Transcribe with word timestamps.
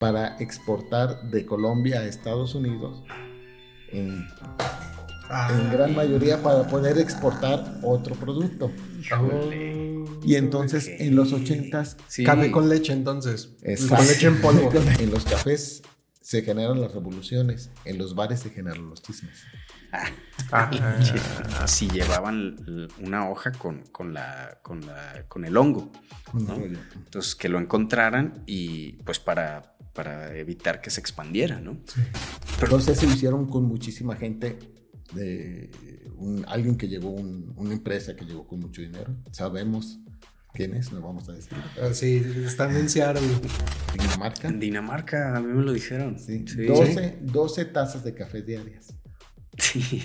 para 0.00 0.38
exportar 0.38 1.28
de 1.30 1.44
Colombia 1.44 2.00
a 2.00 2.06
Estados 2.06 2.54
Unidos 2.54 3.04
en, 3.92 4.26
Ah, 5.32 5.48
en 5.52 5.70
gran 5.70 5.94
mayoría 5.94 6.42
para 6.42 6.66
poder 6.66 6.98
exportar 6.98 7.78
otro 7.82 8.16
producto. 8.16 8.72
Y 10.24 10.34
entonces 10.34 10.88
en 10.88 11.14
los 11.14 11.32
ochentas 11.32 11.96
Sí. 12.08 12.24
Café 12.24 12.50
con 12.50 12.68
leche, 12.68 12.92
entonces. 12.92 13.50
Exacto. 13.62 13.96
Con 13.98 14.06
leche 14.08 14.26
en 14.26 14.40
polvo. 14.40 14.70
En 14.98 15.10
los 15.12 15.24
cafés 15.24 15.82
se 16.20 16.42
generan 16.42 16.80
las 16.80 16.92
revoluciones, 16.94 17.70
en 17.84 17.98
los 17.98 18.14
bares 18.16 18.40
se 18.40 18.50
generan 18.50 18.88
los 18.88 19.02
chismes. 19.02 19.44
Ah, 20.50 20.70
Si 21.66 21.88
llevaban 21.88 22.88
una 23.00 23.28
hoja 23.30 23.52
con, 23.52 23.82
con, 23.92 24.12
la, 24.14 24.58
con, 24.62 24.84
la- 24.84 25.26
con 25.28 25.44
el 25.44 25.56
hongo. 25.56 25.92
¿no? 26.32 26.54
Entonces, 26.56 27.36
que 27.36 27.48
lo 27.48 27.58
encontraran 27.60 28.42
y 28.46 28.94
pues 29.04 29.20
para, 29.20 29.76
para 30.00 30.34
evitar 30.34 30.80
que 30.80 30.88
se 30.88 30.98
expandiera, 30.98 31.60
¿no? 31.60 31.76
Entonces 32.62 32.98
se 32.98 33.04
hicieron 33.06 33.46
con 33.50 33.64
muchísima 33.64 34.16
gente, 34.16 34.58
de 35.12 35.68
un- 36.16 36.42
alguien 36.48 36.76
que 36.78 36.88
llegó, 36.88 37.10
un- 37.10 37.52
una 37.56 37.74
empresa 37.74 38.16
que 38.16 38.24
llegó 38.24 38.46
con 38.46 38.60
mucho 38.60 38.80
dinero. 38.80 39.14
Sabemos 39.30 39.98
quién 40.54 40.72
es, 40.74 40.90
no 40.90 41.02
vamos 41.02 41.28
a 41.28 41.32
decir. 41.32 41.52
ah, 41.82 41.92
sí, 41.92 42.24
están 42.46 42.74
en 42.74 42.88
Seattle. 42.88 43.20
Dinamarca. 43.92 44.48
En 44.48 44.58
Dinamarca, 44.58 45.36
a 45.36 45.40
mí 45.40 45.52
me 45.52 45.62
lo 45.62 45.72
dijeron. 45.74 46.18
Sí. 46.18 46.46
Sí. 46.48 46.64
12, 46.64 47.18
12 47.20 47.64
tazas 47.66 48.02
de 48.04 48.14
café 48.14 48.40
diarias. 48.40 48.94
Sí. 49.58 50.02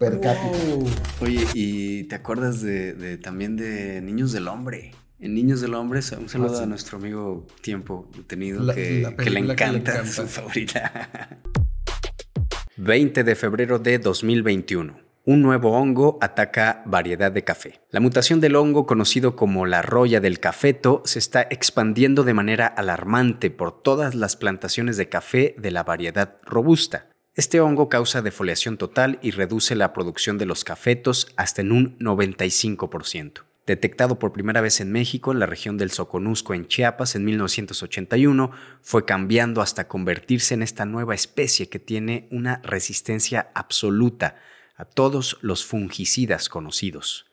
Per 0.00 0.18
cápita. 0.20 0.58
Wow. 0.74 0.88
Oye, 1.20 1.46
¿y 1.54 2.04
te 2.04 2.16
acuerdas 2.16 2.62
de, 2.62 2.94
de- 2.94 3.18
también 3.18 3.54
de 3.56 4.00
Niños 4.00 4.32
del 4.32 4.48
Hombre? 4.48 4.90
En 5.20 5.34
Niños 5.34 5.60
del 5.60 5.74
Hombre, 5.74 6.00
un 6.18 6.28
saludo 6.28 6.54
Ah, 6.54 6.56
sí. 6.58 6.62
a 6.62 6.66
nuestro 6.66 6.98
amigo 6.98 7.46
Tiempo 7.60 8.08
Detenido 8.16 8.62
La- 8.62 8.74
que, 8.74 9.02
la 9.02 9.10
que 9.16 9.24
le 9.30 9.30
película 9.30 9.54
que 9.56 9.64
le 9.64 9.70
encanta, 9.78 9.92
encanta. 9.92 10.10
su 10.10 10.26
favorita. 10.26 11.08
20 12.78 13.24
de 13.24 13.34
febrero 13.34 13.78
de 13.78 13.98
2021. 13.98 14.98
Un 15.26 15.42
nuevo 15.42 15.72
hongo 15.78 16.16
ataca 16.22 16.82
variedad 16.86 17.30
de 17.30 17.44
café. 17.44 17.80
La 17.90 18.00
mutación 18.00 18.40
del 18.40 18.56
hongo, 18.56 18.86
conocido 18.86 19.36
como 19.36 19.66
la 19.66 19.82
roya 19.82 20.20
del 20.20 20.40
cafeto, 20.40 21.02
se 21.04 21.18
está 21.18 21.42
expandiendo 21.50 22.24
de 22.24 22.32
manera 22.32 22.66
alarmante 22.66 23.50
por 23.50 23.82
todas 23.82 24.14
las 24.14 24.36
plantaciones 24.36 24.96
de 24.96 25.10
café 25.10 25.54
de 25.58 25.70
la 25.70 25.84
variedad 25.84 26.38
robusta. 26.46 27.10
Este 27.34 27.60
hongo 27.60 27.90
causa 27.90 28.22
defoliación 28.22 28.78
total 28.78 29.18
y 29.20 29.32
reduce 29.32 29.74
la 29.74 29.92
producción 29.92 30.38
de 30.38 30.46
los 30.46 30.64
cafetos 30.64 31.28
hasta 31.36 31.60
en 31.60 31.72
un 31.72 31.98
95%. 31.98 33.42
Detectado 33.70 34.18
por 34.18 34.32
primera 34.32 34.60
vez 34.60 34.80
en 34.80 34.90
México, 34.90 35.30
en 35.30 35.38
la 35.38 35.46
región 35.46 35.78
del 35.78 35.92
Soconusco, 35.92 36.54
en 36.54 36.66
Chiapas, 36.66 37.14
en 37.14 37.24
1981, 37.24 38.50
fue 38.82 39.04
cambiando 39.04 39.62
hasta 39.62 39.86
convertirse 39.86 40.54
en 40.54 40.64
esta 40.64 40.86
nueva 40.86 41.14
especie 41.14 41.68
que 41.68 41.78
tiene 41.78 42.26
una 42.32 42.60
resistencia 42.64 43.52
absoluta 43.54 44.34
a 44.74 44.84
todos 44.86 45.38
los 45.40 45.64
fungicidas 45.64 46.48
conocidos. 46.48 47.30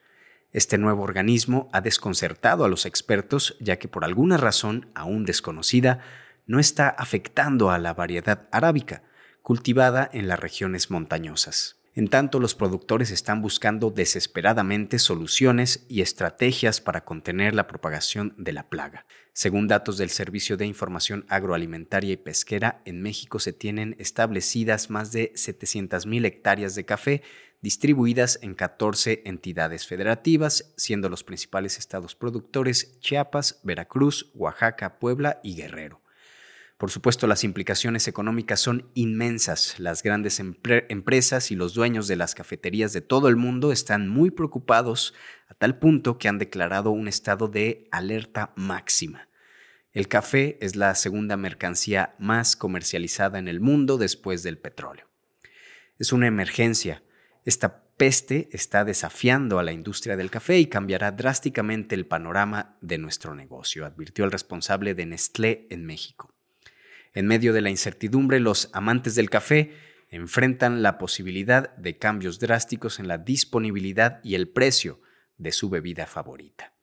Este 0.51 0.77
nuevo 0.77 1.01
organismo 1.01 1.71
ha 1.73 1.81
desconcertado 1.81 2.65
a 2.65 2.69
los 2.69 2.85
expertos 2.85 3.57
ya 3.59 3.79
que 3.79 3.87
por 3.87 4.05
alguna 4.05 4.37
razón 4.37 4.91
aún 4.93 5.25
desconocida 5.25 6.01
no 6.45 6.59
está 6.59 6.87
afectando 6.87 7.71
a 7.71 7.79
la 7.79 7.95
variedad 7.95 8.47
arábica, 8.51 9.01
cultivada 9.41 10.07
en 10.13 10.27
las 10.27 10.39
regiones 10.39 10.91
montañosas. 10.91 11.76
En 11.97 12.09
tanto, 12.09 12.39
los 12.39 12.53
productores 12.53 13.09
están 13.09 13.41
buscando 13.41 13.89
desesperadamente 13.89 14.99
soluciones 14.99 15.83
y 15.89 16.01
estrategias 16.01 16.79
para 16.79 17.03
contener 17.03 17.55
la 17.55 17.65
propagación 17.65 18.35
de 18.37 18.53
la 18.53 18.69
plaga. 18.69 19.07
Según 19.33 19.67
datos 19.67 19.97
del 19.97 20.11
Servicio 20.11 20.57
de 20.57 20.67
Información 20.67 21.25
Agroalimentaria 21.27 22.13
y 22.13 22.17
Pesquera, 22.17 22.83
en 22.85 23.01
México 23.01 23.39
se 23.39 23.51
tienen 23.51 23.95
establecidas 23.97 24.91
más 24.91 25.11
de 25.11 25.33
700.000 25.33 26.23
hectáreas 26.27 26.75
de 26.75 26.85
café 26.85 27.23
distribuidas 27.61 28.37
en 28.43 28.53
14 28.53 29.23
entidades 29.25 29.87
federativas, 29.87 30.75
siendo 30.77 31.09
los 31.09 31.23
principales 31.23 31.79
estados 31.79 32.13
productores 32.13 32.99
Chiapas, 32.99 33.59
Veracruz, 33.63 34.29
Oaxaca, 34.35 34.99
Puebla 34.99 35.39
y 35.41 35.55
Guerrero. 35.55 36.03
Por 36.77 36.91
supuesto, 36.91 37.25
las 37.25 37.43
implicaciones 37.43 38.07
económicas 38.07 38.59
son 38.59 38.91
inmensas. 38.93 39.79
Las 39.79 40.03
grandes 40.03 40.39
empre- 40.39 40.85
empresas 40.89 41.49
y 41.49 41.55
los 41.55 41.73
dueños 41.73 42.07
de 42.07 42.15
las 42.15 42.35
cafeterías 42.35 42.93
de 42.93 43.01
todo 43.01 43.29
el 43.29 43.35
mundo 43.35 43.71
están 43.71 44.07
muy 44.07 44.29
preocupados 44.29 45.15
a 45.47 45.55
tal 45.55 45.79
punto 45.79 46.19
que 46.19 46.27
han 46.27 46.37
declarado 46.37 46.91
un 46.91 47.07
estado 47.07 47.47
de 47.47 47.87
alerta 47.91 48.53
máxima. 48.55 49.27
El 49.91 50.07
café 50.07 50.59
es 50.61 50.75
la 50.75 50.93
segunda 50.93 51.35
mercancía 51.35 52.13
más 52.19 52.55
comercializada 52.55 53.39
en 53.39 53.47
el 53.47 53.59
mundo 53.59 53.97
después 53.97 54.43
del 54.43 54.59
petróleo. 54.59 55.07
Es 55.97 56.13
una 56.13 56.27
emergencia. 56.27 57.01
Esta 57.43 57.87
peste 57.97 58.49
está 58.51 58.85
desafiando 58.85 59.57
a 59.57 59.63
la 59.63 59.71
industria 59.71 60.15
del 60.15 60.29
café 60.29 60.59
y 60.59 60.67
cambiará 60.67 61.11
drásticamente 61.11 61.95
el 61.95 62.05
panorama 62.05 62.77
de 62.81 62.99
nuestro 62.99 63.33
negocio, 63.33 63.83
advirtió 63.87 64.25
el 64.25 64.31
responsable 64.31 64.93
de 64.93 65.07
Nestlé 65.07 65.65
en 65.71 65.83
México. 65.87 66.36
En 67.17 67.25
medio 67.25 67.51
de 67.51 67.61
la 67.61 67.71
incertidumbre, 67.71 68.39
los 68.39 68.69
amantes 68.73 69.15
del 69.15 69.31
café 69.31 69.73
enfrentan 70.11 70.83
la 70.83 70.99
posibilidad 70.99 71.75
de 71.75 71.97
cambios 71.97 72.37
drásticos 72.37 72.99
en 72.99 73.07
la 73.07 73.17
disponibilidad 73.17 74.19
y 74.23 74.35
el 74.35 74.49
precio 74.49 75.01
de 75.39 75.51
su 75.51 75.71
bebida 75.71 76.05
favorita. 76.05 76.73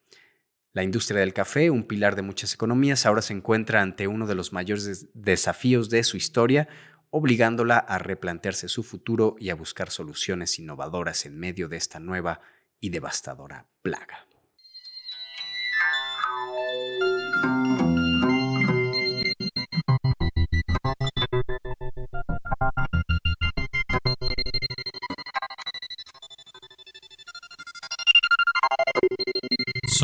La 0.73 0.83
industria 0.83 1.21
del 1.21 1.33
café, 1.35 1.71
un 1.71 1.85
pilar 1.85 2.17
de 2.17 2.23
muchas 2.23 2.53
economías, 2.53 3.07
ahora 3.07 3.23
se 3.23 3.33
encuentra 3.33 3.81
ante 3.81 4.09
uno 4.09 4.27
de 4.27 4.35
los 4.35 4.53
mayores 4.53 4.87
des- 4.87 5.07
desafíos 5.15 5.89
de 5.89 6.03
su 6.03 6.17
historia, 6.17 6.67
obligándola 7.11 7.79
a 7.79 8.01
replantearse 8.01 8.69
su 8.69 8.83
futuro 8.83 9.37
y 9.39 9.51
a 9.51 9.55
buscar 9.55 9.91
soluciones 9.91 10.59
innovadoras 10.59 11.27
en 11.27 11.39
medio 11.39 11.69
de 11.69 11.77
esta 11.77 12.01
nueva 12.01 12.41
y 12.81 12.89
devastadora 12.91 13.69
plaga. 13.83 14.27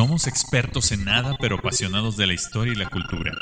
Somos 0.00 0.26
expertos 0.26 0.92
en 0.92 1.04
nada 1.04 1.36
pero 1.38 1.56
apasionados 1.56 2.16
de 2.16 2.26
la 2.26 2.32
historia 2.32 2.72
y 2.72 2.76
la 2.76 2.88
cultura. 2.88 3.32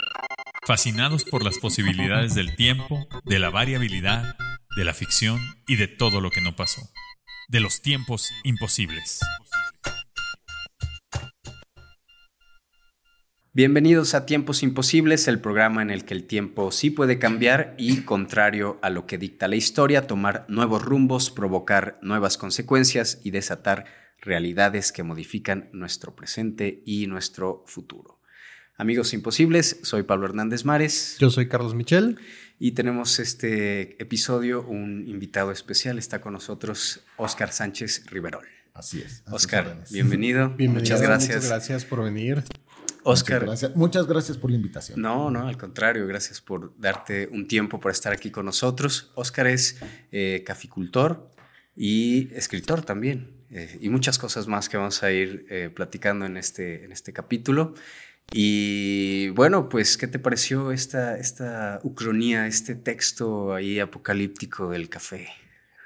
Fascinados 0.66 1.24
por 1.24 1.44
las 1.44 1.56
posibilidades 1.58 2.34
del 2.34 2.56
tiempo, 2.56 3.06
de 3.24 3.38
la 3.38 3.48
variabilidad, 3.48 4.34
de 4.76 4.84
la 4.84 4.92
ficción 4.92 5.38
y 5.68 5.76
de 5.76 5.86
todo 5.86 6.20
lo 6.20 6.30
que 6.32 6.40
no 6.40 6.56
pasó. 6.56 6.80
De 7.48 7.60
los 7.60 7.80
tiempos 7.80 8.32
imposibles. 8.42 9.20
Bienvenidos 13.52 14.14
a 14.14 14.26
Tiempos 14.26 14.64
Imposibles, 14.64 15.28
el 15.28 15.38
programa 15.38 15.82
en 15.82 15.90
el 15.90 16.04
que 16.04 16.14
el 16.14 16.26
tiempo 16.26 16.72
sí 16.72 16.90
puede 16.90 17.20
cambiar 17.20 17.76
y, 17.78 18.00
contrario 18.00 18.80
a 18.82 18.90
lo 18.90 19.06
que 19.06 19.16
dicta 19.16 19.46
la 19.46 19.54
historia, 19.54 20.08
tomar 20.08 20.44
nuevos 20.48 20.82
rumbos, 20.84 21.30
provocar 21.30 22.00
nuevas 22.02 22.36
consecuencias 22.36 23.20
y 23.22 23.30
desatar 23.30 24.07
realidades 24.20 24.92
que 24.92 25.02
modifican 25.02 25.68
nuestro 25.72 26.14
presente 26.14 26.82
y 26.84 27.06
nuestro 27.06 27.64
futuro. 27.66 28.18
Amigos 28.76 29.12
Imposibles, 29.12 29.80
soy 29.82 30.04
Pablo 30.04 30.26
Hernández 30.26 30.64
Mares 30.64 31.16
Yo 31.18 31.30
soy 31.30 31.48
Carlos 31.48 31.74
Michel. 31.74 32.18
y 32.60 32.72
tenemos 32.72 33.18
este 33.18 34.00
episodio 34.00 34.62
un 34.62 35.08
invitado 35.08 35.50
especial. 35.50 35.98
Está 35.98 36.20
con 36.20 36.32
nosotros 36.32 37.04
Oscar 37.16 37.52
Sánchez 37.52 38.06
Riverol. 38.06 38.46
Así 38.74 39.00
es. 39.00 39.24
órdenes. 39.26 39.90
bienvenido. 39.90 40.50
Bienvenido. 40.50 40.80
Muchas 40.80 41.02
gracias. 41.02 41.36
Muchas 41.36 41.48
gracias 41.48 41.84
por 41.84 42.04
venir. 42.04 42.44
Oscar, 43.02 43.40
Muchas 43.40 43.60
gracias, 43.62 43.76
muchas 43.76 44.06
gracias 44.06 44.38
por 44.38 44.50
la 44.50 44.56
invitación. 44.56 45.00
No, 45.00 45.30
no, 45.30 45.48
al 45.48 45.56
contrario, 45.56 46.06
gracias 46.06 46.40
por 46.40 46.78
darte 46.78 47.28
un 47.32 47.48
tiempo 47.48 47.80
por 47.80 47.90
estar 47.90 48.12
aquí 48.12 48.30
con 48.30 48.44
nosotros. 48.44 49.12
Oscar 49.14 49.46
es 49.46 49.78
eh, 50.12 50.44
caficultor 50.46 51.30
y 51.74 52.28
escritor 52.34 52.82
también, 52.82 53.37
eh, 53.50 53.78
y 53.80 53.88
muchas 53.88 54.18
cosas 54.18 54.46
más 54.46 54.68
que 54.68 54.76
vamos 54.76 55.02
a 55.02 55.10
ir 55.10 55.46
eh, 55.50 55.70
platicando 55.74 56.26
en 56.26 56.36
este, 56.36 56.84
en 56.84 56.92
este 56.92 57.12
capítulo. 57.12 57.74
Y 58.32 59.30
bueno, 59.30 59.68
pues, 59.70 59.96
¿qué 59.96 60.06
te 60.06 60.18
pareció 60.18 60.70
esta, 60.70 61.16
esta 61.18 61.80
ucronía, 61.82 62.46
este 62.46 62.74
texto 62.74 63.54
ahí 63.54 63.80
apocalíptico 63.80 64.70
del 64.70 64.88
café? 64.90 65.28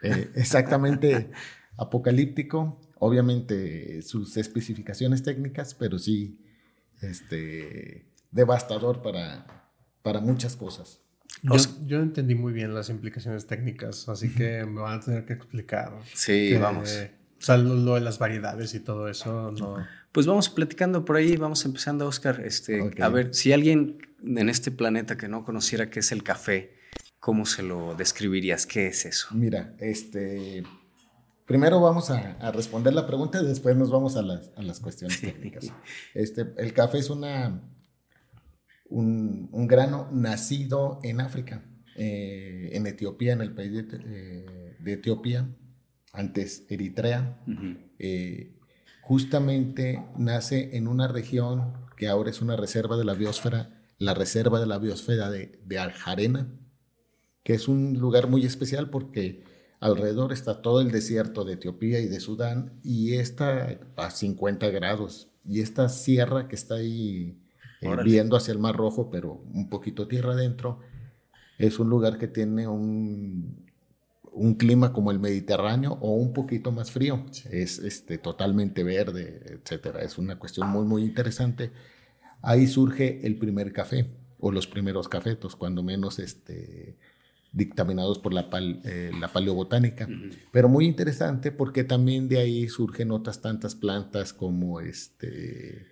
Eh, 0.02 0.30
exactamente 0.34 1.30
apocalíptico, 1.78 2.80
obviamente 2.98 4.02
sus 4.02 4.36
especificaciones 4.36 5.22
técnicas, 5.22 5.74
pero 5.74 5.98
sí 6.00 6.40
este, 7.00 8.06
devastador 8.32 9.02
para, 9.02 9.70
para 10.02 10.20
muchas 10.20 10.56
cosas. 10.56 11.00
Yo, 11.42 11.58
yo 11.86 11.98
no 11.98 12.04
entendí 12.04 12.34
muy 12.34 12.52
bien 12.52 12.74
las 12.74 12.88
implicaciones 12.88 13.46
técnicas, 13.46 14.08
así 14.08 14.32
que 14.34 14.64
me 14.64 14.80
van 14.80 14.98
a 14.98 15.00
tener 15.00 15.24
que 15.24 15.32
explicar. 15.32 15.92
Sí, 16.14 16.50
que- 16.50 16.58
vamos. 16.58 16.88
O 17.42 17.44
sea, 17.44 17.56
lo, 17.56 17.74
lo 17.74 17.96
de 17.96 18.00
las 18.02 18.20
variedades 18.20 18.72
y 18.72 18.78
todo 18.78 19.08
eso, 19.08 19.50
no. 19.50 19.84
Pues 20.12 20.26
vamos 20.26 20.48
platicando 20.48 21.04
por 21.04 21.16
ahí, 21.16 21.36
vamos 21.36 21.64
empezando, 21.64 22.06
Oscar. 22.06 22.40
Este. 22.44 22.88
A 23.00 23.08
ver, 23.08 23.34
si 23.34 23.52
alguien 23.52 23.98
en 24.24 24.48
este 24.48 24.70
planeta 24.70 25.16
que 25.16 25.26
no 25.26 25.44
conociera 25.44 25.90
qué 25.90 25.98
es 25.98 26.12
el 26.12 26.22
café, 26.22 26.76
¿cómo 27.18 27.44
se 27.44 27.64
lo 27.64 27.96
describirías? 27.96 28.64
¿Qué 28.64 28.86
es 28.86 29.06
eso? 29.06 29.26
Mira, 29.32 29.74
este. 29.80 30.62
Primero 31.44 31.80
vamos 31.80 32.10
a, 32.10 32.36
a 32.40 32.52
responder 32.52 32.94
la 32.94 33.08
pregunta 33.08 33.42
y 33.42 33.46
después 33.46 33.74
nos 33.74 33.90
vamos 33.90 34.16
a 34.16 34.22
las, 34.22 34.52
a 34.56 34.62
las 34.62 34.78
cuestiones 34.78 35.20
técnicas. 35.20 35.72
Este, 36.14 36.46
el 36.58 36.72
café 36.72 36.98
es 36.98 37.10
una, 37.10 37.60
un, 38.88 39.48
un 39.50 39.66
grano 39.66 40.08
nacido 40.12 41.00
en 41.02 41.20
África, 41.20 41.64
eh, 41.96 42.70
en 42.72 42.86
Etiopía, 42.86 43.32
en 43.32 43.40
el 43.40 43.52
país 43.52 43.72
de, 43.72 43.98
eh, 44.04 44.76
de 44.78 44.92
Etiopía, 44.92 45.48
antes 46.12 46.64
Eritrea. 46.68 47.38
Eh, 47.98 48.54
justamente 49.00 50.02
nace 50.16 50.76
en 50.76 50.86
una 50.86 51.08
región 51.08 51.72
que 51.96 52.08
ahora 52.08 52.30
es 52.30 52.40
una 52.42 52.56
reserva 52.56 52.96
de 52.96 53.04
la 53.04 53.14
biosfera, 53.14 53.82
la 53.98 54.14
reserva 54.14 54.60
de 54.60 54.66
la 54.66 54.78
biosfera 54.78 55.30
de, 55.30 55.60
de 55.64 55.78
Aljarena, 55.78 56.48
que 57.42 57.54
es 57.54 57.68
un 57.68 57.98
lugar 57.98 58.28
muy 58.28 58.44
especial 58.44 58.90
porque 58.90 59.44
alrededor 59.80 60.32
está 60.32 60.62
todo 60.62 60.80
el 60.80 60.92
desierto 60.92 61.44
de 61.44 61.54
Etiopía 61.54 62.00
y 62.00 62.06
de 62.06 62.20
Sudán 62.20 62.78
y 62.84 63.14
está 63.14 63.80
a 63.96 64.10
50 64.10 64.70
grados. 64.70 65.28
Y 65.44 65.60
esta 65.60 65.88
sierra 65.88 66.46
que 66.46 66.54
está 66.54 66.76
ahí 66.76 67.42
eh, 67.80 67.96
viendo 68.04 68.36
hacia 68.36 68.52
el 68.52 68.60
Mar 68.60 68.76
Rojo, 68.76 69.10
pero 69.10 69.42
un 69.52 69.68
poquito 69.68 70.06
tierra 70.06 70.32
adentro, 70.34 70.78
es 71.58 71.80
un 71.80 71.90
lugar 71.90 72.18
que 72.18 72.28
tiene 72.28 72.68
un, 72.68 73.61
un 74.34 74.54
clima 74.54 74.92
como 74.92 75.10
el 75.10 75.18
Mediterráneo 75.18 75.98
o 76.00 76.14
un 76.14 76.32
poquito 76.32 76.72
más 76.72 76.90
frío. 76.90 77.24
Es 77.50 77.78
este, 77.78 78.18
totalmente 78.18 78.82
verde, 78.82 79.58
etcétera. 79.62 80.02
Es 80.02 80.18
una 80.18 80.38
cuestión 80.38 80.68
muy, 80.68 80.84
muy 80.84 81.02
interesante. 81.02 81.70
Ahí 82.40 82.66
surge 82.66 83.26
el 83.26 83.36
primer 83.38 83.72
café 83.72 84.06
o 84.38 84.50
los 84.50 84.66
primeros 84.66 85.08
cafetos, 85.08 85.54
cuando 85.54 85.82
menos 85.82 86.18
este, 86.18 86.96
dictaminados 87.52 88.18
por 88.18 88.32
la, 88.32 88.50
pal- 88.50 88.80
eh, 88.84 89.12
la 89.20 89.28
paleobotánica. 89.28 90.08
Pero 90.50 90.68
muy 90.68 90.86
interesante 90.86 91.52
porque 91.52 91.84
también 91.84 92.28
de 92.28 92.38
ahí 92.38 92.68
surgen 92.68 93.12
otras 93.12 93.40
tantas 93.40 93.74
plantas 93.76 94.32
como 94.32 94.80
este, 94.80 95.86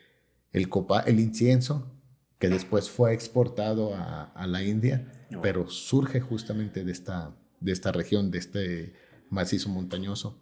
el, 0.53 0.69
copa, 0.69 1.01
el 1.01 1.21
incienso, 1.21 1.95
que 2.41 2.49
después 2.49 2.89
fue 2.89 3.13
exportado 3.13 3.95
a, 3.95 4.25
a 4.25 4.47
la 4.47 4.65
India, 4.65 5.13
pero 5.43 5.69
surge 5.69 6.21
justamente 6.21 6.83
de 6.85 6.91
esta, 6.91 7.37
de 7.61 7.73
esta 7.73 7.93
región, 7.93 8.31
de 8.31 8.39
este 8.39 8.93
macizo 9.31 9.69
montañoso. 9.69 10.37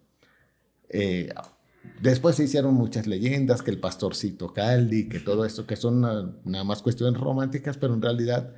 Eh, 0.88 1.32
después 2.00 2.36
se 2.36 2.44
hicieron 2.44 2.74
muchas 2.74 3.06
leyendas, 3.06 3.62
que 3.62 3.70
el 3.70 3.80
pastorcito 3.80 4.52
Caldi, 4.52 5.08
que 5.08 5.20
todo 5.20 5.44
esto, 5.44 5.66
que 5.66 5.76
son 5.76 6.00
na- 6.00 6.32
nada 6.44 6.64
más 6.64 6.82
cuestiones 6.82 7.20
románticas, 7.20 7.76
pero 7.76 7.94
en 7.94 8.02
realidad 8.02 8.54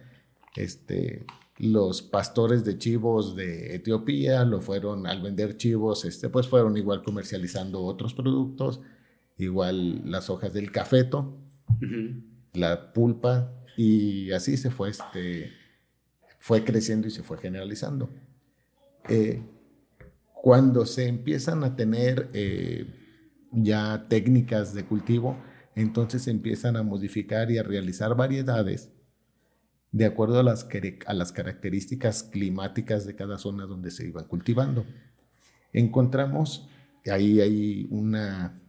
este, 0.56 1.24
los 1.58 2.02
pastores 2.02 2.64
de 2.64 2.78
chivos 2.78 3.34
de 3.36 3.74
Etiopía 3.74 4.44
lo 4.44 4.60
fueron 4.60 5.06
al 5.06 5.22
vender 5.22 5.56
chivos, 5.56 6.04
este, 6.04 6.28
pues 6.28 6.46
fueron 6.48 6.76
igual 6.76 7.02
comercializando 7.02 7.82
otros 7.82 8.14
productos, 8.14 8.80
igual 9.38 10.10
las 10.10 10.28
hojas 10.30 10.52
del 10.52 10.70
cafeto, 10.70 11.36
la 12.52 12.92
pulpa, 12.92 13.52
y 13.76 14.32
así 14.32 14.56
se 14.56 14.70
fue, 14.70 14.90
este, 14.90 15.52
fue 16.38 16.64
creciendo 16.64 17.08
y 17.08 17.10
se 17.10 17.22
fue 17.22 17.38
generalizando. 17.38 18.10
Eh, 19.08 19.42
cuando 20.34 20.86
se 20.86 21.06
empiezan 21.08 21.64
a 21.64 21.76
tener 21.76 22.28
eh, 22.32 22.86
ya 23.52 24.06
técnicas 24.08 24.74
de 24.74 24.84
cultivo, 24.84 25.36
entonces 25.74 26.22
se 26.22 26.30
empiezan 26.30 26.76
a 26.76 26.82
modificar 26.82 27.50
y 27.50 27.58
a 27.58 27.62
realizar 27.62 28.14
variedades 28.14 28.90
de 29.92 30.04
acuerdo 30.06 30.38
a 30.38 30.42
las, 30.42 30.64
care- 30.64 30.98
a 31.06 31.14
las 31.14 31.32
características 31.32 32.22
climáticas 32.22 33.06
de 33.06 33.16
cada 33.16 33.38
zona 33.38 33.66
donde 33.66 33.90
se 33.90 34.06
iban 34.06 34.24
cultivando. 34.26 34.86
Encontramos, 35.72 36.68
ahí 37.10 37.40
hay 37.40 37.86
una 37.90 38.60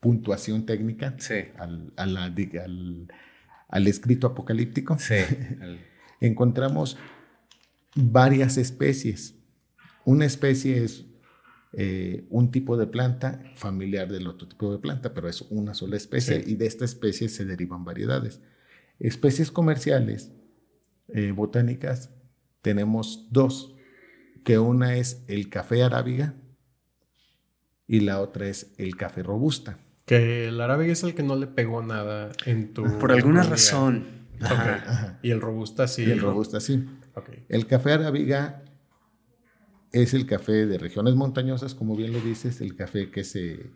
puntuación 0.00 0.66
técnica 0.66 1.14
Sí. 1.18 1.34
al, 1.56 1.92
a 1.96 2.06
la- 2.06 2.30
di- 2.30 2.56
al- 2.58 3.08
al 3.68 3.86
escrito 3.86 4.26
apocalíptico. 4.26 4.98
Sí. 4.98 5.14
Encontramos 6.20 6.98
varias 7.94 8.56
especies. 8.58 9.33
Una 10.04 10.24
especie 10.26 10.82
es 10.84 11.04
eh, 11.72 12.26
un 12.30 12.50
tipo 12.50 12.76
de 12.76 12.86
planta 12.86 13.42
familiar 13.56 14.10
del 14.10 14.26
otro 14.28 14.46
tipo 14.46 14.70
de 14.72 14.78
planta, 14.78 15.12
pero 15.14 15.28
es 15.28 15.42
una 15.42 15.74
sola 15.74 15.96
especie 15.96 16.42
Sí. 16.42 16.52
y 16.52 16.54
de 16.56 16.66
esta 16.66 16.84
especie 16.84 17.28
se 17.28 17.44
derivan 17.44 17.84
variedades. 17.84 18.40
Especies 19.00 19.50
comerciales 19.50 20.30
eh, 21.08 21.32
botánicas 21.32 22.10
tenemos 22.62 23.28
dos, 23.30 23.74
que 24.44 24.58
una 24.58 24.96
es 24.96 25.22
el 25.26 25.48
café 25.50 25.82
arábiga 25.82 26.34
y 27.86 28.00
la 28.00 28.20
otra 28.20 28.48
es 28.48 28.72
el 28.78 28.96
café 28.96 29.22
robusta. 29.22 29.78
Que 30.06 30.48
el 30.48 30.60
árabe 30.60 30.90
es 30.90 31.02
el 31.02 31.14
que 31.14 31.22
no 31.22 31.36
le 31.36 31.46
pegó 31.46 31.82
nada 31.82 32.30
en 32.46 32.72
tu. 32.74 32.84
Por 32.98 33.12
alguna 33.12 33.42
razón. 33.42 34.06
Ajá. 34.40 35.18
Y 35.22 35.30
el 35.30 35.40
robusta 35.40 35.88
sí. 35.88 36.02
Y 36.04 36.10
el 36.10 36.20
robusta 36.20 36.60
sí. 36.60 36.84
El 37.48 37.66
café 37.66 37.92
arábiga 37.92 38.63
es 40.02 40.12
el 40.12 40.26
café 40.26 40.66
de 40.66 40.76
regiones 40.76 41.14
montañosas, 41.14 41.74
como 41.74 41.96
bien 41.96 42.12
lo 42.12 42.20
dices, 42.20 42.60
el 42.60 42.74
café 42.74 43.10
que 43.10 43.22
se, 43.22 43.70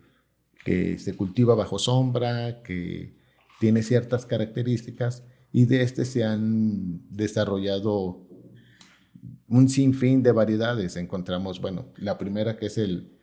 que 0.65 0.99
se 0.99 1.15
cultiva 1.15 1.55
bajo 1.55 1.79
sombra, 1.79 2.61
que 2.61 3.15
tiene 3.59 3.83
ciertas 3.83 4.25
características 4.25 5.23
y 5.51 5.65
de 5.65 5.81
este 5.81 6.03
se 6.03 6.25
han 6.25 7.01
desarrollado 7.09 8.27
un 9.47 9.69
sinfín 9.69 10.21
de 10.21 10.33
variedades. 10.33 10.97
Encontramos, 10.97 11.61
bueno, 11.61 11.93
la 11.95 12.17
primera 12.17 12.57
que 12.57 12.65
es 12.65 12.77
el, 12.77 13.17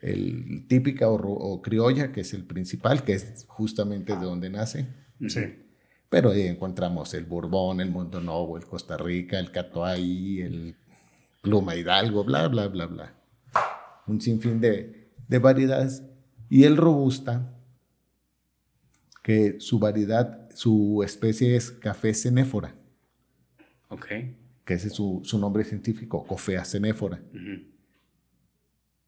el 0.00 0.66
típica 0.68 1.10
o, 1.10 1.60
criolla, 1.60 2.12
que 2.12 2.22
es 2.22 2.32
el 2.32 2.44
principal, 2.44 3.04
que 3.04 3.12
es 3.12 3.44
justamente 3.46 4.16
de 4.16 4.24
donde 4.24 4.48
nace. 4.48 4.88
Sí. 5.28 5.40
Pero 6.08 6.30
ahí 6.30 6.42
encontramos 6.42 7.12
el 7.12 7.26
Bourbon, 7.26 7.82
el 7.82 7.90
Mundo 7.90 8.22
Novo, 8.22 8.56
el 8.56 8.64
Costa 8.64 8.96
Rica, 8.96 9.38
el 9.38 9.52
Catoay, 9.52 10.40
el 10.40 10.76
Pluma 11.42 11.76
Hidalgo, 11.76 12.24
bla, 12.24 12.48
bla, 12.48 12.68
bla, 12.68 12.86
bla. 12.86 13.14
Un 14.06 14.20
sinfín 14.20 14.60
de, 14.60 15.10
de 15.28 15.38
variedades. 15.38 16.02
Y 16.50 16.64
el 16.64 16.76
Robusta, 16.76 17.54
que 19.22 19.60
su 19.60 19.78
variedad, 19.78 20.48
su 20.54 21.02
especie 21.04 21.56
es 21.56 21.70
café 21.70 22.14
cenéfora, 22.14 22.74
Ok. 23.90 24.06
que 24.64 24.74
ese 24.74 24.88
es 24.88 24.94
su, 24.94 25.20
su 25.24 25.38
nombre 25.38 25.64
científico, 25.64 26.26
Coffea 26.26 26.64
cenéfora. 26.64 27.20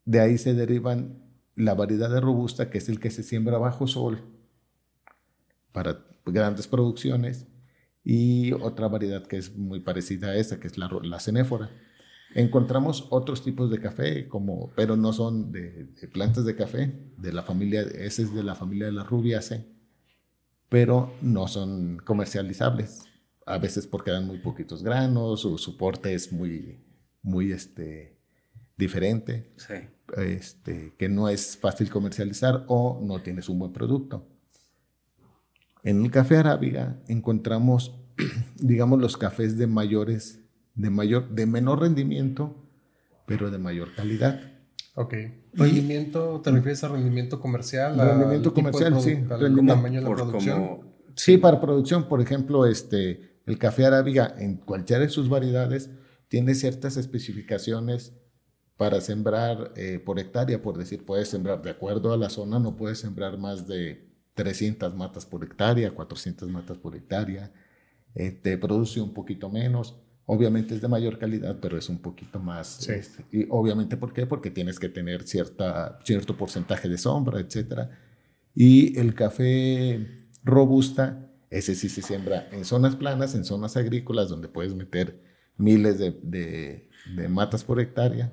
De 0.04 0.20
ahí 0.20 0.38
se 0.38 0.54
derivan 0.54 1.22
la 1.56 1.74
variedad 1.74 2.10
de 2.10 2.20
robusta, 2.20 2.70
que 2.70 2.78
es 2.78 2.88
el 2.88 3.00
que 3.00 3.10
se 3.10 3.22
siembra 3.22 3.58
bajo 3.58 3.86
sol 3.86 4.22
para 5.72 6.04
grandes 6.26 6.66
producciones, 6.66 7.46
y 8.04 8.52
otra 8.52 8.88
variedad 8.88 9.26
que 9.26 9.36
es 9.36 9.54
muy 9.56 9.80
parecida 9.80 10.28
a 10.28 10.36
esa, 10.36 10.58
que 10.60 10.66
es 10.66 10.78
la, 10.78 10.88
la 11.02 11.20
cenéfora. 11.20 11.70
Encontramos 12.34 13.06
otros 13.10 13.42
tipos 13.42 13.70
de 13.70 13.80
café, 13.80 14.28
como, 14.28 14.70
pero 14.76 14.96
no 14.96 15.12
son 15.12 15.50
de, 15.50 15.86
de 15.86 16.08
plantas 16.08 16.44
de 16.44 16.54
café, 16.54 16.92
de 17.18 17.32
la 17.32 17.42
familia, 17.42 17.82
ese 17.82 18.22
es 18.22 18.34
de 18.34 18.44
la 18.44 18.54
familia 18.54 18.86
de 18.86 18.92
las 18.92 19.08
rubiaceae, 19.08 19.66
pero 20.68 21.12
no 21.22 21.48
son 21.48 21.98
comercializables. 22.04 23.02
A 23.46 23.58
veces 23.58 23.86
porque 23.86 24.12
dan 24.12 24.26
muy 24.26 24.38
poquitos 24.38 24.82
granos, 24.84 25.40
su 25.40 25.58
soporte 25.58 26.14
es 26.14 26.32
muy, 26.32 26.78
muy 27.22 27.50
este, 27.50 28.16
diferente 28.76 29.52
Sí. 29.56 29.74
este, 30.16 30.94
que 30.96 31.08
no 31.08 31.28
es 31.28 31.56
fácil 31.56 31.90
comercializar 31.90 32.64
o 32.68 33.00
no 33.02 33.20
tienes 33.22 33.48
un 33.48 33.58
buen 33.58 33.72
producto. 33.72 34.26
En 35.82 36.04
el 36.04 36.10
café 36.10 36.36
arábiga 36.36 37.00
encontramos, 37.08 37.94
digamos, 38.56 39.00
los 39.00 39.16
cafés 39.16 39.56
de 39.58 39.66
mayores, 39.66 40.39
de 40.74 40.90
mayor, 40.90 41.28
de 41.30 41.46
menor 41.46 41.80
rendimiento, 41.80 42.56
pero 43.26 43.50
de 43.50 43.58
mayor 43.58 43.94
calidad. 43.94 44.40
Ok. 44.94 45.14
¿Rendimiento? 45.52 46.40
¿Te 46.42 46.50
refieres 46.50 46.82
a 46.84 46.88
rendimiento 46.88 47.40
comercial? 47.40 47.98
al 48.00 48.08
Rendimiento 48.10 48.52
comercial, 48.54 49.00
sí, 49.00 49.14
rendimiento. 49.14 49.74
tamaño 49.74 49.96
de 49.96 50.02
la 50.02 50.06
Por 50.08 50.16
producción. 50.16 50.66
como. 50.66 50.90
Sí, 51.16 51.38
para 51.38 51.60
producción, 51.60 52.08
por 52.08 52.20
ejemplo, 52.20 52.66
este, 52.66 53.40
el 53.46 53.58
café 53.58 53.86
arábiga 53.86 54.34
en 54.38 54.56
cualquiera 54.56 55.02
de 55.02 55.08
sus 55.08 55.28
variedades 55.28 55.90
tiene 56.28 56.54
ciertas 56.54 56.96
especificaciones 56.96 58.14
para 58.76 59.00
sembrar 59.00 59.72
eh, 59.76 59.98
por 59.98 60.18
hectárea, 60.18 60.62
por 60.62 60.78
decir, 60.78 61.04
puedes 61.04 61.28
sembrar 61.28 61.60
de 61.60 61.70
acuerdo 61.70 62.12
a 62.12 62.16
la 62.16 62.30
zona, 62.30 62.58
no 62.58 62.76
puedes 62.76 62.98
sembrar 63.00 63.36
más 63.36 63.66
de 63.66 64.08
300 64.34 64.94
matas 64.96 65.26
por 65.26 65.44
hectárea, 65.44 65.90
400 65.90 66.48
matas 66.48 66.78
por 66.78 66.96
hectárea, 66.96 67.52
eh, 68.14 68.30
te 68.30 68.56
produce 68.56 69.00
un 69.00 69.12
poquito 69.12 69.50
menos, 69.50 69.96
Obviamente 70.26 70.74
es 70.74 70.80
de 70.80 70.88
mayor 70.88 71.18
calidad, 71.18 71.58
pero 71.60 71.76
es 71.76 71.88
un 71.88 71.98
poquito 71.98 72.38
más. 72.38 72.76
Sí. 72.80 72.92
este, 72.92 73.24
y 73.32 73.46
obviamente, 73.50 73.96
¿por 73.96 74.12
qué? 74.12 74.26
Porque 74.26 74.50
tienes 74.50 74.78
que 74.78 74.88
tener 74.88 75.24
cierta, 75.26 75.98
cierto 76.04 76.36
porcentaje 76.36 76.88
de 76.88 76.98
sombra, 76.98 77.40
etcétera. 77.40 77.90
Y 78.54 78.98
el 78.98 79.14
café 79.14 80.06
robusta, 80.44 81.30
ese 81.50 81.74
sí 81.74 81.88
se 81.88 82.02
siembra 82.02 82.48
en 82.52 82.64
zonas 82.64 82.94
planas, 82.96 83.34
en 83.34 83.44
zonas 83.44 83.76
agrícolas, 83.76 84.28
donde 84.28 84.48
puedes 84.48 84.74
meter 84.74 85.20
miles 85.56 85.98
de, 85.98 86.12
de- 86.22 86.88
de 87.16 87.28
matas 87.28 87.64
por 87.64 87.80
hectárea. 87.80 88.32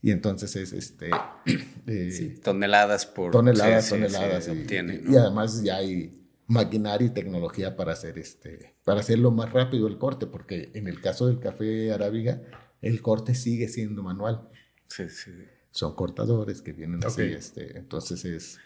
Y 0.00 0.12
entonces 0.12 0.54
es 0.56 0.72
este. 0.72 1.10
eh, 1.86 2.10
Sí, 2.12 2.40
toneladas 2.42 3.04
por 3.04 3.32
toneladas, 3.32 3.84
sí, 3.86 3.96
sí, 3.96 4.02
toneladas. 4.02 4.44
se 4.44 4.54
y, 4.54 4.62
obtiene, 4.62 4.94
y 5.04 5.10
¿no? 5.10 5.18
además 5.18 5.62
ya 5.62 5.76
hay 5.76 6.17
maquinaria 6.48 7.06
y 7.06 7.10
tecnología 7.10 7.76
para 7.76 7.92
hacer 7.92 8.18
este, 8.18 8.74
para 8.84 9.00
hacerlo 9.00 9.30
más 9.30 9.52
rápido 9.52 9.86
el 9.88 9.98
corte, 9.98 10.26
porque 10.26 10.70
en 10.74 10.88
el 10.88 11.00
caso 11.00 11.26
del 11.28 11.40
café 11.40 11.92
arábiga, 11.92 12.42
el 12.82 13.02
corte 13.02 13.34
sigue 13.36 13.68
siendo 13.68 14.02
manual. 14.02 14.48
Sí, 14.88 15.08
sí. 15.10 15.32
Son 15.70 15.94
cortadores 15.94 16.62
que 16.62 16.72
vienen 16.72 17.04
así, 17.04 17.22
Ok. 17.22 17.28
este, 17.38 17.78
entonces 17.78 18.24
es. 18.24 18.58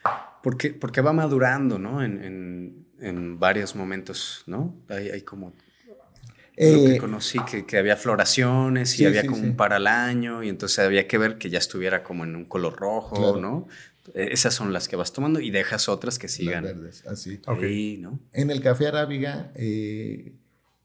Porque, 0.42 0.70
porque 0.72 1.00
va 1.02 1.12
madurando, 1.12 1.78
¿no? 1.78 2.02
En, 2.02 2.22
en, 2.24 2.86
en 3.00 3.38
varios 3.40 3.76
momentos, 3.76 4.44
¿no? 4.46 4.76
Hay, 4.88 5.10
hay 5.10 5.22
como 5.22 5.48
lo 5.50 6.84
que 6.84 6.94
Eh, 6.94 6.98
conocí, 6.98 7.38
que, 7.50 7.64
que 7.66 7.78
había 7.78 7.96
floraciones 7.96 8.94
y 8.94 8.98
sí, 8.98 9.06
había 9.06 9.22
sí, 9.22 9.26
como 9.28 9.40
sí. 9.42 9.48
un 9.48 9.56
par 9.56 9.72
al 9.72 9.86
año 9.86 10.42
y 10.42 10.48
entonces 10.50 10.78
había 10.80 11.08
que 11.08 11.18
ver 11.18 11.38
que 11.38 11.50
ya 11.50 11.58
estuviera 11.58 12.02
como 12.04 12.24
en 12.24 12.36
un 12.36 12.44
color 12.44 12.76
rojo, 12.76 13.16
Claro. 13.16 13.40
¿no? 13.40 13.68
Eh, 14.14 14.28
Esas 14.32 14.54
son 14.54 14.72
las 14.72 14.88
que 14.88 14.96
vas 14.96 15.12
tomando 15.12 15.40
y 15.40 15.50
dejas 15.50 15.88
otras 15.88 16.18
que 16.18 16.26
las 16.26 16.32
sigan 16.34 16.64
verdes, 16.64 17.06
así. 17.06 17.40
Ok. 17.46 17.62
ahí, 17.62 17.98
¿no? 17.98 18.18
En 18.32 18.50
el 18.50 18.60
café 18.60 18.88
arábiga, 18.88 19.52
eh, 19.54 20.34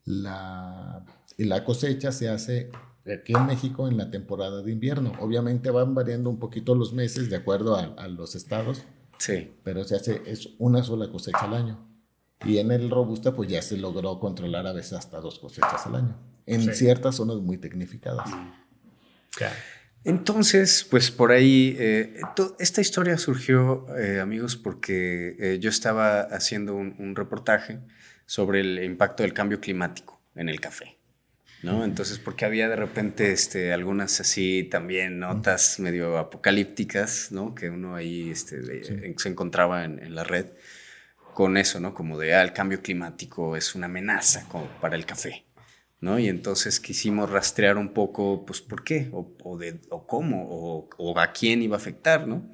la, 0.04 1.04
la 1.36 1.64
cosecha 1.64 2.12
se 2.12 2.28
hace 2.28 2.70
aquí 3.12 3.32
en 3.34 3.46
México 3.46 3.88
en 3.88 3.96
la 3.96 4.10
temporada 4.10 4.62
de 4.62 4.70
invierno. 4.72 5.12
Obviamente 5.20 5.70
van 5.70 5.94
variando 5.94 6.30
un 6.30 6.38
poquito 6.38 6.74
los 6.74 6.92
meses 6.92 7.30
de 7.30 7.36
acuerdo 7.36 7.76
a, 7.76 7.84
a 7.96 8.08
los 8.08 8.34
estados, 8.34 8.84
Sí. 9.18 9.52
pero 9.64 9.82
se 9.84 9.96
hace 9.96 10.22
es 10.26 10.50
una 10.58 10.82
sola 10.84 11.10
cosecha 11.10 11.40
al 11.40 11.54
año. 11.54 11.84
Y 12.44 12.58
en 12.58 12.70
el 12.70 12.88
robusta, 12.88 13.34
pues 13.34 13.48
ya 13.50 13.60
se 13.62 13.76
logró 13.76 14.20
controlar 14.20 14.66
a 14.68 14.72
veces 14.72 14.92
hasta 14.92 15.20
dos 15.20 15.40
cosechas 15.40 15.84
al 15.86 15.96
año. 15.96 16.16
En 16.46 16.62
Sí. 16.62 16.72
ciertas 16.74 17.16
zonas 17.16 17.38
muy 17.38 17.58
tecnificadas. 17.58 18.30
Ya. 19.40 19.52
Entonces, 20.04 20.86
pues 20.88 21.10
por 21.10 21.32
ahí, 21.32 21.76
eh, 21.78 22.20
esta 22.58 22.80
historia 22.80 23.18
surgió, 23.18 23.86
eh, 23.98 24.20
amigos, 24.20 24.56
porque 24.56 25.36
eh, 25.38 25.58
yo 25.60 25.68
estaba 25.70 26.20
haciendo 26.22 26.74
un, 26.74 26.94
un 26.98 27.14
reportaje 27.16 27.80
sobre 28.26 28.60
el 28.60 28.82
impacto 28.84 29.22
del 29.22 29.32
cambio 29.34 29.60
climático 29.60 30.20
en 30.34 30.48
el 30.48 30.60
café, 30.60 30.98
¿no? 31.62 31.84
Entonces, 31.84 32.18
porque 32.18 32.44
había 32.44 32.68
de 32.68 32.76
repente 32.76 33.32
este, 33.32 33.72
algunas 33.72 34.20
así 34.20 34.64
también 34.70 35.18
notas 35.18 35.78
medio 35.80 36.16
apocalípticas, 36.18 37.32
¿no? 37.32 37.54
Que 37.54 37.68
uno 37.68 37.94
ahí 37.96 38.30
este, 38.30 38.60
de- 38.60 38.84
Sí. 38.84 38.94
en- 39.02 39.18
se 39.18 39.28
encontraba 39.28 39.84
en, 39.84 39.98
en 40.02 40.14
la 40.14 40.24
red 40.24 40.46
con 41.34 41.56
eso, 41.56 41.80
¿no? 41.80 41.92
Como 41.94 42.18
de, 42.18 42.34
ah, 42.34 42.42
el 42.42 42.52
cambio 42.52 42.80
climático 42.82 43.56
es 43.56 43.74
una 43.74 43.86
amenaza 43.86 44.46
como 44.48 44.66
para 44.80 44.96
el 44.96 45.04
café. 45.06 45.44
¿No? 46.00 46.18
Y 46.18 46.28
entonces 46.28 46.80
quisimos 46.80 47.30
rastrear 47.30 47.76
un 47.76 47.92
poco, 47.92 48.44
pues, 48.46 48.60
¿por 48.60 48.84
qué? 48.84 49.08
O, 49.12 49.32
o 49.44 49.58
de, 49.58 49.80
o 49.90 50.06
cómo, 50.06 50.46
o, 50.48 50.88
o 50.96 51.18
a 51.18 51.32
quién 51.32 51.62
iba 51.62 51.76
a 51.76 51.80
afectar, 51.80 52.26
¿no? 52.28 52.48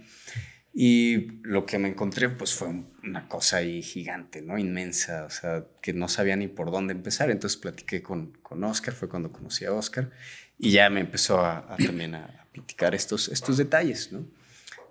Y 0.77 1.29
lo 1.43 1.67
que 1.67 1.79
me 1.79 1.89
encontré, 1.89 2.29
pues, 2.31 2.53
fue 2.55 2.69
un- 2.69 2.89
una 3.05 3.29
cosa 3.29 3.59
ahí 3.59 3.81
gigante, 3.83 4.43
¿no? 4.43 4.59
Inmensa, 4.59 5.25
o 5.27 5.31
sea, 5.31 5.65
que 5.81 5.93
no 5.93 6.09
sabía 6.09 6.37
ni 6.37 6.49
por 6.49 6.71
dónde 6.73 6.93
empezar. 6.95 7.31
Entonces 7.31 7.57
platiqué 7.59 8.03
con, 8.03 8.33
con 8.43 8.65
Oscar, 8.65 8.95
fue 8.95 9.09
cuando 9.09 9.31
conocí 9.31 9.65
a 9.67 9.73
Oscar, 9.73 10.11
y 10.59 10.71
ya 10.73 10.91
me 10.91 11.01
empezó 11.01 11.39
a, 11.41 11.59
a 11.73 11.77
también 11.77 12.15
a, 12.17 12.25
a 12.25 12.47
platicar 12.53 12.95
estos, 12.95 13.29
estos 13.29 13.57
detalles, 13.57 14.11
¿no? 14.13 14.27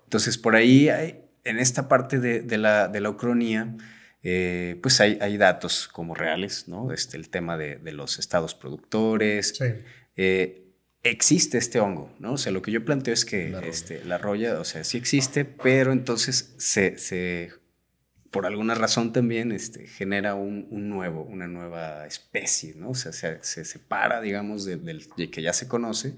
Entonces, 0.04 0.38
por 0.38 0.54
ahí, 0.56 0.88
en 1.44 1.58
esta 1.58 1.88
parte 1.88 2.18
de, 2.18 2.40
de 2.40 2.56
la, 2.58 2.88
de 2.88 3.00
la 3.00 3.10
ucronía, 3.10 3.74
eh, 4.24 4.78
pues 4.82 5.00
hay, 5.00 5.18
hay 5.20 5.36
datos 5.36 5.86
como 5.88 6.14
reales, 6.14 6.66
¿no? 6.66 6.92
Este, 6.92 7.16
el 7.16 7.28
tema 7.28 7.56
de, 7.56 7.76
de 7.76 7.92
los 7.92 8.18
estados 8.18 8.54
productores. 8.54 9.54
Sí. 9.56 9.64
Eh, 10.16 10.60
existe 11.02 11.58
este 11.58 11.78
hongo, 11.80 12.10
¿no? 12.18 12.32
O 12.32 12.38
sea, 12.38 12.50
lo 12.50 12.62
que 12.62 12.72
yo 12.72 12.84
planteo 12.84 13.12
es 13.14 13.24
que 13.26 13.50
La 13.50 13.60
roya. 13.60 13.70
este, 13.70 14.04
la 14.04 14.18
roya, 14.18 14.58
o 14.60 14.64
sea, 14.64 14.82
sí 14.84 14.96
existe, 14.96 15.44
pero 15.44 15.92
entonces 15.92 16.54
se, 16.56 16.96
se 16.98 17.52
por 18.30 18.46
alguna 18.46 18.74
razón 18.74 19.12
también 19.12 19.52
este, 19.52 19.86
genera 19.86 20.34
un, 20.34 20.66
un 20.70 20.88
nuevo, 20.88 21.22
una 21.22 21.46
nueva 21.46 22.06
especie, 22.06 22.74
¿no? 22.76 22.90
O 22.90 22.94
sea, 22.94 23.12
se, 23.12 23.38
se 23.42 23.64
separa, 23.64 24.20
digamos, 24.22 24.64
de- 24.64 24.76
del 24.78 25.06
de 25.16 25.30
que 25.30 25.42
ya 25.42 25.52
se 25.52 25.68
conoce 25.68 26.16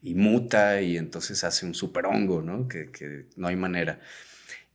y 0.00 0.14
muta 0.14 0.80
y 0.80 0.96
entonces 0.96 1.44
hace 1.44 1.64
un 1.66 1.74
super 1.74 2.06
hongo, 2.06 2.42
¿no? 2.42 2.66
Que, 2.66 2.90
que 2.90 3.26
no 3.36 3.46
hay 3.48 3.56
manera. 3.56 4.00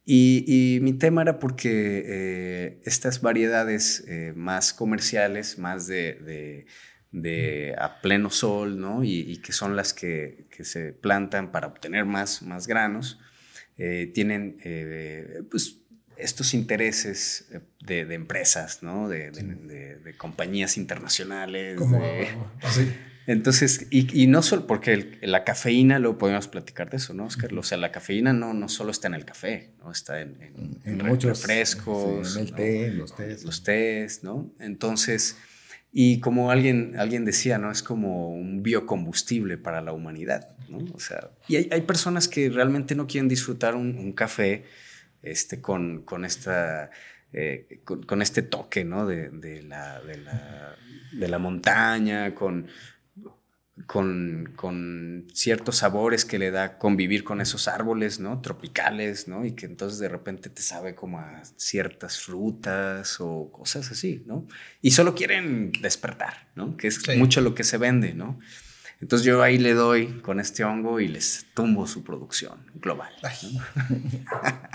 Y, 0.10 0.46
y 0.48 0.80
mi 0.80 0.94
tema 0.94 1.22
era 1.24 1.38
porque 1.38 2.04
eh, 2.08 2.82
estas 2.86 3.20
variedades 3.22 4.06
eh, 4.08 4.32
más 4.38 4.72
comerciales, 4.74 5.60
más 5.60 5.86
de, 5.88 6.14
de- 6.14 6.66
de 7.12 7.76
a 7.78 8.00
pleno 8.02 8.30
sol, 8.30 8.80
¿no? 8.80 9.04
Y, 9.04 9.20
y 9.20 9.38
que 9.42 9.52
son 9.52 9.76
las 9.76 9.94
que, 9.94 10.48
que 10.50 10.64
se 10.64 10.94
plantan 10.94 11.52
para 11.52 11.68
obtener 11.68 12.06
más, 12.06 12.42
más 12.42 12.68
granos, 12.68 13.20
eh, 13.78 14.10
tienen 14.14 14.58
pues, 15.52 15.80
estos 16.18 16.54
intereses 16.54 17.50
de, 17.82 18.06
de 18.06 18.16
empresas, 18.16 18.84
¿no? 18.84 19.10
De, 19.10 19.32
compañías 20.18 20.78
internacionales. 20.78 21.76
Como 21.78 21.98
de- 21.98 22.28
así. 22.62 22.94
Entonces, 23.28 23.88
y, 23.92 24.24
y 24.24 24.26
no 24.28 24.42
solo 24.42 24.66
porque 24.66 24.94
el- 24.94 25.20
la 25.22 25.44
cafeína, 25.44 26.00
lo 26.00 26.18
podemos 26.18 26.48
platicar 26.48 26.90
de 26.90 26.98
eso, 26.98 27.14
¿no, 27.14 27.26
Oscar? 27.26 27.54
O 27.54 27.62
sea, 27.64 27.78
la 27.78 27.92
cafeína 27.92 28.34
no, 28.34 28.54
no 28.54 28.70
solo 28.70 28.90
está 28.92 29.08
en 29.08 29.14
el 29.14 29.26
café, 29.26 29.72
¿no? 29.80 29.92
Está 29.92 30.22
en, 30.22 30.80
en- 30.86 30.98
muchos 31.06 31.42
refrescos. 31.42 32.34
sí, 32.34 32.40
en 32.40 32.46
el 32.46 32.52
¿no? 32.52 32.56
té, 32.58 32.86
en 32.88 32.98
los 32.98 33.16
tés. 33.16 33.44
Los 33.44 33.64
tés, 33.64 34.24
¿no? 34.24 34.50
Entonces, 34.60 35.38
y 35.92 36.20
como 36.20 36.52
alguien, 36.52 36.96
alguien 36.98 37.26
decía, 37.26 37.58
¿no? 37.58 37.70
Es 37.72 37.84
como 37.84 38.30
un 38.30 38.64
biocombustible 38.64 39.58
para 39.58 39.82
la 39.82 39.92
humanidad, 39.94 40.56
¿no? 40.70 40.78
O 40.94 41.00
sea, 41.00 41.30
y 41.48 41.58
hay, 41.58 41.70
hay 41.72 41.82
personas 41.82 42.28
que 42.28 42.50
realmente 42.50 42.96
no 42.96 43.08
quieren 43.08 43.28
disfrutar 43.28 43.76
un, 43.76 43.98
un 43.98 44.14
café 44.14 44.64
este, 45.22 45.60
con, 45.62 46.04
con 46.04 46.24
esta... 46.26 46.92
eh, 47.34 47.82
con, 47.84 48.04
con 48.04 48.22
este 48.22 48.42
toque, 48.42 48.86
¿no? 48.86 49.06
De, 49.06 49.30
de 49.30 49.64
la, 49.64 50.00
de, 50.02 50.18
la, 50.18 50.76
de 51.12 51.28
la 51.28 51.40
montaña, 51.40 52.34
con, 52.36 52.68
con, 53.86 54.54
con 54.56 55.28
ciertos 55.34 55.78
sabores 55.78 56.26
que 56.26 56.40
le 56.40 56.50
da 56.52 56.78
convivir 56.80 57.24
con 57.24 57.42
esos 57.42 57.68
árboles, 57.68 58.20
¿no? 58.20 58.42
Tropicales, 58.42 59.28
¿no? 59.28 59.46
Y 59.46 59.52
que 59.54 59.66
entonces 59.68 60.00
de 60.00 60.10
repente 60.10 60.50
te 60.50 60.62
sabe 60.62 60.96
como 60.96 61.20
a 61.20 61.42
ciertas 61.58 62.20
frutas 62.20 63.18
o 63.20 63.52
cosas 63.52 63.92
así, 63.92 64.24
¿no? 64.26 64.48
Y 64.82 64.92
solo 64.92 65.14
quieren 65.14 65.72
despertar, 65.82 66.48
¿no? 66.56 66.76
Que 66.76 66.88
es 66.88 66.96
Sí. 66.96 67.16
mucho 67.18 67.42
lo 67.42 67.54
que 67.54 67.64
se 67.64 67.78
vende, 67.78 68.14
¿no? 68.14 68.40
Entonces 69.00 69.26
yo 69.26 69.44
ahí 69.44 69.60
le 69.60 69.74
doy 69.76 70.22
con 70.22 70.40
este 70.40 70.64
hongo 70.64 71.00
y 71.00 71.08
les 71.08 71.46
tumbo 71.54 71.86
su 71.86 72.04
producción 72.04 72.58
global. 72.76 73.14
¿no? 73.22 73.62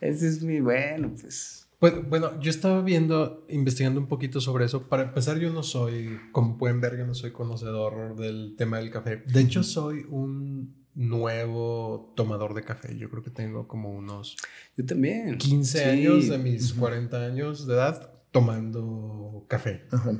Ese 0.00 0.28
es 0.28 0.42
mi, 0.42 0.60
bueno, 0.60 1.12
pues... 1.20 1.65
Bueno, 1.78 2.02
bueno, 2.08 2.40
yo 2.40 2.48
estaba 2.50 2.80
viendo, 2.82 3.44
investigando 3.50 4.00
un 4.00 4.06
poquito 4.08 4.40
sobre 4.40 4.64
eso. 4.64 4.88
Para 4.88 5.02
empezar, 5.04 5.38
yo 5.38 5.52
no 5.52 5.62
soy, 5.62 6.18
como 6.32 6.56
pueden 6.56 6.80
ver, 6.80 6.96
yo 6.96 7.06
no 7.06 7.14
soy 7.14 7.32
conocedor 7.32 8.16
del 8.16 8.54
tema 8.56 8.78
del 8.78 8.90
café. 8.90 9.16
De 9.26 9.40
hecho, 9.40 9.62
soy 9.62 10.06
un 10.08 10.74
nuevo 10.94 12.14
tomador 12.16 12.54
de 12.54 12.62
café. 12.62 12.96
Yo 12.96 13.10
creo 13.10 13.22
que 13.22 13.30
tengo 13.30 13.68
como 13.68 13.90
unos 13.92 14.36
Yo 14.76 14.86
también. 14.86 15.36
15 15.36 15.78
Sí. 15.78 15.84
años 15.84 16.28
de 16.28 16.38
mis 16.38 16.72
40 16.72 17.22
años 17.24 17.66
de 17.66 17.74
edad 17.74 18.10
tomando 18.30 19.44
café. 19.48 19.84
Ajá. 19.92 20.12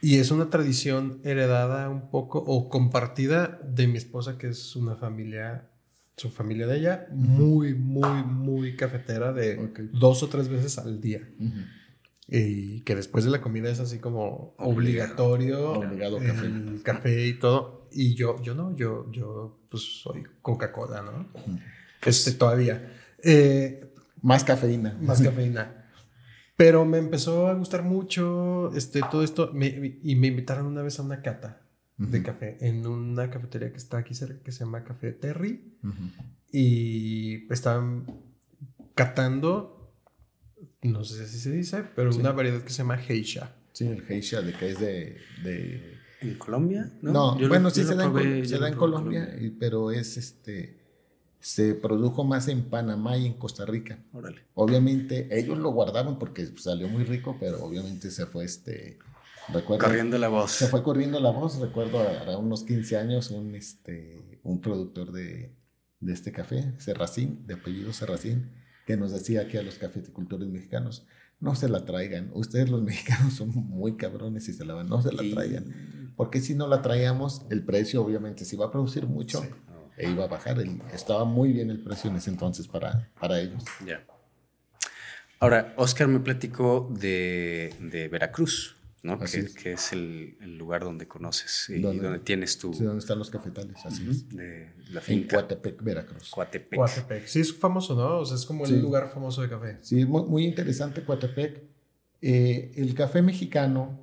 Y 0.00 0.16
es 0.18 0.32
una 0.32 0.50
tradición 0.50 1.20
heredada 1.22 1.88
un 1.88 2.10
poco 2.10 2.40
o 2.44 2.68
compartida 2.68 3.60
de 3.64 3.86
mi 3.86 3.98
esposa, 3.98 4.36
que 4.36 4.48
es 4.48 4.74
una 4.74 4.96
familia, 4.96 5.68
su 6.16 6.30
familia 6.30 6.66
de 6.66 6.78
ella, 6.78 7.06
muy, 7.10 7.74
muy, 7.74 8.22
muy 8.24 8.76
cafetera 8.76 9.32
de 9.32 9.88
dos 9.92 10.22
o 10.22 10.28
tres 10.28 10.48
veces 10.48 10.78
al 10.78 11.00
día. 11.00 11.28
Y 12.28 12.80
que 12.82 12.94
después 12.94 13.24
de 13.24 13.30
la 13.30 13.40
comida 13.40 13.68
es 13.70 13.80
así 13.80 13.98
como 13.98 14.54
obligatorio 14.58 15.72
Obligado 15.72 16.18
café. 16.18 16.50
café. 16.82 17.26
y 17.26 17.34
todo. 17.38 17.88
Y 17.92 18.14
yo, 18.14 18.40
yo 18.42 18.54
no, 18.54 18.74
yo, 18.76 19.10
yo 19.10 19.58
pues 19.68 19.82
soy 20.02 20.22
Coca-Cola, 20.40 21.02
¿no? 21.02 21.28
Este 22.04 22.32
todavía. 22.32 22.90
Eh, 23.22 23.92
Más 24.22 24.44
cafeína. 24.44 24.96
más 25.00 25.20
cafeína. 25.20 25.78
Pero 26.56 26.84
me 26.84 26.98
empezó 26.98 27.48
a 27.48 27.54
gustar 27.54 27.82
mucho 27.82 28.70
este, 28.74 29.00
todo 29.10 29.22
esto 29.24 29.50
me- 29.52 29.98
y 30.02 30.14
me 30.16 30.28
invitaron 30.28 30.66
una 30.66 30.82
vez 30.82 30.98
a 30.98 31.02
una 31.02 31.20
cata 31.22 31.61
de 32.10 32.18
Ujú. 32.18 32.26
café 32.26 32.56
en 32.60 32.86
una 32.86 33.30
cafetería 33.30 33.70
que 33.70 33.76
está 33.78 33.98
aquí 33.98 34.14
cerca 34.14 34.42
que 34.42 34.52
se 34.52 34.60
llama 34.60 34.84
Café 34.84 35.12
Terry 35.12 35.76
Ujú. 35.82 35.94
y 36.52 37.52
estaban 37.52 38.06
catando, 38.94 39.92
no 40.82 41.04
sé 41.04 41.26
si 41.26 41.38
se 41.38 41.50
dice, 41.50 41.84
pero 41.94 42.12
Sí. 42.12 42.20
una 42.20 42.32
variedad 42.32 42.62
que 42.62 42.70
se 42.70 42.78
llama 42.78 42.98
Geisha. 42.98 43.54
Sí, 43.72 43.86
el 43.86 44.02
geisha, 44.02 44.42
de 44.42 44.52
que 44.52 44.70
es 44.70 44.78
de... 44.80 45.16
de... 45.42 45.96
¿En 46.20 46.34
Colombia? 46.38 46.92
No, 47.02 47.36
bueno, 47.48 47.70
sí 47.70 47.82
se, 47.84 47.94
da, 47.96 48.04
en, 48.04 48.46
se 48.46 48.58
da 48.58 48.68
en 48.68 48.74
Colombia, 48.76 49.34
pero 49.58 49.90
es 49.90 50.16
este 50.16 50.80
se 51.40 51.74
produjo 51.74 52.22
más 52.22 52.46
en 52.46 52.62
Panamá 52.70 53.16
y 53.16 53.26
en 53.26 53.32
Costa 53.34 53.66
Rica. 53.66 53.98
Órale. 54.12 54.42
Obviamente 54.54 55.26
ellos 55.36 55.58
lo 55.58 55.70
guardaron 55.72 56.16
porque 56.16 56.46
salió 56.56 56.86
muy 56.86 57.02
rico, 57.02 57.36
pero 57.40 57.60
obviamente 57.64 58.12
se 58.12 58.26
fue 58.26 58.44
este 58.44 59.00
recuerdo, 59.52 59.84
corriendo 59.84 60.18
la 60.18 60.28
voz. 60.28 60.52
Se 60.52 60.66
fue 60.66 60.82
corriendo 60.82 61.20
la 61.20 61.30
voz, 61.30 61.58
recuerdo 61.58 62.00
a, 62.00 62.36
unos 62.38 62.64
15 62.64 62.96
años 62.96 63.30
un 63.30 63.54
este 63.54 64.40
un 64.42 64.60
productor 64.60 65.12
de, 65.12 65.54
de 66.00 66.12
este 66.12 66.32
café, 66.32 66.72
Serracín, 66.78 67.46
de 67.46 67.54
apellido 67.54 67.92
Serracín, 67.92 68.50
que 68.86 68.96
nos 68.96 69.12
decía 69.12 69.46
que 69.48 69.58
a 69.58 69.62
los 69.62 69.76
cafeticultores 69.76 70.48
mexicanos 70.48 71.06
no 71.42 71.54
se 71.54 71.68
la 71.68 71.84
traigan. 71.84 72.30
Ustedes 72.34 72.70
los 72.70 72.82
mexicanos 72.90 73.34
son 73.34 73.50
muy 73.50 73.96
cabrones 73.96 74.48
y 74.48 74.52
se 74.52 74.64
la 74.64 74.74
van, 74.74 74.88
no 74.88 75.02
se 75.02 75.12
la 75.12 75.22
traigan. 75.34 76.12
Porque 76.16 76.40
si 76.40 76.54
no 76.54 76.68
la 76.68 76.82
traíamos, 76.82 77.42
el 77.50 77.64
precio 77.64 78.02
obviamente 78.02 78.44
se 78.44 78.56
iba 78.56 78.66
a 78.66 78.70
producir 78.70 79.06
mucho 79.06 79.42
e 79.96 80.10
iba 80.10 80.24
a 80.24 80.28
bajar. 80.28 80.58
estaba 80.92 81.24
muy 81.24 81.52
bien 81.52 81.70
el 81.70 81.82
precio 81.82 82.10
en 82.10 82.16
ese 82.16 82.30
entonces 82.30 82.68
para, 82.68 83.10
para 83.20 83.40
ellos. 83.40 83.64
Ya. 83.86 84.04
Ahora, 85.40 85.74
Oscar 85.76 86.06
me 86.06 86.20
platicó 86.20 86.88
de, 86.96 87.74
de 87.80 88.08
Veracruz, 88.08 88.76
¿no? 89.02 89.18
Que 89.18 89.24
es. 89.24 89.54
que, 89.54 89.72
es. 89.72 89.92
el, 89.92 90.36
el, 90.40 90.58
lugar 90.58 90.84
donde 90.84 91.08
conoces 91.08 91.68
y 91.68 91.80
donde 91.80 92.18
tienes 92.20 92.58
tu... 92.58 92.72
Sí, 92.72 92.84
donde 92.84 93.00
están 93.00 93.18
los 93.18 93.30
cafetales, 93.30 93.84
así 93.84 94.08
es. 94.08 94.28
De 94.28 94.72
la 94.90 95.00
finca. 95.00 95.22
En 95.22 95.28
Coatepec, 95.28 95.82
Veracruz. 95.82 96.30
Coatepec. 96.30 96.78
Coatepec. 96.78 97.26
Sí, 97.26 97.40
es 97.40 97.52
famoso, 97.52 97.94
¿no? 97.94 98.18
O 98.18 98.24
sea, 98.24 98.36
es 98.36 98.46
como 98.46 98.64
el 98.64 98.80
lugar 98.80 99.10
famoso 99.12 99.42
de 99.42 99.48
café. 99.48 99.78
Sí, 99.82 100.04
muy, 100.04 100.24
muy 100.24 100.44
interesante 100.44 101.04
Coatepec. 101.04 101.62
Eh, 102.20 102.72
el 102.76 102.94
café 102.94 103.20
mexicano, 103.22 103.98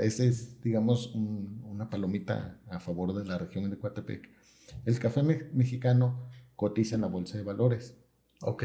ese 0.00 0.28
es, 0.28 0.60
digamos, 0.60 1.14
una 1.14 1.88
palomita 1.88 2.58
a 2.68 2.80
favor 2.80 3.14
de 3.14 3.24
la 3.24 3.38
región 3.38 3.70
de 3.70 3.78
Coatepec 3.78 4.34
el 4.84 4.98
café 4.98 5.22
mexicano 5.22 6.28
cotiza 6.56 6.94
en 6.96 7.02
la 7.02 7.06
bolsa 7.08 7.38
de 7.38 7.44
valores. 7.44 7.96
Ok. 8.42 8.64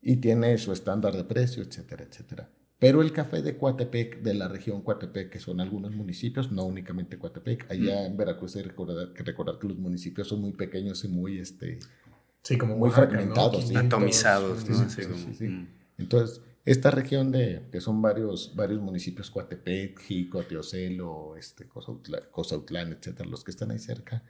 Y 0.00 0.16
tiene 0.16 0.56
su 0.58 0.72
estándar 0.72 1.16
de 1.16 1.24
precio, 1.24 1.62
etcétera, 1.62 2.04
etcétera. 2.04 2.50
Pero 2.78 3.02
el 3.02 3.12
café 3.12 3.42
de 3.42 3.56
Coatepec, 3.56 4.22
de 4.22 4.34
la 4.34 4.46
región 4.46 4.82
Coatepec, 4.82 5.30
que 5.30 5.40
son 5.40 5.60
algunos 5.60 5.90
municipios, 5.92 6.52
no 6.52 6.64
únicamente 6.64 7.18
Coatepec, 7.18 7.70
allá 7.70 8.06
en 8.06 8.16
Veracruz 8.16 8.54
hay 8.54 8.62
que 8.62 8.68
recordar, 8.68 9.12
que 9.12 9.24
recordar 9.24 9.58
que 9.58 9.66
los 9.66 9.78
municipios 9.78 10.28
son 10.28 10.42
muy 10.42 10.52
pequeños 10.52 11.04
y 11.04 11.08
muy, 11.08 11.38
este, 11.38 11.80
sí, 12.42 12.56
como 12.56 12.76
muy 12.76 12.90
fragmentados. 12.90 13.74
Atomizados. 13.74 14.64
Entonces, 15.98 16.40
esta 16.64 16.92
región 16.92 17.32
de, 17.32 17.62
que 17.72 17.80
son 17.80 18.00
varios, 18.00 18.54
varios 18.54 18.80
municipios, 18.80 19.30
Coatepec, 19.30 19.98
Jico, 20.00 20.44
Teocelo, 20.44 21.34
este, 21.36 21.66
Cosautlán, 21.66 22.92
etcétera, 22.92 23.28
los 23.28 23.42
que 23.42 23.50
están 23.50 23.72
ahí 23.72 23.80
cerca, 23.80 24.22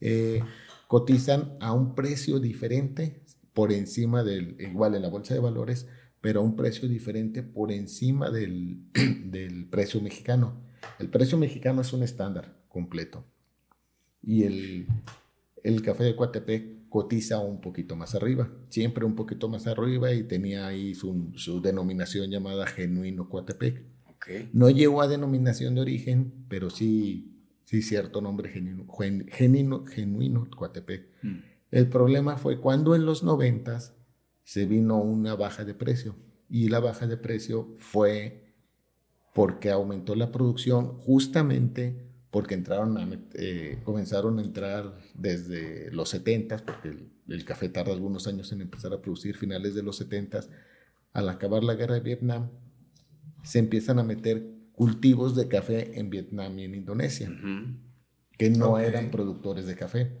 eh, 0.00 0.42
cotizan 0.88 1.56
a 1.60 1.72
un 1.72 1.94
precio 1.94 2.38
diferente 2.38 3.22
por 3.54 3.72
encima 3.72 4.24
del, 4.24 4.60
igual 4.60 4.94
en 4.94 5.02
la 5.02 5.08
bolsa 5.08 5.32
de 5.32 5.40
valores, 5.40 5.86
pero 6.24 6.40
a 6.40 6.42
un 6.42 6.56
precio 6.56 6.88
diferente 6.88 7.42
por 7.42 7.70
encima 7.70 8.30
del, 8.30 8.78
del 9.26 9.66
precio 9.66 10.00
mexicano. 10.00 10.54
El 10.98 11.10
precio 11.10 11.36
mexicano 11.36 11.82
es 11.82 11.92
un 11.92 12.02
estándar 12.02 12.56
completo. 12.66 13.26
Y 14.22 14.44
el, 14.44 14.86
el 15.62 15.82
café 15.82 16.04
de 16.04 16.16
Coatepec 16.16 16.88
cotiza 16.88 17.40
un 17.40 17.60
poquito 17.60 17.94
más 17.94 18.14
arriba, 18.14 18.50
siempre 18.70 19.04
un 19.04 19.14
poquito 19.14 19.50
más 19.50 19.66
arriba 19.66 20.14
y 20.14 20.22
tenía 20.22 20.66
ahí 20.66 20.94
su, 20.94 21.30
su 21.36 21.60
denominación 21.60 22.30
llamada 22.30 22.66
Genuino 22.66 23.28
Coatepec. 23.28 23.82
No 24.54 24.70
llegó 24.70 25.02
a 25.02 25.08
denominación 25.08 25.74
de 25.74 25.82
origen, 25.82 26.32
pero 26.48 26.70
sí 26.70 27.34
sí, 27.66 27.82
cierto 27.82 28.22
nombre 28.22 28.48
genuino, 28.48 28.86
genuino, 29.28 29.84
genuino 29.84 30.48
Coatepec. 30.56 31.06
Mm. 31.20 31.38
El 31.70 31.88
problema 31.90 32.38
fue 32.38 32.60
cuando 32.60 32.94
en 32.94 33.04
los 33.04 33.22
noventas 33.22 33.94
se 34.44 34.66
vino 34.66 34.98
una 34.98 35.34
baja 35.34 35.64
de 35.64 35.74
precio. 35.74 36.14
Y 36.48 36.68
la 36.68 36.78
baja 36.78 37.06
de 37.06 37.16
precio 37.16 37.74
fue 37.78 38.54
porque 39.34 39.70
aumentó 39.70 40.14
la 40.14 40.30
producción 40.30 40.98
justamente 41.00 42.14
porque 42.30 42.54
entraron 42.54 42.98
a, 42.98 43.08
eh, 43.34 43.80
comenzaron 43.84 44.38
a 44.40 44.42
entrar 44.42 44.98
desde 45.14 45.90
los 45.92 46.08
70, 46.08 46.58
porque 46.66 46.88
el, 46.88 47.12
el, 47.28 47.44
café 47.44 47.68
tarda 47.68 47.92
algunos 47.92 48.26
años 48.26 48.50
en 48.50 48.60
empezar 48.60 48.92
a 48.92 49.00
producir, 49.00 49.36
finales 49.36 49.76
de 49.76 49.84
los 49.84 49.98
70, 49.98 50.40
al 51.12 51.28
acabar 51.28 51.62
la 51.62 51.74
guerra 51.76 51.94
de 51.94 52.00
Vietnam, 52.00 52.50
se 53.44 53.60
empiezan 53.60 54.00
a 54.00 54.02
meter 54.02 54.42
cultivos 54.72 55.36
de 55.36 55.46
café 55.46 55.98
en 55.98 56.10
Vietnam 56.10 56.58
y 56.58 56.64
en 56.64 56.74
Indonesia, 56.74 57.30
que 58.36 58.50
no 58.50 58.80
eran 58.80 59.12
productores 59.12 59.66
de 59.66 59.76
café. 59.76 60.18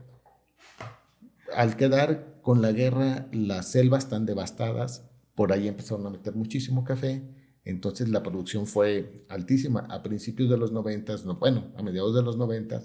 Al 1.52 1.76
quedar 1.76 2.33
con 2.44 2.60
la 2.60 2.72
guerra, 2.72 3.26
las 3.32 3.72
selvas 3.72 4.10
tan 4.10 4.26
devastadas, 4.26 5.08
por 5.34 5.50
ahí 5.50 5.66
empezaron 5.66 6.06
a 6.06 6.10
meter 6.10 6.34
muchísimo 6.36 6.84
café, 6.84 7.24
entonces 7.64 8.10
la 8.10 8.22
producción 8.22 8.66
fue 8.66 9.24
altísima. 9.30 9.80
A 9.88 10.02
principios 10.02 10.50
de 10.50 10.58
los 10.58 10.70
90, 10.70 11.16
no, 11.24 11.36
bueno, 11.36 11.72
a 11.74 11.82
mediados 11.82 12.14
de 12.14 12.22
los 12.22 12.36
90, 12.36 12.82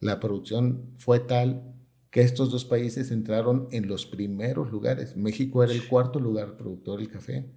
la 0.00 0.20
producción 0.20 0.94
fue 0.96 1.20
tal 1.20 1.74
que 2.10 2.22
estos 2.22 2.50
dos 2.50 2.64
países 2.64 3.10
entraron 3.10 3.68
en 3.72 3.88
los 3.88 4.06
primeros 4.06 4.72
lugares. 4.72 5.18
México 5.18 5.62
era 5.62 5.74
el 5.74 5.86
cuarto 5.86 6.18
lugar 6.18 6.56
productor 6.56 7.00
del 7.00 7.10
café 7.10 7.52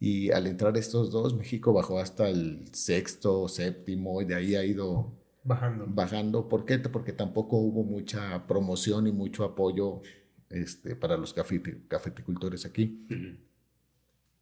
y 0.00 0.32
al 0.32 0.48
entrar 0.48 0.76
estos 0.76 1.12
dos, 1.12 1.36
México 1.36 1.72
bajó 1.72 2.00
hasta 2.00 2.28
el 2.28 2.66
sexto, 2.72 3.46
séptimo, 3.46 4.20
y 4.20 4.24
de 4.24 4.34
ahí 4.34 4.56
ha 4.56 4.64
ido 4.64 5.14
bajando. 5.44 5.84
Bajando. 5.86 6.48
¿Por 6.48 6.66
qué? 6.66 6.80
Porque 6.80 7.12
tampoco 7.12 7.56
hubo 7.56 7.84
mucha 7.84 8.48
promoción 8.48 9.06
y 9.06 9.12
mucho 9.12 9.44
apoyo 9.44 10.02
este, 10.50 10.96
para 10.96 11.16
los 11.16 11.34
cafeticultores 11.34 12.64
aquí. 12.64 13.06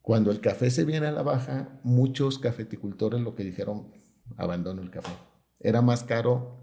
Cuando 0.02 0.30
el 0.30 0.40
café 0.40 0.70
se 0.70 0.84
viene 0.84 1.06
a 1.06 1.12
la 1.12 1.22
baja, 1.22 1.80
muchos 1.82 2.38
cafeticultores 2.38 3.20
lo 3.20 3.34
que 3.34 3.44
dijeron, 3.44 3.92
abandono 4.36 4.82
el 4.82 4.90
café. 4.90 5.12
Era 5.60 5.80
más 5.80 6.04
caro 6.04 6.60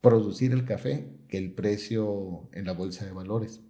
producir 0.00 0.52
el 0.52 0.64
café 0.64 1.12
que 1.28 1.38
el 1.38 1.52
precio 1.52 2.48
en 2.52 2.64
la 2.66 2.72
bolsa 2.72 3.04
de 3.04 3.12
valores. 3.12 3.60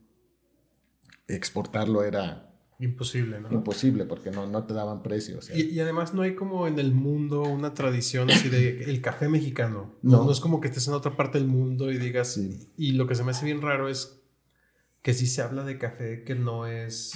Exportarlo 1.29 2.05
era 2.05 2.47
Imposible, 2.79 3.41
¿no? 3.41 3.51
Imposible, 3.51 4.05
porque 4.05 4.31
no, 4.31 4.47
no 4.47 4.65
te 4.65 4.75
daban 4.75 5.03
precios. 5.03 5.51
y, 5.55 5.81
además 5.81 6.13
no 6.13 6.23
hay 6.23 6.35
como 6.35 6.67
en 6.67 6.79
el 6.79 6.93
mundo 6.93 7.43
una 7.43 7.73
tradición 7.73 8.31
así 8.31 8.51
de 8.51 8.85
el 8.91 9.01
café 9.01 9.29
mexicano. 9.29 9.95
No, 10.03 10.25
no, 10.25 10.31
es 10.31 10.41
como 10.41 10.61
que 10.61 10.69
estés 10.69 10.87
en 10.89 10.95
otra 10.95 11.17
parte 11.17 11.39
del 11.39 11.49
mundo 11.49 11.91
y 11.91 11.97
digas... 11.97 12.39
Y 12.77 12.93
lo 12.93 13.07
que 13.07 13.15
se 13.15 13.25
me 13.25 13.31
hace 13.31 13.47
bien 13.47 13.63
raro 13.63 13.89
es 13.89 14.16
que 15.07 15.15
sí 15.15 15.29
se 15.29 15.41
habla 15.41 15.63
de 15.63 15.79
café 15.79 16.25
que 16.25 16.35
no 16.35 16.67
es 16.67 17.13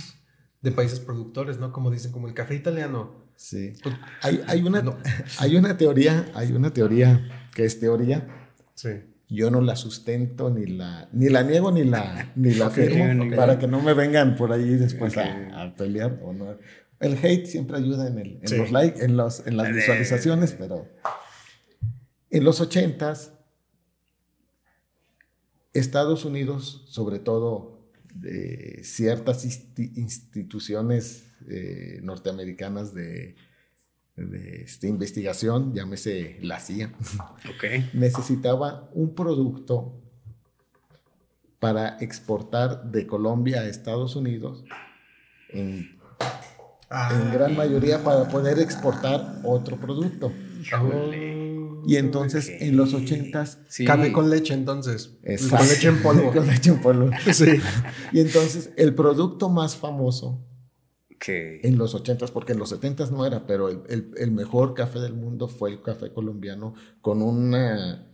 de 0.62 0.70
países 0.70 1.00
productores, 1.00 1.58
¿no? 1.58 1.72
Como 1.72 1.90
dicen, 1.90 2.12
como 2.12 2.28
el 2.28 2.34
café 2.34 2.54
italiano. 2.54 3.24
Sí. 3.34 3.72
Pues, 3.82 3.96
hay, 4.22 4.44
hay, 4.46 4.62
una, 4.62 4.84
hay 5.40 5.56
una 5.56 5.76
teoría, 5.76 6.30
hay 6.36 6.52
una 6.52 6.72
teoría 6.72 7.48
que 7.52 7.64
es 7.64 7.80
teoría. 7.80 8.28
Sí 8.76 8.90
yo 9.28 9.50
no 9.50 9.60
la 9.60 9.74
sustento, 9.74 10.50
ni 10.50 10.66
la, 10.66 11.08
ni 11.12 11.30
la 11.30 11.42
niego, 11.42 11.72
ni 11.72 11.82
la, 11.82 12.30
ni 12.36 12.54
la 12.54 12.70
firmo, 12.70 13.34
para 13.34 13.58
que 13.58 13.66
no 13.66 13.82
me 13.82 13.92
vengan 13.92 14.36
por 14.36 14.52
ahí 14.52 14.76
después 14.76 15.16
a, 15.16 15.74
pelear. 15.76 16.20
O 16.22 16.32
no. 16.32 16.56
El 17.00 17.14
hate 17.14 17.46
siempre 17.46 17.76
ayuda 17.76 18.06
en, 18.06 18.18
el, 18.18 18.40
en 18.40 18.58
los 18.58 18.70
likes, 18.70 19.04
en, 19.04 19.16
los, 19.16 19.44
en 19.48 19.56
las 19.56 19.72
visualizaciones, 19.72 20.52
pero 20.52 20.88
en 22.30 22.44
los 22.44 22.60
ochentas, 22.60 23.32
Estados 25.72 26.24
Unidos, 26.24 26.84
sobre 26.88 27.20
todo 27.20 27.69
de 28.14 28.80
ciertas 28.82 29.44
instituciones 29.76 31.24
eh, 31.48 32.00
norteamericanas 32.02 32.94
de 32.94 33.36
de 34.28 34.62
esta 34.62 34.86
investigación, 34.86 35.74
llámese 35.74 36.38
la 36.42 36.60
CIA, 36.60 36.92
necesitaba 37.92 38.88
un 38.92 39.14
producto 39.14 39.94
para 41.58 41.98
exportar 41.98 42.84
de 42.84 43.06
Colombia 43.06 43.60
a 43.60 43.66
Estados 43.66 44.16
Unidos 44.16 44.64
en, 45.50 45.98
ah. 46.88 47.30
gran 47.32 47.56
mayoría 47.56 48.02
para 48.02 48.28
poder 48.28 48.58
exportar 48.58 49.40
otro 49.44 49.76
producto. 49.76 50.32
Y 51.86 51.96
entonces 51.96 52.50
en 52.60 52.76
los 52.76 52.94
ochentas... 52.94 53.58
Café 53.86 54.12
con 54.12 54.30
leche 54.30 54.54
entonces. 54.54 55.16
Con 55.48 55.68
leche 55.68 55.88
en 55.88 56.02
polvo. 56.02 56.32
con 56.32 56.46
leche 56.46 56.70
en 56.70 56.80
polvo. 56.80 57.10
sí. 57.32 57.60
Y 58.12 58.20
entonces 58.20 58.70
el 58.76 58.94
producto 58.94 59.48
más 59.48 59.76
famoso 59.76 60.46
en 61.28 61.76
los 61.76 61.94
80s, 61.94 62.30
porque 62.30 62.52
en 62.52 62.58
los 62.58 62.72
70s 62.72 63.10
no 63.10 63.26
era, 63.26 63.46
pero 63.46 63.68
el, 63.68 64.10
el, 64.16 64.30
mejor 64.30 64.74
café 64.74 65.00
del 65.00 65.14
mundo 65.14 65.48
fue 65.48 65.70
el 65.70 65.82
café 65.82 66.12
colombiano 66.12 66.74
con 67.02 67.20
una, 67.20 68.10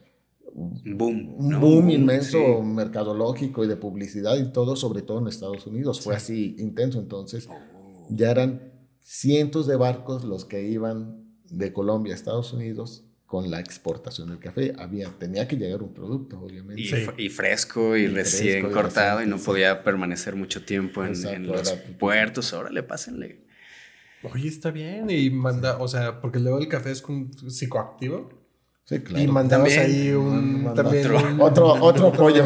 boom, 0.53 1.35
un 1.39 1.61
boom 1.61 1.91
inmenso 1.91 2.63
mercadológico 2.63 3.65
y 3.65 3.69
de 3.69 3.77
publicidad 3.77 4.37
y 4.37 4.51
todo, 4.53 4.75
sobre 4.75 5.03
todo 5.03 5.21
en 5.21 5.29
Estados 5.29 5.67
Unidos. 5.67 6.01
Fue 6.01 6.17
así 6.17 6.57
intenso. 6.59 6.99
Entonces, 6.99 7.49
ya 8.09 8.31
eran 8.31 8.73
cientos 9.01 9.67
de 9.67 9.77
barcos 9.77 10.25
los 10.25 10.45
que 10.45 10.69
iban 10.69 11.25
de 11.49 11.73
Colombia 11.73 12.13
a 12.13 12.17
Estados 12.17 12.53
Unidos 12.53 13.06
con 13.27 13.51
la 13.51 13.61
exportación 13.61 14.29
del 14.29 14.39
café. 14.39 14.73
Había, 14.79 15.09
tenía 15.11 15.49
que 15.49 15.57
llegar 15.57 15.83
un 15.83 15.93
producto, 15.93 16.41
obviamente. 16.41 16.83
Y, 17.19 17.29
fresco 17.29 17.97
y, 17.97 18.07
recién 18.07 18.71
cortado 18.71 19.23
y, 19.23 19.27
no 19.27 19.39
podía 19.39 19.83
permanecer 19.83 20.37
mucho 20.37 20.65
tiempo 20.65 21.05
en, 21.05 21.47
los 21.47 21.73
puertos. 21.99 22.53
Órale, 22.53 22.83
pásenle. 22.83 23.41
Oye, 24.23 24.49
está 24.49 24.71
bien. 24.71 25.11
Y 25.11 25.31
manda, 25.31 25.79
o 25.79 25.89
sea, 25.89 26.21
porque 26.21 26.39
luego 26.39 26.59
el 26.59 26.69
café 26.69 26.93
es 26.93 27.03
psicoactivo. 27.49 28.31
Sí, 28.87 29.01
claro. 29.01 29.25
Y 29.25 29.27
mandamos 29.27 29.77
ahí 29.77 30.13
un, 30.13 30.73
también 30.77 31.09
otro, 31.41 31.75
otro, 31.83 32.07
apoyo. 32.07 32.45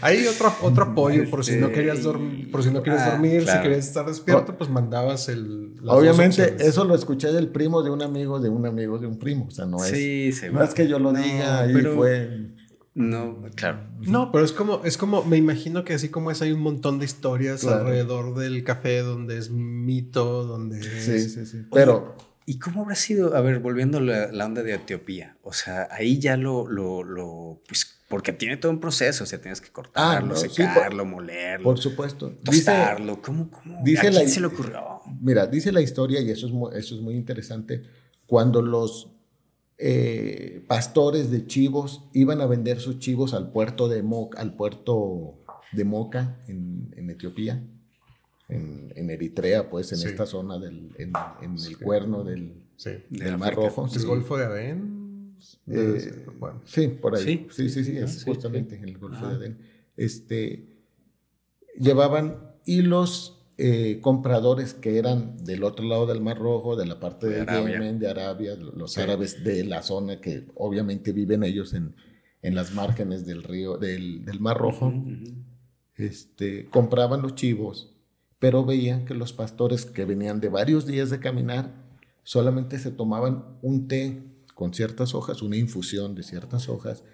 Hay 0.00 0.24
otro, 0.28 0.54
otro 0.62 0.84
apoyo 0.84 1.28
por 1.28 1.44
si 1.44 1.56
no 1.56 1.72
querías 1.72 2.04
dormir, 2.04 2.52
por 2.52 2.62
si 2.62 2.70
no 2.70 2.84
quieres 2.84 3.02
ah, 3.02 3.10
dormir, 3.10 3.44
si 3.44 3.58
querías 3.60 3.84
estar 3.84 4.06
despierto, 4.06 4.56
pues 4.56 4.70
mandabas 4.70 5.28
el. 5.28 5.74
Obviamente, 5.88 6.54
eso 6.60 6.84
lo 6.84 6.94
escuché 6.94 7.32
del 7.32 7.48
primo 7.48 7.82
de 7.82 7.90
un 7.90 8.02
amigo, 8.02 8.38
de 8.38 8.48
un 8.48 8.64
amigo 8.64 9.00
de 9.00 9.08
un 9.08 9.18
primo. 9.18 9.46
O 9.48 9.50
sea, 9.50 9.66
no 9.66 9.84
es. 9.84 10.52
no 10.52 10.62
es 10.62 10.72
que 10.72 10.86
yo 10.86 11.00
lo 11.00 11.12
diga 11.12 11.66
y 11.66 11.82
fue. 11.82 12.52
No, 12.94 13.40
claro. 13.56 13.80
No, 14.02 14.30
pero 14.30 14.44
es 14.44 14.52
como, 14.52 14.82
es 14.84 14.96
como, 14.96 15.24
me 15.24 15.36
imagino 15.36 15.82
que 15.82 15.94
así 15.94 16.10
como 16.10 16.30
es, 16.30 16.42
hay 16.42 16.52
un 16.52 16.60
montón 16.60 17.00
de 17.00 17.06
historias 17.06 17.64
alrededor 17.64 18.36
del 18.36 18.62
café 18.62 19.00
donde 19.00 19.36
es 19.36 19.50
mito, 19.50 20.44
donde. 20.44 20.80
Sí, 20.80 21.28
sí, 21.28 21.44
sí. 21.44 21.66
Pero. 21.72 22.14
¿Y 22.46 22.58
cómo 22.58 22.82
habrá 22.82 22.94
sido, 22.94 23.34
a 23.36 23.40
ver, 23.40 23.58
volviendo 23.58 23.98
a 23.98 24.00
la, 24.00 24.44
onda 24.44 24.62
de 24.62 24.74
Etiopía? 24.74 25.36
O 25.42 25.52
sea, 25.52 25.88
ahí 25.90 26.18
ya 26.18 26.36
lo, 26.36 26.68
lo, 26.68 27.02
lo, 27.02 27.62
pues, 27.66 28.02
porque 28.08 28.32
tiene 28.32 28.58
todo 28.58 28.70
un 28.70 28.80
proceso, 28.80 29.24
o 29.24 29.26
sea, 29.26 29.40
tienes 29.40 29.62
que 29.62 29.70
cortarlo, 29.70 30.34
ah, 30.34 30.36
secarlo, 30.36 31.06
molerlo. 31.06 31.64
Por 31.64 31.78
supuesto. 31.78 32.32
Tostarlo, 32.44 33.22
¿cómo, 33.22 33.50
cómo? 33.50 33.82
Dice 33.82 34.08
¿A 34.08 34.10
quién 34.10 34.28
se 34.28 34.40
le 34.40 34.46
ocurrió? 34.48 35.00
Mira, 35.20 35.46
dice 35.46 35.72
la 35.72 35.80
historia, 35.80 36.20
y 36.20 36.30
eso 36.30 36.46
es 36.46 36.52
muy, 36.52 36.76
eso 36.76 36.94
es 36.94 37.00
muy 37.00 37.14
interesante, 37.14 37.82
cuando 38.26 38.60
los 38.60 39.10
eh, 39.78 40.64
pastores 40.68 41.30
de 41.30 41.46
chivos 41.46 42.04
iban 42.12 42.42
a 42.42 42.46
vender 42.46 42.78
sus 42.78 42.98
chivos 42.98 43.32
al 43.32 43.52
puerto 43.52 43.88
de 43.88 44.02
Moca, 44.02 44.38
al 44.40 44.54
puerto 44.54 45.42
de 45.72 45.84
Moca 45.84 46.38
en, 46.46 46.92
en 46.96 47.08
Etiopía, 47.08 47.62
en, 48.48 49.10
Eritrea, 49.10 49.70
pues 49.70 49.92
en 49.92 50.08
esta 50.08 50.26
zona 50.26 50.58
del 50.58 50.90
en, 50.98 51.12
el 51.42 51.78
cuerno 51.78 52.24
del, 52.24 52.62
del 53.10 53.38
Mar 53.38 53.54
Rojo. 53.54 53.86
¿Es 53.86 54.04
Golfo 54.04 54.36
de 54.36 54.44
Adén? 54.44 55.36
Eh, 55.66 56.24
sí, 56.64 56.88
por 56.88 57.16
ahí. 57.16 57.46
Sí, 57.50 57.68
sí, 57.68 57.84
sí, 57.84 57.96
es 57.96 58.24
justamente 58.24 58.76
en 58.76 58.84
el 58.84 58.98
Golfo 58.98 59.26
de 59.28 59.34
Adén. 59.34 59.58
Este, 59.96 60.68
llevaban 61.78 62.54
hilos 62.64 63.42
eh, 63.56 64.00
compradores 64.00 64.74
que 64.74 64.98
eran 64.98 65.36
del 65.44 65.64
otro 65.64 65.86
lado 65.86 66.06
del 66.06 66.20
Mar 66.20 66.38
Rojo, 66.38 66.76
de 66.76 66.86
la 66.86 67.00
parte 67.00 67.28
de, 67.28 67.46
Yemen, 67.46 67.98
de 67.98 68.08
Arabia, 68.08 68.56
los 68.56 68.98
árabes 68.98 69.44
de 69.44 69.64
la 69.64 69.82
zona 69.82 70.20
que 70.20 70.46
obviamente 70.54 71.12
viven 71.12 71.44
ellos 71.44 71.72
en, 71.72 71.94
en 72.42 72.54
las 72.54 72.74
márgenes 72.74 73.24
del 73.24 73.42
río, 73.42 73.78
del, 73.78 74.24
del 74.24 74.40
Mar 74.40 74.58
Rojo. 74.58 74.92
Este, 75.96 76.68
compraban 76.70 77.22
los 77.22 77.36
chivos 77.36 77.93
pero 78.44 78.62
veían 78.62 79.06
que 79.06 79.14
los 79.14 79.32
pastores 79.32 79.86
que 79.86 80.04
venían 80.04 80.38
de 80.38 80.50
varios 80.50 80.84
días 80.84 81.08
de 81.08 81.18
caminar 81.18 81.72
solamente 82.24 82.78
se 82.78 82.90
tomaban 82.90 83.42
un 83.62 83.88
té 83.88 84.22
con 84.54 84.74
ciertas 84.74 85.14
hojas, 85.14 85.40
una 85.40 85.56
infusión 85.56 86.14
de 86.14 86.22
ciertas 86.22 86.68
hojas, 86.68 87.04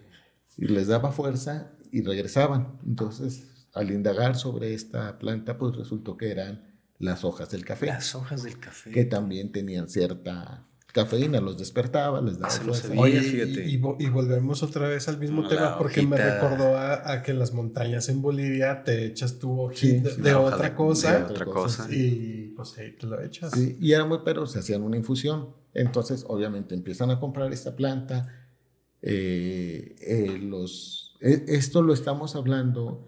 y 0.56 0.66
les 0.66 0.88
daba 0.88 1.12
fuerza 1.12 1.70
y 1.92 2.02
regresaban. 2.02 2.80
Entonces, 2.84 3.46
al 3.74 3.92
indagar 3.92 4.34
sobre 4.34 4.74
esta 4.74 5.20
planta, 5.20 5.56
pues 5.56 5.76
resultó 5.76 6.16
que 6.16 6.32
eran 6.32 6.74
las 6.98 7.22
hojas 7.22 7.48
del 7.50 7.64
café. 7.64 7.86
Las 7.86 8.12
hojas 8.16 8.42
del 8.42 8.58
café. 8.58 8.90
Que 8.90 9.04
también 9.04 9.52
tenían 9.52 9.88
cierta 9.88 10.66
cafeína, 10.92 11.40
los 11.40 11.58
despertaba, 11.58 12.20
les 12.20 12.38
daba 12.38 12.52
Oye, 12.96 13.20
fíjate. 13.20 13.68
Y, 13.68 13.76
volvemos 13.78 14.62
otra 14.62 14.88
vez 14.88 15.08
al 15.08 15.18
mismo 15.18 15.46
tema 15.48 15.78
porque 15.78 16.02
me 16.02 16.16
recordó 16.16 16.76
a, 16.76 17.22
que 17.22 17.30
en 17.32 17.38
las 17.38 17.52
montañas 17.52 18.08
en 18.08 18.22
Bolivia 18.22 18.82
te 18.84 19.06
echas 19.06 19.38
tu 19.38 19.60
hojita 19.60 20.10
de, 20.16 20.34
otra 20.34 20.74
cosa. 20.74 21.26
otra 21.30 21.46
cosa. 21.46 21.86
Y 21.90 22.52
pues 22.56 22.76
ahí 22.78 22.92
te 22.92 23.06
lo 23.06 23.20
echas. 23.20 23.52
y 23.56 23.92
era 23.92 24.04
muy 24.04 24.18
pero 24.24 24.46
se 24.46 24.58
hacían 24.58 24.82
una 24.82 24.96
infusión. 24.96 25.60
Entonces, 25.74 26.24
obviamente, 26.26 26.74
empiezan 26.74 27.10
a 27.10 27.20
comprar 27.20 27.52
esta 27.52 27.76
planta. 27.76 28.28
Eh, 29.02 29.96
eh, 30.00 30.38
los, 30.42 31.16
e, 31.20 31.44
esto 31.48 31.82
lo 31.82 31.94
estamos 31.94 32.36
hablando 32.36 33.06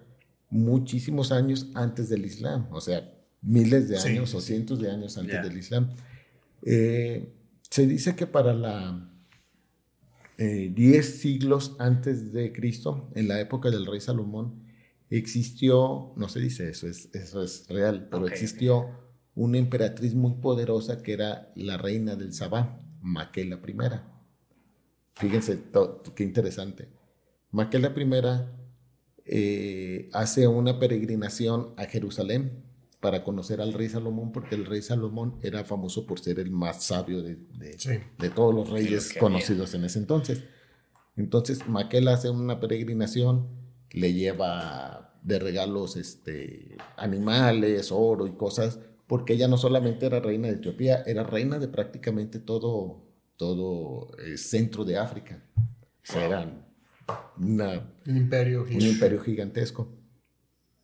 muchísimos 0.48 1.32
años 1.32 1.68
antes 1.74 2.08
del 2.08 2.24
Islam, 2.24 2.66
o 2.70 2.80
sea, 2.80 3.12
miles 3.42 3.88
de 3.88 3.98
años 3.98 4.34
o 4.34 4.40
cientos 4.40 4.80
de 4.80 4.90
años 4.90 5.18
antes 5.18 5.42
del 5.42 5.56
Islam. 5.56 5.90
Eh, 6.64 7.28
se 7.72 7.86
dice 7.86 8.14
que 8.14 8.26
para 8.26 8.52
la 8.52 9.10
10 10.36 10.78
eh, 10.78 11.02
siglos 11.02 11.74
antes 11.78 12.30
de 12.30 12.52
Cristo, 12.52 13.10
en 13.14 13.28
la 13.28 13.40
época 13.40 13.70
del 13.70 13.86
rey 13.86 13.98
Salomón, 13.98 14.62
existió, 15.08 16.12
no 16.16 16.28
se 16.28 16.40
dice 16.40 16.68
eso, 16.68 16.86
es, 16.86 17.08
eso 17.14 17.42
es 17.42 17.66
real, 17.70 18.08
pero 18.10 18.26
existió 18.26 18.90
una 19.34 19.56
emperatriz 19.56 20.14
muy 20.14 20.34
poderosa 20.34 21.02
que 21.02 21.14
era 21.14 21.50
la 21.56 21.78
reina 21.78 22.14
del 22.14 22.34
Sabá, 22.34 22.78
Maquela 23.00 23.56
I. 23.66 23.74
Fíjense 25.14 25.62
qué 26.14 26.24
interesante. 26.24 26.90
Maquela 27.52 27.94
I 27.96 28.10
eh, 29.24 30.10
hace 30.12 30.46
una 30.46 30.78
peregrinación 30.78 31.72
a 31.78 31.86
Jerusalén 31.86 32.64
para 33.02 33.24
conocer 33.24 33.60
al 33.60 33.72
rey 33.72 33.88
Salomón, 33.88 34.30
porque 34.30 34.54
el 34.54 34.64
rey 34.64 34.80
Salomón 34.80 35.34
era 35.42 35.64
famoso 35.64 36.06
por 36.06 36.20
ser 36.20 36.38
el 36.38 36.52
más 36.52 36.84
sabio 36.84 37.20
de, 37.20 37.36
de, 37.58 38.30
todos 38.30 38.54
los 38.54 38.70
reyes 38.70 39.12
conocidos 39.18 39.74
en 39.74 39.84
ese 39.84 39.98
entonces. 39.98 40.44
Entonces, 41.16 41.66
Maquela 41.66 42.12
hace 42.12 42.30
una 42.30 42.60
peregrinación, 42.60 43.48
le 43.90 44.14
lleva 44.14 45.18
de 45.24 45.40
regalos 45.40 45.96
este, 45.96 46.76
animales, 46.96 47.90
oro 47.90 48.28
y 48.28 48.34
cosas, 48.34 48.78
porque 49.08 49.32
ella 49.32 49.48
no 49.48 49.58
solamente 49.58 50.06
era 50.06 50.20
reina 50.20 50.46
de 50.46 50.54
Etiopía, 50.54 51.02
era 51.04 51.24
reina 51.24 51.58
de 51.58 51.66
prácticamente 51.66 52.38
todo, 52.38 53.02
todo 53.36 54.16
el 54.24 54.34
eh, 54.34 54.38
centro 54.38 54.84
de 54.84 54.98
África. 54.98 55.42
O 55.56 56.04
sea, 56.04 56.24
era 56.24 56.40
un, 57.36 57.82
imperio 58.06 58.62
un 58.62 58.80
imperio 58.80 59.20
gigantesco. 59.20 59.88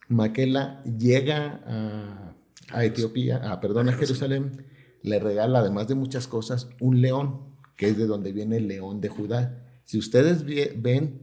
Maquela 0.08 0.82
llega 0.84 2.34
a, 2.72 2.84
Etiopía, 2.84 3.50
a, 3.50 3.60
perdón, 3.60 3.88
a 3.88 3.92
Jerusalén, 3.92 4.64
le 5.02 5.18
regala, 5.18 5.60
además 5.60 5.88
de 5.88 5.94
muchas 5.94 6.26
cosas, 6.26 6.68
un 6.80 7.00
león, 7.00 7.40
que 7.76 7.88
es 7.88 7.96
de 7.96 8.06
donde 8.06 8.32
viene 8.32 8.56
el 8.56 8.68
león 8.68 9.00
de 9.00 9.08
Judá. 9.08 9.64
Si 9.84 9.98
ustedes 9.98 10.44
ven 10.44 11.20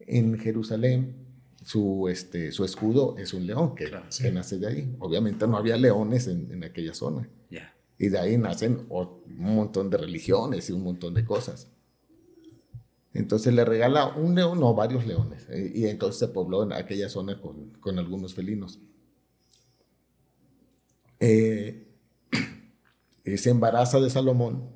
en 0.00 0.38
Jerusalén, 0.38 1.16
su, 1.64 2.08
este, 2.08 2.52
su 2.52 2.64
escudo 2.64 3.16
es 3.18 3.34
un 3.34 3.46
león 3.46 3.74
que, 3.74 3.90
nace 4.32 4.58
de 4.58 4.66
ahí. 4.66 4.96
Obviamente 4.98 5.46
no 5.46 5.56
había 5.56 5.76
leones 5.76 6.26
en, 6.26 6.62
aquella 6.64 6.94
zona. 6.94 7.28
Y 7.98 8.08
de 8.08 8.18
ahí 8.18 8.36
nacen 8.36 8.86
un 8.88 9.22
montón 9.36 9.88
de 9.88 9.96
religiones 9.96 10.68
y 10.68 10.72
un 10.72 10.82
montón 10.82 11.14
de 11.14 11.24
cosas. 11.24 11.68
Entonces 13.14 13.52
le 13.52 13.64
regala 13.64 14.06
un 14.06 14.34
león, 14.34 14.58
no, 14.58 14.74
varios 14.74 15.06
leones. 15.06 15.46
Eh, 15.50 15.70
y 15.74 15.86
entonces 15.86 16.18
se 16.18 16.28
pobló 16.28 16.62
en 16.62 16.72
aquella 16.72 17.08
zona 17.08 17.40
con, 17.40 17.98
algunos 17.98 18.34
felinos. 18.34 18.80
Eh, 21.20 21.88
se 23.36 23.50
embaraza 23.50 24.00
de 24.00 24.08
Salomón. 24.08 24.70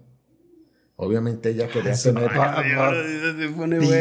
Obviamente 0.96 1.50
ella 1.50 1.68
quería 1.68 1.94
tener. 1.94 2.30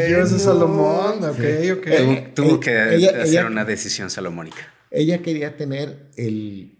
Dios 0.08 0.30
de 0.32 0.38
Salomón. 0.38 1.24
Ok, 1.24 1.78
ok. 1.78 2.34
Tuvo, 2.34 2.60
que 2.60 2.78
hacer 2.78 3.46
una 3.46 3.64
decisión 3.64 4.10
salomónica. 4.10 4.72
Ella 4.90 5.20
quería 5.20 5.56
tener 5.56 6.10
el, 6.16 6.78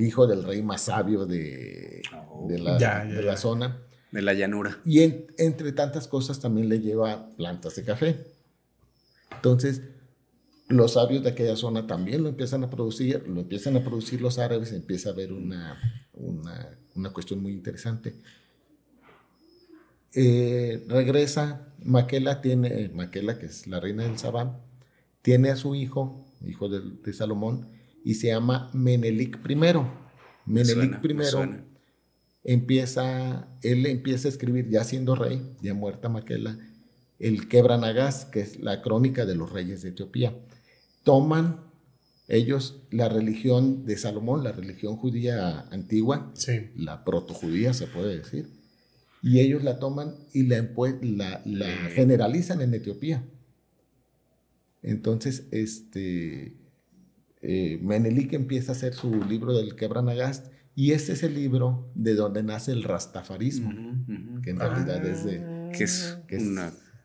hijo 0.00 0.28
del 0.28 0.44
rey 0.44 0.62
más 0.62 0.82
sabio 0.82 1.26
de, 1.26 2.02
de 2.46 2.58
la 2.58 3.36
zona. 3.36 3.87
De 4.10 4.22
la 4.22 4.32
llanura. 4.32 4.78
Y 4.84 5.00
entre 5.36 5.72
tantas 5.72 6.08
cosas 6.08 6.40
también 6.40 6.68
le 6.68 6.80
lleva 6.80 7.30
plantas 7.36 7.76
de 7.76 7.84
café. 7.84 8.26
Entonces, 9.30 9.82
los 10.68 10.92
sabios 10.94 11.22
de 11.22 11.30
aquella 11.30 11.56
zona 11.56 11.86
también 11.86 12.22
lo 12.22 12.28
empiezan 12.28 12.64
a 12.64 12.70
producir, 12.70 13.26
lo 13.26 13.40
empiezan 13.40 13.76
a 13.76 13.84
producir 13.84 14.20
los 14.20 14.38
árabes, 14.38 14.72
empieza 14.72 15.10
a 15.10 15.12
haber 15.12 15.32
una, 15.32 15.78
una, 16.14 17.12
cuestión 17.12 17.42
muy 17.42 17.52
interesante. 17.52 18.14
Eh, 20.14 20.84
regresa, 20.88 21.72
Maquela 21.84 22.40
tiene, 22.40 22.90
Maquela, 22.94 23.38
que 23.38 23.46
es 23.46 23.66
la 23.66 23.80
reina 23.80 24.04
del 24.04 24.18
Sabán, 24.18 24.58
tiene 25.22 25.50
a 25.50 25.56
su 25.56 25.74
hijo, 25.74 26.26
hijo 26.46 26.68
de, 26.68 27.12
Salomón, 27.12 27.68
y 28.04 28.14
se 28.14 28.28
llama 28.28 28.70
Menelik 28.72 29.38
I. 29.48 29.54
Menelik 30.46 31.04
I 31.04 31.67
empieza, 32.44 33.48
él 33.62 33.86
empieza 33.86 34.28
a 34.28 34.30
escribir, 34.30 34.68
ya 34.70 34.84
siendo 34.84 35.14
rey, 35.14 35.54
ya 35.62 35.74
muerta 35.74 36.08
Maquela, 36.08 36.58
el 37.18 37.48
Quebranagás, 37.48 38.24
que 38.26 38.40
es 38.40 38.60
la 38.60 38.80
crónica 38.82 39.26
de 39.26 39.34
los 39.34 39.52
reyes 39.52 39.82
de 39.82 39.90
Etiopía. 39.90 40.36
Toman 41.02 41.60
ellos, 42.28 42.82
la 42.90 43.08
religión 43.08 43.84
de 43.86 43.96
Salomón, 43.96 44.44
la 44.44 44.52
religión 44.52 44.96
judía 44.96 45.60
antigua, 45.70 46.30
Sí. 46.34 46.70
la 46.76 47.04
protojudía 47.04 47.72
se 47.74 47.86
puede 47.86 48.18
decir, 48.18 48.50
y 49.22 49.40
ellos 49.40 49.64
la 49.64 49.78
toman 49.78 50.14
y 50.32 50.44
la, 50.44 50.58
empue- 50.58 51.00
la, 51.02 51.42
la 51.44 51.66
generalizan 51.90 52.60
en 52.60 52.74
Etiopía. 52.74 53.24
Entonces, 54.82 55.46
este, 55.50 56.54
eh, 57.42 57.78
Menelik 57.82 58.32
empieza 58.32 58.72
a 58.72 58.74
hacer 58.76 58.94
su 58.94 59.12
libro 59.24 59.56
del 59.56 59.74
Quebranagast, 59.74 60.52
y 60.80 60.92
este 60.92 61.12
es 61.14 61.22
el 61.24 61.34
libro 61.34 61.90
de 61.96 62.14
donde 62.14 62.42
nace 62.44 62.70
el 62.70 62.84
rastafarismo, 62.84 63.70
que 64.42 64.50
en 64.50 64.60
realidad 64.60 65.04
es 65.04 65.24
de 65.24 65.70
Que 65.76 65.84
es 65.84 66.18
que 66.28 66.36
es- 66.36 66.42
un 66.42 66.56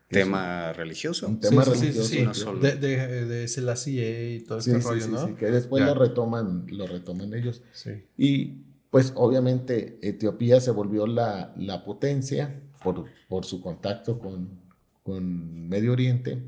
que 0.08 0.14
tema 0.20 0.72
religioso. 0.74 1.26
un 1.26 1.40
tema 1.40 1.64
Sí, 1.64 1.70
sí, 1.72 1.76
sí, 1.76 1.82
religioso. 1.82 2.08
sí, 2.08 2.16
sí. 2.18 2.22
no 2.24 2.34
solo. 2.34 2.60
De, 2.60 2.76
de, 2.76 3.24
de 3.26 3.48
Selassie 3.48 4.34
y 4.36 4.40
todo 4.44 4.60
Sí, 4.60 4.70
este 4.70 4.82
sí, 4.82 4.88
rollo, 4.88 5.04
sí, 5.06 5.10
¿no? 5.10 5.26
sí, 5.26 5.32
que 5.34 5.46
después 5.50 5.84
lo 5.84 5.94
retoman, 5.94 6.66
lo 6.68 6.86
retoman 6.86 7.34
ellos. 7.34 7.62
Sí. 7.72 7.90
Y 8.16 8.62
pues 8.90 9.12
obviamente 9.16 9.98
Etiopía 10.02 10.60
se 10.60 10.70
volvió 10.70 11.06
la, 11.08 11.52
la 11.56 11.84
potencia 11.84 12.60
por, 12.84 13.06
por 13.28 13.44
su 13.44 13.60
contacto 13.60 14.20
con, 14.20 14.60
con 15.02 15.68
Medio 15.68 15.90
Oriente, 15.92 16.42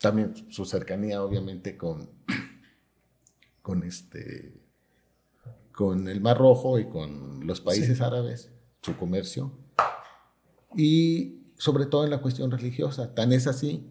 también 0.00 0.34
su 0.48 0.64
cercanía 0.64 1.22
obviamente 1.22 1.76
con, 1.76 2.08
con, 3.62 3.84
este, 3.84 4.52
con 5.72 6.08
el 6.08 6.20
Mar 6.20 6.38
Rojo 6.38 6.78
y 6.78 6.88
con 6.88 7.46
los 7.46 7.60
países 7.60 7.98
Sí. 7.98 8.04
árabes, 8.04 8.50
su 8.82 8.96
comercio, 8.96 9.52
y 10.76 11.38
sobre 11.56 11.86
todo 11.86 12.04
en 12.04 12.10
la 12.10 12.20
cuestión 12.20 12.50
religiosa. 12.50 13.14
Tan 13.14 13.32
es 13.32 13.46
así 13.46 13.86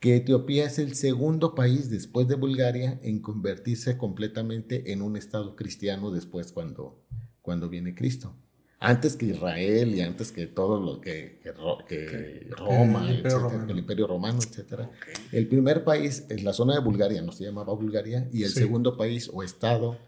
que 0.00 0.16
Etiopía 0.16 0.64
es 0.64 0.78
el 0.78 0.94
segundo 0.94 1.54
país 1.54 1.90
después 1.90 2.26
de 2.28 2.34
Bulgaria 2.34 2.98
en 3.02 3.20
convertirse 3.20 3.96
completamente 3.98 4.92
en 4.92 5.02
un 5.02 5.16
estado 5.16 5.56
cristiano 5.56 6.10
después 6.10 6.52
cuando, 6.52 7.02
cuando 7.42 7.68
viene 7.68 7.94
Cristo. 7.94 8.34
Antes 8.82 9.14
que 9.14 9.26
Israel 9.26 9.94
y 9.94 10.00
antes 10.00 10.32
que 10.32 10.46
todo 10.46 10.80
lo 10.80 11.02
que, 11.02 11.38
que 11.42 11.52
Ro- 11.52 11.84
que 11.86 12.46
Roma, 12.56 13.02
El 13.10 13.16
Imperio 13.16 13.36
etcétera, 13.36 13.38
Romano. 13.50 13.70
el 13.72 13.78
Imperio 13.78 14.06
Romano, 14.06 14.38
etc. 14.42 14.88
El 15.32 15.48
primer 15.48 15.84
país 15.84 16.24
es 16.30 16.42
la 16.42 16.54
zona 16.54 16.74
de 16.76 16.80
Bulgaria, 16.80 17.20
no 17.20 17.30
se 17.32 17.44
llamaba 17.44 17.74
Bulgaria, 17.74 18.26
y 18.32 18.42
el 18.44 18.48
Sí. 18.50 18.60
segundo 18.60 18.96
país 18.96 19.30
o 19.30 19.42
estado 19.42 19.98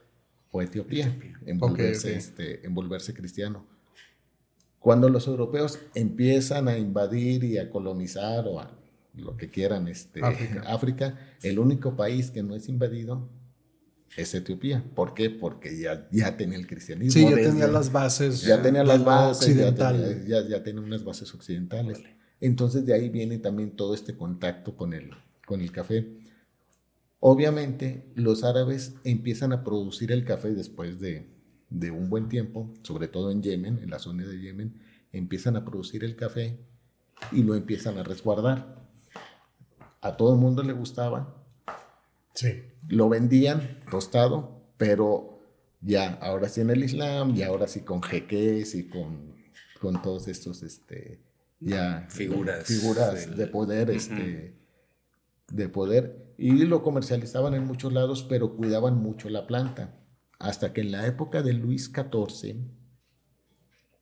fue 0.52 0.64
Etiopía, 0.64 1.18
en 1.46 1.58
volverse, 1.58 2.08
Ok, 2.10 2.12
ok. 2.14 2.18
Este, 2.18 2.66
en 2.66 2.74
volverse 2.74 3.14
cristiano. 3.14 3.66
Cuando 4.78 5.08
los 5.08 5.26
europeos 5.26 5.78
empiezan 5.94 6.68
a 6.68 6.76
invadir 6.76 7.42
y 7.44 7.56
a 7.56 7.70
colonizar 7.70 8.46
o 8.46 8.60
a 8.60 8.78
lo 9.14 9.36
que 9.36 9.48
quieran 9.48 9.88
este, 9.88 10.22
África. 10.22 10.62
África, 10.66 11.18
el 11.42 11.58
único 11.58 11.96
país 11.96 12.30
que 12.30 12.42
no 12.42 12.54
es 12.54 12.68
invadido 12.68 13.30
es 14.14 14.34
Etiopía. 14.34 14.84
¿Por 14.94 15.14
qué? 15.14 15.30
Porque 15.30 15.78
ya, 15.78 16.06
ya 16.12 16.36
tenía 16.36 16.58
el 16.58 16.66
cristianismo. 16.66 17.12
Sí, 17.12 17.22
ya 17.30 17.34
desde- 17.36 17.50
tenía 17.52 17.68
las 17.68 17.90
bases. 17.90 18.42
ya 18.42 18.60
tenía 18.60 18.84
las 18.84 19.02
bases, 19.02 19.46
ya 19.56 19.68
occidental. 19.68 20.04
tenía, 20.20 20.42
ya, 20.42 20.48
ya 20.48 20.62
tenía 20.62 20.82
unas 20.82 21.02
bases 21.02 21.32
occidentales. 21.34 22.02
Entonces 22.40 22.84
de 22.84 22.92
ahí 22.92 23.08
viene 23.08 23.38
también 23.38 23.70
todo 23.70 23.94
este 23.94 24.14
contacto 24.16 24.76
con 24.76 24.92
el, 24.92 25.12
con 25.46 25.62
el 25.62 25.72
café. 25.72 26.18
Obviamente 27.24 28.10
los 28.16 28.42
árabes 28.42 28.96
empiezan 29.04 29.52
a 29.52 29.62
producir 29.62 30.10
el 30.10 30.24
café 30.24 30.48
después 30.54 30.98
de, 30.98 31.28
de 31.70 31.92
un 31.92 32.10
buen 32.10 32.28
tiempo, 32.28 32.74
sobre 32.82 33.06
todo 33.06 33.30
en 33.30 33.40
Yemen, 33.44 33.78
en 33.78 33.90
la 33.90 34.00
zona 34.00 34.26
de 34.26 34.40
Yemen, 34.40 34.74
empiezan 35.12 35.54
a 35.54 35.64
producir 35.64 36.02
el 36.02 36.16
café 36.16 36.58
y 37.30 37.44
lo 37.44 37.54
empiezan 37.54 37.96
a 37.96 38.02
resguardar. 38.02 38.88
A 40.00 40.16
todo 40.16 40.34
el 40.34 40.40
mundo 40.40 40.64
le 40.64 40.72
gustaba, 40.72 41.36
Sí. 42.34 42.64
lo 42.88 43.08
vendían 43.08 43.78
tostado, 43.88 44.60
pero 44.76 45.38
ya, 45.80 46.14
ahora 46.14 46.48
sí 46.48 46.60
en 46.60 46.70
el 46.70 46.82
Islam, 46.82 47.36
y 47.36 47.44
ahora 47.44 47.68
sí 47.68 47.82
con 47.82 48.02
jeques 48.02 48.74
y 48.74 48.88
con, 48.88 49.36
con 49.80 50.02
todos 50.02 50.26
estos, 50.26 50.64
este, 50.64 51.20
ya, 51.60 52.04
Figuras 52.08 52.64
figuras 52.66 53.28
del- 53.28 53.36
de 53.36 53.46
poder, 53.46 53.90
este, 53.90 54.56
de 55.52 55.68
poder, 55.68 56.31
y 56.42 56.50
lo 56.64 56.82
comercializaban 56.82 57.54
en 57.54 57.64
muchos 57.64 57.92
lados, 57.92 58.26
pero 58.28 58.56
cuidaban 58.56 58.96
mucho 59.00 59.30
la 59.30 59.46
planta, 59.46 60.04
hasta 60.40 60.72
que 60.72 60.80
en 60.80 60.90
la 60.90 61.06
época 61.06 61.40
de 61.40 61.52
Luis 61.52 61.92
XIV, 61.94 62.56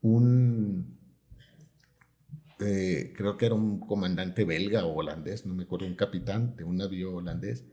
un, 0.00 0.98
eh, 2.60 3.12
creo 3.14 3.36
que 3.36 3.44
era 3.44 3.54
un 3.54 3.78
comandante 3.80 4.46
belga 4.46 4.86
o 4.86 4.94
holandés, 4.94 5.44
no 5.44 5.54
me 5.54 5.64
acuerdo, 5.64 5.86
un 5.86 5.96
capitán 5.96 6.56
de 6.56 6.64
un 6.64 6.78
navío 6.78 7.14
holandés, 7.14 7.66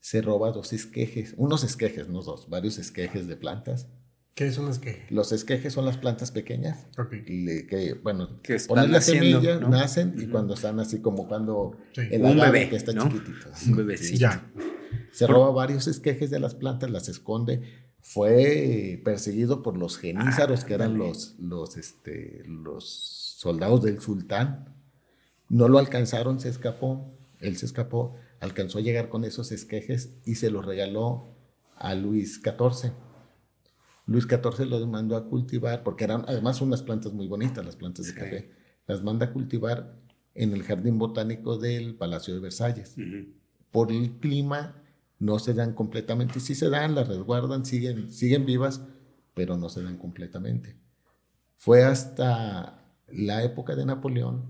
se 0.00 0.22
roba 0.22 0.50
dos 0.50 0.72
esquejes, 0.72 1.34
unos 1.36 1.62
esquejes, 1.62 2.08
no 2.08 2.22
dos, 2.22 2.48
varios 2.48 2.78
esquejes 2.78 3.26
de 3.26 3.36
plantas. 3.36 3.90
¿Qué 4.34 4.46
es 4.46 4.56
un 4.58 4.68
esqueje? 4.70 5.06
Los 5.10 5.32
esquejes 5.32 5.72
son 5.72 5.84
las 5.84 5.98
plantas 5.98 6.30
pequeñas, 6.30 6.86
le- 7.26 7.66
que, 7.66 7.94
bueno, 8.02 8.40
Que 8.42 8.54
están 8.54 8.76
pones 8.76 8.90
la 8.90 8.98
naciendo, 8.98 9.40
semilla, 9.40 9.60
¿no? 9.60 9.68
nacen 9.68 10.14
y 10.18 10.26
cuando 10.28 10.54
están 10.54 10.80
así 10.80 11.00
como 11.00 11.28
cuando 11.28 11.76
Sí. 11.94 12.02
el 12.10 12.22
Un 12.22 12.38
bebé, 12.38 12.68
que 12.70 12.76
está 12.76 12.92
¿no? 12.92 13.04
chiquitito. 13.04 13.48
Un 13.66 13.76
bebecito. 13.76 14.18
Ya. 14.18 14.50
Se 15.12 15.26
roba 15.26 15.50
varios 15.50 15.86
esquejes 15.88 16.30
de 16.30 16.40
las 16.40 16.54
plantas, 16.54 16.90
las 16.90 17.08
esconde. 17.08 17.60
Fue 18.00 19.00
perseguido 19.04 19.62
por 19.62 19.76
los 19.76 19.98
genízaros, 19.98 20.64
que 20.64 20.72
eran 20.74 20.96
los, 20.96 21.34
los, 21.38 21.76
este, 21.76 22.42
los 22.46 22.84
soldados 23.38 23.82
del 23.82 24.00
sultán. 24.00 24.74
No 25.50 25.68
lo 25.68 25.78
alcanzaron, 25.78 26.40
se 26.40 26.48
escapó. 26.48 27.12
Él 27.40 27.56
se 27.58 27.66
escapó, 27.66 28.16
alcanzó 28.40 28.78
a 28.78 28.82
llegar 28.82 29.08
con 29.10 29.24
esos 29.24 29.52
esquejes 29.52 30.14
y 30.24 30.36
se 30.36 30.50
los 30.50 30.64
regaló 30.64 31.34
a 31.76 31.94
Luis 31.94 32.40
XIV. 32.42 32.92
Luis 34.10 34.24
XIV 34.26 34.66
los 34.66 34.86
mandó 34.88 35.16
a 35.16 35.24
cultivar, 35.28 35.84
porque 35.84 36.02
eran 36.02 36.24
además 36.26 36.60
unas 36.60 36.82
plantas 36.82 37.12
muy 37.12 37.28
bonitas, 37.28 37.64
las 37.64 37.76
plantas 37.76 38.06
de 38.06 38.12
Sí. 38.12 38.18
café. 38.18 38.50
Las 38.88 39.04
manda 39.04 39.26
a 39.26 39.32
cultivar 39.32 39.94
en 40.34 40.52
el 40.52 40.64
jardín 40.64 40.98
botánico 40.98 41.56
del 41.58 41.94
Palacio 41.94 42.34
de 42.34 42.40
Versalles 42.40 42.96
por 43.70 43.92
el 43.92 44.18
clima 44.18 44.74
no 45.20 45.38
se 45.38 45.54
dan 45.54 45.74
completamente. 45.74 46.40
Sí 46.40 46.56
se 46.56 46.70
dan, 46.70 46.96
las 46.96 47.06
resguardan, 47.06 47.64
siguen, 47.64 48.10
siguen 48.10 48.46
vivas, 48.46 48.80
pero 49.34 49.56
no 49.56 49.68
se 49.68 49.80
dan 49.80 49.96
completamente. 49.96 50.76
Fue 51.56 51.84
hasta 51.84 52.82
la 53.06 53.44
época 53.44 53.76
de 53.76 53.84
Napoleón, 53.86 54.44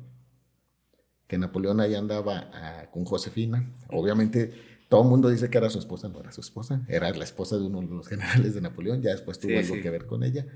que 1.26 1.36
Napoleón 1.38 1.80
ahí 1.80 1.94
andaba 1.94 2.50
ah, 2.54 2.88
con 2.90 3.04
Josefina. 3.04 3.70
Obviamente 3.90 4.52
todo 4.90 5.02
el 5.04 5.08
mundo 5.08 5.30
dice 5.30 5.48
que 5.48 5.56
era 5.56 5.70
su 5.70 5.78
esposa, 5.78 6.08
no 6.10 6.20
era 6.20 6.32
su 6.32 6.42
esposa, 6.42 6.82
era 6.88 7.08
la 7.10 7.24
esposa 7.24 7.56
de 7.56 7.62
uno 7.64 7.80
de 7.80 7.86
los 7.86 8.06
generales 8.08 8.52
de 8.54 8.60
Napoleón, 8.60 9.00
ya 9.00 9.12
después 9.12 9.38
tuvo 9.38 9.52
Sí, 9.52 9.56
algo 9.58 9.74
sí. 9.76 9.80
que 9.80 9.88
ver 9.88 10.04
con 10.06 10.22
ella. 10.24 10.46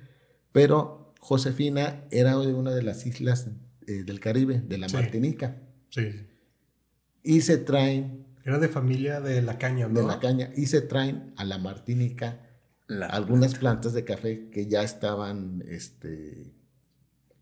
Pero 0.52 1.14
Josefina 1.20 2.04
era 2.10 2.36
de 2.36 2.52
una 2.52 2.72
de 2.74 2.82
las 2.82 3.06
islas 3.06 3.48
eh, 3.86 4.02
del 4.04 4.20
Caribe, 4.20 4.60
de 4.60 4.76
la 4.78 4.88
Sí. 4.90 4.96
Martinica, 4.96 5.62
Sí. 5.88 6.26
y 7.22 7.40
se 7.42 7.56
traen 7.58 8.26
Era 8.44 8.58
de 8.58 8.68
familia 8.68 9.20
de 9.22 9.40
la 9.40 9.56
caña, 9.56 9.88
¿no? 9.88 10.00
de 10.00 10.06
la 10.06 10.20
caña 10.20 10.50
y 10.56 10.66
se 10.66 10.82
traen 10.82 11.32
a 11.36 11.44
la 11.44 11.56
Martinica 11.58 12.40
La- 12.88 13.06
algunas 13.06 13.54
plantas 13.54 13.94
de 13.94 14.04
café 14.04 14.50
que 14.50 14.66
ya 14.66 14.82
estaban 14.82 15.62
este, 15.68 16.52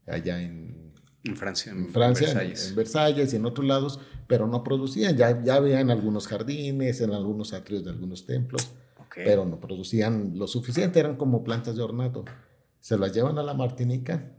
allá 0.07 0.41
en, 0.43 0.93
en 1.25 1.37
Francia, 1.37 1.73
en 1.73 1.89
Francia, 1.89 2.29
en- 2.29 2.35
Versalles. 2.35 2.69
en 2.71 2.75
Versalles 2.77 3.33
y 3.33 3.37
en 3.37 3.47
otros 3.47 3.67
lados, 3.67 4.01
pero 4.27 4.47
no 4.47 4.63
producían. 4.65 5.17
Ya, 5.17 5.43
ya 5.43 5.55
había 5.57 5.81
en 5.81 5.91
algunos 5.91 6.27
jardines, 6.27 7.01
en 7.01 7.13
algunos 7.13 7.53
atrios 7.53 7.85
de 7.85 7.91
algunos 7.91 8.27
templos, 8.27 8.71
pero 9.15 9.45
no 9.45 9.61
producían 9.61 10.33
lo 10.39 10.47
suficiente, 10.47 10.99
eran 11.01 11.17
como 11.17 11.45
plantas 11.45 11.77
de 11.77 11.83
ornato. 11.83 12.25
Se 12.81 12.97
las 12.99 13.13
llevan 13.13 13.39
a 13.39 13.43
la 13.43 13.55
Martinica 13.55 14.33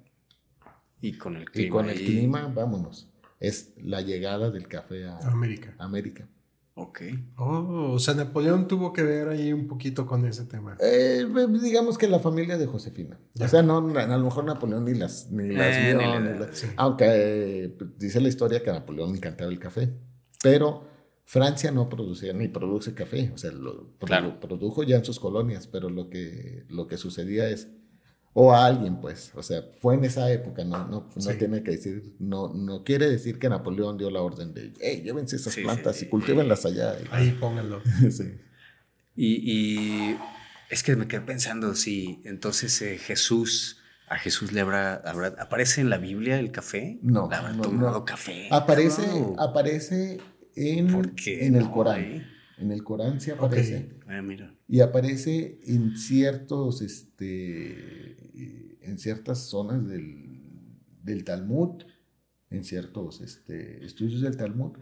y 1.00 1.18
con 1.18 1.36
el 1.38 1.44
y 1.44 1.46
clima. 1.46 1.72
con 1.72 1.90
el 1.90 1.98
ahí. 1.98 2.06
clima, 2.06 2.48
vámonos. 2.54 3.08
Es 3.40 3.74
la 3.78 4.02
llegada 4.02 4.52
del 4.52 4.68
café 4.68 5.06
a 5.06 5.18
América. 5.20 5.76
América. 5.78 6.28
Ok. 6.76 7.02
Oh, 7.38 7.92
o 7.94 8.00
sea, 8.00 8.16
Napoleón 8.16 8.68
tuvo 8.68 8.94
que 8.94 9.04
ver 9.04 9.28
ahí 9.30 9.54
un 9.54 9.68
poquito 9.68 10.08
con 10.08 10.26
ese 10.26 10.46
tema. 10.46 10.76
Eh, 10.80 11.24
digamos 11.62 12.00
que 12.00 12.08
la 12.08 12.20
familia 12.20 12.58
de 12.58 12.66
Josefina. 12.66 13.20
Ya. 13.36 13.46
O 13.46 13.50
sea, 13.50 13.62
no, 13.62 13.78
a 13.78 14.18
lo 14.18 14.24
mejor 14.24 14.44
Napoleón 14.46 14.86
ni 14.86 14.96
las, 14.96 15.30
ni 15.32 15.50
las 15.54 15.76
Eh, 15.78 15.82
vio, 15.90 15.98
ni 16.00 16.06
le 16.06 16.20
ni 16.20 16.40
da, 16.40 16.46
la- 16.48 16.54
sí. 16.54 16.68
Aunque 16.78 17.06
eh, 17.08 17.78
dice 18.00 18.20
la 18.22 18.28
historia 18.30 18.64
que 18.64 18.72
a 18.72 18.74
Napoleón 18.74 19.12
le 19.12 19.18
encantaba 19.18 19.52
el 19.52 19.60
café. 19.60 19.94
Pero 20.42 20.88
Francia 21.26 21.72
no 21.72 21.90
producía 21.90 22.34
ni 22.34 22.48
produce 22.48 22.96
café. 22.96 23.32
O 23.34 23.38
sea, 23.38 23.52
lo 23.52 23.96
Claro. 24.00 24.40
produjo 24.40 24.82
ya 24.84 24.98
en 24.98 25.06
sus 25.06 25.20
colonias, 25.20 25.68
pero 25.68 25.90
lo 25.92 26.10
que, 26.10 26.66
lo 26.70 26.88
que 26.88 26.98
sucedía 26.98 27.50
es. 27.50 27.68
O 28.36 28.52
a 28.54 28.66
alguien, 28.66 29.00
pues. 29.00 29.32
O 29.36 29.44
sea, 29.44 29.62
fue 29.80 29.94
en 29.96 30.06
esa 30.06 30.32
época, 30.32 30.64
no, 30.64 30.88
no, 30.88 31.08
no 31.16 31.22
Sí. 31.22 31.38
tiene 31.38 31.62
que 31.62 31.72
decir. 31.72 32.16
No, 32.20 32.52
no 32.54 32.84
quiere 32.84 33.08
decir 33.10 33.38
que 33.38 33.48
Napoleón 33.48 33.98
dio 33.98 34.10
la 34.10 34.22
orden 34.22 34.54
de, 34.54 34.74
hey, 34.82 35.02
llévense 35.06 35.36
esas 35.36 35.54
Sí, 35.54 35.62
plantas 35.62 35.98
sí. 35.98 36.06
y 36.06 36.10
cultívenlas 36.10 36.66
allá. 36.66 36.96
Ahí 37.12 37.32
pónganlo. 37.40 37.82
Sí. 38.12 38.34
Y, 39.16 39.52
y 39.52 40.18
es 40.72 40.82
que 40.82 40.96
me 40.96 41.08
quedé 41.08 41.22
pensando, 41.22 41.76
si 41.76 42.22
entonces 42.26 42.82
eh, 42.82 42.98
Jesús, 42.98 43.78
a 44.10 44.18
Jesús 44.18 44.52
le 44.52 44.62
habrá, 44.62 44.96
habrá- 44.96 45.36
¿aparece 45.40 45.82
en 45.82 45.92
la 45.92 45.98
Biblia 46.00 46.40
el 46.40 46.52
café? 46.52 46.98
No, 47.04 47.30
¿Le 47.30 47.36
habrá 47.36 47.54
no, 47.54 47.62
tomado 47.62 48.00
no. 48.00 48.06
café? 48.06 48.48
Aparece, 48.50 49.04
cabrón? 49.04 49.36
aparece 49.38 50.20
en, 50.56 50.88
¿Por 50.92 51.14
qué 51.14 51.46
en 51.46 51.56
el 51.56 51.66
no, 51.66 51.72
Corán. 51.72 52.02
eh? 52.02 52.28
En 52.58 52.72
el 52.72 52.84
Corán 52.84 53.22
sí 53.22 53.30
aparece. 53.30 53.90
Ah, 54.08 54.22
mira. 54.24 54.56
Y 54.68 54.80
aparece 54.82 55.60
en 55.68 55.96
ciertos, 55.98 56.82
este, 56.82 58.23
en 58.36 58.98
ciertas 58.98 59.40
zonas 59.50 59.88
del, 59.88 60.40
del 61.04 61.24
Talmud, 61.24 61.84
en 62.50 62.64
ciertos 62.64 63.22
este, 63.22 63.84
estudios 63.86 64.22
del 64.22 64.38
Talmud, 64.38 64.74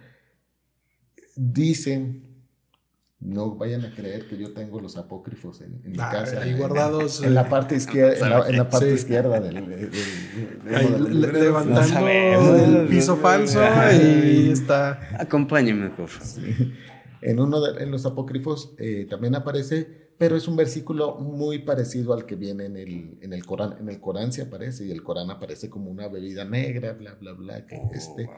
dicen, 1.35 2.23
no 3.19 3.55
vayan 3.55 3.85
a 3.85 3.93
creer 3.93 4.27
que 4.27 4.37
yo 4.37 4.51
tengo 4.53 4.79
los 4.81 4.97
apócrifos 4.97 5.61
en, 5.61 5.79
en 5.85 5.91
mi 5.91 5.97
Ah, 5.99 6.09
casa. 6.11 6.41
ahí 6.41 6.51
en- 6.51 6.57
guardados. 6.57 7.23
En 7.23 7.35
la 7.35 7.47
parte 7.49 7.75
izquierda, 7.75 8.13
en 8.25 8.29
la, 8.29 8.49
en 8.49 8.57
la 8.57 8.69
parte 8.69 8.87
Sí. 8.89 8.95
izquierda 8.95 9.39
del, 9.39 9.53
del- 9.55 9.91
del- 9.91 10.75
Ahí 10.75 10.87
del 10.91 11.03
le- 11.03 11.09
libro. 11.27 11.31
levantando 11.43 11.83
sabemos. 11.83 12.59
el 12.61 12.87
piso 12.87 13.17
falso 13.17 13.59
y 13.93 14.49
está. 14.49 14.99
Acompáñeme, 15.19 15.89
por 15.91 16.09
favor. 16.09 16.27
Sí. 16.27 16.73
En 17.21 17.39
uno 17.39 17.61
de 17.61 17.83
en 17.83 17.91
los 17.91 18.07
apócrifos 18.07 18.73
eh, 18.79 19.05
también 19.07 19.35
aparece, 19.35 20.00
pero 20.21 20.35
es 20.35 20.47
un 20.47 20.55
versículo 20.55 21.15
muy 21.15 21.57
parecido 21.63 22.13
al 22.13 22.27
que 22.27 22.35
viene 22.35 22.65
en 22.65 22.77
el, 22.77 23.17
en 23.21 23.33
el 23.33 23.43
Corán. 23.43 23.75
En 23.79 23.89
el 23.89 23.99
Corán 23.99 24.31
se 24.31 24.43
aparece 24.43 24.85
y 24.85 24.91
el 24.91 25.01
Corán 25.01 25.31
aparece 25.31 25.67
como 25.67 25.89
una 25.89 26.07
bebida 26.09 26.45
negra, 26.45 26.93
bla, 26.93 27.15
bla, 27.15 27.33
bla, 27.33 27.65
que 27.65 27.75
Oh, 27.75 27.89
este, 27.91 28.25
wow. 28.25 28.35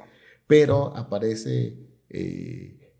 pero 0.47 0.95
aparece 0.95 1.77
eh, 2.09 2.93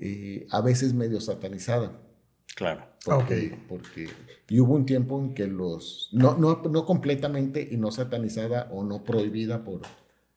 eh, 0.00 0.46
a 0.50 0.62
veces 0.62 0.94
medio 0.94 1.20
satanizada. 1.20 2.00
Claro. 2.54 2.86
Porque, 3.04 3.52
Ok. 3.52 3.58
porque 3.68 4.08
y 4.48 4.60
hubo 4.60 4.74
un 4.74 4.86
tiempo 4.86 5.20
en 5.20 5.34
que 5.34 5.46
los, 5.46 6.08
no, 6.12 6.38
no, 6.38 6.62
no 6.62 6.86
completamente 6.86 7.68
y 7.70 7.76
no 7.76 7.90
satanizada 7.90 8.70
o 8.72 8.82
no 8.82 9.04
prohibida 9.04 9.62
por, 9.62 9.82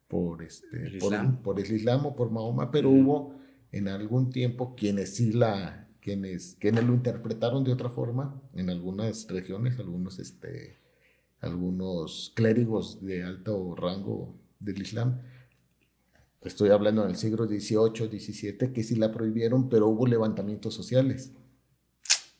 por, 0.09 0.43
este, 0.43 0.67
El 0.85 0.97
por, 0.97 1.13
Islam. 1.13 1.41
por 1.41 1.59
el 1.61 1.71
Islam 1.71 2.05
o 2.07 2.13
por 2.17 2.29
Mahoma, 2.29 2.71
pero 2.71 2.89
hubo 2.89 3.39
en 3.71 3.87
algún 3.87 4.31
tiempo 4.31 4.75
quienes 4.75 5.15
sí 5.15 5.31
la, 5.31 5.88
quienes, 6.01 6.55
quienes 6.59 6.83
lo 6.83 6.93
interpretaron 6.93 7.63
de 7.63 7.73
otra 7.73 7.89
forma 7.89 8.41
en 8.55 8.69
algunas 8.69 9.27
regiones, 9.27 9.77
algunos, 9.79 10.19
este, 10.19 10.77
algunos 11.41 12.31
clérigos 12.35 13.03
de 13.03 13.23
alto 13.23 13.75
rango 13.75 14.35
del 14.59 14.81
Islam. 14.81 15.21
Estoy 16.41 16.69
hablando 16.69 17.05
del 17.05 17.15
siglo 17.17 17.45
XVIII, 17.47 18.19
XVII, 18.19 18.71
que 18.73 18.83
sí 18.83 18.95
la 18.95 19.11
prohibieron, 19.11 19.67
pero 19.69 19.87
hubo 19.87 20.07
levantamientos 20.07 20.73
sociales. 20.73 21.33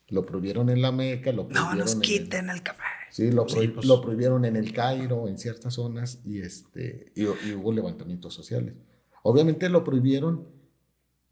Lo 0.07 0.25
prohibieron 0.25 0.69
en 0.69 0.81
la 0.81 0.91
Meca, 0.91 1.31
lo 1.31 1.43
No 1.43 1.49
prohibieron 1.49 1.77
nos 1.79 1.91
en 1.93 1.97
el- 1.97 2.03
quiten 2.03 2.49
el 2.49 2.63
café. 2.63 2.81
Sí, 3.11 3.31
lo, 3.31 3.47
Sí, 3.49 3.67
pues. 3.67 3.85
lo 3.85 4.01
prohibieron 4.01 4.45
en 4.45 4.55
el 4.55 4.71
Cairo, 4.73 5.27
en 5.27 5.37
ciertas 5.37 5.73
zonas, 5.73 6.21
y, 6.25 6.39
este, 6.39 7.11
y, 7.15 7.23
y 7.23 7.53
hubo 7.53 7.73
levantamientos 7.73 8.33
sociales. 8.33 8.75
Obviamente 9.23 9.67
lo 9.67 9.83
prohibieron 9.83 10.47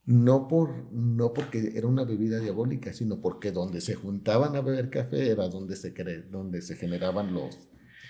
no, 0.07 0.47
por, 0.47 0.91
no 0.91 1.33
porque 1.33 1.73
era 1.75 1.85
una 1.85 2.03
bebida 2.05 2.39
diabólica, 2.39 2.91
sino 2.93 3.21
porque 3.21 3.51
donde 3.51 3.79
se 3.81 3.93
juntaban 3.93 4.55
a 4.55 4.61
beber 4.61 4.89
café 4.89 5.29
era 5.29 5.47
donde 5.49 5.75
se, 5.75 5.93
cre- 5.93 6.23
donde 6.29 6.61
se 6.63 6.75
generaban 6.77 7.33
los, 7.33 7.55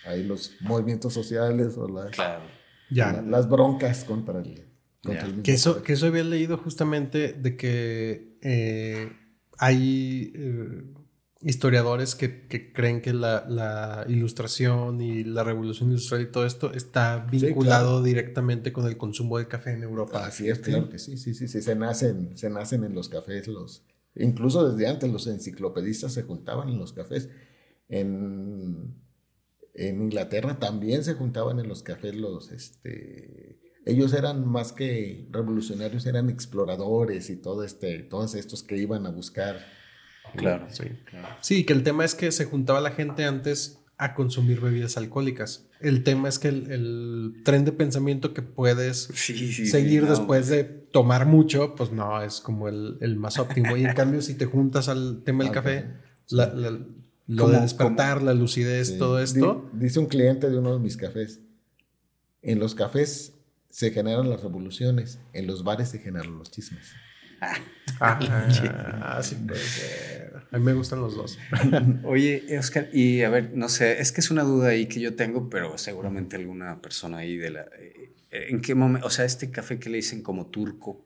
ahí 0.06 0.24
los 0.24 0.54
movimientos 0.62 1.14
sociales 1.14 1.76
o 1.76 1.88
las, 1.90 2.12
Claro. 2.12 2.44
Ya. 2.90 3.12
la- 3.14 3.22
las 3.24 3.50
broncas 3.50 4.04
contra 4.06 4.40
el, 4.40 4.64
contra 5.04 5.22
Ya. 5.24 5.28
el 5.28 5.32
mismo 5.34 5.44
Que 5.44 5.54
eso, 5.54 5.82
que 5.84 5.94
eso 5.94 6.06
había 6.08 6.24
leído 6.24 6.58
justamente 6.58 7.34
de 7.34 7.58
que 7.58 8.38
eh, 8.42 9.12
hay 9.58 10.32
eh, 10.36 10.84
historiadores 11.42 12.16
que, 12.16 12.48
que 12.48 12.74
creen 12.74 13.02
que 13.02 13.14
la, 13.14 13.46
la 13.48 14.06
ilustración 14.10 15.02
y 15.02 15.24
la 15.24 15.44
revolución 15.44 15.90
industrial 15.92 16.24
y 16.24 16.32
todo 16.32 16.46
esto 16.46 16.74
está 16.74 17.28
Sí, 17.32 17.38
vinculado 17.46 17.88
claro. 17.90 18.04
directamente 18.04 18.74
con 18.74 18.88
el 18.88 18.98
consumo 18.98 19.38
de 19.38 19.48
café 19.48 19.72
en 19.74 19.84
Europa. 19.84 20.26
Así 20.26 20.50
es, 20.50 20.60
claro 20.60 20.90
que 20.90 20.98
sí, 21.00 21.18
sí, 21.18 21.34
sí, 21.36 21.48
sí, 21.48 21.62
se 21.62 21.76
nacen, 21.76 22.36
se 22.38 22.50
nacen 22.50 22.84
en 22.84 22.96
los 22.96 23.08
cafés, 23.10 23.48
los, 23.48 23.84
incluso 24.16 24.68
desde 24.70 24.88
antes 24.88 25.12
los 25.12 25.28
enciclopedistas 25.28 26.14
se 26.14 26.24
juntaban 26.24 26.70
en 26.70 26.80
los 26.80 26.92
cafés. 26.94 27.30
En, 27.88 28.96
en 29.76 30.02
Inglaterra 30.02 30.60
también 30.60 31.04
se 31.04 31.14
juntaban 31.14 31.60
en 31.60 31.68
los 31.68 31.84
cafés 31.84 32.16
los, 32.16 32.52
este, 32.52 33.60
ellos 33.86 34.12
eran 34.14 34.46
más 34.46 34.74
que 34.74 35.28
revolucionarios, 35.32 36.06
eran 36.08 36.30
exploradores 36.30 37.30
y 37.30 37.38
todo 37.38 37.64
este, 37.64 38.00
todos 38.00 38.34
estos 38.36 38.64
que 38.64 38.78
iban 38.78 39.06
a 39.06 39.12
buscar. 39.12 39.77
Claro. 40.36 40.66
Sí. 40.70 40.84
claro. 41.06 41.28
Sí, 41.42 41.64
que 41.66 41.74
el 41.74 41.84
tema 41.84 42.04
es 42.06 42.16
que 42.16 42.32
se 42.32 42.46
juntaba 42.46 42.82
la 42.82 42.92
gente 42.92 43.26
antes 43.26 43.80
a 43.98 44.14
consumir 44.14 44.60
bebidas 44.62 44.98
alcohólicas. 44.98 45.66
El 45.80 46.04
tema 46.04 46.30
es 46.30 46.38
que 46.40 46.50
el, 46.50 46.72
el 46.72 47.42
tren 47.44 47.66
de 47.66 47.72
pensamiento 47.72 48.34
que 48.34 48.42
puedes 48.44 49.10
Sí, 49.14 49.52
sí, 49.54 49.66
seguir 49.68 50.04
no, 50.04 50.10
después 50.12 50.48
de 50.48 50.64
tomar 50.64 51.26
mucho, 51.26 51.74
pues 51.76 51.92
no, 51.92 52.22
es 52.22 52.40
como 52.42 52.68
el, 52.68 52.98
el 53.02 53.16
más 53.18 53.40
óptimo. 53.40 53.76
Y 53.78 53.86
en 53.86 53.94
cambio, 53.96 54.22
si 54.22 54.36
te 54.36 54.46
juntas 54.46 54.88
al 54.90 55.24
tema 55.24 55.44
del 55.44 55.54
café, 55.54 55.80
ok. 55.80 55.86
la- 56.30 56.54
la- 56.54 56.80
lo 57.30 57.44
Como- 57.44 57.56
de 57.56 57.62
despertar, 57.62 58.22
la 58.22 58.34
lucidez, 58.34 58.88
Sí. 58.90 58.98
todo 58.98 59.20
esto. 59.20 59.70
dice 59.74 60.00
un 60.00 60.06
cliente 60.06 60.50
de 60.50 60.58
uno 60.60 60.74
de 60.74 60.80
mis 60.80 60.96
cafés, 60.96 61.42
en 62.42 62.60
los 62.60 62.74
cafés 62.76 63.34
se 63.70 63.92
generan 63.92 64.30
las 64.30 64.42
revoluciones, 64.42 65.20
en 65.34 65.46
los 65.48 65.64
bares 65.64 65.90
se 65.90 66.00
generan 66.00 66.38
los 66.38 66.50
chismes. 66.52 66.94
Ah, 68.00 69.20
sí 69.24 69.36
puede 69.36 69.60
ser. 69.62 70.34
A 70.52 70.58
mí 70.60 70.64
me 70.64 70.74
gustan 70.74 71.00
los 71.02 71.16
dos. 71.16 71.40
Oye, 72.04 72.58
Oscar, 72.60 72.90
y 72.94 73.22
a 73.24 73.30
ver, 73.30 73.52
no 73.56 73.70
sé, 73.70 74.00
es 74.02 74.12
que 74.12 74.22
es 74.22 74.30
una 74.30 74.44
duda 74.44 74.70
ahí 74.70 74.86
que 74.88 75.00
yo 75.00 75.16
tengo, 75.16 75.50
pero 75.50 75.78
seguramente 75.78 76.36
alguna 76.36 76.82
persona 76.82 77.18
ahí 77.18 77.38
de 77.38 77.50
la... 77.52 77.62
eh, 77.80 78.12
¿En 78.50 78.62
qué 78.62 78.76
momento? 78.76 79.08
O 79.08 79.10
sea, 79.10 79.26
este 79.26 79.50
café 79.52 79.80
que 79.80 79.90
le 79.90 79.98
dicen 79.98 80.22
como 80.22 80.48
turco, 80.48 81.06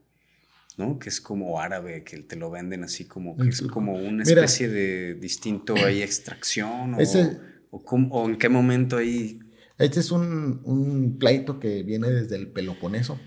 ¿no? 0.78 1.00
Que 1.00 1.10
es 1.10 1.22
como 1.22 1.60
árabe, 1.62 2.04
que 2.04 2.18
te 2.24 2.36
lo 2.36 2.50
venden 2.52 2.84
así 2.84 3.06
como 3.06 3.38
que 3.38 3.50
es 3.50 3.62
como 3.62 3.94
una 3.94 4.24
Mira. 4.24 4.42
especie 4.44 4.68
de 4.68 5.16
distinto 5.16 5.76
ahí 5.76 6.02
extracción 6.02 6.96
o, 6.96 7.00
Ese- 7.00 7.38
o, 7.70 7.82
cómo- 7.84 8.14
o 8.16 8.28
en 8.28 8.38
qué 8.38 8.50
momento 8.50 8.98
ahí... 8.98 9.40
Este 9.82 10.00
es 10.00 10.12
un, 10.12 10.62
un 10.64 11.18
pleito 11.20 11.60
que 11.60 11.84
viene 11.84 12.10
desde 12.10 12.36
el 12.36 12.48
Peloponeso. 12.52 13.20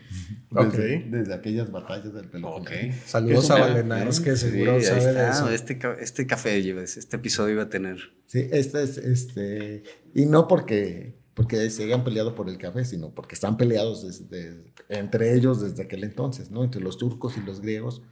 Desde, 0.50 1.04
desde 1.10 1.34
aquellas 1.34 1.70
batallas 1.70 2.14
del. 2.14 2.28
Peloponeso. 2.28 2.98
Saludos 3.06 3.50
a 3.50 3.58
Valenaros, 3.60 4.20
que 4.20 4.36
Sí, 4.36 4.50
seguro 4.50 4.72
ahí 4.74 4.82
sabe 4.82 5.12
de 5.12 5.28
eso. 5.30 5.50
Este, 5.50 5.78
este 6.00 6.26
café, 6.26 6.62
llevas- 6.62 6.96
este 6.96 7.16
episodio 7.16 7.54
iba 7.54 7.62
a 7.64 7.68
tener... 7.68 7.98
Sí, 8.26 8.46
este 8.52 8.82
es, 8.82 8.98
este, 8.98 9.82
y 10.14 10.26
no 10.26 10.46
porque, 10.48 11.18
porque 11.34 11.68
se 11.70 11.84
hayan 11.84 12.04
peleado 12.04 12.34
por 12.34 12.48
el 12.48 12.56
café, 12.58 12.84
sino 12.84 13.10
porque 13.14 13.34
están 13.34 13.56
peleados 13.56 14.02
desde, 14.06 14.72
entre 14.88 15.34
ellos 15.34 15.60
desde 15.60 15.82
aquel 15.82 16.04
entonces, 16.04 16.50
¿no? 16.50 16.62
Entre 16.64 16.80
los 16.80 16.98
turcos 16.98 17.36
y 17.36 17.40
los 17.40 17.60
griegos. 17.60 18.02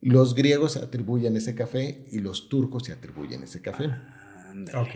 Los 0.00 0.34
griegos 0.34 0.72
se 0.72 0.78
atribuyen 0.78 1.36
ese 1.36 1.54
café 1.54 2.06
y 2.10 2.20
los 2.20 2.48
turcos 2.48 2.84
se 2.86 2.92
atribuyen 2.92 3.42
ese 3.42 3.60
café. 3.60 3.90
Ándale. 4.48 4.78
Ok. 4.78 4.90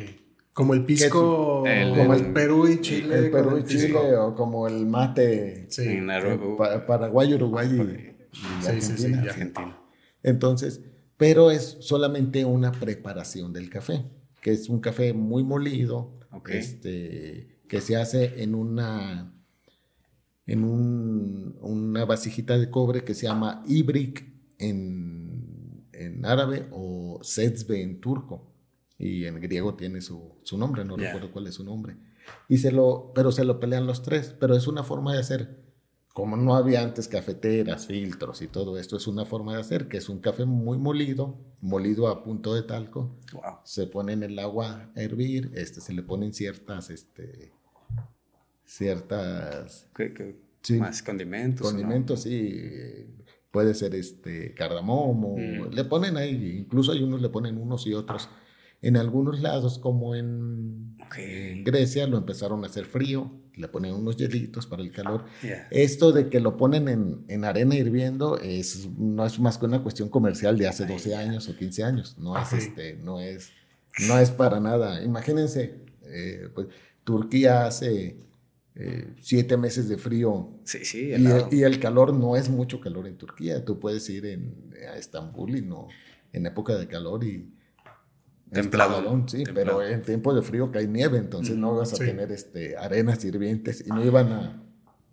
Como 0.54 0.72
el 0.72 0.84
pisco, 0.86 1.64
El- 1.66 1.90
como 1.98 2.14
el- 2.14 2.26
el 2.26 2.32
Perú 2.32 2.68
y 2.68 2.80
Chile. 2.80 3.18
el 3.18 3.30
Perú 3.30 3.56
y 3.56 3.58
el 3.58 3.64
pisco. 3.64 3.86
Chile, 4.00 4.16
o 4.16 4.34
como 4.34 4.66
el 4.68 4.86
mate 4.86 5.66
Sí. 5.68 5.82
En 5.82 6.08
eh, 6.10 6.38
Paraguay, 6.86 7.34
Uruguay 7.34 7.68
y, 7.68 8.36
y 8.36 8.62
Sí, 8.62 8.80
sí, 8.80 8.96
sí, 8.96 9.12
Argentina. 9.14 9.76
Entonces, 10.22 10.80
pero 11.16 11.50
es 11.50 11.76
solamente 11.80 12.44
una 12.44 12.70
preparación 12.72 13.52
del 13.52 13.68
café, 13.68 14.04
que 14.40 14.52
es 14.52 14.68
un 14.68 14.80
café 14.80 15.12
muy 15.12 15.42
molido, 15.44 16.18
este, 16.48 17.58
que 17.68 17.80
se 17.80 17.96
hace 17.96 18.42
en 18.42 18.54
una 18.54 19.30
en 20.46 20.62
un- 20.62 21.56
una 21.62 22.04
vasijita 22.04 22.58
de 22.58 22.68
cobre 22.70 23.02
que 23.02 23.14
se 23.14 23.26
llama 23.26 23.62
ibrik 23.66 24.26
en, 24.58 25.86
en 25.92 26.24
árabe 26.26 26.66
o 26.70 27.18
sezbe 27.22 27.80
en 27.82 27.98
turco 28.00 28.53
y 28.98 29.24
en 29.26 29.40
griego 29.40 29.74
tiene 29.74 30.00
su, 30.00 30.36
su 30.42 30.56
nombre, 30.58 30.84
no 30.84 30.96
Ya. 30.96 31.06
recuerdo 31.06 31.32
cuál 31.32 31.46
es 31.46 31.54
su 31.54 31.64
nombre. 31.64 31.96
Y 32.48 32.58
se 32.58 32.72
lo, 32.72 33.12
pero 33.14 33.32
se 33.32 33.44
lo 33.44 33.60
pelean 33.60 33.86
los 33.86 34.02
tres, 34.02 34.34
pero 34.38 34.56
es 34.56 34.66
una 34.66 34.82
forma 34.82 35.12
de 35.12 35.20
hacer. 35.20 35.62
Como 36.14 36.36
no 36.36 36.54
había 36.54 36.80
antes 36.82 37.08
cafeteras, 37.08 37.86
filtros 37.88 38.40
y 38.40 38.46
todo 38.46 38.78
esto, 38.78 38.96
es 38.96 39.08
una 39.08 39.24
forma 39.24 39.54
de 39.54 39.60
hacer, 39.60 39.88
que 39.88 39.96
es 39.96 40.08
un 40.08 40.20
café 40.20 40.44
muy 40.44 40.78
molido, 40.78 41.36
molido 41.60 42.06
a 42.06 42.22
punto 42.22 42.54
de 42.54 42.62
talco, 42.62 43.16
Wow. 43.32 43.42
se 43.64 43.88
pone 43.88 44.12
en 44.12 44.22
el 44.22 44.38
agua 44.38 44.90
a 44.94 45.00
hervir, 45.02 45.50
este, 45.54 45.80
se 45.80 45.92
le 45.92 46.02
ponen 46.04 46.32
ciertas, 46.32 46.90
este, 46.90 47.50
ciertas 48.64 49.88
¿Qué- 49.96 50.12
qué- 50.14 50.36
Sí. 50.62 50.78
Más 50.78 51.02
condimentos. 51.02 51.66
condimentos, 51.66 52.22
sí, 52.22 52.52
eh, 52.54 53.06
puede 53.50 53.74
ser 53.74 53.94
este 53.94 54.54
cardamomo, 54.54 55.36
Mm. 55.36 55.74
le 55.74 55.84
ponen 55.84 56.16
ahí, 56.16 56.58
incluso 56.60 56.92
hay 56.92 57.02
unos 57.02 57.20
le 57.20 57.28
ponen 57.28 57.58
unos 57.58 57.86
y 57.86 57.92
otros. 57.92 58.30
En 58.82 58.96
algunos 58.96 59.40
lados, 59.40 59.78
como 59.78 60.14
en, 60.14 60.96
Grecia, 61.64 62.06
lo 62.06 62.18
empezaron 62.18 62.64
a 62.64 62.66
hacer 62.66 62.84
frío, 62.84 63.30
le 63.54 63.68
ponen 63.68 63.94
unos 63.94 64.16
hielitos 64.16 64.66
para 64.66 64.82
el 64.82 64.90
calor. 64.90 65.24
Esto 65.70 66.12
de 66.12 66.28
que 66.28 66.40
lo 66.40 66.56
ponen 66.56 66.88
en, 66.88 67.24
en 67.28 67.44
arena 67.44 67.76
hirviendo 67.76 68.38
es, 68.38 68.88
no 68.98 69.24
es 69.24 69.38
más 69.38 69.58
que 69.58 69.66
una 69.66 69.82
cuestión 69.82 70.08
comercial 70.08 70.58
de 70.58 70.68
hace 70.68 70.86
12 70.86 71.14
años 71.14 71.48
o 71.48 71.56
15 71.56 71.84
años. 71.84 72.16
No 72.18 72.36
es, 72.36 72.52
este, 72.52 72.96
no 72.96 73.20
es, 73.20 73.52
no 74.06 74.18
es 74.18 74.30
para 74.30 74.60
nada. 74.60 75.02
Imagínense, 75.02 75.76
eh, 76.02 76.48
pues, 76.54 76.66
Turquía 77.04 77.66
hace 77.66 78.16
eh, 78.74 79.14
siete 79.20 79.56
meses 79.56 79.88
de 79.88 79.98
frío. 79.98 80.50
Sí, 80.64 80.84
sí, 80.84 81.08
y 81.08 81.12
el, 81.12 81.44
y 81.52 81.62
el, 81.62 81.78
calor 81.78 82.12
no 82.12 82.36
es 82.36 82.48
mucho 82.48 82.80
calor 82.80 83.06
en 83.06 83.16
Turquía. 83.16 83.64
Tú 83.64 83.78
puedes 83.78 84.08
ir 84.10 84.26
en, 84.26 84.74
a 84.90 84.96
Estambul 84.96 85.56
y 85.56 85.62
no 85.62 85.88
en 86.32 86.46
época 86.46 86.76
de 86.76 86.88
calor 86.88 87.22
y 87.22 87.48
templado, 88.52 89.24
sí, 89.26 89.44
pero 89.52 89.82
en 89.82 90.02
tiempo 90.02 90.34
de 90.34 90.42
frío 90.42 90.70
cae 90.70 90.86
nieve, 90.86 91.18
entonces 91.18 91.56
no 91.56 91.76
vas 91.76 91.92
a 91.94 91.96
tener 91.96 92.30
este 92.30 92.76
arenas 92.76 93.24
hirvientes 93.24 93.84
y 93.86 93.90
no 93.90 94.04
iban 94.04 94.32
a, 94.32 94.62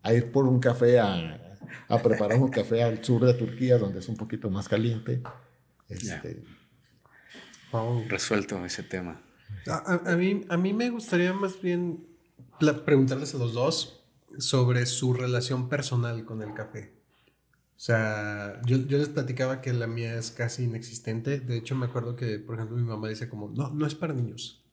a 0.04 0.14
ir 0.14 0.32
por 0.32 0.46
un 0.46 0.60
café 0.60 1.00
a, 1.00 1.58
a, 1.88 2.02
preparar 2.02 2.40
un 2.40 2.50
café 2.50 2.84
al 2.84 3.04
sur 3.04 3.26
de 3.26 3.34
Turquía 3.34 3.78
donde 3.78 4.00
es 4.00 4.10
un 4.10 4.18
poquito 4.18 4.50
más 4.50 4.68
caliente. 4.70 5.22
Este, 5.90 6.44
Resuelto 8.10 8.64
ese 8.66 8.84
tema. 8.84 9.22
A, 9.68 10.16
mí, 10.16 10.46
a 10.50 10.58
mí 10.58 10.74
me 10.74 10.90
gustaría 10.90 11.34
más 11.34 11.62
bien 11.62 12.06
preguntarles 12.86 13.34
a 13.36 13.38
los 13.38 13.54
dos 13.54 14.04
sobre 14.38 14.86
su 14.86 15.14
relación 15.14 15.70
personal 15.70 16.26
con 16.26 16.42
el 16.42 16.54
café. 16.54 17.01
O 17.82 17.84
sea, 17.84 18.62
yo, 18.64 18.78
yo, 18.78 19.00
les 19.00 19.10
platicaba 19.10 19.60
que 19.60 19.74
la 19.74 19.88
mía 19.88 20.14
es 20.14 20.30
casi 20.30 20.66
inexistente. 20.66 21.40
De 21.40 21.58
hecho, 21.58 21.74
me 21.74 21.88
acuerdo 21.88 22.16
que, 22.16 22.38
por 22.38 22.54
ejemplo, 22.54 22.78
mi 22.78 22.84
mamá 22.84 23.10
dice 23.10 23.28
como, 23.28 23.50
no, 23.50 23.72
no 23.72 23.88
es 23.88 23.96
para 23.96 24.14
niños. 24.14 24.64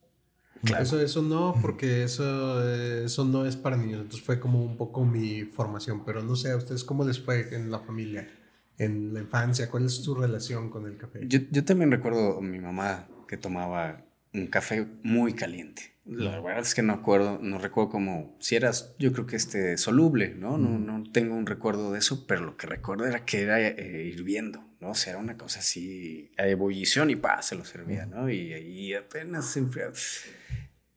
Eso, 0.79 1.01
eso 1.01 1.23
no, 1.23 1.55
porque 1.63 2.03
eso, 2.03 2.71
eso 2.71 3.25
no 3.25 3.47
es 3.47 3.57
para 3.57 3.79
niños. 3.79 4.03
Entonces 4.03 4.21
fue 4.21 4.39
como 4.39 4.63
un 4.63 4.77
poco 4.77 5.07
mi 5.07 5.45
formación. 5.45 6.05
Pero 6.05 6.23
no 6.23 6.37
sé, 6.37 6.51
¿a 6.51 6.59
ustedes 6.59 6.85
cómo 6.85 7.03
les 7.03 7.19
fue 7.19 7.55
en 7.55 7.71
la 7.71 7.79
familia, 7.79 8.29
en 8.77 9.15
la 9.15 9.21
infancia? 9.21 9.71
¿Cuál 9.71 9.87
es 9.87 9.95
su 9.95 10.15
relación 10.15 10.69
con 10.69 10.85
el 10.85 10.99
café? 10.99 11.21
Yo, 11.27 11.39
yo 11.51 11.65
también 11.65 11.91
recuerdo 11.91 12.37
a 12.37 12.43
mi 12.43 12.59
mamá 12.59 13.09
que 13.27 13.39
tomaba 13.39 14.05
un 14.35 14.49
café 14.49 14.87
muy 15.03 15.33
caliente. 15.33 15.95
La 16.09 16.41
verdad 16.41 16.63
es 16.63 16.75
que 16.75 16.83
no 16.83 16.95
acuerdo, 16.95 17.39
no 17.43 17.59
recuerdo 17.59 17.91
como 17.91 18.37
si 18.41 18.57
eras, 18.57 18.95
yo 18.99 19.13
creo 19.13 19.27
que 19.27 19.37
este 19.37 19.77
soluble, 19.77 20.35
¿no? 20.35 20.57
No, 20.57 20.79
no 20.79 21.03
tengo 21.13 21.35
un 21.35 21.45
recuerdo 21.45 21.93
de 21.93 21.99
eso, 21.99 22.27
pero 22.27 22.41
lo 22.41 22.57
que 22.57 22.67
recuerdo 22.67 23.05
era 23.05 23.27
que 23.27 23.43
era 23.43 23.61
eh, 23.61 24.11
hirviendo, 24.11 24.65
¿no? 24.81 24.91
O 24.91 24.95
sea, 24.95 25.13
era 25.13 25.21
una 25.21 25.37
cosa 25.37 25.59
así 25.59 26.33
a 26.39 26.47
ebullición 26.47 27.11
y 27.11 27.17
pa, 27.17 27.43
se 27.43 27.57
lo 27.57 27.65
servía, 27.67 28.07
¿no? 28.07 28.31
Y 28.31 28.55
ahí 28.55 28.95
apenas 28.95 29.51
se 29.51 29.59
enfriaba. 29.59 29.93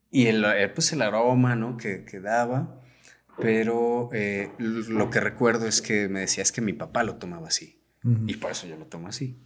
Y 0.10 0.28
el, 0.28 0.46
eh, 0.46 0.70
pues 0.70 0.94
el 0.94 1.02
aroma, 1.02 1.58
¿no? 1.58 1.76
Que, 1.76 2.06
que 2.06 2.22
daba, 2.22 2.82
pero 3.38 4.10
eh, 4.14 4.50
lo 4.60 5.10
que 5.10 5.20
recuerdo 5.20 5.68
es 5.68 5.82
que 5.82 6.08
me 6.08 6.22
decía 6.22 6.44
es 6.44 6.54
que 6.54 6.62
mi 6.62 6.74
papá 6.74 7.04
lo 7.04 7.16
tomaba 7.16 7.50
así, 7.50 7.84
y 8.28 8.36
por 8.36 8.52
eso 8.52 8.66
yo 8.66 8.78
lo 8.78 8.86
tomo 8.86 9.10
así. 9.10 9.44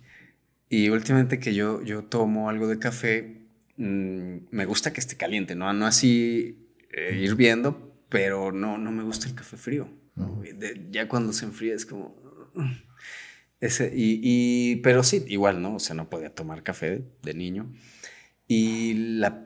Y 0.69 0.89
últimamente 0.89 1.39
que 1.39 1.55
yo, 1.55 1.81
yo 1.81 2.03
tomo 2.03 2.49
algo 2.49 2.67
de 2.67 2.79
café, 2.79 3.44
Mm, 3.77 4.37
me 4.51 4.65
gusta 4.65 4.93
que 4.93 4.99
esté 4.99 5.17
caliente, 5.17 5.55
no, 5.55 5.71
no 5.73 5.85
así 5.85 6.69
eh, 6.91 7.19
hirviendo, 7.21 7.95
pero 8.09 8.51
no, 8.51 8.77
no 8.77 8.91
me 8.91 9.03
gusta 9.03 9.27
el 9.27 9.35
café 9.35 9.57
frío. 9.57 9.89
ya 10.89 11.07
cuando 11.07 11.33
se 11.33 11.45
enfría 11.45 11.75
es 11.75 11.85
como... 11.85 12.15
Ese, 13.61 13.91
y, 13.95 14.77
pero 14.77 15.01
sí, 15.01 15.23
igual, 15.27 15.61
¿no? 15.61 15.75
O 15.75 15.79
sea, 15.79 15.95
no 15.95 16.09
podía 16.09 16.29
tomar 16.29 16.61
café 16.61 17.03
de 17.23 17.33
niño. 17.33 17.71
Y 18.47 18.93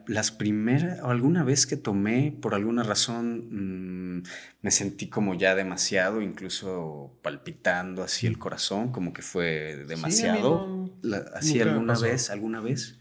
las 0.06 0.30
primeras, 0.30 1.00
alguna 1.00 1.42
vez 1.42 1.66
que 1.66 1.76
tomé, 1.76 2.36
por 2.42 2.54
alguna 2.54 2.82
razón, 2.82 4.18
mm, 4.18 4.22
me 4.60 4.70
sentí 4.70 5.08
como 5.08 5.34
ya 5.34 5.54
demasiado, 5.54 6.20
incluso 6.20 7.18
palpitando 7.22 8.02
así 8.02 8.26
el 8.26 8.38
corazón, 8.38 8.92
como 8.92 9.14
que 9.14 9.22
fue 9.22 9.84
demasiado. 9.88 10.92
así 11.34 11.60
alguna 11.60 11.98
vez, 11.98 12.28
alguna 12.28 12.60
vez. 12.60 12.99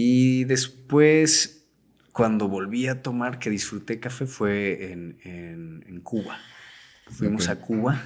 Y 0.00 0.44
después, 0.44 1.66
cuando 2.12 2.46
volví 2.46 2.86
a 2.86 3.02
tomar, 3.02 3.40
que 3.40 3.50
disfruté 3.50 3.98
café, 3.98 4.26
fue 4.26 4.92
en, 4.92 5.18
en, 5.24 6.00
Cuba. 6.02 6.38
Fuimos 7.10 7.48
a 7.48 7.56
Cuba 7.60 8.00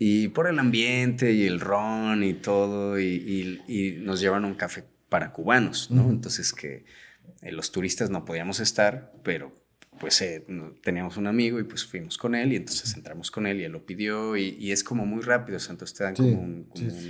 y 0.00 0.26
por 0.26 0.48
el 0.48 0.58
ambiente 0.58 1.32
y 1.32 1.46
el 1.46 1.60
ron 1.60 2.24
y 2.24 2.34
todo, 2.34 2.98
y, 2.98 3.62
y, 3.68 3.98
nos 4.00 4.18
llevan 4.20 4.44
un 4.44 4.54
café 4.56 4.82
para 5.08 5.30
cubanos, 5.30 5.92
¿no? 5.92 6.10
Entonces 6.10 6.52
que 6.52 6.84
eh, 7.40 7.52
los 7.52 7.70
turistas 7.70 8.10
no 8.10 8.24
podíamos 8.24 8.58
estar, 8.58 9.12
pero 9.22 9.54
pues 9.98 10.20
eh, 10.22 10.44
teníamos 10.82 11.16
un 11.16 11.26
amigo 11.26 11.58
y 11.58 11.64
pues 11.64 11.84
fuimos 11.84 12.18
con 12.18 12.34
él 12.34 12.52
y 12.52 12.56
entonces 12.56 12.94
entramos 12.94 13.30
con 13.30 13.46
él 13.46 13.60
y 13.60 13.64
él 13.64 13.72
lo 13.72 13.84
pidió 13.86 14.36
y, 14.36 14.70
es 14.70 14.84
como 14.84 15.06
muy 15.06 15.22
rápido, 15.22 15.56
o 15.56 15.60
sea, 15.60 15.72
entonces 15.72 15.96
te 15.96 16.04
dan 16.04 16.14
como, 16.14 16.40
un, 16.40 16.68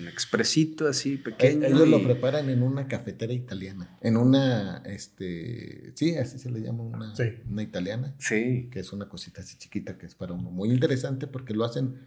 expresito 0.08 0.86
así 0.86 1.14
e, 1.14 1.18
pequeño. 1.18 1.66
Ellos 1.66 1.88
lo 1.88 2.02
preparan 2.02 2.48
en 2.48 2.62
una 2.62 2.86
cafetera 2.86 3.32
italiana, 3.32 3.98
en 4.00 4.16
una, 4.16 4.82
este, 4.84 5.92
sí, 5.94 6.16
así 6.16 6.38
se 6.38 6.50
le 6.50 6.60
llama 6.60 6.84
una, 6.84 7.12
una 7.48 7.62
italiana. 7.62 8.14
Sí. 8.18 8.68
Que 8.70 8.80
es 8.80 8.92
una 8.92 9.08
cosita 9.08 9.40
así 9.40 9.56
chiquita 9.56 9.98
que 9.98 10.06
es 10.06 10.14
para 10.14 10.32
uno. 10.32 10.50
Muy 10.50 10.70
interesante 10.70 11.26
porque 11.26 11.54
lo 11.54 11.64
hacen 11.64 11.98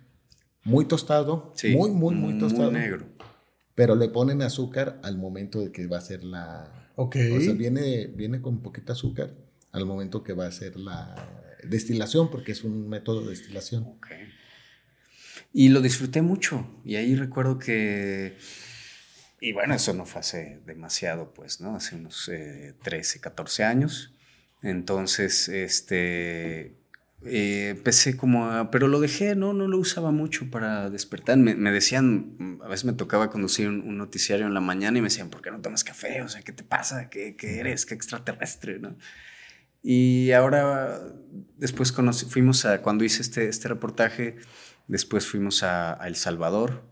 muy 0.64 0.86
tostado, 0.86 1.54
muy, 1.72 1.92
muy, 1.92 2.16
muy 2.16 2.38
tostado. 2.38 2.72
Muy 2.72 2.80
negro. 2.80 3.06
Pero 3.76 3.96
le 3.96 4.10
ponen 4.10 4.42
azúcar 4.42 5.00
al 5.04 5.18
momento 5.18 5.62
de 5.62 5.72
que 5.72 5.88
va 5.88 5.98
a 5.98 6.02
ser 6.02 6.24
la... 6.24 6.92
Ok. 6.96 7.16
O 7.38 7.40
sea, 7.40 7.54
viene, 7.54 8.08
viene 8.08 8.42
con 8.42 8.62
poquita 8.62 8.94
azúcar 8.94 9.34
al 9.72 9.86
momento 9.86 10.24
que 10.24 10.34
va 10.34 10.48
a 10.48 10.52
ser 10.52 10.78
la 10.78 11.16
destilación, 11.64 12.30
porque 12.32 12.52
es 12.52 12.64
un 12.64 12.90
método 12.90 13.22
de 13.24 13.30
destilación. 13.32 13.84
Okay. 13.98 14.30
Y 15.54 15.70
lo 15.70 15.82
disfruté 15.82 16.22
mucho. 16.22 16.82
Y 16.86 16.96
ahí 16.96 17.16
recuerdo 17.16 17.60
que. 17.60 18.38
Y 19.42 19.54
bueno, 19.54 19.74
eso 19.74 19.94
no 19.94 20.06
fue 20.06 20.20
hace 20.20 20.60
demasiado, 20.66 21.34
pues, 21.34 21.62
¿no? 21.62 21.76
Hace 21.76 21.96
unos 21.96 22.30
13, 22.84 23.18
eh, 23.18 23.22
14 23.22 23.64
años. 23.64 24.14
Entonces, 24.62 25.50
este. 25.50 26.76
Eh, 27.26 27.72
empecé 27.72 28.16
como 28.16 28.46
a, 28.46 28.72
pero 28.72 28.88
lo 28.88 29.02
dejé, 29.02 29.36
no, 29.36 29.52
no 29.52 29.68
lo 29.68 29.78
usaba 29.78 30.12
mucho 30.12 30.50
para 30.50 30.90
despertar. 30.90 31.38
Me, 31.38 31.72
decían, 31.72 32.60
a 32.64 32.70
veces 32.70 32.86
me 32.86 32.94
tocaba 32.94 33.30
conducir 33.30 33.68
un, 33.68 33.98
noticiario 33.98 34.48
en 34.48 34.54
la 34.54 34.62
mañana 34.62 34.98
y 34.98 35.02
me 35.02 35.08
decían, 35.10 35.30
¿por 35.30 35.42
qué 35.42 35.52
no 35.52 35.60
tomas 35.60 35.84
café? 35.84 36.22
O 36.22 36.30
sea, 36.30 36.42
¿qué 36.44 36.54
te 36.54 36.64
pasa? 36.64 37.10
¿Qué, 37.10 37.36
qué 37.36 37.60
eres? 37.60 37.86
¿Qué 37.86 37.94
extraterrestre? 37.94 38.80
¿no? 38.80 38.96
Y 39.82 40.32
ahora, 40.32 41.00
después 41.58 41.94
fuimos 42.28 42.66
a, 42.66 42.82
cuando 42.82 43.04
hice 43.04 43.22
este, 43.22 43.48
este 43.48 43.68
reportaje, 43.68 44.38
después 44.88 45.26
fuimos 45.26 45.64
a, 45.64 46.00
El 46.06 46.16
Salvador 46.16 46.84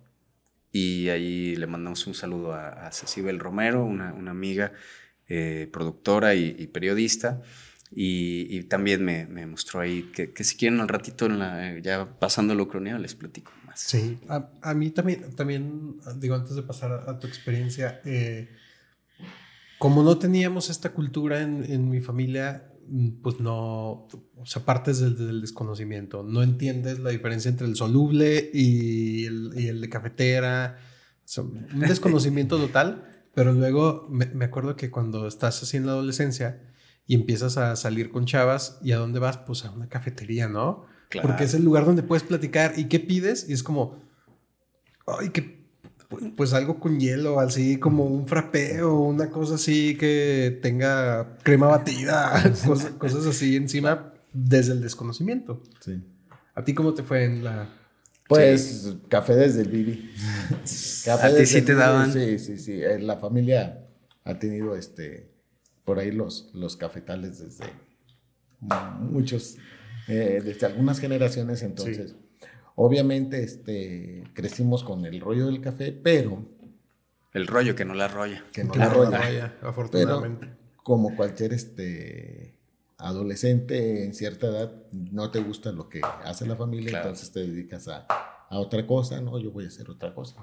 y 0.71 1.09
ahí 1.09 1.55
le 1.55 1.67
mandamos 1.67 2.07
un 2.07 2.13
saludo 2.13 2.53
a, 2.53 2.88
a 2.88 2.91
Cecibel 2.91 3.39
Romero, 3.39 3.83
una, 3.83 4.13
una 4.13 4.31
amiga 4.31 4.73
eh, 5.29 5.67
productora 5.73 6.35
y, 6.35 6.67
periodista. 6.67 7.41
Y, 7.91 8.63
también 8.63 9.03
me, 9.03 9.25
me, 9.27 9.45
mostró 9.45 9.81
ahí 9.81 10.11
que, 10.13 10.43
si 10.43 10.55
quieren 10.55 10.79
al 10.79 10.88
ratito, 10.88 11.27
ya 11.81 12.19
pasando 12.19 12.55
lo 12.55 12.67
croneo, 12.67 12.97
les 12.97 13.15
platico 13.15 13.51
más. 13.65 13.79
Sí, 13.79 14.19
a, 14.29 14.73
mí 14.73 14.89
también, 14.91 15.35
también, 15.35 15.97
digo, 16.17 16.35
antes 16.35 16.55
de 16.55 16.63
pasar 16.63 16.91
a, 17.07 17.19
tu 17.19 17.27
experiencia, 17.27 18.01
eh, 18.05 18.49
como 19.79 20.03
no 20.03 20.17
teníamos 20.17 20.69
esta 20.69 20.91
cultura 20.91 21.41
en, 21.41 21.63
en 21.69 21.89
mi 21.89 21.99
familia, 22.01 22.71
pues 23.21 23.39
no, 23.39 24.07
o 24.35 24.45
sea, 24.45 24.63
partes 24.63 24.99
del, 24.99 25.41
desconocimiento. 25.41 26.23
No 26.23 26.43
entiendes 26.43 26.99
la 26.99 27.09
diferencia 27.09 27.49
entre 27.49 27.67
el 27.67 27.75
soluble 27.75 28.49
y 28.53 29.25
el, 29.25 29.51
y 29.55 29.67
el 29.67 29.81
de 29.81 29.89
cafetera. 29.89 30.79
un 31.38 31.79
desconocimiento 31.79 32.57
total, 32.59 33.03
pero 33.33 33.53
luego 33.53 34.07
me, 34.09 34.25
me, 34.27 34.45
acuerdo 34.45 34.75
que 34.75 34.91
cuando 34.91 35.27
estás 35.27 35.61
así 35.63 35.77
en 35.77 35.85
la 35.85 35.93
adolescencia 35.93 36.61
y 37.05 37.15
empiezas 37.15 37.57
a 37.57 37.75
salir 37.75 38.09
con 38.09 38.25
chavas, 38.25 38.79
¿y 38.83 38.91
a 38.91 38.97
dónde 38.97 39.19
vas? 39.19 39.38
Pues 39.38 39.65
a 39.65 39.71
una 39.71 39.89
cafetería, 39.89 40.47
¿no? 40.47 40.85
Porque 41.21 41.45
es 41.45 41.53
el 41.53 41.63
lugar 41.63 41.85
donde 41.85 42.03
puedes 42.03 42.23
platicar 42.23 42.73
y 42.77 42.85
qué 42.85 42.99
pides 42.99 43.49
y 43.49 43.53
es 43.53 43.63
como, 43.63 43.97
ay, 45.05 45.29
qué 45.29 45.57
pues 46.36 46.53
algo 46.53 46.80
con 46.80 46.99
hielo, 46.99 47.39
así 47.39 47.78
como 47.78 48.05
un 48.05 48.28
frappé 48.28 48.82
o 48.82 49.01
una 49.01 49.30
cosa 49.30 49.55
así 49.55 49.97
que 49.97 50.60
tenga 50.62 51.38
crema 51.43 51.68
batida, 51.68 52.41
cosas, 52.97 53.26
así 53.26 53.55
encima 53.55 54.14
desde 54.34 54.74
el 54.74 54.82
desconocimiento. 54.82 55.62
Sí. 55.80 56.01
¿A 56.55 56.64
ti 56.64 56.74
cómo 56.74 56.93
te 56.93 57.03
fue 57.03 57.26
en 57.26 57.43
la...? 57.43 57.70
Pues 58.28 58.95
café 59.08 59.36
desde 59.36 59.62
el 59.62 59.70
Bibi. 59.70 60.12
café 61.05 61.28
¿A 61.28 61.36
ti 61.36 61.45
sí 61.45 61.62
te 61.62 61.76
daban? 61.76 62.12
Sí, 62.12 62.39
sí, 62.39 62.58
sí. 62.58 62.82
Eh, 62.82 62.99
la 62.99 63.18
familia 63.18 63.88
ha 64.26 64.38
tenido 64.38 64.76
este 64.76 65.32
por 65.86 65.99
ahí 65.99 66.12
los, 66.12 66.49
los 66.53 66.76
cafetales 66.76 67.39
desde 67.39 67.66
muchos, 68.99 69.55
eh, 70.10 70.41
desde 70.43 70.66
algunas 70.66 70.99
generaciones, 70.99 71.64
entonces... 71.64 72.16
Obviamente, 72.80 73.43
este, 73.43 74.23
crecimos 74.36 74.84
con 74.84 75.03
el 75.03 75.19
rollo 75.19 75.47
del 75.47 75.61
café, 75.61 75.91
pero... 75.91 76.45
El 77.34 77.47
rollo 77.47 77.75
que 77.75 77.86
no 77.86 77.95
la 77.95 78.05
arrolla. 78.05 78.45
Que 78.53 78.63
no 78.63 78.75
la 78.75 78.86
arrolla. 78.86 79.57
afortunadamente. 79.63 80.47
como 80.84 81.15
cualquier 81.15 81.53
este, 81.53 82.55
adolescente 82.99 84.05
en 84.05 84.13
cierta 84.13 84.45
edad, 84.45 84.71
no 84.91 85.32
te 85.32 85.39
gusta 85.39 85.71
lo 85.71 85.89
que 85.89 86.01
hace 86.23 86.45
la 86.45 86.55
familia, 86.55 86.99
entonces 86.99 87.32
te 87.32 87.39
dedicas 87.39 87.88
a, 87.88 88.05
otra 88.51 88.86
cosa, 88.86 89.21
¿no? 89.21 89.39
Yo 89.39 89.51
voy 89.51 89.65
a 89.65 89.69
hacer 89.69 89.89
otra 89.89 90.13
cosa. 90.13 90.36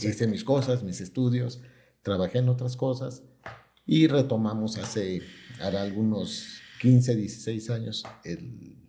Hice 0.00 0.26
mis 0.26 0.42
cosas, 0.42 0.82
mis 0.82 1.00
estudios, 1.00 1.62
trabajé 2.02 2.38
en 2.38 2.48
otras 2.48 2.76
cosas 2.76 3.22
y 3.86 4.08
retomamos 4.08 4.78
hace, 4.78 5.22
algunos 5.60 6.60
15, 6.80 7.14
16 7.14 7.70
años 7.70 8.04
el, 8.24 8.79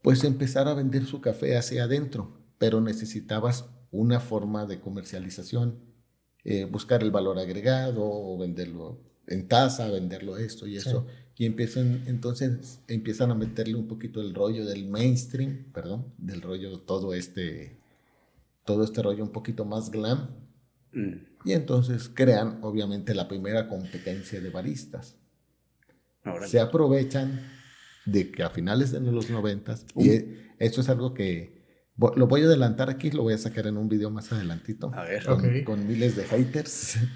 pues 0.00 0.24
empezar 0.24 0.66
a 0.66 0.72
vender 0.72 1.04
su 1.04 1.20
café 1.20 1.58
hacia 1.58 1.84
adentro, 1.84 2.40
pero 2.56 2.80
necesitabas 2.80 3.68
una 3.90 4.20
forma 4.20 4.64
de 4.64 4.80
comercialización 4.80 5.78
eh, 6.44 6.64
buscar 6.64 7.02
el 7.02 7.10
valor 7.10 7.38
agregado 7.38 8.00
o 8.02 8.38
venderlo 8.38 9.04
en 9.26 9.48
taza, 9.48 9.90
venderlo 9.90 10.36
esto 10.36 10.66
y 10.66 10.76
eso. 10.76 11.06
Y 11.38 11.44
empiezan, 11.44 12.04
entonces 12.06 12.80
empiezan 12.88 13.30
a 13.30 13.34
meterle 13.34 13.74
un 13.74 13.86
poquito 13.86 14.22
el 14.22 14.34
rollo 14.34 14.64
del 14.64 14.88
mainstream, 14.88 15.66
perdón, 15.72 16.06
del 16.16 16.40
rollo 16.40 16.80
todo 16.80 17.12
este, 17.12 17.78
todo 18.64 18.84
este 18.84 19.02
rollo 19.02 19.22
un 19.22 19.32
poquito 19.32 19.64
más 19.64 19.90
glam. 19.90 20.30
Mm. 20.92 21.14
Y 21.44 21.52
entonces 21.52 22.10
crean, 22.12 22.58
obviamente, 22.62 23.14
la 23.14 23.28
primera 23.28 23.68
competencia 23.68 24.40
de 24.40 24.50
baristas. 24.50 25.16
Se 26.46 26.58
aprovechan 26.58 27.40
de 28.04 28.32
que 28.32 28.42
a 28.42 28.50
finales 28.50 28.90
de 28.90 29.00
los 29.00 29.30
noventas, 29.30 29.86
y 29.94 30.10
e, 30.10 30.52
esto 30.58 30.80
es 30.80 30.88
algo 30.88 31.14
que 31.14 31.56
lo 31.96 32.26
voy 32.26 32.42
a 32.42 32.44
adelantar 32.46 32.90
aquí, 32.90 33.10
lo 33.10 33.22
voy 33.22 33.34
a 33.34 33.38
sacar 33.38 33.66
en 33.66 33.76
un 33.76 33.88
video 33.88 34.10
más 34.10 34.32
adelantito. 34.32 34.90
A 34.94 35.04
ver. 35.04 35.24
Con, 35.64 35.86
miles 35.86 36.16
de 36.16 36.24
haters. 36.24 36.98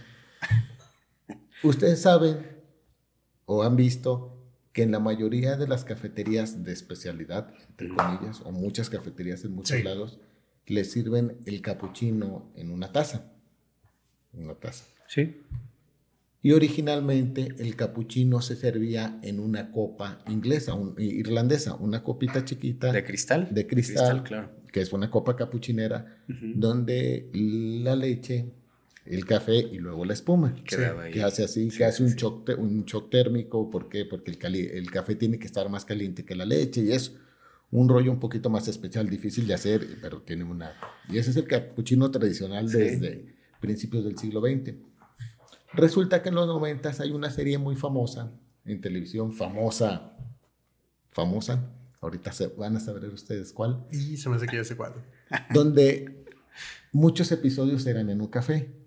Ustedes 1.63 2.03
saben 2.03 2.39
o 3.45 3.63
han 3.63 3.77
visto 3.77 4.37
que 4.73 4.83
en 4.83 4.93
la 4.93 5.01
mayoría 5.01 5.57
de 5.57 5.67
las 5.67 5.85
cafeterías 5.85 6.63
de 6.65 6.73
especialidad, 6.73 7.53
entre 7.69 7.89
comillas, 7.89 8.41
o 8.45 8.53
muchas 8.53 8.89
cafeterías 8.89 9.45
en 9.45 9.55
muchos 9.55 9.83
lados, 9.83 10.21
les 10.67 10.93
sirven 10.93 11.39
el 11.47 11.61
capuchino 11.61 12.53
en 12.55 12.71
una 12.71 12.93
taza. 12.93 13.33
Una 14.33 14.55
taza. 14.55 14.85
Sí. 15.09 15.41
Y 16.43 16.53
originalmente 16.53 17.55
el 17.59 17.77
capuchino 17.77 18.41
se 18.41 18.57
servía 18.57 19.19
en 19.23 19.41
una 19.41 19.73
copa 19.73 20.23
inglesa, 20.29 20.75
irlandesa, 20.97 21.75
una 21.75 22.03
copita 22.03 22.45
chiquita. 22.45 22.93
¿De 22.93 23.05
cristal? 23.05 23.49
De 23.51 23.67
cristal, 23.67 24.23
claro. 24.23 24.51
que 24.73 24.81
es 24.81 24.93
una 24.93 25.11
copa 25.11 25.37
capuchinera, 25.37 26.23
donde 26.55 27.29
la 27.35 27.97
leche, 27.97 28.55
el 29.07 29.25
café 29.25 29.57
y 29.57 29.79
luego 29.79 30.05
la 30.05 30.13
espuma. 30.13 30.55
Que 30.65 31.23
hace 31.23 31.45
así, 31.45 31.69
que 31.69 31.85
hace 31.85 32.03
un, 32.03 32.11
shock, 32.11 32.51
un 32.59 32.85
shock 32.85 33.11
térmico. 33.11 33.71
¿Por 33.71 33.89
qué? 33.89 34.05
Porque 34.05 34.31
el, 34.31 34.57
el 34.57 34.91
café 34.91 35.15
tiene 35.15 35.39
que 35.39 35.47
estar 35.47 35.69
más 35.69 35.85
caliente 35.85 36.25
que 36.25 36.35
la 36.35 36.45
leche 36.45 36.83
y 36.83 36.93
es 36.93 37.17
un 37.71 37.89
rollo 37.89 38.11
un 38.11 38.19
poquito 38.19 38.51
más 38.51 38.67
especial, 38.69 39.09
difícil 39.09 39.47
de 39.47 39.55
hacer, 39.55 39.87
pero 40.01 40.23
tiene 40.23 40.45
una... 40.45 40.73
Y 41.09 41.19
ese 41.19 41.31
es 41.31 41.37
el 41.37 41.47
capuchino 41.47 42.11
tradicional 42.11 42.71
desde 42.71 43.37
principios 43.61 44.05
del 44.05 44.19
siglo 44.19 44.41
XX. 44.41 44.75
Resulta 45.73 46.23
que 46.23 46.31
en 46.31 46.35
los 46.35 46.49
90 46.49 46.93
hay 46.99 47.13
una 47.13 47.31
serie 47.31 47.59
muy 47.59 47.77
famosa 47.77 48.33
en 48.65 48.81
televisión, 48.81 49.33
famosa, 49.33 50.17
famosa. 51.11 51.71
Ahorita 52.01 52.33
se, 52.33 52.49
van 52.49 52.77
a 52.77 52.81
saber 52.81 53.05
ustedes 53.05 53.53
cuál. 53.53 53.85
Y 53.93 54.17
se 54.17 54.29
me 54.29 54.37
hace 54.37 54.47
que 54.47 54.57
ya 54.57 54.65
sé 54.65 54.77
cuál. 54.77 54.95
Donde 55.55 56.25
muchos 56.93 57.31
episodios 57.31 57.87
eran 57.87 58.11
en 58.11 58.21
un 58.21 58.29
café. 58.29 58.80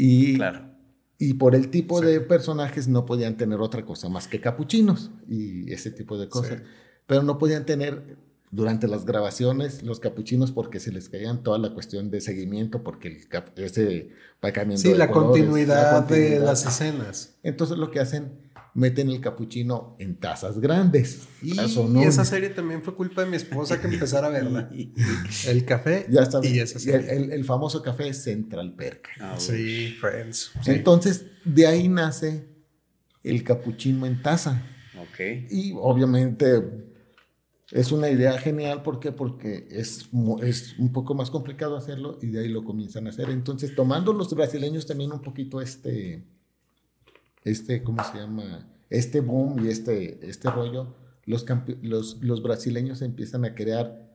Y, 0.00 0.36
claro. 0.36 0.70
y 1.18 1.34
por 1.34 1.54
el 1.54 1.68
tipo 1.68 2.00
de 2.00 2.20
personajes 2.20 2.88
no 2.88 3.04
podían 3.04 3.36
tener 3.36 3.60
otra 3.60 3.84
cosa 3.84 4.08
más 4.08 4.28
que 4.28 4.40
capuchinos 4.40 5.10
y 5.28 5.72
ese 5.72 5.90
tipo 5.90 6.18
de 6.18 6.28
cosas. 6.28 6.62
Pero 7.06 7.22
no 7.22 7.38
podían 7.38 7.66
tener 7.66 8.16
durante 8.50 8.88
las 8.88 9.04
grabaciones 9.04 9.82
los 9.82 10.00
capuchinos 10.00 10.50
porque 10.52 10.80
se 10.80 10.92
les 10.92 11.08
caían 11.08 11.42
toda 11.42 11.58
la 11.58 11.72
cuestión 11.72 12.10
de 12.10 12.20
seguimiento 12.20 12.82
porque 12.82 13.08
el 13.08 13.64
ese 13.64 14.10
cambiando 14.40 14.78
sí, 14.78 14.94
la, 14.94 15.10
continuidad 15.10 16.04
de 16.04 16.40
las 16.40 16.66
escenas. 16.66 17.36
Entonces 17.42 17.78
lo 17.78 17.90
que 17.90 18.00
hacen 18.00 18.49
meten 18.74 19.08
el 19.08 19.20
capuchino 19.20 19.96
en 19.98 20.16
tazas 20.16 20.60
grandes. 20.60 21.28
Y, 21.42 21.58
esa 22.02 22.24
serie 22.24 22.50
también 22.50 22.82
fue 22.82 22.94
culpa 22.94 23.24
de 23.24 23.30
mi 23.30 23.36
esposa 23.36 23.80
que 23.80 23.88
empezara 23.88 24.28
a 24.28 24.30
verla. 24.30 24.70
el 25.46 25.64
café 25.64 26.06
ya 26.08 26.22
está, 26.22 26.40
y 26.42 26.58
esa 26.58 26.78
serie. 26.78 27.10
El, 27.10 27.44
famoso 27.44 27.82
café 27.82 28.12
Central 28.14 28.74
Perk. 28.74 29.08
Ah, 29.20 29.36
sí, 29.38 29.96
Friends. 30.00 30.52
Entonces 30.66 31.26
de 31.44 31.66
ahí 31.66 31.88
nace 31.88 32.46
el 33.22 33.44
capuchino 33.44 34.06
en 34.06 34.22
taza. 34.22 34.62
Ok. 35.00 35.50
Y 35.50 35.72
obviamente 35.76 36.62
es 37.72 37.92
una 37.92 38.10
idea 38.10 38.36
genial, 38.38 38.82
¿por 38.82 38.98
qué? 38.98 39.12
Porque 39.12 39.66
es, 39.70 40.08
es 40.42 40.78
un 40.78 40.92
poco 40.92 41.14
más 41.14 41.30
complicado 41.30 41.76
hacerlo 41.76 42.18
y 42.20 42.28
de 42.28 42.40
ahí 42.40 42.48
lo 42.48 42.64
comienzan 42.64 43.06
a 43.06 43.10
hacer. 43.10 43.30
Entonces, 43.30 43.74
tomando 43.74 44.12
los 44.12 44.34
brasileños 44.34 44.86
también 44.86 45.12
un 45.12 45.22
poquito 45.22 45.60
este, 45.60 46.24
este, 47.44 47.82
¿cómo 47.82 48.02
se 48.04 48.18
llama? 48.18 48.68
Este 48.88 49.20
boom 49.20 49.64
y 49.64 49.68
este, 49.68 50.18
este 50.28 50.50
rollo, 50.50 50.96
los, 51.26 51.46
los, 51.82 52.18
los 52.22 52.42
brasileños 52.42 53.02
empiezan 53.02 53.44
a 53.44 53.54
crear 53.54 54.08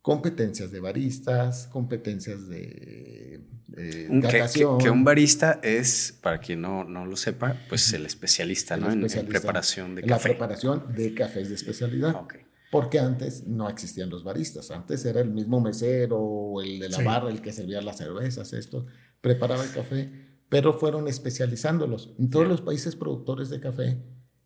competencias 0.00 0.72
de 0.72 0.80
baristas, 0.80 1.68
competencias 1.68 2.48
de 2.48 3.44
que, 3.74 4.90
un 4.90 5.04
barista 5.04 5.60
es, 5.62 6.18
para 6.20 6.38
quien 6.38 6.60
no, 6.60 6.84
no 6.84 7.06
lo 7.06 7.16
sepa, 7.16 7.56
pues 7.68 7.92
el 7.92 8.04
especialista, 8.04 8.76
¿no? 8.76 8.90
En, 8.90 9.06
preparación 9.26 9.94
de 9.94 10.02
café. 10.02 10.10
La 10.10 10.18
preparación 10.18 10.94
de 10.94 11.14
cafés 11.14 11.48
de 11.48 11.54
especialidad. 11.54 12.14
Okay 12.16 12.42
porque 12.72 12.98
antes 12.98 13.46
no 13.46 13.68
existían 13.68 14.08
los 14.08 14.24
baristas, 14.24 14.70
antes 14.70 15.04
era 15.04 15.20
el 15.20 15.28
mismo 15.28 15.60
mesero 15.60 16.54
el 16.62 16.78
de 16.78 16.88
la 16.88 17.02
barra 17.02 17.28
el 17.28 17.42
que 17.42 17.52
servía 17.52 17.82
las 17.82 17.98
cervezas, 17.98 18.54
esto, 18.54 18.86
preparaba 19.20 19.62
el 19.62 19.70
café, 19.72 20.21
pero 20.52 20.74
fueron 20.74 21.08
especializándolos. 21.08 22.12
En 22.18 22.28
todos 22.28 22.46
los 22.46 22.60
países 22.60 22.94
productores 22.94 23.48
de 23.48 23.58
café 23.58 24.02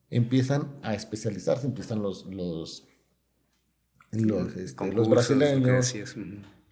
empiezan 0.08 0.78
a 0.82 0.94
especializarse, 0.94 1.66
empiezan 1.66 2.00
los, 2.00 2.26
los, 2.26 2.86
los, 4.12 4.56
este, 4.56 4.92
los 4.92 5.10
brasileños, 5.10 5.96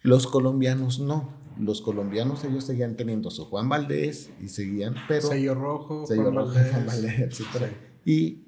los 0.03 0.27
colombianos 0.27 1.01
no. 1.01 1.33
Los 1.59 1.81
colombianos 1.81 2.45
ellos 2.45 2.63
seguían 2.63 2.95
teniendo 2.95 3.29
su 3.29 3.43
Juan 3.43 3.67
Valdés 3.67 4.29
y 4.41 4.47
seguían, 4.47 4.95
pero... 5.09 5.27
Sello 5.27 5.53
rojo, 5.53 6.05
sello 6.05 6.31
rojo, 6.31 6.53
Juan 6.53 6.85
Valdés, 6.85 7.19
etc. 7.19 7.73
Y 8.05 8.45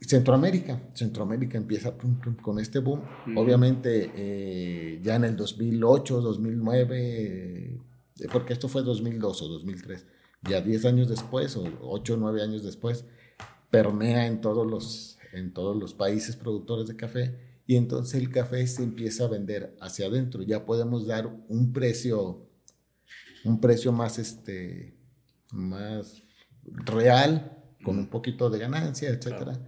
Centroamérica, 0.00 0.88
Centroamérica 0.94 1.58
empieza 1.58 1.96
con 2.42 2.60
este 2.60 2.78
boom. 2.78 3.02
Obviamente 3.34 4.12
eh, 4.14 5.00
ya 5.02 5.16
en 5.16 5.24
el 5.24 5.36
2008, 5.36 6.20
2009, 6.20 6.96
eh, 6.96 7.78
porque 8.32 8.52
esto 8.52 8.68
fue 8.68 8.82
2002 8.82 9.42
o 9.42 9.48
2003, 9.48 10.06
ya 10.48 10.60
10 10.60 10.84
años 10.86 11.08
después 11.08 11.56
o 11.56 11.64
8 11.80 12.14
o 12.14 12.16
9 12.16 12.42
años 12.42 12.62
después, 12.62 13.04
permea 13.70 14.26
en 14.26 14.40
todos, 14.40 14.66
los, 14.66 15.18
en 15.32 15.52
todos 15.52 15.76
los 15.76 15.94
países 15.94 16.36
productores 16.36 16.86
de 16.86 16.96
café 16.96 17.38
y 17.66 17.76
entonces 17.76 18.20
el 18.20 18.30
café 18.30 18.66
se 18.66 18.82
empieza 18.82 19.24
a 19.24 19.28
vender 19.28 19.76
hacia 19.80 20.06
adentro. 20.06 20.42
Ya 20.42 20.64
podemos 20.64 21.06
dar 21.06 21.26
un 21.48 21.72
precio 21.72 22.46
un 23.46 23.60
precio 23.60 23.92
más, 23.92 24.18
este, 24.18 24.94
más 25.52 26.22
real, 26.64 27.52
con 27.84 27.98
un 27.98 28.08
poquito 28.08 28.50
de 28.50 28.58
ganancia, 28.58 29.10
etcétera. 29.10 29.58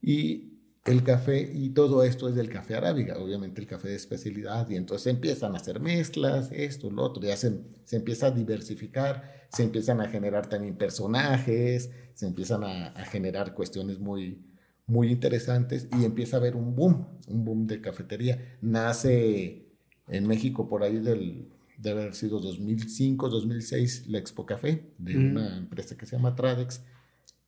Y 0.00 0.51
el 0.84 1.04
café, 1.04 1.50
y 1.54 1.70
todo 1.70 2.02
esto 2.02 2.28
es 2.28 2.34
del 2.34 2.48
café 2.48 2.74
arábiga, 2.74 3.18
obviamente 3.18 3.60
el 3.60 3.66
café 3.66 3.88
de 3.88 3.96
especialidad, 3.96 4.68
y 4.68 4.76
entonces 4.76 5.06
empiezan 5.08 5.54
a 5.54 5.58
hacer 5.58 5.80
mezclas, 5.80 6.50
esto, 6.52 6.90
lo 6.90 7.02
otro, 7.02 7.22
ya 7.22 7.36
se, 7.36 7.60
se 7.84 7.96
empieza 7.96 8.28
a 8.28 8.30
diversificar, 8.32 9.46
se 9.50 9.62
empiezan 9.62 10.00
a 10.00 10.08
generar 10.08 10.48
también 10.48 10.76
personajes, 10.76 11.90
se 12.14 12.26
empiezan 12.26 12.64
a, 12.64 12.88
a 12.88 13.04
generar 13.04 13.54
cuestiones 13.54 14.00
muy, 14.00 14.42
muy 14.86 15.10
interesantes 15.10 15.88
y 15.98 16.04
empieza 16.04 16.36
a 16.36 16.40
haber 16.40 16.56
un 16.56 16.74
boom, 16.74 17.06
un 17.28 17.44
boom 17.44 17.66
de 17.66 17.80
cafetería. 17.80 18.56
Nace 18.60 19.66
en 20.08 20.26
México 20.26 20.68
por 20.68 20.82
ahí 20.82 20.98
del, 20.98 21.48
debe 21.78 22.02
haber 22.02 22.14
sido 22.14 22.40
2005, 22.40 23.28
2006, 23.28 24.06
la 24.08 24.18
Expo 24.18 24.46
Café, 24.46 24.92
de 24.98 25.16
una 25.16 25.58
empresa 25.58 25.96
que 25.96 26.06
se 26.06 26.16
llama 26.16 26.34
Tradex, 26.34 26.82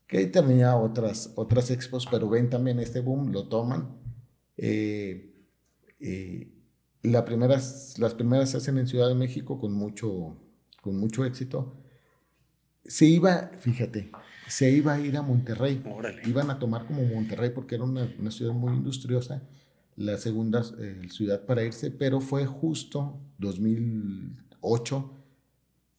que 0.06 0.26
tenía 0.26 0.76
otras, 0.76 1.32
otras 1.36 1.70
expos, 1.70 2.06
pero 2.10 2.28
ven 2.28 2.50
también 2.50 2.78
este 2.78 3.00
boom, 3.00 3.32
lo 3.32 3.48
toman. 3.48 3.96
Eh, 4.56 5.32
eh, 6.00 6.52
la 7.02 7.24
primeras, 7.24 7.98
las 7.98 8.14
primeras 8.14 8.50
se 8.50 8.58
hacen 8.58 8.78
en 8.78 8.86
Ciudad 8.86 9.08
de 9.08 9.14
México 9.14 9.58
con 9.58 9.72
mucho, 9.72 10.36
con 10.80 10.98
mucho 10.98 11.24
éxito. 11.24 11.76
Se 12.84 13.06
iba, 13.06 13.50
fíjate, 13.58 14.10
se 14.46 14.70
iba 14.70 14.94
a 14.94 15.00
ir 15.00 15.16
a 15.16 15.22
Monterrey. 15.22 15.82
Iban 16.26 16.50
a 16.50 16.58
tomar 16.58 16.86
como 16.86 17.02
Monterrey 17.04 17.50
porque 17.50 17.76
era 17.76 17.84
una, 17.84 18.12
una 18.18 18.30
ciudad 18.30 18.52
muy 18.52 18.74
industriosa, 18.74 19.42
la 19.96 20.18
segunda 20.18 20.62
eh, 20.78 21.08
ciudad 21.10 21.44
para 21.46 21.64
irse, 21.64 21.90
pero 21.90 22.20
fue 22.20 22.46
justo 22.46 23.20
2008, 23.38 25.23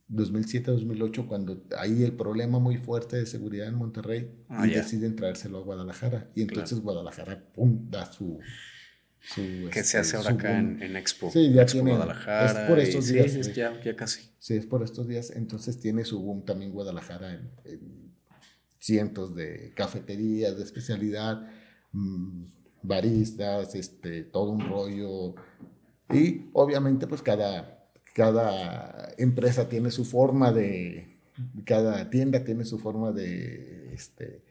2007-2008, 0.10 1.28
cuando 1.28 1.64
hay 1.78 2.04
el 2.04 2.14
problema 2.14 2.60
muy 2.60 2.78
fuerte 2.78 3.18
de 3.18 3.26
seguridad 3.26 3.68
en 3.68 3.76
Monterrey 3.76 4.30
Ah, 4.50 4.68
y 4.68 4.72
ya. 4.72 4.78
deciden 4.78 5.16
traérselo 5.16 5.58
a 5.60 5.62
Guadalajara. 5.62 6.30
Y 6.36 6.42
entonces 6.44 6.80
Guadalajara, 6.80 7.44
pum, 7.54 7.90
da 7.90 8.12
su... 8.12 8.40
su, 9.20 9.42
¿Qué 9.42 9.66
este, 9.80 9.84
se 9.84 9.98
hace 9.98 10.18
ahora 10.18 10.32
acá 10.32 10.52
boom. 10.54 10.78
en, 10.78 10.84
en 10.84 10.96
Expo? 10.96 11.32
Sí, 11.32 11.52
ya 11.52 11.64
Expo 11.64 11.78
tiene- 11.80 11.92
Guadalajara. 11.96 12.46
es 12.64 12.70
por 12.70 12.78
y- 12.78 12.82
estos 12.82 13.06
sí, 13.06 13.14
días, 13.14 13.36
es 13.36 13.46
sí. 13.48 13.54
ya, 13.54 13.82
ya 13.82 13.96
casi. 13.96 14.30
Sí, 14.38 14.54
es 14.56 14.66
por 14.68 14.84
estos 14.84 15.08
días. 15.08 15.32
Entonces 15.32 15.80
tiene 15.80 16.06
su 16.06 16.22
boom 16.22 16.46
también 16.46 16.72
Guadalajara 16.72 17.34
en, 17.34 17.52
en 17.66 18.14
cientos 18.78 19.36
de 19.36 19.74
cafeterías 19.76 20.56
de 20.58 20.64
especialidad, 20.64 21.48
mm, 21.92 22.44
baristas, 22.84 23.74
este, 23.74 24.24
todo 24.26 24.52
un 24.52 24.70
rollo. 24.70 25.34
Y 26.14 26.50
obviamente 26.54 27.08
pues 27.08 27.24
cada, 27.24 27.75
cada 28.16 29.14
empresa 29.18 29.68
tiene 29.68 29.92
su 29.92 30.06
forma 30.06 30.54
de, 30.54 31.06
cada 31.66 32.10
tienda 32.10 32.46
tiene 32.46 32.64
su 32.64 32.80
forma 32.80 33.12
de, 33.12 33.94
este, 33.94 34.42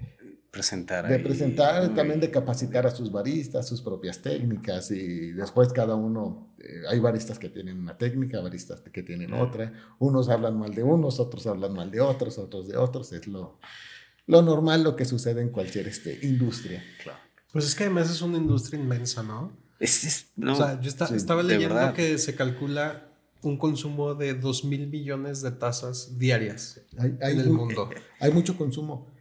Presentar 0.50 1.08
de 1.08 1.14
ahí, 1.16 1.22
presentar, 1.22 1.86
muy- 1.86 1.94
también 1.96 2.20
de 2.20 2.30
capacitar 2.30 2.86
a 2.86 2.90
sus 2.90 3.10
baristas, 3.10 3.66
sus 3.66 3.80
propias 3.80 4.20
técnicas 4.20 4.90
y 4.92 5.32
después 5.32 5.72
cada 5.72 5.94
uno, 5.96 6.46
eh, 6.60 6.82
hay 6.90 7.00
baristas 7.00 7.38
que 7.40 7.48
tienen 7.48 7.78
una 7.80 7.96
técnica, 7.98 8.40
baristas 8.40 8.80
que 8.82 9.02
tienen 9.02 9.32
otra, 9.32 9.72
unos 9.98 10.28
hablan 10.28 10.56
mal 10.58 10.72
de 10.74 10.82
unos, 10.84 11.18
otros 11.18 11.46
hablan 11.48 11.72
mal 11.72 11.90
de 11.90 12.00
otros, 12.02 12.36
otros 12.38 12.68
de 12.68 12.76
otros, 12.76 13.12
es 13.14 13.26
lo, 13.26 13.58
lo 14.26 14.42
normal, 14.42 14.84
lo 14.84 14.94
que 14.94 15.06
sucede 15.06 15.40
en 15.40 15.48
cualquier 15.48 15.88
este, 15.88 16.20
industria. 16.22 16.84
Pues 17.50 17.64
es 17.66 17.74
que 17.74 17.84
además 17.84 18.10
es 18.10 18.20
una 18.22 18.36
industria 18.36 18.78
inmensa, 18.78 19.22
¿no? 19.24 19.56
Es, 19.80 20.04
es- 20.04 20.26
no, 20.36 20.52
o 20.52 20.56
sea, 20.56 20.80
yo 20.80 20.90
sí, 20.90 20.96
estaba 21.16 21.42
leyendo 21.42 21.74
que 21.94 22.18
se 22.18 22.34
calcula 22.36 23.08
un 23.45 23.57
consumo 23.59 24.14
de 24.14 24.34
2 24.34 24.64
mil 24.64 24.86
millones 24.88 25.42
de 25.42 25.51
tazas 25.53 26.18
diarias 26.18 26.80
Hay, 26.99 27.16
hay 27.22 27.34
en 27.34 27.40
el 27.40 27.51
mu- 27.51 27.66
mundo. 27.66 27.90
hay 28.20 28.32
mucho 28.32 28.57
consumo. 28.57 29.12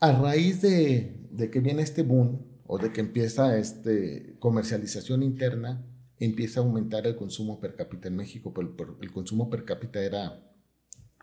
A 0.00 0.12
raíz 0.12 0.60
de, 0.60 1.16
de 1.30 1.50
que 1.50 1.60
viene 1.60 1.82
este 1.82 2.02
boom 2.02 2.42
o 2.66 2.78
de 2.78 2.92
que 2.92 3.00
empieza 3.00 3.56
este 3.58 4.36
comercialización 4.38 5.22
interna, 5.22 5.82
empieza 6.18 6.60
a 6.60 6.62
aumentar 6.62 7.06
el 7.06 7.16
consumo 7.16 7.60
per 7.60 7.74
cápita 7.76 8.08
en 8.08 8.16
México, 8.16 8.52
pero 8.52 8.98
el, 9.00 9.12
consumo 9.12 9.48
per 9.50 9.64
cápita 9.64 10.00
era 10.02 10.42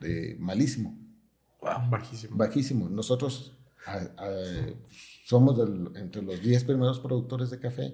eh, 0.01 0.35
malísimo, 0.39 0.97
wow. 1.61 1.89
Bajísimo. 1.89 2.35
bajísimo. 2.37 2.89
Nosotros 2.89 3.53
a- 3.85 3.97
a- 4.17 4.73
somos 5.25 5.57
del- 5.57 5.91
entre 5.95 6.21
los 6.23 6.41
10 6.41 6.63
primeros 6.63 6.99
productores 6.99 7.49
de 7.51 7.59
café, 7.59 7.93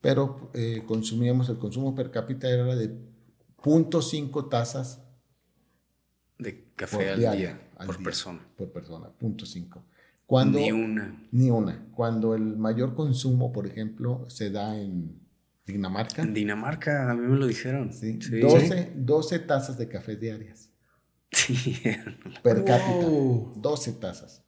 pero 0.00 0.50
eh, 0.54 0.82
consumíamos, 0.86 1.48
el 1.48 1.58
consumo 1.58 1.94
per 1.94 2.10
cápita 2.10 2.48
era 2.48 2.76
de 2.76 2.90
0.5 3.62 4.48
tazas 4.48 5.02
De 6.38 6.72
café 6.76 6.96
por 6.96 7.06
al 7.06 7.18
día, 7.20 7.70
al 7.76 7.86
por 7.86 7.96
día, 7.96 8.04
persona. 8.04 8.40
Por 8.56 8.70
persona, 8.72 9.10
punto 9.10 9.46
cinco. 9.46 9.84
Cuando, 10.26 10.58
Ni 10.58 10.72
una. 10.72 11.22
Ni 11.30 11.50
una. 11.50 11.86
Cuando 11.94 12.34
el 12.34 12.56
mayor 12.56 12.94
consumo, 12.94 13.52
por 13.52 13.66
ejemplo, 13.66 14.24
se 14.28 14.50
da 14.50 14.76
en 14.78 15.20
Dinamarca, 15.64 16.22
En 16.22 16.32
Dinamarca, 16.34 17.10
a 17.10 17.14
mí 17.14 17.26
me 17.26 17.36
lo 17.36 17.46
dijeron. 17.46 17.92
¿sí? 17.92 18.20
Sí. 18.20 18.38
12, 18.40 18.92
12 18.96 19.38
tazas 19.40 19.76
de 19.78 19.88
café 19.88 20.16
diarias 20.16 20.70
Sí. 21.32 21.76
per 22.42 22.64
cápita. 22.64 23.06
Wow. 23.08 23.54
12 23.56 23.92
tazas. 23.94 24.44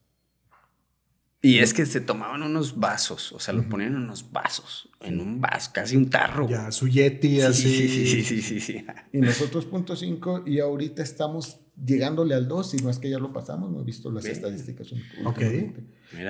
Y 1.41 1.59
es 1.59 1.73
que 1.73 1.87
se 1.87 2.01
tomaban 2.01 2.43
unos 2.43 2.79
vasos, 2.81 3.33
o 3.33 3.39
sea, 3.39 3.55
lo 3.55 3.69
ponían 3.69 3.93
en 3.95 4.03
unos 4.03 4.33
vasos, 4.33 4.91
en 5.01 5.21
un 5.21 5.41
vaso, 5.41 5.71
casi 5.73 5.97
un 5.97 6.11
tarro. 6.11 6.49
Ya, 6.49 6.73
su 6.73 6.89
Yeti 6.89 7.37
Sí, 7.37 7.41
así. 7.43 7.63
sí, 7.69 7.89
sí, 7.89 8.07
sí, 8.07 8.23
sí, 8.23 8.43
sí, 8.43 8.61
sí. 8.61 8.87
Y 9.13 9.19
nosotros 9.19 9.65
punto 9.67 9.95
5 9.95 10.43
y 10.47 10.59
ahorita 10.59 11.01
estamos 11.03 11.61
llegándole 11.81 12.35
al 12.35 12.49
2, 12.49 12.71
si 12.71 12.77
no 12.79 12.91
es 12.91 12.99
que 12.99 13.09
ya 13.09 13.21
lo 13.21 13.33
pasamos, 13.33 13.71
no 13.71 13.81
he 13.83 13.85
visto 13.85 14.11
las 14.11 14.25
Bien. 14.25 14.35
estadísticas. 14.35 14.89
Ok. 15.25 15.39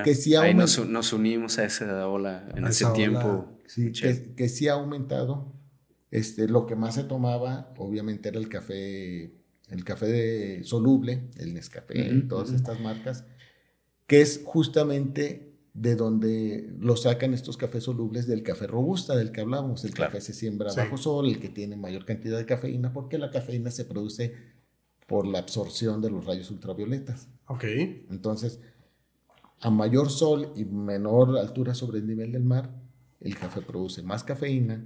Que 0.04 0.14
sí 0.14 0.34
ahí 0.36 0.52
nos, 0.52 0.86
nos 0.86 1.12
unimos 1.14 1.59
a 1.59 1.64
esa 1.64 2.06
ola 2.06 2.46
en 2.54 2.66
ese 2.66 2.84
tiempo. 2.94 3.56
Sí, 3.66 3.92
Che. 3.92 4.09
que, 4.26 4.34
que 4.34 4.48
sí 4.50 4.68
ha 4.68 4.74
aumentado. 4.74 5.54
Este, 6.11 6.48
lo 6.48 6.66
que 6.66 6.74
más 6.74 6.94
se 6.96 7.04
tomaba, 7.04 7.72
obviamente, 7.78 8.28
era 8.28 8.38
el 8.38 8.48
café, 8.48 9.32
el 9.68 9.84
café 9.84 10.06
de 10.06 10.64
soluble, 10.64 11.28
el 11.36 11.52
Nescafé, 11.54 12.11
todas 12.28 12.50
estas 12.52 12.80
marcas, 12.80 13.24
que 14.09 14.20
es 14.22 14.42
justamente 14.44 15.52
de 15.74 15.94
donde 15.94 16.74
lo 16.80 16.96
sacan 16.96 17.34
estos 17.34 17.56
cafés 17.56 17.84
solubles 17.84 18.26
del 18.26 18.42
café 18.42 18.66
robusta 18.66 19.14
del 19.14 19.30
que 19.30 19.42
hablábamos. 19.42 19.84
El 19.84 19.92
Claro. 19.94 20.11
café 20.11 20.20
se 20.20 20.32
siembra 20.32 20.70
Sí. 20.70 20.80
bajo 20.80 20.96
sol, 20.96 21.28
el 21.28 21.38
que 21.38 21.50
tiene 21.50 21.76
mayor 21.76 22.04
cantidad 22.04 22.36
de 22.38 22.46
cafeína, 22.46 22.92
porque 22.92 23.16
la 23.18 23.30
cafeína 23.30 23.70
se 23.70 23.84
produce 23.84 24.34
por 25.06 25.26
la 25.26 25.38
absorción 25.38 26.02
de 26.02 26.11
los 26.11 26.24
rayos 26.24 26.50
ultravioletas. 26.50 27.28
Ok. 27.46 27.64
Entonces, 28.11 28.59
a 29.61 29.70
mayor 29.70 30.11
sol 30.11 30.52
y 30.56 30.64
menor 30.64 31.38
altura 31.38 31.74
sobre 31.74 31.98
el 31.98 32.06
nivel 32.06 32.32
del 32.32 32.44
mar, 32.44 32.74
el 33.20 33.36
café 33.36 33.61
produce 33.61 34.02
más 34.02 34.24
cafeína 34.24 34.84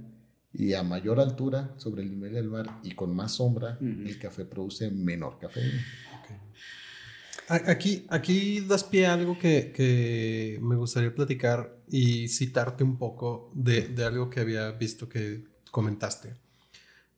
y 0.51 0.73
a 0.73 0.83
mayor 0.83 1.19
altura 1.19 1.73
sobre 1.77 2.03
el 2.03 2.11
nivel 2.11 2.33
del 2.33 2.49
mar 2.49 2.79
y 2.83 2.91
con 2.91 3.15
más 3.15 3.31
sombra, 3.33 3.77
el 3.81 4.19
café 4.19 4.45
produce 4.45 4.91
menor 4.91 5.39
cafeína. 5.39 5.81
A- 6.11 6.23
Aquí, 7.47 8.05
aquí 8.09 8.61
das 8.61 8.83
pie 8.83 9.05
a 9.05 9.13
algo 9.13 9.37
que, 9.37 9.71
que 9.75 10.59
me 10.61 10.75
gustaría 10.75 11.13
platicar 11.13 11.77
y 11.87 12.29
citarte 12.29 12.83
un 12.83 12.97
poco 12.97 13.51
de, 13.53 13.89
de 13.89 14.05
algo 14.05 14.29
que 14.29 14.39
había 14.39 14.71
visto 14.71 15.09
que 15.09 15.43
comentaste. 15.71 16.35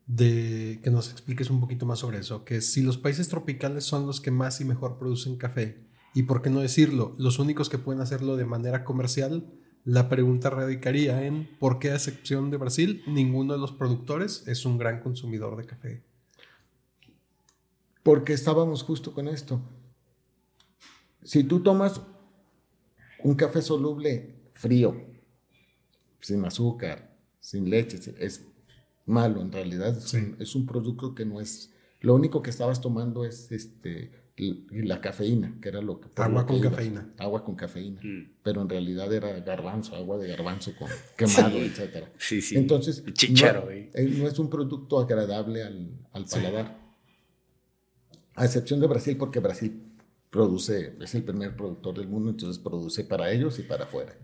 De 0.07 0.79
que 0.83 0.89
nos 0.89 1.11
expliques 1.11 1.49
un 1.49 1.59
poquito 1.59 1.85
más 1.85 1.99
sobre 1.99 2.19
eso. 2.19 2.43
Que 2.43 2.61
si 2.61 2.81
los 2.81 2.97
países 2.97 3.29
tropicales 3.29 3.83
son 3.83 4.07
los 4.07 4.19
que 4.21 4.31
más 4.31 4.61
y 4.61 4.65
mejor 4.65 4.97
producen 4.97 5.37
café, 5.37 5.85
y 6.15 6.23
por 6.23 6.41
qué 6.41 6.49
no 6.49 6.61
decirlo, 6.61 7.13
los 7.17 7.39
únicos 7.39 7.69
que 7.69 7.77
pueden 7.77 8.01
hacerlo 8.01 8.37
de 8.37 8.45
manera 8.45 8.85
comercial, 8.85 9.45
la 9.83 10.09
pregunta 10.09 10.49
radicaría 10.49 11.25
en 11.25 11.47
por 11.59 11.77
qué, 11.77 11.91
a 11.91 11.95
excepción 11.95 12.49
de 12.49 12.57
Brasil, 12.57 13.03
ninguno 13.05 13.53
de 13.53 13.59
los 13.59 13.73
productores 13.73 14.47
es 14.47 14.65
un 14.65 14.77
gran 14.77 15.01
consumidor 15.01 15.57
de 15.57 15.65
café. 15.65 16.03
Porque 18.01 18.33
estábamos 18.33 18.81
justo 18.81 19.13
con 19.13 19.27
esto. 19.27 19.61
Si 21.25 21.43
tú 21.43 21.61
tomas 21.61 22.01
un 23.23 23.35
café 23.35 23.61
soluble 23.61 24.35
frío, 24.53 24.95
sin 26.21 26.43
azúcar, 26.45 27.15
sin 27.39 27.69
leche, 27.69 27.99
es 28.19 28.45
malo 29.05 29.41
en 29.41 29.51
realidad. 29.51 29.97
Es, 29.97 30.03
Sí. 30.05 30.17
un, 30.17 30.37
es 30.39 30.55
un 30.55 30.65
producto 30.65 31.13
que 31.13 31.25
no 31.25 31.41
es... 31.41 31.71
Lo 32.01 32.13
único 32.15 32.41
que 32.41 32.51
estabas 32.51 32.81
tomando 32.81 33.25
es 33.25 33.51
este, 33.51 34.11
la 34.69 35.01
cafeína, 35.01 35.57
que 35.61 35.69
era 35.69 35.81
lo 35.81 35.99
que... 35.99 36.09
Agua 36.21 36.41
lo 36.41 36.45
que 36.45 36.53
con 36.53 36.57
ibas. 36.57 36.71
cafeína. 36.73 37.13
Agua 37.17 37.43
con 37.43 37.55
cafeína. 37.55 37.99
Mm. 38.03 38.31
Pero 38.43 38.61
en 38.61 38.69
realidad 38.69 39.11
era 39.11 39.39
garbanzo, 39.39 39.95
agua 39.95 40.17
de 40.19 40.27
garbanzo 40.27 40.71
con 40.77 40.87
quemado, 41.17 41.57
etcétera. 41.57 42.11
Sí, 42.19 42.41
sí. 42.41 42.55
Entonces, 42.57 43.03
El 43.05 43.13
chícharo, 43.13 43.61
no, 43.61 43.65
güey. 43.65 43.89
eh, 43.93 44.03
no 44.17 44.27
es 44.27 44.37
un 44.37 44.49
producto 44.51 44.99
agradable 44.99 45.63
al, 45.63 45.89
al 46.11 46.25
paladar. 46.25 46.79
A 48.35 48.45
excepción 48.45 48.79
de 48.79 48.87
Brasil, 48.87 49.17
porque 49.17 49.39
Brasil 49.39 49.81
produce, 50.29 50.95
es 50.99 51.15
el 51.15 51.23
primer 51.23 51.55
productor 51.55 51.97
del 51.97 52.07
mundo, 52.07 52.31
entonces 52.31 52.61
produce 52.61 53.03
para 53.03 53.31
ellos 53.31 53.57
y 53.59 53.63
para 53.63 53.85
afuera. 53.85 54.15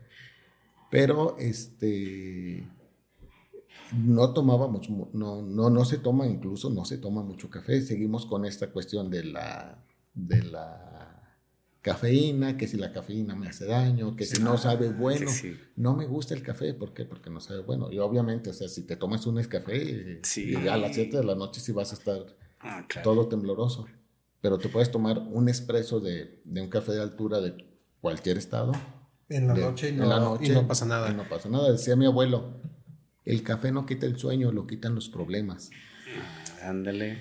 Pero 0.89 1.38
este, 1.38 2.68
no 3.93 4.34
tomábamos, 4.34 4.89
no, 4.89 5.41
no, 5.41 5.70
no 5.70 5.86
se 5.86 5.97
toma, 5.97 6.28
incluso 6.28 6.70
no 6.70 6.86
se 6.86 6.97
toma 6.97 7.24
mucho 7.24 7.49
café. 7.49 7.82
Seguimos 7.82 8.26
con 8.26 8.45
esta 8.45 8.72
cuestión 8.72 9.10
de 9.10 9.24
la, 9.24 9.84
de 10.14 10.43
la 10.43 11.38
cafeína, 11.82 12.58
que 12.58 12.68
si 12.68 12.78
la 12.78 12.93
cafeína 12.93 13.36
me 13.36 13.47
hace 13.47 13.66
daño, 13.66 14.16
que 14.16 14.26
si 14.26 14.41
no 14.41 14.58
sabe 14.58 14.89
bueno. 14.91 15.30
No 15.76 15.95
me 15.95 16.06
gusta 16.06 16.34
el 16.34 16.43
café, 16.43 16.74
¿por 16.74 16.93
qué? 16.93 17.06
Porque 17.06 17.30
no 17.30 17.39
sabe 17.39 17.62
bueno. 17.62 17.91
Y 17.91 17.99
obviamente, 17.99 18.49
o 18.52 18.54
sea, 18.54 18.68
si 18.68 18.84
te 18.84 18.95
tomas 18.95 19.26
un 19.26 19.41
café, 19.43 20.22
a 20.70 20.78
las 20.78 20.95
7 20.95 21.18
de 21.18 21.24
la 21.24 21.36
noche 21.36 21.60
sí 21.60 21.72
vas 21.72 21.91
a 21.91 21.95
estar 21.95 22.26
ah, 22.60 22.86
todo 23.04 23.28
tembloroso. 23.28 23.88
Pero 24.41 24.57
te 24.57 24.69
puedes 24.69 24.91
tomar 24.91 25.19
un 25.19 25.49
espresso 25.49 25.99
de, 25.99 26.41
de 26.43 26.61
un 26.61 26.69
café 26.69 26.93
de 26.93 27.01
altura 27.01 27.39
de 27.39 27.55
cualquier 28.01 28.37
estado. 28.37 28.73
En 29.29 29.47
la, 29.47 29.53
noche, 29.53 29.89
y 29.89 29.91
no, 29.93 30.03
en 30.03 30.09
la 30.09 30.19
noche 30.19 30.47
y 30.47 30.49
no 30.49 30.67
pasa 30.67 30.85
nada. 30.85 31.09
Y 31.09 31.13
no 31.13 31.23
pasa 31.29 31.47
nada. 31.47 31.71
Decía 31.71 31.95
mi 31.95 32.05
abuelo, 32.05 32.59
el 33.23 33.43
café 33.43 33.71
no 33.71 33.85
quita 33.85 34.05
el 34.05 34.17
sueño, 34.17 34.51
lo 34.51 34.67
quitan 34.67 34.95
los 34.95 35.09
problemas. 35.09 35.69
Ándale. 36.61 37.19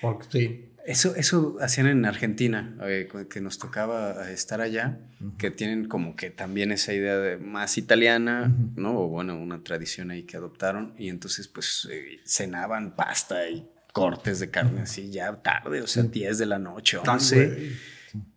Porque 0.00 0.26
sí. 0.30 0.72
Eso, 0.86 1.16
eso 1.16 1.56
hacían 1.60 1.88
en 1.88 2.04
Argentina, 2.04 2.78
eh, 2.84 3.08
que 3.28 3.40
nos 3.40 3.58
tocaba 3.58 4.30
estar 4.30 4.60
allá, 4.60 5.00
que 5.36 5.50
tienen 5.50 5.88
como 5.88 6.14
que 6.14 6.30
también 6.30 6.70
esa 6.70 6.92
idea 6.94 7.16
de 7.16 7.38
más 7.38 7.76
italiana, 7.76 8.54
¿no? 8.76 8.96
O 9.00 9.08
bueno, 9.08 9.36
una 9.36 9.64
tradición 9.64 10.12
ahí 10.12 10.22
que 10.22 10.36
adoptaron, 10.36 10.94
y 10.96 11.08
entonces 11.08 11.48
pues 11.48 11.88
eh, 11.90 12.20
cenaban 12.24 12.94
pasta 12.94 13.48
y 13.50 13.68
cortes 13.96 14.40
de 14.40 14.50
carne 14.50 14.82
así 14.82 15.10
ya 15.10 15.34
tarde, 15.36 15.80
o 15.80 15.86
sea, 15.86 16.02
10 16.02 16.36
de 16.36 16.44
la 16.44 16.58
noche, 16.58 16.98
11. 16.98 17.72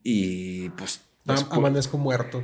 Y 0.03 0.69
pues... 0.69 1.01
Amanezco 1.51 1.97
muerto 1.97 2.41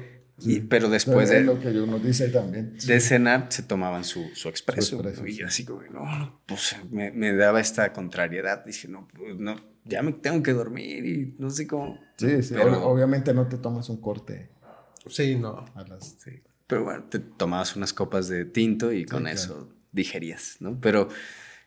pero 0.68 0.90
después 0.90 1.30
de, 1.30 1.42
lo 1.42 1.60
que 1.62 1.70
uno 1.80 1.98
dice 1.98 2.28
también. 2.28 2.76
de 2.86 3.00
cenar 3.00 3.48
se 3.50 3.64
tomaban 3.64 4.04
su, 4.04 4.26
su 4.34 4.50
expreso. 4.50 5.02
y 5.26 5.34
yo 5.34 5.48
así 5.48 5.64
como, 5.64 5.82
no, 5.84 6.42
pues 6.46 6.76
me, 6.92 7.10
me, 7.12 7.34
daba 7.34 7.62
esta 7.62 7.94
contrariedad. 7.94 8.66
Dije, 8.66 8.90
no, 8.90 9.08
pues 9.16 9.38
no, 9.38 9.56
ya 9.86 10.02
me 10.02 10.12
tengo 10.12 10.44
que 10.44 10.52
dormir 10.52 11.06
y 11.06 11.36
no 11.40 11.50
sé 11.50 11.66
cómo. 11.68 11.98
Sí, 12.18 12.44
sí, 12.44 12.54
pero, 12.54 12.86
obviamente 12.86 13.34
no 13.34 13.48
te 13.48 13.58
tomas 13.58 13.88
un 13.88 14.02
corte. 14.02 14.50
Sí, 15.08 15.38
no. 15.38 15.64
Pero 16.68 16.84
bueno, 16.84 17.06
te 17.06 17.20
tomabas 17.20 17.78
unas 17.78 17.94
copas 17.94 18.28
de 18.28 18.44
tinto 18.44 18.92
y 18.92 19.06
con 19.06 19.28
eso 19.28 19.70
digerías, 19.94 20.58
¿no? 20.60 20.78
Pero 20.82 21.08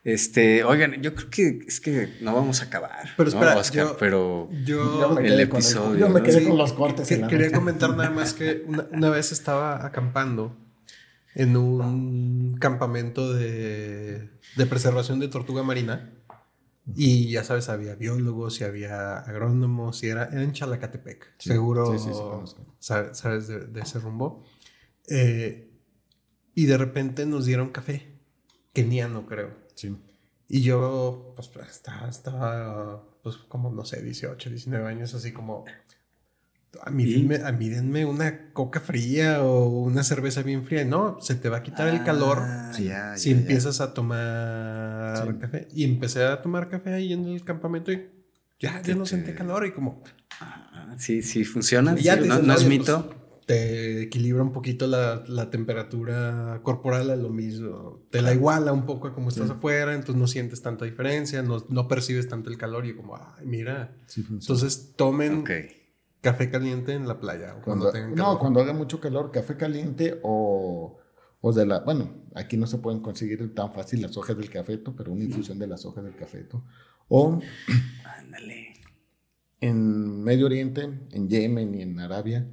este, 0.04 0.64
oigan, 0.64 1.02
yo 1.02 1.14
creo 1.14 1.30
que 1.30 1.58
es 1.66 1.80
que 1.80 2.14
no 2.20 2.34
vamos 2.34 2.62
a 2.62 2.66
acabar. 2.66 3.08
Pero 3.16 3.28
espera, 3.28 3.96
pero 3.98 4.48
yo, 4.64 5.18
el 5.18 5.40
episodio. 5.40 5.98
yo 5.98 6.08
me 6.08 6.22
quedé 6.22 6.46
con 6.48 6.56
los 6.56 6.72
cortes. 6.72 7.06
quería 7.06 7.52
comentar 7.52 7.96
nada 7.96 8.10
más 8.10 8.32
que 8.32 8.64
una, 8.66 9.10
vez 9.10 9.32
estaba 9.32 9.84
acampando 9.84 10.56
en 11.34 11.56
un 11.56 12.56
campamento 12.58 13.32
de, 13.32 14.30
de 14.56 14.66
preservación 14.66 15.20
de 15.20 15.28
tortuga 15.28 15.62
marina. 15.62 16.12
Y 16.96 17.30
ya 17.30 17.44
sabes, 17.44 17.68
había 17.68 17.94
biólogos 17.96 18.60
y 18.60 18.64
había 18.64 19.18
agrónomos 19.18 20.02
y 20.02 20.08
era, 20.08 20.30
en 20.32 20.52
Chalacatepec. 20.52 21.34
Seguro 21.38 21.98
sí, 21.98 22.10
sabes, 22.80 23.48
de, 23.48 23.80
ese 23.80 23.98
rumbo. 23.98 24.42
Eh, 25.08 25.70
y 26.54 26.66
de 26.66 26.78
repente 26.78 27.26
nos 27.26 27.44
dieron 27.44 27.70
café. 27.70 28.18
Keniano, 28.72 29.26
creo. 29.26 29.67
Sí. 29.78 29.96
Y 30.48 30.62
yo, 30.62 31.34
pues, 31.36 31.50
estaba, 31.70 32.08
estaba, 32.08 33.04
pues, 33.22 33.36
como, 33.36 33.70
no 33.70 33.84
sé, 33.84 34.02
18, 34.02 34.50
19 34.50 34.88
años, 34.88 35.14
así 35.14 35.30
como, 35.30 35.66
a 36.82 36.90
mí, 36.90 37.68
denme, 37.68 38.04
una 38.04 38.52
coca 38.52 38.80
fría 38.80 39.42
o 39.42 39.68
una 39.68 40.02
cerveza 40.02 40.42
bien 40.42 40.64
fría. 40.64 40.84
No, 40.84 41.18
se 41.20 41.36
te 41.36 41.48
va 41.48 41.58
a 41.58 41.62
quitar 41.62 41.86
el 41.88 42.02
calor 42.02 42.38
ah, 42.40 42.72
si 43.16 43.30
empiezas 43.30 43.80
a 43.80 43.94
tomar 43.94 45.38
café. 45.38 45.68
Y 45.72 45.84
empecé 45.84 46.24
a 46.24 46.42
tomar 46.42 46.68
café 46.68 46.94
ahí 46.94 47.12
en 47.12 47.26
el 47.26 47.44
campamento 47.44 47.92
y 47.92 48.10
ya, 48.58 48.82
ya 48.82 48.96
no 48.96 49.06
sentí 49.06 49.32
calor 49.34 49.64
y 49.64 49.70
como... 49.70 50.02
Ah, 50.40 50.96
sí, 50.98 51.22
sí, 51.22 51.44
funciona. 51.44 51.92
no, 51.92 52.54
es 52.54 52.64
mito. 52.64 53.14
Te 53.48 54.02
equilibra 54.02 54.42
un 54.42 54.52
poquito 54.52 54.86
la, 54.86 55.24
la, 55.26 55.48
temperatura 55.48 56.60
corporal 56.62 57.08
a 57.08 57.16
lo 57.16 57.30
mismo. 57.30 58.02
Te 58.10 58.20
la 58.20 58.34
iguala 58.34 58.74
un 58.74 58.84
poco 58.84 59.08
a 59.08 59.14
como 59.14 59.30
estás 59.30 59.48
afuera, 59.48 59.94
entonces 59.94 60.16
no 60.16 60.26
sientes 60.26 60.60
tanta 60.60 60.84
diferencia, 60.84 61.40
no, 61.42 61.64
no, 61.70 61.88
percibes 61.88 62.28
tanto 62.28 62.50
el 62.50 62.58
calor 62.58 62.84
y 62.84 62.94
como, 62.94 63.16
ay, 63.16 63.46
mira. 63.46 63.96
entonces 64.28 64.92
tomen 64.96 65.44
café 66.20 66.50
caliente 66.50 66.92
en 66.92 67.08
la 67.08 67.20
playa. 67.20 67.54
cuando, 67.64 67.90
tengan 67.90 68.14
No, 68.14 68.38
cuando 68.38 68.60
haga 68.60 68.74
mucho 68.74 69.00
calor, 69.00 69.30
café 69.30 69.56
caliente 69.56 70.20
o, 70.22 70.98
o 71.40 71.52
de 71.54 71.64
la... 71.64 71.80
Bueno, 71.80 72.26
aquí 72.34 72.58
no 72.58 72.66
se 72.66 72.76
pueden 72.76 73.00
conseguir 73.00 73.54
tan 73.54 73.72
fácil 73.72 74.02
las 74.02 74.14
hojas 74.18 74.36
del 74.36 74.50
cafeto, 74.50 74.94
pero 74.94 75.10
una 75.10 75.24
infusión 75.24 75.58
de 75.58 75.68
las 75.68 75.86
hojas 75.86 76.04
del 76.04 76.16
cafeto. 76.16 76.66
O... 77.08 77.40
Ándale. 78.04 78.74
En 79.62 80.22
Medio 80.22 80.44
Oriente, 80.44 80.82
en 81.12 81.30
Yemen 81.30 81.74
y 81.76 81.80
en 81.80 81.98
Arabia 81.98 82.46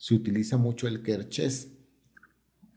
se 0.00 0.14
utiliza 0.14 0.56
mucho 0.56 0.88
el 0.88 1.02
kerches. 1.02 1.72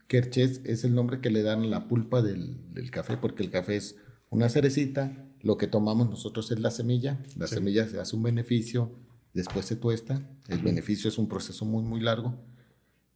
Kerches 0.08 0.60
es 0.64 0.84
el 0.84 0.94
nombre 0.94 1.22
que 1.22 1.30
le 1.30 1.42
dan 1.42 1.62
a 1.62 1.66
la 1.66 1.88
pulpa 1.88 2.20
del, 2.20 2.60
café, 2.92 3.16
porque 3.16 3.42
el 3.42 3.50
café 3.50 3.76
es 3.76 3.96
una 4.28 4.50
cerecita, 4.50 5.26
lo 5.40 5.56
que 5.56 5.66
tomamos 5.66 6.10
nosotros 6.10 6.50
es 6.50 6.60
la 6.60 6.70
semilla, 6.70 7.18
la 7.36 7.46
semilla 7.46 7.88
se 7.88 7.98
hace 7.98 8.14
un 8.14 8.22
beneficio, 8.22 8.92
después 9.32 9.64
se 9.64 9.76
tuesta, 9.76 10.28
el 10.48 10.58
beneficio 10.58 11.08
es 11.08 11.16
un 11.16 11.26
proceso 11.26 11.64
muy, 11.64 11.82
muy 11.82 12.00
largo, 12.00 12.34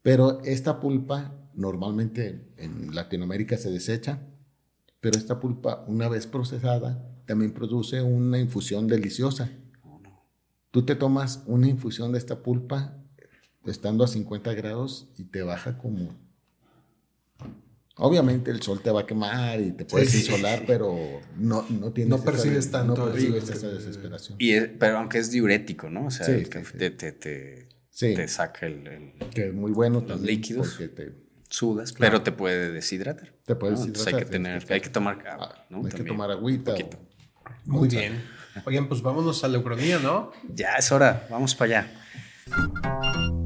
pero 0.00 0.40
esta 0.42 0.80
pulpa 0.80 1.50
normalmente 1.54 2.54
en 2.56 2.94
Latinoamérica 2.94 3.58
se 3.58 3.70
desecha, 3.70 4.26
pero 5.00 5.18
esta 5.18 5.38
pulpa 5.38 5.84
una 5.86 6.08
vez 6.08 6.26
procesada 6.26 7.14
también 7.26 7.52
produce 7.52 8.00
una 8.00 8.38
infusión 8.38 8.86
deliciosa. 8.86 9.50
Oh, 9.82 10.00
Tú 10.70 10.86
te 10.86 10.94
tomas 10.94 11.42
una 11.46 11.68
infusión 11.68 12.12
de 12.12 12.18
esta 12.18 12.42
pulpa 12.42 12.97
estando 13.66 14.04
a 14.04 14.08
50 14.08 14.54
grados 14.54 15.08
y 15.16 15.24
te 15.24 15.42
baja 15.42 15.78
como... 15.78 16.16
Obviamente 18.00 18.52
el 18.52 18.62
sol 18.62 18.80
te 18.80 18.92
va 18.92 19.00
a 19.00 19.06
quemar 19.06 19.60
y 19.60 19.72
te 19.72 19.84
puedes 19.84 20.14
insolar, 20.14 20.62
pero 20.66 20.96
no, 21.36 21.66
no 21.68 21.92
tienes... 21.92 22.10
No 22.10 22.22
percibes 22.22 22.70
tanto. 22.70 22.94
No 22.94 23.10
percibes 23.10 23.48
esa 23.48 23.68
desesperación. 23.68 24.36
Y 24.40 24.60
pero 24.60 24.98
aunque 24.98 25.18
es 25.18 25.32
diurético, 25.32 25.90
¿no? 25.90 26.06
O 26.06 26.10
sea, 26.10 26.26
Te, 26.26 26.90
te, 26.90 27.12
te, 27.98 28.28
saca 28.28 28.66
el, 28.66 29.14
Que 29.34 29.48
es 29.48 29.54
muy 29.54 29.72
bueno 29.72 30.04
los 30.06 30.20
líquidos. 30.20 30.68
Porque 30.68 30.88
te, 30.88 31.12
sudas, 31.48 31.92
pero 31.92 32.22
te 32.22 32.32
puede 32.32 32.70
deshidratar. 32.72 33.32
Te 33.44 33.56
puede 33.56 33.74
deshidratar. 33.74 34.14
hay 34.14 34.20
que 34.20 34.30
tener, 34.30 34.64
hay 34.68 34.80
que 34.80 34.90
tomar 34.90 35.26
agua, 35.26 35.54
ah, 35.56 35.66
¿no? 35.70 35.84
Hay 35.84 35.92
que 35.92 36.04
tomar 36.04 36.30
agüita. 36.30 36.74
Muy 37.64 37.88
bien. 37.88 38.22
Oigan, 38.64 38.88
pues 38.88 39.02
vámonos 39.02 39.44
a 39.44 39.48
la 39.48 39.58
ucronía, 39.58 39.98
¿no? 39.98 40.32
Ya 40.54 40.74
es 40.76 40.90
hora, 40.92 41.26
vamos 41.30 41.54
para 41.54 41.80
allá. 41.80 43.37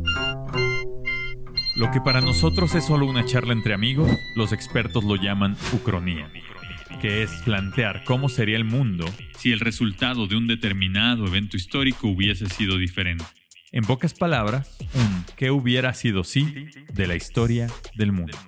Lo 1.82 1.90
que 1.90 2.00
para 2.00 2.20
nosotros 2.20 2.76
es 2.76 2.84
solo 2.84 3.06
una 3.06 3.24
charla 3.24 3.52
entre 3.52 3.74
amigos, 3.74 4.08
los 4.36 4.52
expertos 4.52 5.02
lo 5.02 5.16
llaman 5.16 5.56
ucronía, 5.72 6.30
que 7.00 7.24
es 7.24 7.32
plantear 7.44 8.04
cómo 8.04 8.28
sería 8.28 8.56
el 8.56 8.64
mundo 8.64 9.04
si 9.36 9.50
el 9.50 9.58
resultado 9.58 10.28
de 10.28 10.36
un 10.36 10.46
determinado 10.46 11.26
evento 11.26 11.56
histórico 11.56 12.06
hubiese 12.06 12.46
sido 12.46 12.78
diferente. 12.78 13.24
En 13.72 13.82
pocas 13.82 14.14
palabras, 14.14 14.78
un 14.94 15.24
qué 15.34 15.50
hubiera 15.50 15.92
sido 15.92 16.22
sí 16.22 16.68
de 16.92 17.08
la 17.08 17.16
historia 17.16 17.66
del 17.96 18.12
mundo. 18.12 18.38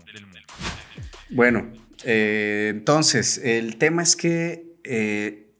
Bueno, 1.28 1.72
eh, 2.04 2.70
entonces, 2.72 3.38
el 3.38 3.78
tema 3.78 4.04
es 4.04 4.14
que 4.14 4.78
eh, 4.84 5.56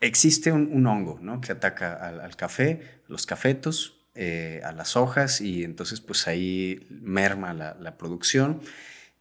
existe 0.00 0.52
un, 0.52 0.86
hongo 0.86 1.18
¿no? 1.22 1.40
que 1.40 1.52
ataca 1.52 1.94
al, 1.94 2.20
al 2.20 2.36
café, 2.36 3.00
los 3.08 3.24
cafetos, 3.24 3.97
eh, 4.20 4.60
a 4.64 4.72
las 4.72 4.96
hojas 4.96 5.40
y 5.40 5.62
entonces 5.62 6.00
pues 6.00 6.26
ahí 6.26 6.84
merma 6.90 7.54
la, 7.54 7.96
producción. 7.96 8.60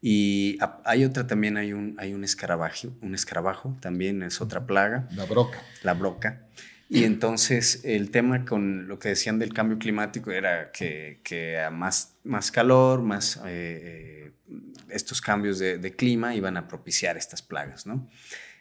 Y 0.02 0.58
hay 0.86 1.06
otra 1.06 1.28
también, 1.28 1.56
hay 1.56 1.72
un, 1.72 1.96
hay 2.00 2.16
un 2.16 2.24
escarabajo, 2.24 2.88
un 3.02 3.14
escarabajo 3.14 3.78
también 3.80 4.24
es 4.24 4.42
otra 4.42 4.66
plaga. 4.66 5.08
La 5.12 5.26
broca. 5.26 5.62
La 5.84 5.94
broca. 5.94 6.48
Y 6.90 7.04
entonces 7.04 7.82
el 7.84 8.10
tema 8.10 8.44
con 8.44 8.88
lo 8.88 8.98
que 8.98 9.10
decían 9.10 9.38
del 9.38 9.54
cambio 9.54 9.78
climático 9.78 10.32
era 10.32 10.72
que, 10.72 11.20
que 11.24 11.60
a 11.60 11.70
más, 11.70 12.16
más 12.24 12.50
calor, 12.50 13.04
más 13.04 13.38
eh, 13.46 14.32
eh, 14.48 14.56
estos 14.90 15.22
cambios 15.22 15.60
de, 15.60 15.78
de, 15.78 15.96
clima 15.96 16.34
iban 16.34 16.58
a 16.58 16.68
propiciar 16.68 17.18
estas 17.18 17.44
plagas, 17.44 17.86
¿no? 17.86 18.10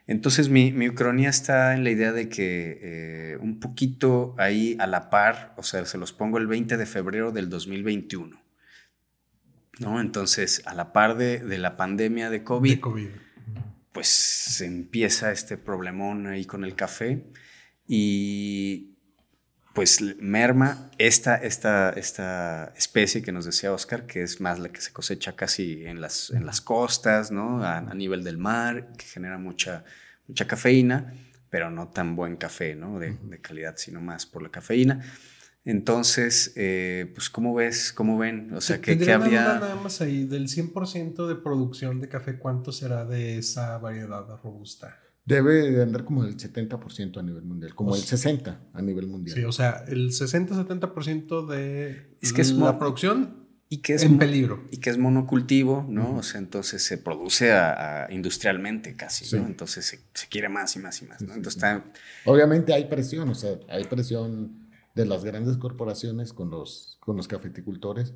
Entonces 0.07 0.49
mi, 0.49 0.73
mi 0.73 0.89
ucronía 0.89 1.29
está 1.29 1.75
en 1.75 1.83
la 1.83 1.91
idea 1.91 2.13
de 2.13 2.29
que 2.29 2.79
eh, 2.81 3.39
un 3.39 3.59
poquito 3.59 4.35
ahí 4.39 4.77
a 4.79 4.87
la 4.87 5.11
par, 5.11 5.55
o 5.57 5.63
sea, 5.63 5.85
se 5.85 5.99
los 5.99 6.13
pongo 6.13 6.39
el 6.39 6.47
20 6.47 6.77
de 6.77 6.87
febrero 6.87 7.33
del 7.33 7.49
2021. 7.49 8.41
¿No? 9.79 10.01
Entonces, 10.01 10.63
a 10.65 10.75
la 10.75 10.93
par 10.93 11.19
de, 11.19 11.41
de 11.41 11.59
la 11.59 11.77
pandemia 11.77 12.31
de 12.31 12.43
COVID, 12.43 12.71
de 12.71 12.81
COVID, 12.81 13.09
pues 13.93 14.09
se 14.09 14.65
empieza 14.65 15.33
este 15.33 15.59
problemón 15.59 16.27
ahí 16.27 16.47
con 16.47 16.65
el 16.65 16.75
café 16.75 17.25
y 17.87 18.96
pues 19.77 20.01
merma 20.19 20.91
esta, 20.97 21.37
esta, 21.37 21.91
esta 21.91 22.73
especie 22.79 23.21
que 23.21 23.31
nos 23.31 23.45
decía 23.45 23.75
Oscar, 23.75 24.07
que 24.07 24.23
es 24.23 24.41
más 24.41 24.59
la 24.59 24.71
que 24.71 24.81
se 24.81 24.91
cosecha 24.91 25.37
casi 25.37 25.85
en 25.85 26.01
las, 26.01 26.31
en 26.31 26.47
las 26.47 26.63
costas, 26.63 27.31
¿no? 27.31 27.63
A, 27.63 27.83
nivel 27.95 28.25
del 28.25 28.39
mar, 28.39 28.93
que 28.97 29.05
genera 29.05 29.37
mucha, 29.37 29.85
mucha 30.29 30.47
cafeína, 30.47 31.13
pero 31.51 31.71
no 31.71 31.89
tan 31.89 32.17
buen 32.17 32.37
café, 32.37 32.75
¿no? 32.75 32.99
De, 32.99 33.19
de 33.23 33.41
calidad, 33.43 33.75
sino 33.77 34.01
más 34.01 34.25
por 34.25 34.43
la 34.43 34.49
cafeína. 34.49 35.05
Entonces, 35.67 36.55
eh, 36.57 37.13
pues, 37.15 37.29
¿cómo 37.29 37.53
ves? 37.53 37.93
¿Cómo 37.93 38.17
ven? 38.17 38.55
O 38.55 38.63
sea, 38.63 38.81
¿qué, 38.81 38.97
¿qué 38.97 39.13
habría...? 39.13 39.59
Nada 39.59 39.75
más 39.75 40.01
ahí, 40.01 40.25
del 40.25 40.49
100% 40.49 41.27
de 41.27 41.35
producción 41.35 42.01
de 42.01 42.09
café, 42.09 42.39
¿cuánto 42.39 42.73
será 42.73 43.05
de 43.05 43.37
esa 43.37 43.77
variedad 43.77 44.27
robusta? 44.43 45.03
Debe 45.27 45.71
de 45.73 45.83
andar 45.83 46.05
como 46.05 46.25
el 46.25 46.37
70% 46.37 47.19
a 47.19 47.23
nivel 47.23 47.43
mundial, 47.43 47.75
como 47.75 47.95
el 47.95 48.03
60% 48.03 48.57
a 48.73 48.83
nivel 48.83 49.09
mundial. 49.09 49.37
Sí, 49.37 49.45
o 49.45 49.53
sea, 49.53 49.85
el 49.89 50.11
60-70% 50.11 51.47
de 51.47 52.17
es 52.21 52.33
que 52.33 52.43
es 52.43 52.53
la 52.53 52.79
producción 52.79 53.47
y 53.69 53.79
que 53.79 53.95
es 53.95 54.05
en 54.05 54.19
peligro. 54.19 54.65
Y 54.71 54.77
que 54.77 54.91
es 54.91 54.99
monocultivo, 54.99 55.85
¿no? 55.89 56.17
O 56.17 56.23
sea, 56.23 56.39
entonces 56.39 56.85
se 56.85 56.99
produce 56.99 57.53
a, 57.53 58.07
industrialmente 58.11 58.95
casi, 58.95 59.37
¿no? 59.37 59.47
Entonces 59.47 59.85
se, 59.85 60.01
se, 60.15 60.29
quiere 60.29 60.49
más 60.49 60.77
y 60.77 60.79
más 60.79 61.03
y 61.03 61.07
más, 61.07 61.21
¿no? 61.21 61.35
Entonces 61.35 61.57
está... 61.57 61.85
Obviamente 62.25 62.73
hay 62.73 62.85
presión, 62.85 63.29
o 63.29 63.35
sea, 63.35 63.59
hay 63.69 63.85
presión 63.85 64.69
de 64.95 65.07
las 65.07 65.25
grandes 65.25 65.57
corporaciones 65.57 66.33
con 66.33 66.51
los, 66.51 66.99
con 67.01 67.17
los 67.17 67.27
cafeticultores 67.27 68.15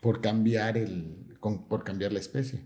por 0.00 0.20
cambiar, 0.20 0.78
el, 0.78 1.36
por 1.68 1.82
cambiar 1.82 2.12
la 2.12 2.20
especie. 2.20 2.64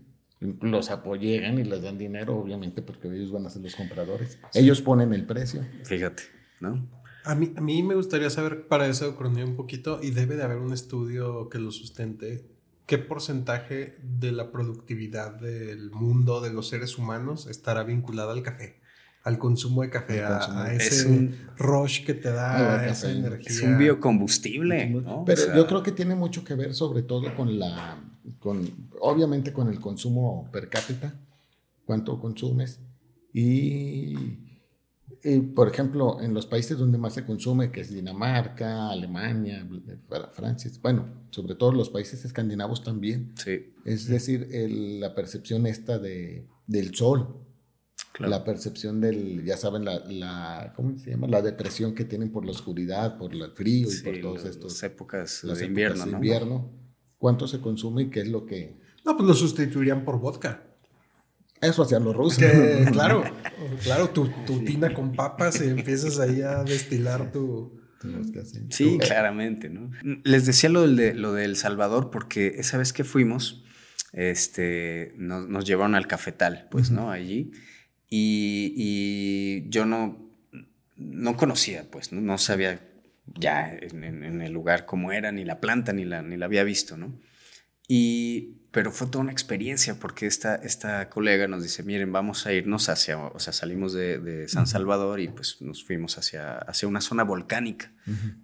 Los 0.61 0.89
apoyan 0.89 1.59
y 1.59 1.63
les 1.63 1.81
dan 1.81 1.97
dinero, 1.97 2.37
obviamente, 2.37 2.81
porque 2.81 3.07
ellos 3.07 3.31
van 3.31 3.45
a 3.45 3.49
ser 3.49 3.61
los 3.61 3.75
compradores. 3.75 4.39
Ellos 4.53 4.81
ponen 4.81 5.13
el 5.13 5.25
precio. 5.25 5.65
Fíjate, 5.83 6.23
¿no? 6.59 6.87
A 7.25 7.35
mí, 7.35 7.53
a 7.55 7.61
mí 7.61 7.83
me 7.83 7.95
gustaría 7.95 8.29
saber 8.29 8.67
para 8.67 8.87
eso 8.87 9.15
croné 9.15 9.43
un 9.45 9.55
poquito 9.55 9.99
y 10.01 10.11
debe 10.11 10.35
de 10.35 10.43
haber 10.43 10.57
un 10.57 10.73
estudio 10.73 11.49
que 11.49 11.57
lo 11.57 11.71
sustente. 11.71 12.45
¿Qué 12.85 12.97
porcentaje 12.97 13.95
de 14.03 14.33
la 14.33 14.51
productividad 14.51 15.39
del 15.39 15.89
mundo 15.91 16.41
de 16.41 16.51
los 16.51 16.67
seres 16.67 16.97
humanos 16.97 17.47
estará 17.47 17.83
vinculada 17.83 18.33
al 18.33 18.43
café? 18.43 18.83
al 19.23 19.37
consumo 19.37 19.83
de 19.83 19.89
café, 19.89 20.21
a, 20.23 20.73
ese 20.73 21.31
rush 21.57 22.03
que 22.03 22.13
te 22.13 22.29
da 22.29 22.85
esa 22.85 23.09
energía. 23.09 23.49
Es 23.49 23.61
un 23.61 23.77
biocombustible. 23.77 25.01
Pero 25.25 25.55
yo 25.55 25.65
creo 25.65 25.81
que 25.81 25.93
tiene 25.93 26.15
mucho 26.15 26.43
que 26.43 26.55
ver 26.55 26.73
sobre 26.73 27.03
todo 27.03 27.33
con 27.35 27.57
la, 27.57 28.03
con, 28.39 28.89
obviamente 28.99 29.53
con 29.53 29.69
el 29.69 29.79
consumo 29.79 30.49
per 30.51 30.69
cápita, 30.69 31.19
cuánto 31.85 32.19
consumes 32.19 32.79
y, 33.33 34.15
por 35.55 35.67
ejemplo, 35.67 36.21
en 36.21 36.33
los 36.33 36.45
países 36.45 36.77
donde 36.77 36.97
más 36.97 37.13
se 37.13 37.25
consume, 37.25 37.71
que 37.71 37.81
es 37.81 37.93
Dinamarca, 37.93 38.89
Alemania, 38.89 39.67
Francia, 40.31 40.71
bueno, 40.81 41.27
sobre 41.31 41.55
todo 41.55 41.71
los 41.71 41.89
países 41.89 42.23
escandinavos 42.25 42.83
también. 42.83 43.33
Sí. 43.35 43.73
Es 43.85 44.07
decir, 44.07 44.47
la 44.99 45.15
percepción 45.15 45.65
esta 45.65 45.97
de, 45.97 46.47
del 46.67 46.93
sol 46.93 47.43
la 48.19 48.43
percepción 48.43 49.01
del, 49.01 49.43
ya 49.43 49.57
saben, 49.57 49.85
la, 49.85 49.99
la, 50.05 50.73
¿cómo 50.75 50.97
se 50.97 51.11
llama? 51.11 51.27
La 51.27 51.41
depresión 51.41 51.95
que 51.95 52.05
tienen 52.05 52.31
por 52.31 52.45
la 52.45 52.51
oscuridad, 52.51 53.17
por 53.17 53.33
el 53.33 53.51
frío 53.51 53.87
y 53.91 54.03
por 54.03 54.21
todos 54.21 54.45
estos. 54.45 54.73
Las 54.73 54.83
épocas 54.83 55.43
las 55.43 55.59
de 55.59 55.65
invierno, 55.65 56.05
¿no? 56.05 56.11
invierno. 56.11 56.82
¿Cuánto 57.23 57.47
se 57.47 57.61
consume 57.61 58.01
y 58.01 58.09
qué 58.09 58.19
es 58.19 58.27
lo 58.27 58.45
que...? 58.45 58.75
No, 59.05 59.15
pues 59.15 59.25
lo 59.25 59.33
sustituirían 59.33 60.03
por 60.03 60.19
vodka. 60.19 60.61
Eso 61.61 61.83
hacían 61.83 62.03
los 62.03 62.13
rusos. 62.13 62.43
claro, 62.91 63.23
claro, 63.81 64.09
tu, 64.09 64.27
tu, 64.45 64.65
tina 64.65 64.93
con 64.93 65.13
papas 65.13 65.61
y 65.61 65.69
empiezas 65.69 66.19
ahí 66.19 66.41
a 66.41 66.65
destilar 66.65 67.31
tu... 67.31 67.79
Sí, 68.71 68.97
claramente, 68.97 69.69
¿no? 69.69 69.89
Les 70.25 70.45
decía 70.45 70.69
lo, 70.69 70.85
de, 70.85 71.13
lo 71.13 71.31
del 71.31 71.55
Salvador 71.55 72.09
porque 72.09 72.55
esa 72.57 72.77
vez 72.77 72.91
que 72.91 73.05
fuimos, 73.05 73.63
este, 74.11 75.13
nos, 75.15 75.47
nos 75.47 75.63
llevaron 75.63 75.95
al 75.95 76.07
cafetal, 76.07 76.67
pues, 76.71 76.91
¿no? 76.91 77.09
Allí. 77.09 77.53
Y, 78.09 79.69
yo 79.69 79.85
no, 79.85 80.29
no 80.97 81.37
conocía, 81.37 81.89
pues, 81.89 82.11
no, 82.11 82.37
sabía 82.37 82.81
ya 83.25 83.73
en, 83.73 84.41
el 84.41 84.51
lugar 84.51 84.85
cómo 84.85 85.11
era, 85.11 85.31
ni 85.31 85.45
la 85.45 85.59
planta, 85.59 85.93
ni 85.93 86.05
la, 86.05 86.21
ni 86.21 86.37
la 86.37 86.45
había 86.45 86.63
visto, 86.63 86.97
¿no? 86.97 87.19
Y, 87.87 88.59
pero 88.71 88.91
fue 88.91 89.07
toda 89.07 89.21
una 89.21 89.31
experiencia 89.31 89.95
porque 89.99 90.25
esta, 90.25 90.55
esta 90.55 91.09
colega 91.09 91.47
nos 91.47 91.61
dice, 91.61 91.83
miren, 91.83 92.11
vamos 92.11 92.47
a 92.47 92.53
irnos 92.53 92.89
hacia, 92.89 93.17
o 93.17 93.39
sea, 93.39 93.53
salimos 93.53 93.93
de, 93.93 94.47
San 94.47 94.67
Salvador 94.67 95.19
y 95.19 95.27
pues 95.27 95.61
nos 95.61 95.83
fuimos 95.83 96.17
hacia, 96.17 96.57
hacia 96.57 96.87
una 96.87 97.01
zona 97.01 97.23
volcánica, 97.23 97.91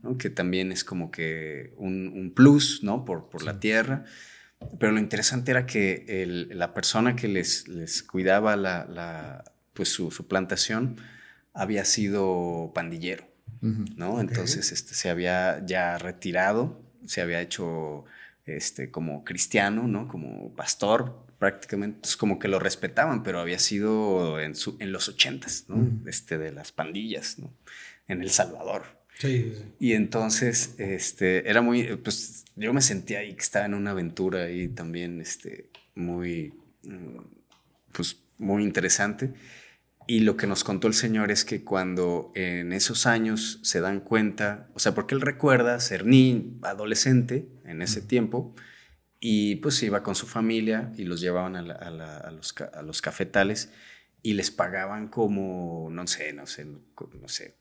¿no? 0.03 0.17
que 0.17 0.29
también 0.29 0.71
es 0.71 0.83
como 0.83 1.09
que 1.09 1.73
un, 1.77 2.33
plus, 2.35 2.83
¿no? 2.83 3.05
Por, 3.05 3.29
por 3.29 3.43
la 3.43 3.59
tierra. 3.59 4.05
Pero 4.77 4.91
lo 4.91 4.99
interesante 4.99 5.51
era 5.51 5.65
que 5.65 6.25
la 6.51 6.73
persona 6.73 7.15
que 7.15 7.27
les, 7.27 7.67
les 7.67 8.03
cuidaba 8.03 8.55
la, 8.57 9.43
pues 9.73 9.89
su, 9.89 10.09
plantación 10.27 10.97
había 11.53 11.85
sido 11.85 12.71
pandillero, 12.75 13.28
¿no? 13.61 14.21
Entonces 14.21 14.71
este, 14.71 14.93
se 14.93 15.09
había 15.09 15.65
ya 15.65 15.97
retirado, 15.97 16.81
se 17.05 17.21
había 17.21 17.41
hecho 17.41 18.05
este, 18.45 18.91
como 18.91 19.23
cristiano, 19.23 19.87
¿no? 19.87 20.07
Como 20.07 20.53
pastor 20.55 21.27
prácticamente, 21.39 22.07
es 22.07 22.17
como 22.17 22.37
que 22.37 22.49
lo 22.49 22.59
respetaban, 22.59 23.23
pero 23.23 23.39
había 23.39 23.59
sido 23.59 24.39
en, 24.41 24.55
su, 24.55 24.75
en 24.79 24.91
los 24.91 25.07
ochentas, 25.07 25.65
¿no? 25.69 25.89
este, 26.07 26.37
de 26.37 26.51
las 26.51 26.73
pandillas, 26.73 27.39
¿no? 27.39 27.53
En 28.07 28.21
El 28.21 28.29
Salvador. 28.29 28.83
Sí, 29.17 29.53
Y 29.79 29.93
entonces, 29.93 30.75
este, 30.77 31.49
era 31.49 31.61
muy, 31.61 31.95
pues 31.97 32.45
yo 32.55 32.73
me 32.73 32.81
sentía 32.81 33.19
ahí 33.19 33.33
que 33.33 33.41
estaba 33.41 33.65
en 33.65 33.73
una 33.73 33.91
aventura 33.91 34.43
ahí 34.43 34.67
también, 34.67 35.21
este, 35.21 35.69
muy, 35.95 36.53
mm, 36.83 37.19
pues 37.91 38.17
muy 38.37 38.63
interesante. 38.63 39.31
Y 40.09 40.21
lo 40.21 40.37
que 40.37 40.47
nos 40.47 40.63
contó 40.63 40.87
el 40.87 40.95
Señor 40.95 41.29
es 41.29 41.45
que 41.45 41.63
cuando 41.63 42.31
en 42.33 42.73
esos 42.73 43.05
años 43.05 43.59
se 43.61 43.79
dan 43.79 43.99
cuenta, 43.99 44.67
o 44.73 44.79
sea, 44.79 44.95
porque 44.95 45.13
él 45.13 45.21
recuerda 45.21 45.79
ser 45.79 46.03
ni 46.07 46.57
adolescente 46.63 47.47
en 47.63 47.83
ese 47.83 48.01
tiempo, 48.01 48.55
y 49.19 49.57
pues 49.57 49.83
iba 49.83 50.01
con 50.01 50.15
su 50.15 50.25
familia 50.25 50.91
y 50.97 51.03
los 51.03 51.21
llevaban 51.21 51.55
a, 51.55 52.31
los, 52.31 53.01
cafetales 53.03 53.71
y 54.23 54.33
les 54.33 54.49
pagaban 54.49 55.09
como, 55.09 55.89
no 55.91 56.07
sé, 56.07 56.33
no 56.33 56.47
sé, 56.47 56.65
no 56.65 57.27
sé, 57.27 57.59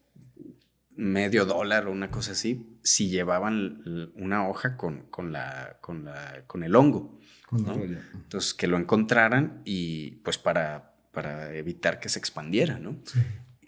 medio 0.97 1.45
dólar 1.45 1.87
o 1.87 1.93
una 1.93 2.11
cosa 2.11 2.33
así, 2.33 2.79
si 2.83 3.11
llevaban 3.11 4.11
una 4.15 4.49
hoja 4.49 4.79
con, 4.79 5.03
con, 5.11 5.33
la, 5.33 5.77
con, 5.83 6.07
la, 6.07 6.45
con 6.47 6.63
el 6.63 6.75
hongo. 6.77 7.21
Entonces, 7.53 8.55
que 8.55 8.67
lo 8.67 8.79
encontraran 8.79 9.61
y 9.67 10.13
pues 10.23 10.39
para 10.39 10.88
para 11.19 11.53
evitar 11.57 11.99
que 11.99 12.09
se 12.09 12.21
expandiera, 12.21 12.79
¿no? 12.79 12.97
Sí. 13.05 13.19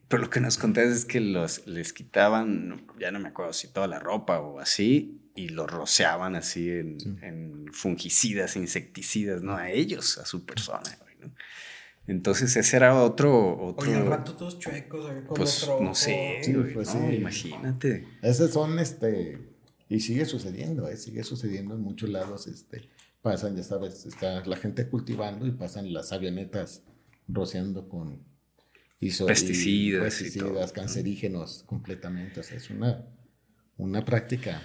Pero 0.06 0.22
lo 0.22 0.30
que 0.30 0.38
nos 0.38 0.56
contaste 0.56 0.92
es 0.92 1.04
que 1.04 1.18
los, 1.18 1.66
les 1.66 1.92
quitaban, 1.92 2.86
ya 3.00 3.10
no 3.10 3.18
me 3.18 3.30
acuerdo 3.30 3.52
si 3.52 3.66
toda 3.66 3.88
la 3.88 3.98
ropa 3.98 4.38
o 4.38 4.60
así, 4.60 5.20
y 5.34 5.48
los 5.48 5.68
rociaban 5.68 6.36
así 6.36 6.70
en, 6.70 7.66
fungicidas, 7.72 8.54
insecticidas, 8.54 9.42
¿no? 9.42 9.56
A 9.56 9.68
ellos, 9.68 10.18
a 10.18 10.26
su 10.26 10.46
persona, 10.46 10.96
¿no? 11.20 11.32
Entonces 12.06 12.54
ese 12.54 12.76
era 12.76 13.02
otro... 13.02 13.60
otro 13.60 13.90
Oye, 13.90 13.98
al 13.98 14.06
rato 14.06 14.36
todos 14.36 14.60
chuecos, 14.60 15.06
con 15.26 15.36
pues, 15.36 15.64
otro 15.64 15.80
no 15.80 15.96
sé, 15.96 16.40
pues, 16.72 16.94
no, 16.94 17.12
imagínate. 17.12 18.06
Esos 18.22 18.52
son, 18.52 18.78
este, 18.78 19.40
y 19.88 19.98
sigue 19.98 20.24
sucediendo, 20.24 20.88
¿eh? 20.88 20.96
sigue 20.96 21.24
sucediendo 21.24 21.74
en 21.74 21.80
muchos 21.80 22.10
lados, 22.10 22.46
este, 22.46 22.88
pasan, 23.22 23.56
ya 23.56 23.64
sabes, 23.64 24.06
está 24.06 24.44
la 24.46 24.56
gente 24.56 24.88
cultivando 24.88 25.48
y 25.48 25.50
pasan 25.50 25.92
las 25.92 26.12
avionetas 26.12 26.84
rociando 27.32 27.88
con 27.88 28.24
pesticidas, 29.00 30.02
pesticidas 30.04 30.72
cancerígenos 30.72 31.64
completamente. 31.66 32.40
O 32.40 32.42
sea, 32.42 32.56
es 32.56 32.70
una, 32.70 33.04
una 33.76 34.04
práctica 34.04 34.62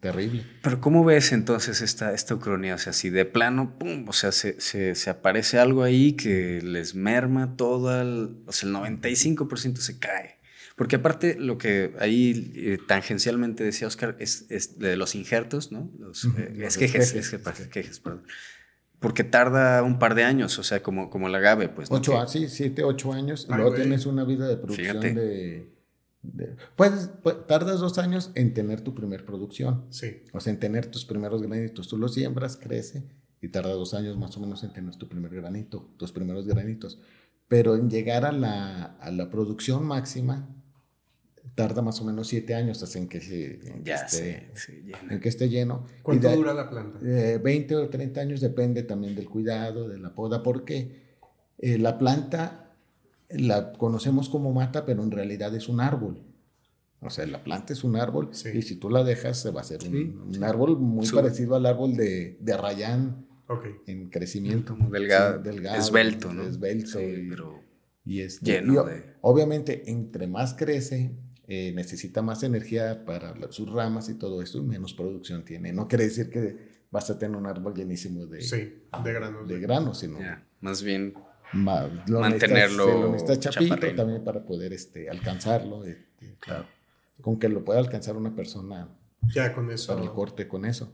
terrible. 0.00 0.44
Pero 0.62 0.80
¿cómo 0.80 1.04
ves 1.04 1.32
entonces 1.32 1.82
esta, 1.82 2.14
esta 2.14 2.34
ucronía? 2.34 2.74
O 2.74 2.78
sea, 2.78 2.92
si 2.92 3.10
de 3.10 3.24
plano, 3.24 3.78
pum, 3.78 4.08
o 4.08 4.12
sea, 4.12 4.32
se, 4.32 4.60
se, 4.60 5.10
aparece 5.10 5.58
algo 5.58 5.82
ahí 5.82 6.12
que 6.12 6.60
les 6.62 6.94
merma 6.94 7.56
todo, 7.56 8.00
el, 8.00 8.42
o 8.46 8.52
sea, 8.52 8.68
el 8.68 8.74
95% 8.74 9.76
se 9.76 9.98
cae. 9.98 10.38
Porque 10.76 10.96
aparte 10.96 11.34
lo 11.34 11.58
que 11.58 11.92
ahí 11.98 12.52
eh, 12.54 12.78
tangencialmente 12.86 13.64
decía 13.64 13.88
Oscar 13.88 14.16
es, 14.20 14.46
es, 14.48 14.78
de 14.78 14.96
los 14.96 15.16
injertos, 15.16 15.72
¿no? 15.72 15.90
Los, 15.98 16.24
eh, 16.24 16.56
es 16.60 16.78
quejes, 16.78 17.14
es 17.14 17.30
quejes, 17.68 17.98
perdón 17.98 18.24
porque 19.00 19.24
tarda 19.24 19.82
un 19.82 19.98
par 19.98 20.14
de 20.14 20.24
años, 20.24 20.58
o 20.58 20.62
sea, 20.62 20.82
como, 20.82 21.10
como 21.10 21.28
el 21.28 21.34
agave, 21.34 21.68
pues. 21.68 21.90
Ocho, 21.90 22.26
sí, 22.26 22.48
siete, 22.48 22.82
ocho 22.84 23.12
años, 23.12 23.46
y 23.48 23.54
luego 23.54 23.74
tienes 23.74 24.06
una 24.06 24.24
vida 24.24 24.48
de 24.48 24.56
producción 24.56 25.00
de, 25.00 25.72
Pues, 26.76 27.10
tardas 27.46 27.80
dos 27.80 27.98
años 27.98 28.32
en 28.34 28.54
tener 28.54 28.80
tu 28.80 28.94
primer 28.94 29.24
producción. 29.24 29.86
Sí. 29.90 30.22
O 30.32 30.40
sea, 30.40 30.52
en 30.52 30.58
tener 30.58 30.86
tus 30.86 31.04
primeros 31.04 31.42
granitos. 31.42 31.88
Tú 31.88 31.96
los 31.96 32.14
siembras, 32.14 32.56
crece, 32.56 33.04
y 33.40 33.48
tarda 33.48 33.70
dos 33.70 33.94
años 33.94 34.18
más 34.18 34.36
o 34.36 34.40
menos 34.40 34.64
en 34.64 34.72
tener 34.72 34.96
tu 34.96 35.08
primer 35.08 35.32
granito, 35.34 35.94
tus 35.96 36.10
primeros 36.10 36.46
granitos. 36.46 37.00
Pero 37.46 37.76
en 37.76 37.88
llegar 37.88 38.24
a 38.24 38.32
la, 38.32 38.96
a 39.00 39.10
la 39.10 39.30
producción 39.30 39.86
máxima, 39.86 40.48
tarda 41.58 41.82
más 41.82 42.00
o 42.00 42.04
menos 42.04 42.28
siete 42.28 42.54
años 42.54 42.80
hasta 42.82 42.98
en 42.98 43.08
que, 43.08 43.20
se, 43.20 43.54
en 43.68 43.82
que, 43.82 43.92
esté, 43.92 44.48
se, 44.54 44.72
llena. 44.82 44.98
en 45.10 45.20
que 45.20 45.28
esté 45.28 45.48
lleno. 45.48 45.84
¿Cuánto 46.04 46.28
de- 46.28 46.36
dura 46.36 46.54
la 46.54 46.70
planta? 46.70 46.98
eh, 47.04 47.38
20 47.42 47.74
o 47.76 47.88
30 47.88 48.20
años 48.20 48.40
depende 48.40 48.84
también 48.84 49.16
del 49.16 49.28
cuidado, 49.28 49.88
de 49.88 49.98
la 49.98 50.14
poda, 50.14 50.42
porque 50.44 51.02
eh, 51.58 51.76
la 51.78 51.98
planta 51.98 52.74
la 53.30 53.72
conocemos 53.72 54.28
como 54.28 54.52
mata, 54.52 54.86
pero 54.86 55.02
en 55.02 55.10
realidad 55.10 55.52
es 55.56 55.68
un 55.68 55.80
árbol. 55.80 56.22
O 57.00 57.10
sea, 57.10 57.26
la 57.26 57.42
planta 57.42 57.72
es 57.72 57.82
un 57.84 57.96
árbol 57.96 58.28
Sí. 58.32 58.50
y 58.54 58.62
si 58.62 58.76
tú 58.76 58.88
la 58.90 59.02
dejas 59.04 59.40
se 59.42 59.50
va 59.50 59.60
a 59.60 59.62
hacer 59.64 59.80
un, 59.84 59.92
Sí. 59.92 60.36
un 60.38 60.44
árbol 60.44 60.78
muy 60.78 61.08
parecido 61.08 61.56
al 61.56 61.66
árbol 61.66 61.96
de, 61.96 62.38
de 62.40 62.52
Arrayán 62.52 63.26
Ok. 63.48 63.66
en 63.86 64.10
crecimiento. 64.10 64.76
Como 64.76 64.90
delgado, 64.90 65.38
Sí, 65.42 65.48
delgado, 65.48 65.78
esbelto, 65.78 66.32
¿no? 66.32 66.42
Esbelto. 66.46 66.98
Sí, 66.98 67.04
y- 67.04 67.28
pero 67.28 67.60
y 68.04 68.20
este, 68.20 68.46
lleno 68.46 68.72
y 68.72 68.76
o- 68.78 68.84
de- 68.84 69.04
Obviamente, 69.20 69.90
entre 69.90 70.26
más 70.26 70.54
crece, 70.54 71.12
eh, 71.48 71.72
necesita 71.74 72.20
más 72.22 72.42
energía 72.42 73.04
para 73.06 73.34
sus 73.50 73.72
ramas 73.72 74.08
y 74.10 74.14
todo 74.14 74.42
esto, 74.42 74.58
y 74.58 74.62
menos 74.62 74.92
producción 74.94 75.44
tiene. 75.44 75.72
No 75.72 75.88
quiere 75.88 76.04
decir 76.04 76.28
que 76.30 76.78
vas 76.90 77.08
a 77.10 77.18
tener 77.18 77.36
un 77.36 77.46
árbol 77.46 77.74
llenísimo 77.74 78.26
de, 78.26 78.42
Sí, 78.42 78.56
de 79.02 79.12
granos. 79.12 79.48
de 79.48 79.58
granos, 79.60 79.98
sino 79.98 80.18
más 80.60 80.82
bien 80.82 81.14
ma- 81.54 81.86
lo 82.06 82.20
Mantenerlo 82.20 82.84
necesitas- 82.86 82.94
se 82.94 83.00
lo 83.00 83.12
necesita 83.12 83.50
chapito 83.50 83.94
también 83.96 84.22
para 84.24 84.44
poder 84.44 84.72
este, 84.74 85.08
alcanzarlo. 85.08 85.84
este, 85.84 86.36
Claro. 86.40 86.66
Con 87.22 87.38
que 87.38 87.48
lo 87.48 87.64
pueda 87.64 87.80
alcanzar 87.80 88.16
una 88.16 88.34
persona 88.36 88.88
Ya 89.34 89.52
con 89.54 89.70
eso. 89.70 89.92
para 89.92 90.04
el 90.04 90.12
corte 90.12 90.46
con 90.46 90.64
eso. 90.66 90.92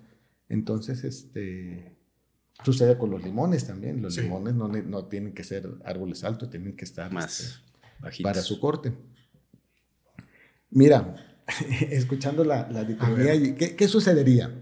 Entonces, 0.48 1.02
este 1.04 1.96
sucede 2.64 2.96
con 2.96 3.10
los 3.10 3.22
limones 3.24 3.66
también. 3.66 4.00
Los 4.00 4.14
Sí. 4.14 4.22
limones 4.22 4.54
no, 4.54 4.68
no 4.68 5.04
tienen 5.06 5.32
que 5.34 5.42
ser 5.44 5.68
árboles 5.84 6.22
altos, 6.24 6.48
tienen 6.50 6.76
que 6.76 6.84
estar 6.84 7.06
este, 7.06 7.14
más 7.14 7.62
bajitos. 8.00 8.22
para 8.30 8.40
su 8.42 8.60
corte. 8.60 8.92
Mira, 10.74 11.16
escuchando 11.90 12.44
la, 12.44 12.68
la 12.70 12.84
dicotomía, 12.84 13.32
¿qué, 13.56 13.74
qué 13.74 13.88
sucedería? 13.88 14.52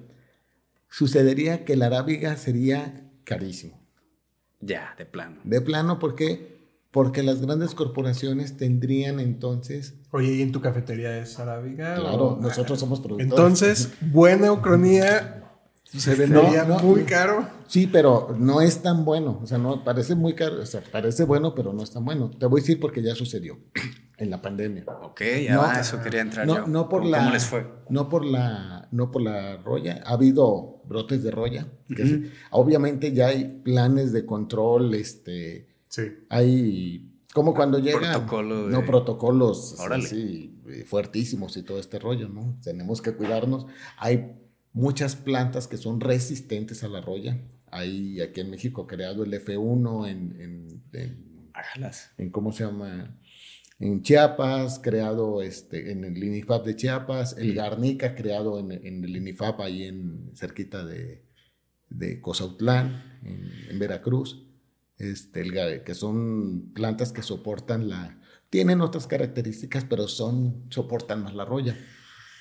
Sucedería 0.89 1.65
que 1.65 1.75
la 1.77 1.87
arábiga 1.87 2.37
sería 2.37 3.11
carísimo. 3.25 3.81
Ya, 4.61 4.95
de 4.97 5.07
plano. 5.07 5.41
De 5.43 5.61
plano, 5.61 5.99
¿por 5.99 6.15
qué? 6.15 6.53
Porque 6.91 7.23
las 7.23 7.41
grandes 7.41 7.75
corporaciones 7.75 8.57
tendrían 8.59 9.19
entonces, 9.19 9.95
Oye, 10.11 10.35
¿y 10.35 10.43
en 10.43 10.53
tu 10.53 10.61
cafetería 10.61 11.19
es 11.19 11.39
arábiga? 11.39 11.95
claro, 11.97 12.35
o- 12.35 12.41
nosotros 12.41 12.79
somos 12.79 13.01
productores. 13.01 13.31
Entonces, 13.33 13.89
buena 14.13 14.53
ucronía 14.53 15.39
se 15.85 16.15
vendería 16.15 16.65
No, 16.65 16.77
no, 16.77 16.83
muy 16.83 17.05
caro. 17.05 17.49
Sí, 17.67 17.87
pero 17.91 18.37
no 18.39 18.61
es 18.61 18.83
tan 18.83 19.05
bueno. 19.07 19.41
O 19.43 19.47
sea, 19.47 19.57
no 19.57 19.83
parece 19.83 20.15
muy 20.15 20.35
caro. 20.35 20.61
O 20.63 20.67
sea, 20.67 20.83
parece 20.93 21.25
bueno, 21.25 21.55
pero 21.55 21.73
no 21.73 21.83
es 21.83 21.91
tan 21.91 22.05
bueno. 22.05 22.31
Te 22.31 22.45
voy 22.47 22.61
a 22.61 22.63
decir 22.63 22.79
porque 22.79 23.03
ya 23.03 23.15
sucedió 23.15 23.59
en 24.19 24.31
la 24.31 24.41
pandemia. 24.43 24.85
Ok, 25.03 25.23
ya 25.45 25.55
No, 25.55 25.63
va, 25.63 25.81
eso 25.81 26.01
quería 26.03 26.21
entrar 26.21 26.47
No, 26.47 26.57
yo. 26.59 26.67
no 26.67 26.89
por 26.89 27.01
¿Cómo, 27.01 27.11
la. 27.11 27.19
¿Cómo 27.19 27.31
les 27.33 27.47
fue? 27.47 27.67
No 27.89 28.09
por 28.09 28.25
la. 28.25 28.89
No 28.93 29.11
por 29.11 29.23
la 29.23 29.57
roya. 29.57 30.03
Ha 30.07 30.13
habido 30.13 30.83
brotes 30.87 31.23
de 31.23 31.31
roya. 31.31 31.67
obviamente 32.51 33.13
ya 33.13 33.29
hay 33.29 33.61
planes 33.65 34.13
de 34.13 34.25
control. 34.27 34.95
Este. 34.95 35.69
Sí. 35.89 36.03
Hay. 36.29 37.09
Como 37.35 37.55
cuando 37.55 37.79
llega. 37.79 37.99
Protocolo 37.99 38.67
de- 38.67 38.73
No, 38.73 38.85
protocolos 38.85 39.77
Órale. 39.81 40.05
así 40.05 40.61
eh, 40.69 40.85
fuertísimos 40.85 41.57
y 41.57 41.63
todo 41.63 41.79
este 41.79 41.99
rollo, 41.99 42.29
¿no? 42.29 42.59
Tenemos 42.63 43.01
que 43.01 43.13
cuidarnos. 43.15 43.67
Hay 43.99 44.33
muchas 44.75 45.17
plantas 45.17 45.67
que 45.67 45.77
son 45.79 46.01
resistentes 46.01 46.85
a 46.85 46.89
la 46.89 47.01
roya. 47.01 47.41
Hay 47.71 48.21
aquí 48.21 48.41
en 48.43 48.51
México 48.51 48.87
creado 48.87 49.25
el 49.25 49.33
F1 49.33 50.07
en, 50.09 50.41
en- 50.41 50.83
en 50.93 51.33
en 52.19 52.31
cómo 52.31 52.51
se 52.53 52.65
llama 52.65 53.15
en 53.83 54.03
Chiapas, 54.03 54.79
creado 54.83 55.43
este, 55.43 55.91
en 55.91 56.05
el 56.05 56.23
INIFAP 56.23 56.65
de 56.65 56.77
Chiapas, 56.77 57.37
el 57.37 57.55
Garnica 57.55 58.15
creado 58.15 58.59
en, 58.61 58.71
en 58.71 59.03
el 59.05 59.17
INIFAP 59.17 59.61
ahí 59.61 59.85
en 59.85 60.31
cerquita 60.35 60.85
de, 60.85 61.25
de 61.91 62.21
Cozautlán, 62.21 63.19
en, 63.25 63.51
en 63.71 63.79
Veracruz, 63.79 64.47
este, 64.99 65.41
el, 65.41 65.83
que 65.83 65.95
son 65.95 66.71
plantas 66.75 67.11
que 67.13 67.23
soportan 67.23 67.89
la, 67.89 68.21
tienen 68.51 68.81
otras 68.83 69.07
características, 69.09 69.85
pero 69.85 70.07
son, 70.07 70.67
soportan 70.71 71.25
más 71.25 71.35
la 71.35 71.45
roya. 71.45 71.77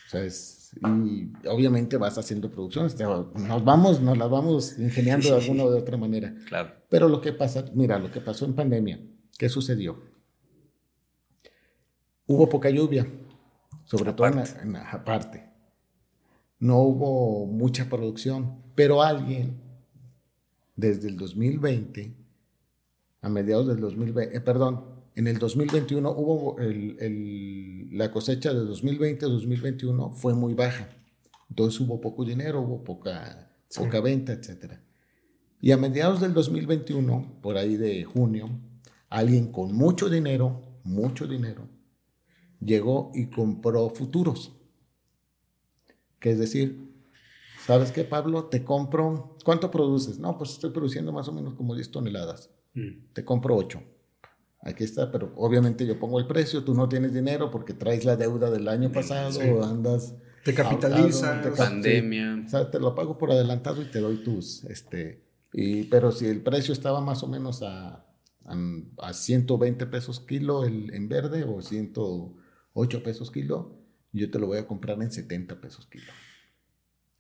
O 0.08 0.10
sea, 0.12 0.24
es- 0.24 0.58
y 0.74 1.32
obviamente 1.50 1.98
vas 1.98 2.18
haciendo 2.18 2.50
producciones, 2.50 2.96
nos 2.98 3.66
vamos, 3.66 4.00
nos 4.00 4.18
las 4.18 4.30
vamos 4.30 4.80
ingeniando 4.80 5.28
de 5.30 5.42
alguna 5.42 5.64
o 5.66 5.72
de 5.72 5.80
otra 5.80 5.98
manera. 5.98 6.34
Claro. 6.48 6.72
Pero 6.88 7.10
lo 7.10 7.20
que 7.20 7.34
pasa, 7.34 7.66
mira, 7.74 7.98
lo 8.00 8.10
que 8.12 8.22
pasó 8.22 8.46
en 8.46 8.54
pandemia, 8.54 9.00
¿qué 9.38 9.50
sucedió? 9.50 10.11
Hubo 12.32 12.48
poca 12.50 12.70
lluvia, 12.70 13.06
sobre 13.84 14.14
todo 14.14 14.28
en 14.28 14.36
la, 14.38 14.44
en 14.62 14.74
la 14.74 15.04
parte. 15.04 15.50
No 16.60 16.80
hubo 16.80 17.46
mucha 17.46 17.90
producción, 17.90 18.56
pero 18.76 19.02
alguien 19.02 19.60
desde 20.76 21.10
el 21.10 21.18
2020, 21.18 22.16
a 23.22 23.30
mediados 23.30 23.68
del 23.68 23.80
2020, 23.82 24.36
eh, 24.38 24.42
perdón, 24.42 24.86
en 25.16 25.28
el 25.28 25.38
2021 25.40 26.10
hubo 26.12 26.58
el- 26.60 26.96
el- 27.00 27.98
la 27.98 28.12
cosecha 28.12 28.54
de 28.54 28.62
2020-2021 28.62 30.12
fue 30.14 30.34
muy 30.34 30.54
baja. 30.54 30.88
Entonces 31.50 31.80
hubo 31.82 32.00
poco 32.00 32.24
dinero, 32.24 32.62
hubo 32.62 32.84
poca, 32.84 33.52
poca 33.76 34.00
venta, 34.00 34.32
etcétera. 34.32 34.82
Y 35.60 35.72
a 35.72 35.78
mediados 35.78 36.22
del 36.22 36.34
2021, 36.34 37.40
por 37.42 37.58
ahí 37.58 37.76
de 37.76 38.04
junio, 38.06 38.50
alguien 39.10 39.52
con 39.52 39.74
mucho 39.74 40.10
dinero, 40.10 40.62
mucho 40.84 41.28
dinero, 41.28 41.68
llegó 42.64 43.12
y 43.14 43.28
compró 43.28 43.90
futuros. 43.90 44.54
Que 46.20 46.32
es 46.32 46.40
decir, 46.40 46.80
¿sabes 47.66 47.92
qué, 47.92 48.04
Pablo? 48.04 48.46
Te 48.46 48.64
compro, 48.64 49.38
¿cuánto 49.44 49.72
produces? 49.72 50.20
No, 50.20 50.38
pues 50.38 50.52
estoy 50.52 50.70
produciendo 50.72 51.12
más 51.12 51.28
o 51.28 51.34
menos 51.34 51.56
como 51.56 51.74
10 51.76 51.92
toneladas. 51.92 52.50
Mm. 52.74 53.14
Te 53.14 53.26
compro 53.26 53.56
8. 53.56 53.82
Aquí 54.64 54.84
está, 54.84 55.12
pero 55.12 55.34
obviamente 55.38 55.88
yo 55.88 55.98
pongo 56.00 56.20
el 56.20 56.28
precio, 56.28 56.64
tú 56.64 56.76
no 56.76 56.88
tienes 56.88 57.14
dinero 57.14 57.50
porque 57.50 57.74
traes 57.74 58.06
la 58.06 58.16
deuda 58.16 58.52
del 58.52 58.68
año 58.68 58.92
pasado, 58.92 59.32
Sí. 59.32 59.42
andas... 59.64 60.14
Te 60.44 60.54
capitalizas. 60.56 61.42
te 61.44 61.50
cap- 61.50 61.58
Pandemia. 61.58 62.44
o 62.46 62.50
sea, 62.50 62.70
te 62.72 62.80
lo 62.80 62.94
pago 62.96 63.18
por 63.18 63.32
adelantado 63.32 63.80
y 63.82 63.86
te 63.86 64.00
doy 64.00 64.24
tus, 64.24 64.64
este, 64.66 65.24
y, 65.54 65.84
pero 65.84 66.12
si 66.12 66.26
el 66.26 66.42
precio 66.42 66.74
estaba 66.74 67.00
más 67.00 67.22
o 67.22 67.28
menos 67.28 67.62
a, 67.62 68.08
a, 68.46 68.56
a 69.04 69.14
120 69.14 69.86
pesos 69.86 70.20
kilo 70.20 70.64
el, 70.66 70.92
en 70.96 71.08
verde 71.10 71.44
o 71.44 71.62
108 72.74 73.04
pesos 73.04 73.32
kilo, 73.32 73.78
yo 74.12 74.30
te 74.30 74.40
lo 74.40 74.48
voy 74.48 74.58
a 74.58 74.68
comprar 74.68 75.02
en 75.02 75.12
70 75.12 75.60
pesos 75.62 75.88
kilo. 75.88 76.12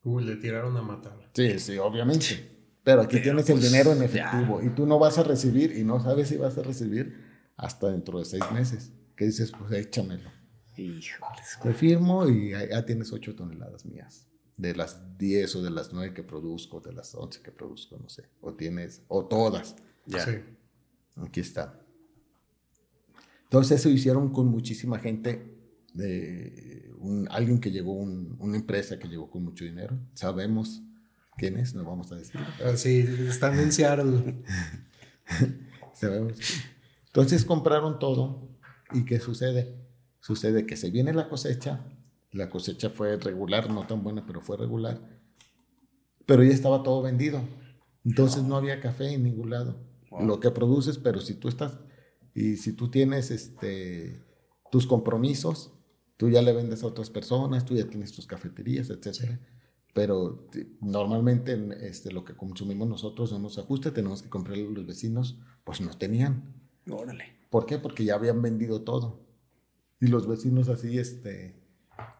Uy, 0.04 0.24
le 0.24 0.36
tiraron 0.38 0.76
a 0.78 0.82
matar. 0.82 1.30
Sí, 1.34 1.60
sí, 1.60 1.78
obviamente. 1.78 2.50
Pero 2.84 3.02
aquí 3.02 3.18
Pero, 3.18 3.24
tienes 3.24 3.50
el 3.50 3.60
pues, 3.60 3.72
dinero 3.72 3.92
en 3.92 4.00
ya. 4.00 4.06
efectivo 4.06 4.62
y 4.62 4.70
tú 4.70 4.86
no 4.88 4.98
vas 4.98 5.18
a 5.18 5.24
recibir 5.24 5.78
y 5.78 5.84
no 5.84 6.02
sabes 6.02 6.30
si 6.30 6.38
vas 6.38 6.58
a 6.58 6.64
recibir 6.64 7.16
hasta 7.56 7.90
dentro 7.90 8.18
de 8.18 8.26
seis 8.26 8.44
meses. 8.52 8.92
¿Qué 9.16 9.26
dices? 9.26 9.52
Pues 9.52 9.72
échamelo. 9.74 10.32
Híjoles. 10.76 11.60
Te 11.62 11.74
firmo 11.74 12.28
y 12.28 12.52
ya 12.52 12.68
ya 12.68 12.86
tienes 12.86 13.12
8 13.12 13.36
toneladas 13.36 13.86
mías. 13.86 14.28
De 14.58 14.74
las 14.76 15.18
10 15.18 15.56
o 15.58 15.62
de 15.62 15.70
las 15.70 15.94
9 15.94 16.14
que 16.14 16.24
produzco, 16.24 16.80
de 16.80 16.94
las 16.94 17.14
11 17.14 17.42
que 17.42 17.52
produzco, 17.52 17.98
no 17.98 18.10
sé. 18.10 18.30
O 18.42 18.56
tienes, 18.56 19.04
o 19.08 19.26
todas. 19.26 19.76
Ya. 20.06 20.26
Sí. 20.26 20.40
Aquí 21.18 21.40
está. 21.40 21.81
Entonces 23.52 23.82
eso 23.82 23.90
hicieron 23.90 24.32
con 24.32 24.48
muchísima 24.48 24.98
gente. 25.00 25.50
De 25.94 26.90
un, 27.00 27.28
alguien 27.30 27.60
que 27.60 27.70
llegó, 27.70 27.92
un- 27.92 28.38
una 28.40 28.56
empresa 28.56 28.98
que 28.98 29.10
llegó 29.10 29.30
con 29.30 29.44
mucho 29.44 29.66
dinero. 29.66 30.00
Sabemos 30.14 30.82
quién 31.36 31.58
es, 31.58 31.76
no 31.76 31.84
vamos 31.84 32.10
a 32.14 32.16
decir. 32.16 32.40
Así, 32.66 33.00
están 33.28 33.60
en 33.60 33.74
Seattle. 33.74 34.42
Sabemos. 35.94 36.38
Entonces 37.08 37.44
compraron 37.44 38.00
todo. 38.00 38.50
¿Y 38.94 39.04
qué 39.04 39.20
sucede? 39.20 39.76
Sucede 40.22 40.66
que 40.66 40.78
se 40.78 40.90
viene 40.92 41.12
la 41.14 41.28
cosecha. 41.28 41.86
La 42.32 42.50
cosecha 42.50 42.90
fue 42.90 43.18
regular, 43.18 43.70
no 43.70 43.86
tan 43.86 44.02
buena, 44.02 44.26
pero 44.26 44.40
fue 44.42 44.56
regular. 44.56 45.02
Pero 46.26 46.42
ya 46.44 46.52
estaba 46.54 46.84
todo 46.84 47.02
vendido. 47.02 47.42
Entonces 48.06 48.44
no 48.44 48.56
había 48.56 48.80
café 48.80 49.12
en 49.14 49.24
ningún 49.24 49.50
lado. 49.50 49.78
Wow. 50.10 50.26
Lo 50.26 50.40
que 50.40 50.52
produces, 50.52 50.98
pero 50.98 51.20
si 51.20 51.34
tú 51.34 51.50
estás 51.50 51.78
y 52.34 52.58
si 52.58 52.74
tú 52.74 52.90
tienes 52.90 53.32
este 53.32 54.22
tus 54.72 54.88
compromisos, 54.88 55.72
tú 56.18 56.30
ya 56.30 56.42
le 56.42 56.54
vendes 56.54 56.84
a 56.84 56.88
otras 56.88 57.10
personas, 57.10 57.66
tú 57.66 57.76
ya 57.76 57.86
tienes 57.88 58.14
tus 58.14 58.26
cafeterías, 58.26 58.90
etcétera. 58.90 59.40
Pero 59.94 60.48
t- 60.52 60.68
normalmente 60.80 61.52
en, 61.52 61.74
este, 61.74 62.12
lo 62.14 62.24
que 62.24 62.36
consumimos 62.36 62.88
nosotros 62.88 63.32
no 63.34 63.40
nos 63.40 63.58
ajusta, 63.58 63.94
tenemos 63.94 64.22
que 64.22 64.30
comprarle 64.30 64.66
a 64.66 64.70
los 64.70 64.88
vecinos, 64.88 65.38
pues 65.66 65.82
no 65.82 65.90
tenían. 65.98 66.54
Órale. 66.90 67.26
¿Por 67.50 67.66
qué? 67.66 67.78
Porque 67.80 68.06
ya 68.06 68.16
habían 68.16 68.42
vendido 68.42 68.84
todo. 68.84 69.20
Y 70.00 70.08
los 70.08 70.26
vecinos 70.26 70.70
así, 70.70 70.98
este, 70.98 71.60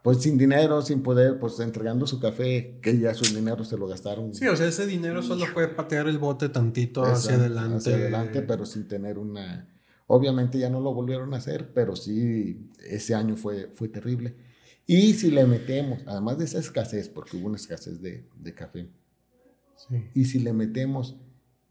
pues 0.04 0.18
sin 0.22 0.38
dinero, 0.38 0.82
sin 0.82 1.02
poder, 1.04 1.40
pues 1.40 1.58
entregando 1.62 2.06
su 2.06 2.20
café, 2.20 2.80
que 2.82 3.00
ya 3.00 3.14
su 3.14 3.34
dinero 3.34 3.64
se 3.64 3.78
lo 3.78 3.88
gastaron. 3.88 4.36
Sí, 4.36 4.46
o 4.48 4.58
sea, 4.58 4.68
ese 4.68 4.86
dinero 4.86 5.24
solo 5.24 5.46
fue 5.46 5.70
patear 5.70 6.10
el 6.10 6.18
bote 6.18 6.50
tantito 6.50 7.04
hacia 7.04 7.36
Exacto, 7.36 7.42
adelante. 7.46 7.78
Hacia 7.78 7.96
adelante, 7.96 8.42
pero 8.42 8.66
sin 8.66 8.90
tener 8.90 9.18
una... 9.18 9.71
Obviamente 10.14 10.60
ya 10.60 10.70
no 10.70 10.82
lo 10.82 10.94
volvieron 10.94 11.34
a 11.34 11.38
hacer, 11.38 11.72
pero 11.74 11.96
sí, 11.96 12.70
ese 12.86 13.16
año 13.16 13.38
fue, 13.38 13.70
fue 13.74 13.88
terrible. 13.88 14.36
Y 14.86 15.14
si 15.14 15.32
le 15.32 15.46
metemos, 15.46 16.02
además 16.06 16.38
de 16.38 16.44
esa 16.44 16.60
escasez, 16.60 17.08
porque 17.08 17.38
hubo 17.38 17.48
una 17.48 17.56
escasez 17.56 18.02
de, 18.02 18.28
de 18.36 18.54
café, 18.54 18.90
y 20.14 20.26
si 20.26 20.40
le 20.40 20.52
metemos 20.52 21.16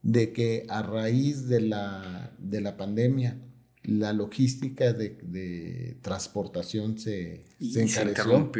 de 0.00 0.32
que 0.32 0.64
a 0.70 0.82
raíz 0.82 1.48
de 1.48 1.60
la, 1.60 2.34
de 2.38 2.62
la 2.62 2.78
pandemia, 2.78 3.38
la 3.82 4.14
logística 4.14 4.94
de, 4.94 5.18
de 5.22 5.98
transportación 6.00 6.98
se, 6.98 7.44
se 7.60 7.82
encareció. 7.82 8.50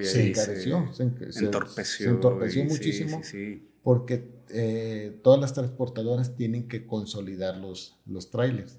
Se, 0.00 0.04
se 0.04 0.28
encareció, 0.28 0.92
se, 0.92 1.02
entorpeció. 1.44 2.06
Se 2.06 2.10
entorpeció 2.10 2.64
muchísimo 2.66 3.20
porque 3.82 4.30
eh, 4.50 5.18
todas 5.24 5.40
las 5.40 5.54
transportadoras 5.54 6.36
tienen 6.36 6.68
que 6.68 6.86
consolidar 6.86 7.56
los, 7.56 8.00
los 8.06 8.30
trailers. 8.30 8.78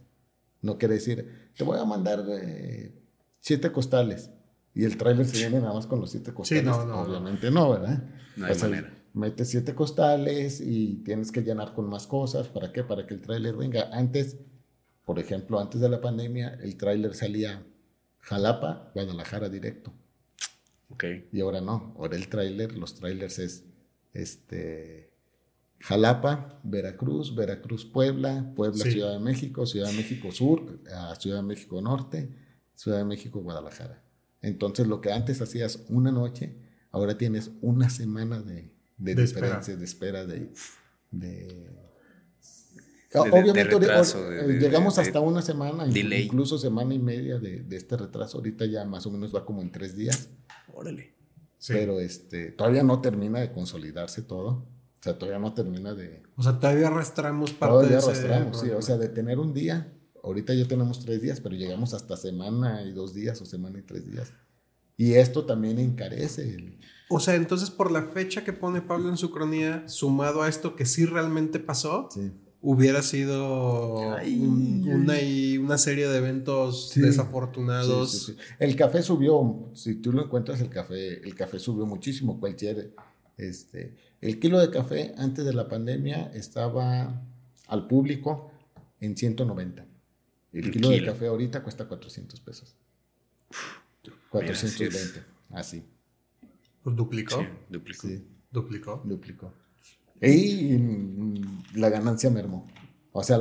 No 0.66 0.78
quiere 0.78 0.96
decir, 0.96 1.52
te 1.56 1.64
voy 1.64 1.80
a 1.80 1.86
mandar 1.86 2.26
eh, 2.28 2.94
siete 3.40 3.72
costales 3.72 4.32
y 4.74 4.84
el 4.84 4.98
trailer 4.98 5.26
se 5.26 5.38
viene 5.38 5.60
nada 5.60 5.74
más 5.74 5.88
con 5.88 6.02
los 6.02 6.12
siete 6.12 6.34
costales. 6.34 6.68
Obviamente 6.68 7.52
no, 7.52 7.72
¿verdad? 7.72 8.04
No 8.36 8.46
hay 8.46 8.58
manera. 8.58 8.94
Metes 9.14 9.50
siete 9.50 9.74
costales 9.74 10.60
y 10.60 11.04
tienes 11.06 11.32
que 11.32 11.42
llenar 11.42 11.74
con 11.74 11.90
más 11.90 12.06
cosas. 12.06 12.50
¿Para 12.50 12.74
qué? 12.74 12.84
Para 12.84 13.08
que 13.08 13.14
el 13.14 13.22
trailer 13.22 13.56
venga. 13.56 13.90
Antes 13.94 14.38
por 15.06 15.20
ejemplo, 15.20 15.60
antes 15.60 15.80
de 15.80 15.88
la 15.88 16.02
pandemia, 16.02 16.58
el 16.62 16.78
tráiler 16.78 17.14
salía 17.14 17.64
Jalapa, 18.22 18.92
Guadalajara 18.96 19.50
directo. 19.50 19.94
Okay. 20.90 21.30
Y 21.32 21.42
ahora 21.42 21.62
no, 21.62 21.96
ahora 21.98 22.16
el 22.16 22.28
tráiler, 22.28 22.76
los 22.76 22.96
tráilers 22.96 23.38
es 23.40 23.66
este, 24.14 25.12
Jalapa, 25.86 26.60
Veracruz, 26.64 27.36
Veracruz, 27.36 27.86
Puebla, 27.86 28.52
Puebla, 28.56 28.84
Ciudad 28.86 29.14
de 29.14 29.20
México, 29.20 29.68
Ciudad 29.68 29.92
de 29.92 29.96
México 29.96 30.32
Sur, 30.32 30.80
Ciudad 31.20 31.38
de 31.38 31.44
México 31.44 31.80
Norte, 31.80 32.30
Ciudad 32.74 32.98
de 32.98 33.06
México, 33.06 33.42
Guadalajara. 33.42 34.02
Entonces, 34.42 34.88
lo 34.88 35.00
que 35.00 35.12
antes 35.12 35.44
hacías 35.44 35.86
una 35.90 36.12
noche, 36.12 36.56
ahora 36.90 37.20
tienes 37.20 37.52
una 37.62 37.92
semana 37.92 38.42
de, 38.42 38.72
de, 38.98 39.14
diferencia, 39.16 39.76
de 39.76 39.86
espera 39.86 40.26
de, 40.26 40.52
Obviamente, 43.14 43.78
llegamos 44.60 44.98
hasta 44.98 45.20
una 45.20 45.44
semana, 45.44 45.86
incluso 45.88 46.58
semana 46.58 46.96
y 46.96 47.00
media 47.00 47.38
de, 47.38 47.64
este 47.78 47.96
retraso. 47.96 48.40
Ahorita 48.40 48.66
ya 48.66 48.86
más 48.86 49.06
o 49.06 49.12
menos 49.12 49.34
va 49.36 49.46
como 49.46 49.62
en 49.62 49.72
tres 49.72 49.96
días. 49.96 50.30
Órale. 50.74 51.14
Pero 51.68 52.00
este, 52.00 52.52
todavía 52.52 52.82
no 52.82 53.02
termina 53.02 53.40
de 53.40 53.52
consolidarse 53.52 54.24
todo. 54.24 54.75
O 55.06 55.08
sea, 55.08 55.20
todavía 55.20 55.40
no 55.40 55.54
termina 55.54 55.94
de. 55.94 56.24
O 56.36 56.42
sea, 56.42 56.60
todavía 56.60 56.88
arrastramos 56.88 57.54
parte 57.54 57.74
todavía 57.74 57.98
arrastramos, 58.00 58.60
sí. 58.60 58.70
O 58.72 58.82
sea, 58.82 58.98
de 58.98 59.10
tener 59.10 59.38
un 59.38 59.54
día. 59.54 59.94
Ahorita 60.24 60.56
ya 60.56 60.68
tenemos 60.68 61.06
tres 61.06 61.22
días, 61.22 61.40
pero 61.40 61.56
llegamos 61.56 61.94
hasta 61.94 62.18
semana 62.18 62.82
y 62.82 62.92
dos 62.92 63.14
días 63.14 63.40
o 63.40 63.46
semana 63.46 63.78
y 63.78 63.84
tres 63.84 64.12
días. 64.12 64.34
Y 64.98 65.14
esto 65.14 65.46
también 65.46 65.78
encarece. 65.78 66.80
O 67.10 67.20
sea, 67.20 67.36
entonces 67.36 67.70
por 67.70 67.92
la 67.92 68.02
fecha 68.04 68.44
que 68.44 68.52
pone 68.52 68.82
Pablo 68.82 69.10
en 69.10 69.18
su 69.18 69.30
cronía, 69.30 69.88
sumado 69.88 70.42
a 70.42 70.50
esto 70.50 70.76
que 70.76 70.88
sí 70.88 71.06
realmente 71.06 71.60
pasó, 71.60 72.10
sí 72.12 72.32
hubiera 72.68 73.04
sido 73.04 74.18
una, 74.26 75.14
una 75.60 75.78
serie 75.78 76.08
de 76.08 76.18
eventos 76.18 76.94
desafortunados. 76.96 78.34
el 78.58 78.76
café 78.76 79.04
subió, 79.04 79.70
si 79.76 79.94
tú 80.02 80.12
lo 80.12 80.24
encuentras, 80.24 80.60
el 80.62 80.70
café, 80.70 81.22
el 81.24 81.36
café 81.36 81.60
subió 81.60 81.86
muchísimo. 81.86 82.40
Cualquier, 82.40 82.96
este, 83.38 83.94
el 84.26 84.40
kilo 84.40 84.60
de 84.60 84.70
café 84.72 85.14
antes 85.18 85.46
de 85.46 85.54
la 85.54 85.68
pandemia 85.68 86.32
estaba 86.34 87.22
al 87.68 87.88
público 87.88 88.52
en 89.00 89.16
190. 89.16 89.86
El, 90.54 90.72
kilo, 90.72 90.90
de 90.90 91.04
café 91.04 91.28
ahorita 91.28 91.62
cuesta 91.62 91.88
400 91.88 92.40
pesos. 92.40 92.76
420, 94.30 95.24
así. 95.52 95.84
Pues 96.84 96.96
duplicó. 96.96 97.46
duplicó. 97.70 98.08
Duplicó. 98.52 99.02
Duplicó. 99.06 99.54
Y 100.22 100.78
la 101.76 101.90
ganancia 101.90 102.30
mermó. 102.30 102.68
O 103.12 103.24
sea, 103.24 103.38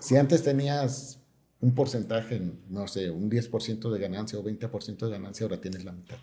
si 0.00 0.16
antes 0.16 0.42
tenías 0.42 1.20
un 1.60 1.74
porcentaje, 1.74 2.42
no 2.68 2.86
sé, 2.88 3.10
un 3.10 3.30
10% 3.30 3.90
de 3.90 3.98
ganancia 3.98 4.38
o 4.38 4.44
20% 4.44 5.06
de 5.06 5.10
ganancia, 5.10 5.44
ahora 5.44 5.60
tienes 5.60 5.84
la 5.84 5.92
mitad. 5.92 6.18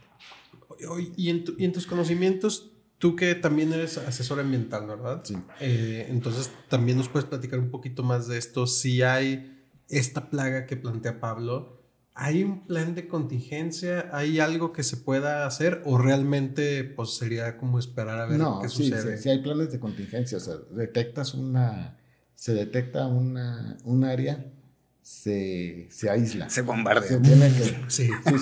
Y 1.18 1.30
en, 1.30 1.72
tus 1.74 1.86
conocimientos, 1.86 2.71
tú 3.02 3.16
que 3.16 3.34
también 3.34 3.74
eres 3.74 3.97
asesor 3.97 4.39
ambiental, 4.39 4.86
¿verdad? 4.86 5.22
Sí. 5.24 5.36
Eh, 5.60 6.06
entonces, 6.10 6.52
también 6.70 6.99
nos 6.99 7.10
puedes 7.10 7.28
platicar 7.28 7.58
un 7.58 7.72
poquito 7.72 8.04
más 8.04 8.28
de 8.28 8.38
esto. 8.38 8.68
Si 8.68 9.02
hay 9.02 9.66
esta 9.89 10.30
plaga 10.30 10.68
que 10.68 10.78
plantea 10.78 11.20
Pablo, 11.20 11.82
¿Hay 12.14 12.43
un 12.43 12.68
plan 12.68 12.93
de 12.93 13.08
contingencia? 13.08 14.10
¿Hay 14.12 14.39
algo 14.39 14.74
que 14.74 14.84
se 14.84 14.97
pueda 14.97 15.47
hacer? 15.47 15.82
¿O 15.86 15.97
realmente 15.97 16.84
pues, 16.84 17.16
sería 17.16 17.58
como 17.58 17.80
esperar 17.80 18.20
a 18.20 18.26
ver 18.26 18.39
qué 18.62 18.70
sucede? 18.70 19.18
Sí, 19.18 19.24
sí, 19.24 19.30
hay 19.30 19.41
planes 19.41 19.72
de 19.72 19.80
contingencia. 19.80 20.38
O 20.38 20.41
sea, 20.41 20.56
detectas 20.72 21.34
una. 21.34 21.97
Se 22.36 22.54
detecta 22.54 23.08
una, 23.08 23.78
un 23.86 24.04
área, 24.04 24.45
se, 25.02 25.88
se 25.89 26.10
aísla. 26.10 26.49
Se 26.49 26.64
bombardea. 26.64 27.20
sí. 27.88 28.10
sí 28.26 28.38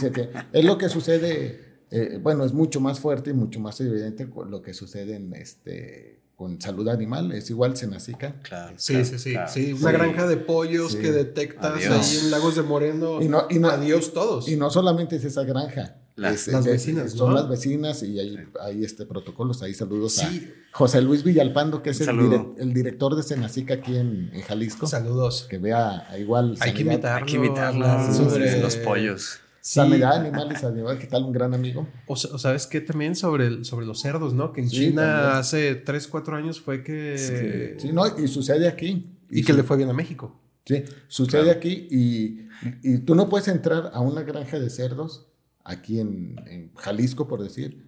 es 0.51 0.66
lo 0.66 0.78
que 0.78 0.89
sucede. 0.89 1.68
Eh, 1.92 2.20
bueno, 2.22 2.46
es 2.46 2.54
mucho 2.54 2.80
más 2.80 3.00
fuerte 3.00 3.32
y 3.32 3.34
mucho 3.34 3.60
más 3.60 3.80
evidente 3.82 4.28
lo 4.48 4.62
que 4.62 4.74
sucede 4.74 5.16
en 5.16 5.34
este 5.34 6.20
con 6.40 6.62
salud 6.62 6.88
animal, 6.88 7.34
es 7.34 7.50
igual 7.50 7.76
Senacica. 7.76 8.36
Claro. 8.44 8.74
Sí, 8.78 9.04
sí, 9.04 9.20
sí, 9.20 9.36
sí. 9.50 9.74
Una 9.74 9.92
granja 9.92 10.26
de 10.26 10.38
pollos 10.38 10.96
que 10.96 11.12
detectas 11.12 11.86
ahí 11.86 12.18
en 12.24 12.32
Lagos 12.32 12.56
de 12.56 12.62
Moreno. 12.62 13.22
Y 13.22 13.28
no, 13.28 13.46
y 13.50 13.62
Adiós 13.62 14.14
todos. 14.14 14.48
Y 14.48 14.56
no 14.56 14.70
solamente 14.70 15.18
es 15.18 15.26
esa 15.26 15.44
granja. 15.44 15.98
Las, 16.16 16.48
vecinas. 16.64 17.12
Son 17.12 17.34
las 17.34 17.50
vecinas 17.50 18.04
y 18.04 18.20
hay, 18.22 18.38
hay, 18.62 18.86
este 18.86 19.06
protocolos. 19.06 19.62
Ahí 19.64 19.74
saludos 19.74 20.20
a 20.20 20.32
José 20.72 21.02
Luis 21.02 21.24
Villalpando, 21.24 21.82
que 21.82 21.90
es 21.90 22.00
el, 22.00 22.56
el, 22.58 22.74
director 22.74 23.18
de 23.18 23.24
Senacica 23.24 23.74
aquí 23.74 23.98
en, 23.98 24.30
en, 24.34 24.42
Jalisco. 24.42 24.88
Saludos. 24.88 25.46
Que 25.50 25.58
vea 25.58 26.08
igual. 26.18 26.56
Hay 26.62 26.74
que 26.74 26.84
invitarlo. 26.84 27.26
Hay 27.26 27.32
que 27.32 27.36
invitarlo 27.38 28.14
sobre 28.14 28.62
los 28.62 28.78
pollos. 28.78 29.40
Sanidad 29.62 30.18
Animales 30.18 30.64
Animales, 30.64 30.99
¿qué 30.99 31.07
tal? 31.07 31.24
Un 31.24 31.32
gran 31.32 31.53
amigo. 31.53 31.88
O, 32.07 32.16
sabes 32.16 32.68
qué 32.68 32.82
también 32.82 33.16
sobre, 33.16 33.64
sobre 33.64 33.86
los 33.86 33.99
cerdos, 33.99 34.34
¿no? 34.34 34.53
Que 34.53 34.62
en 34.62 34.70
China 34.70 35.38
hace 35.38 35.76
3, 35.76 36.07
4 36.07 36.36
años 36.36 36.62
fue 36.62 36.84
que... 36.84 37.76
Sí, 37.78 37.91
no, 37.91 38.05
y 38.18 38.28
sucede 38.28 38.68
aquí. 38.68 39.18
Y, 39.30 39.43
que 39.43 39.53
le 39.53 39.64
fue 39.64 39.78
bien 39.78 39.89
a 39.89 39.93
México. 39.93 40.39
Sí, 40.66 40.84
sucede 41.07 41.51
aquí 41.51 41.88
y, 41.89 42.47
y, 42.84 42.99
tú 42.99 43.16
no 43.16 43.28
puedes 43.28 43.47
entrar 43.47 43.91
a 43.93 44.01
una 44.01 44.22
granja 44.22 44.60
de 44.60 44.70
cerdos 44.70 45.28
aquí 45.64 45.99
en, 45.99 46.72
Jalisco, 46.76 47.28
por 47.28 47.41
decir. 47.41 47.88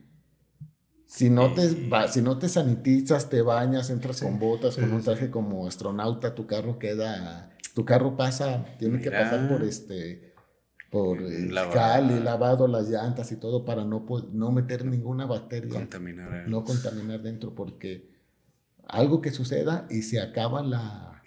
Si 1.05 1.29
no, 1.29 1.53
te, 1.53 1.69
si 2.09 2.21
no 2.21 2.37
te 2.39 2.47
sanitizas, 2.47 3.29
te 3.29 3.41
bañas, 3.41 3.89
entras 3.89 4.21
con 4.21 4.39
botas, 4.39 4.77
con 4.77 4.93
un 4.93 5.03
traje 5.03 5.29
como 5.29 5.67
astronauta, 5.67 6.33
tu 6.33 6.47
carro 6.47 6.79
queda, 6.79 7.51
tu 7.75 7.83
carro 7.83 8.15
pasa, 8.15 8.65
tiene 8.79 9.01
que 9.01 9.11
pasar 9.11 9.49
por 9.49 9.63
este 9.63 10.30
por 10.91 11.19
cal 11.71 12.11
y 12.11 12.19
lavado 12.19 12.67
las 12.67 12.89
llantas 12.89 13.31
y 13.31 13.37
todo 13.37 13.63
para 13.63 13.85
no, 13.85 14.05
no 14.33 14.51
meter 14.51 14.85
ninguna 14.85 15.25
bacteria. 15.25 15.71
Contaminar. 15.73 16.49
No 16.49 16.65
contaminar 16.65 17.21
dentro 17.21 17.55
porque 17.55 18.11
algo 18.87 19.21
que 19.21 19.31
suceda 19.31 19.87
y 19.89 20.01
se 20.01 20.19
acaba 20.19 20.61
la... 20.61 21.23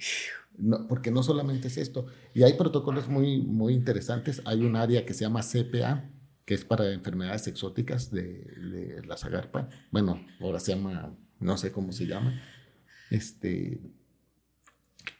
porque 0.87 1.11
no 1.11 1.23
solamente 1.23 1.69
es 1.69 1.79
esto. 1.79 2.07
Y 2.35 2.43
hay 2.43 2.53
protocolos 2.53 3.09
muy, 3.09 3.41
muy 3.41 3.73
interesantes. 3.73 4.43
Hay 4.45 4.63
un 4.63 4.77
área 4.77 5.07
que 5.07 5.15
se 5.15 5.25
llama 5.25 5.41
CPA, 5.41 6.11
que 6.45 6.53
es 6.53 6.67
para 6.67 6.93
enfermedades 6.93 7.47
exóticas 7.47 8.11
de, 8.11 8.23
de 8.23 9.03
la 9.07 9.17
zagarpa. 9.17 9.71
Bueno, 9.91 10.27
ahora 10.41 10.61
se 10.61 10.75
llama, 10.75 11.17
no 11.41 11.57
sé 11.57 11.73
cómo 11.73 11.93
se 11.93 12.07
llama. 12.07 12.39
Este, 13.11 13.81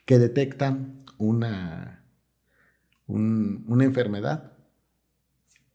que 0.05 0.19
detectan 0.19 1.03
una 1.17 1.94
una 3.07 3.83
enfermedad 3.83 4.53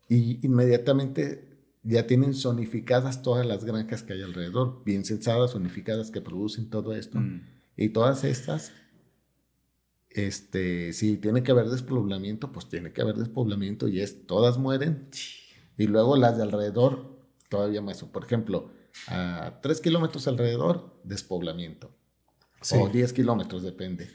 y 0.08 0.44
inmediatamente 0.44 1.50
ya 1.82 2.06
tienen 2.06 2.34
zonificadas 2.34 3.22
todas 3.22 3.46
las 3.46 3.64
granjas 3.64 4.02
que 4.02 4.14
hay 4.14 4.22
alrededor, 4.22 4.82
bien 4.84 5.04
censadas, 5.04 5.52
zonificadas 5.52 6.10
que 6.10 6.20
producen 6.20 6.68
todo 6.68 6.94
esto. 6.94 7.18
Mm. 7.20 7.42
Y 7.76 7.90
todas 7.90 8.24
estas, 8.24 8.72
este, 10.10 10.92
si 10.92 11.16
tiene 11.16 11.42
que 11.42 11.52
haber 11.52 11.68
despoblamiento, 11.68 12.52
pues 12.52 12.68
tiene 12.68 12.92
que 12.92 13.00
haber 13.00 13.16
despoblamiento 13.16 13.88
y 13.88 14.00
es, 14.00 14.26
todas 14.26 14.58
mueren. 14.58 15.08
Y 15.78 15.86
luego 15.86 16.16
las 16.16 16.36
de 16.36 16.42
alrededor, 16.42 17.18
todavía 17.48 17.80
más. 17.80 18.02
Por 18.02 18.24
ejemplo, 18.24 18.72
a 19.06 19.60
tres 19.62 19.80
kilómetros 19.80 20.26
alrededor, 20.28 21.00
despoblamiento. 21.04 21.94
O 22.72 22.88
10 22.88 23.12
kilómetros, 23.14 23.62
depende. 23.62 24.10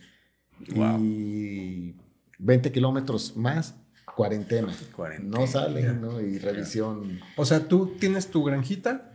Y 0.99 1.95
20 2.40 2.72
kilómetros 2.72 3.36
más, 3.36 3.76
cuarentena. 4.16 4.74
No 5.24 5.48
salen, 5.48 6.02
¿no? 6.02 6.22
Y 6.22 6.38
revisión. 6.40 7.20
O 7.36 7.45
sea, 7.45 7.68
tú 7.68 7.95
tienes 7.99 8.28
tu 8.28 8.44
granjita 8.44 9.12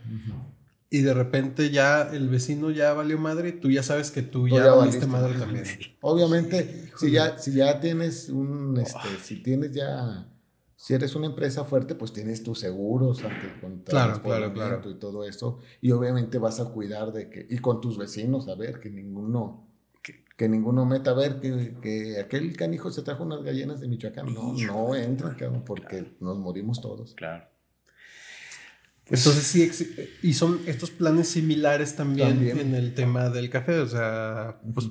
y 0.93 1.03
de 1.03 1.15
repente 1.15 1.71
ya 1.71 2.03
el 2.03 2.29
vecino 2.29 2.71
ya 2.73 2.93
valió 2.93 3.17
madre 3.17 3.51
y 3.51 3.53
tú 3.53 3.71
ya 3.71 3.83
sabes 3.85 4.11
que 4.11 4.23
tú, 4.23 4.49
ya, 4.49 4.73
valiste 4.73 5.07
madre 5.07 5.39
también. 5.39 5.65
Obviamente, 6.01 6.91
si 6.99 7.13
ya, 7.13 7.39
si 7.39 7.53
ya 7.53 7.79
tienes 7.79 8.29
un, 8.29 8.77
este, 8.77 9.09
si 9.23 9.37
tienes 9.43 9.73
ya, 9.73 10.29
si 10.75 10.95
eres 10.95 11.15
una 11.15 11.27
empresa 11.27 11.65
fuerte, 11.65 11.95
pues 11.95 12.13
tienes 12.13 12.43
tus 12.43 12.59
seguros 12.59 13.23
ante 13.23 13.61
contra 13.61 14.19
claro, 14.21 14.53
claro, 14.53 14.91
y 14.91 14.95
todo 14.95 15.25
eso. 15.25 15.61
Y 15.81 15.93
obviamente 15.93 16.39
vas 16.39 16.59
a 16.59 16.65
cuidar 16.65 17.13
de 17.13 17.31
que, 17.31 17.47
y 17.49 17.59
con 17.59 17.81
tus 17.81 17.97
vecinos, 17.97 18.49
a 18.49 18.57
ver, 18.57 18.81
que 18.81 18.91
ninguno, 18.91 19.70
que, 20.41 20.49
ninguno 20.49 20.87
meta 20.87 21.11
a 21.11 21.15
ver 21.15 21.39
que, 21.39 21.75
que, 21.83 22.19
aquel 22.19 22.57
canijo 22.57 22.91
se 22.91 23.03
trajo 23.03 23.25
unas 23.25 23.43
gallinas 23.43 23.81
de 23.81 23.89
Michoacán. 23.89 24.33
No, 24.33 24.55
no 24.55 24.95
entra, 24.95 25.37
porque 25.67 26.17
nos 26.21 26.39
morimos 26.39 26.81
todos. 26.81 27.15
Claro. 27.15 27.45
Entonces 29.11 29.45
sí, 29.45 29.71
y 30.23 30.35
son 30.35 30.61
estos 30.67 30.93
planes 30.93 31.29
similares 31.29 31.97
también, 31.97 32.49
en 32.49 32.75
el 32.77 32.95
tema 32.95 33.29
del 33.29 33.51
café, 33.51 33.81
o 33.81 33.89
sea, 33.89 34.61
pues, 34.73 34.89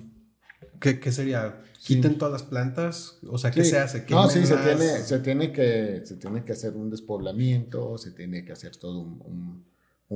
¿qué, 0.80 1.12
sería? 1.12 1.64
¿Quiten 1.80 2.18
todas 2.18 2.34
las 2.34 2.44
plantas? 2.44 3.20
O 3.26 3.38
sea, 3.38 3.50
¿qué 3.50 3.64
se 3.64 3.80
hace? 3.80 4.06
No, 4.10 4.30
sí, 4.30 4.46
se 4.46 4.58
tiene, 4.58 5.00
se, 5.04 5.20
tiene 5.20 5.54
que, 5.54 6.02
se 6.04 6.18
tiene 6.18 6.44
que 6.44 6.52
hacer 6.52 6.76
un 6.76 6.90
despoblamiento, 6.90 7.98
se 7.98 8.12
tiene 8.12 8.44
que 8.44 8.52
hacer 8.52 8.76
todo 8.76 9.00
un, 9.00 9.66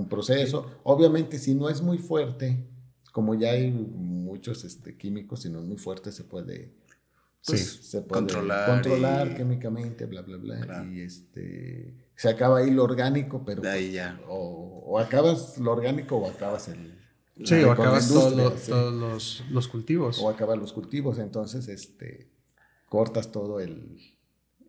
proceso. 0.09 0.79
Obviamente, 0.83 1.39
si 1.39 1.55
no 1.55 1.69
es 1.69 1.81
muy 1.81 1.97
fuerte, 1.97 2.67
como 3.13 3.35
ya 3.35 3.51
hay 3.51 3.71
muchos 3.71 4.65
este, 4.65 4.97
químicos, 4.97 5.43
si 5.43 5.49
no 5.49 5.59
es 5.59 5.65
muy 5.65 5.77
fuerte, 5.77 6.11
se 6.11 6.25
puede... 6.25 6.73
Pues, 7.45 7.89
se 7.89 8.01
puede 8.01 8.21
controlar, 8.21 8.69
controlar 8.69 9.37
químicamente, 9.37 10.05
bla, 10.05 10.21
bla, 10.21 10.37
bla. 10.37 10.85
Y 10.85 11.01
este 11.01 12.03
se 12.15 12.29
acaba 12.29 12.59
ahí 12.59 12.71
lo 12.71 12.83
orgánico, 12.83 13.43
pero... 13.45 13.69
ahí 13.69 13.83
pues, 13.83 13.93
ya. 13.93 14.19
O, 14.27 14.99
acabas 14.99 15.57
lo 15.57 15.71
orgánico 15.71 16.17
o 16.17 16.29
acabas 16.29 16.67
el... 16.69 16.99
Sí, 17.43 17.55
o 17.63 17.71
acabas 17.71 18.07
todos 18.09 18.33
los, 18.35 19.43
los, 19.49 19.67
cultivos. 19.67 20.19
O 20.19 20.29
acabas 20.29 20.57
los 20.57 20.71
cultivos, 20.71 21.17
entonces 21.17 21.67
este, 21.67 22.31
cortas 22.87 23.31
todo 23.31 23.59
el... 23.59 23.99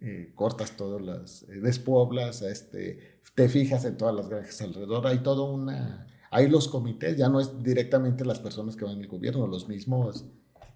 Eh, 0.00 0.32
cortas 0.34 0.76
todas 0.76 1.02
las... 1.02 1.42
Eh, 1.44 1.60
despoblas, 1.60 2.42
este, 2.42 3.20
te 3.34 3.48
fijas 3.48 3.84
en 3.84 3.96
todas 3.96 4.14
las 4.14 4.28
granjas 4.28 4.60
alrededor, 4.62 5.06
hay 5.06 5.18
todo 5.18 5.52
una... 5.52 6.06
Hay 6.34 6.48
los 6.48 6.68
comités, 6.68 7.16
ya 7.16 7.28
no 7.28 7.40
es 7.40 7.62
directamente 7.62 8.24
las 8.24 8.40
personas 8.40 8.74
que 8.76 8.84
van 8.84 8.96
en 8.96 9.02
el 9.02 9.08
gobierno, 9.08 9.46
los 9.46 9.68
mismos... 9.68 10.24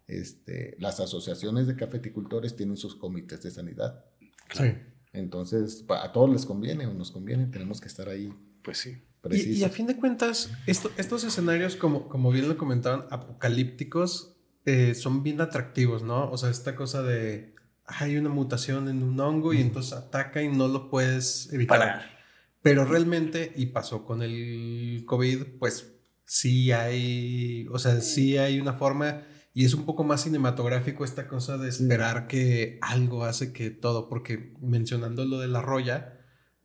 Este, 0.06 0.74
las 0.78 1.00
asociaciones 1.00 1.66
de 1.66 1.76
cafeticultores 1.76 2.56
tienen 2.56 2.78
sus 2.78 2.94
comités 2.94 3.42
de 3.42 3.50
sanidad. 3.50 4.06
Sí. 4.54 4.72
Entonces, 5.12 5.84
a 5.86 6.12
todos 6.12 6.30
les 6.30 6.46
conviene 6.46 6.86
o 6.86 6.94
nos 6.94 7.10
conviene, 7.10 7.46
tenemos 7.48 7.78
que 7.78 7.88
estar 7.88 8.08
ahí. 8.08 8.32
Pues 8.62 8.78
sí. 8.78 9.02
Y, 9.30 9.64
a 9.64 9.68
fin 9.68 9.86
de 9.86 9.96
cuentas, 9.96 10.50
estos 10.66 11.24
escenarios, 11.24 11.76
como, 11.76 12.08
como 12.08 12.30
bien 12.30 12.48
lo 12.48 12.56
comentaban, 12.56 13.04
apocalípticos, 13.10 14.36
eh, 14.64 14.94
son 14.94 15.22
bien 15.22 15.40
atractivos, 15.40 16.02
¿no? 16.02 16.30
O 16.30 16.38
sea, 16.38 16.50
esta 16.50 16.74
cosa 16.76 17.02
de 17.02 17.54
hay 17.84 18.16
una 18.16 18.28
mutación 18.28 18.88
en 18.88 19.02
un 19.02 19.18
hongo 19.18 19.54
y 19.54 19.60
entonces 19.60 19.92
ataca 19.94 20.42
y 20.42 20.48
no 20.48 20.68
lo 20.68 20.90
puedes 20.90 21.52
evitar. 21.52 22.17
Pero 22.62 22.84
realmente, 22.84 23.52
y 23.56 23.66
pasó 23.66 24.04
con 24.04 24.22
el 24.22 25.04
COVID, 25.06 25.58
pues 25.58 25.94
sí 26.24 26.72
hay, 26.72 27.66
o 27.70 27.78
sea, 27.78 28.00
sí 28.00 28.36
hay 28.36 28.60
una 28.60 28.74
forma 28.74 29.22
y 29.54 29.64
es 29.64 29.74
un 29.74 29.86
poco 29.86 30.04
más 30.04 30.22
cinematográfico 30.22 31.04
esta 31.04 31.26
cosa 31.26 31.58
de 31.58 31.68
esperar 31.68 32.26
que 32.28 32.78
algo 32.80 33.24
hace 33.24 33.52
que 33.52 33.70
todo, 33.70 34.08
porque 34.08 34.54
mencionando 34.60 35.24
lo 35.24 35.40
de 35.40 35.48
la 35.48 35.62
roya, 35.62 36.20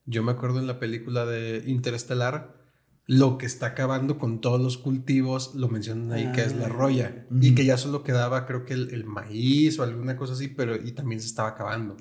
yo 0.06 0.22
me 0.22 0.34
acuerdo 0.34 0.60
en 0.60 0.68
la 0.68 0.80
película 0.80 1.26
de 1.26 1.64
Interestelar, 1.65 2.61
lo 3.06 3.38
que 3.38 3.45
está 3.45 3.68
acabando 3.68 4.18
con 4.18 4.41
todos 4.41 4.61
los 4.61 4.78
cultivos, 4.78 5.56
lo 5.56 5.70
mencionan 5.70 6.11
ahí, 6.11 6.32
que 6.34 6.41
es 6.41 6.56
la 6.56 6.68
ah. 6.68 6.70
roya, 6.70 7.26
y 7.32 7.56
que 7.56 7.65
ya 7.65 7.78
solo 7.78 8.03
quedaba 8.03 8.45
creo 8.45 8.64
que 8.64 8.74
el, 8.74 9.06
maíz 9.06 9.80
o 9.80 9.84
alguna 9.84 10.15
cosa 10.15 10.34
así, 10.34 10.49
pero 10.49 10.76
y 10.76 10.91
también 10.91 11.20
se 11.20 11.28
estaba 11.28 11.49
acabando. 11.49 11.98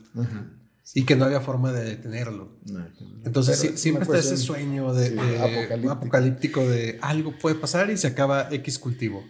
Y 0.95 1.05
que 1.05 1.17
no 1.17 1.25
había 1.25 1.41
forma 1.41 1.73
de 1.73 1.85
detenerlo. 1.85 2.59
Entonces 3.25 3.81
siempre 3.81 4.05
está 4.05 4.19
ese 4.19 4.37
sueño 4.37 4.93
de, 4.93 5.19
apocalíptico 5.89 6.61
de 6.61 6.99
algo 7.01 7.39
puede 7.39 7.55
pasar 7.55 7.91
y 7.91 7.97
se 7.97 8.09
acaba 8.09 8.49
X 8.51 8.79
cultivo. 8.79 9.25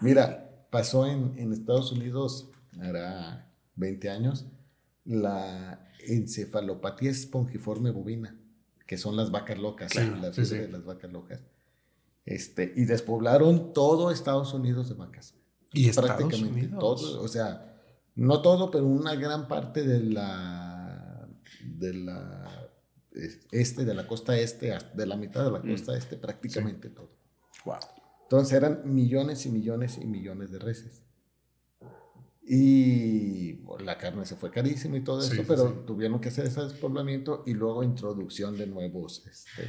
Mira, 0.00 0.66
pasó 0.70 1.06
en, 1.06 1.34
en 1.38 1.52
Estados 1.52 1.92
Unidos, 1.92 2.50
hará 2.80 3.50
20 3.76 4.10
años, 4.10 4.46
la 5.04 5.88
encefalopatía 6.06 7.10
espongiforme 7.10 7.90
bovina, 7.90 8.36
que 8.86 8.98
son 8.98 9.16
las 9.16 9.30
vacas 9.30 9.58
locas, 9.58 9.94
la 9.94 10.30
de 10.30 10.68
las 10.68 10.84
vacas 10.84 11.10
locas. 11.12 11.40
Este, 12.24 12.74
y 12.76 12.84
despoblaron 12.84 13.72
todo 13.72 14.10
Estados 14.10 14.52
Unidos 14.52 14.88
de 14.88 14.94
vacas. 14.94 15.34
Y 15.72 15.90
prácticamente 15.92 16.68
todo, 16.78 17.22
o 17.22 17.28
sea, 17.28 17.74
no 18.14 18.42
todo, 18.42 18.70
pero 18.70 18.86
una 18.86 19.14
gran 19.14 19.48
parte 19.48 19.82
de 19.82 20.00
la 20.00 20.57
de 21.62 21.94
la 21.94 22.70
este 23.50 23.84
de 23.84 23.94
la 23.94 24.06
costa 24.06 24.38
este, 24.38 24.76
de 24.94 25.06
la 25.06 25.16
mitad 25.16 25.44
de 25.44 25.50
la 25.50 25.58
mm. 25.58 25.70
costa 25.70 25.96
este, 25.96 26.16
prácticamente 26.16 26.90
todo. 26.90 27.10
Wow. 27.64 27.76
Entonces 28.22 28.54
eran 28.54 28.82
millones 28.84 29.46
y 29.46 29.50
millones 29.50 29.98
y 29.98 30.06
millones 30.06 30.50
de 30.50 30.58
reses. 30.58 31.02
Y 32.42 33.60
la 33.80 33.98
carne 33.98 34.24
se 34.24 34.36
fue 34.36 34.50
carísima 34.50 34.96
y 34.96 35.04
todo 35.04 35.20
eso, 35.20 35.42
pero 35.46 35.70
tuvieron 35.86 36.18
que 36.18 36.28
hacer 36.28 36.46
ese 36.46 36.62
despoblamiento 36.62 37.42
y 37.46 37.52
luego 37.52 37.82
introducción 37.82 38.56
de 38.56 38.66
nuevos, 38.66 39.26
este, 39.26 39.68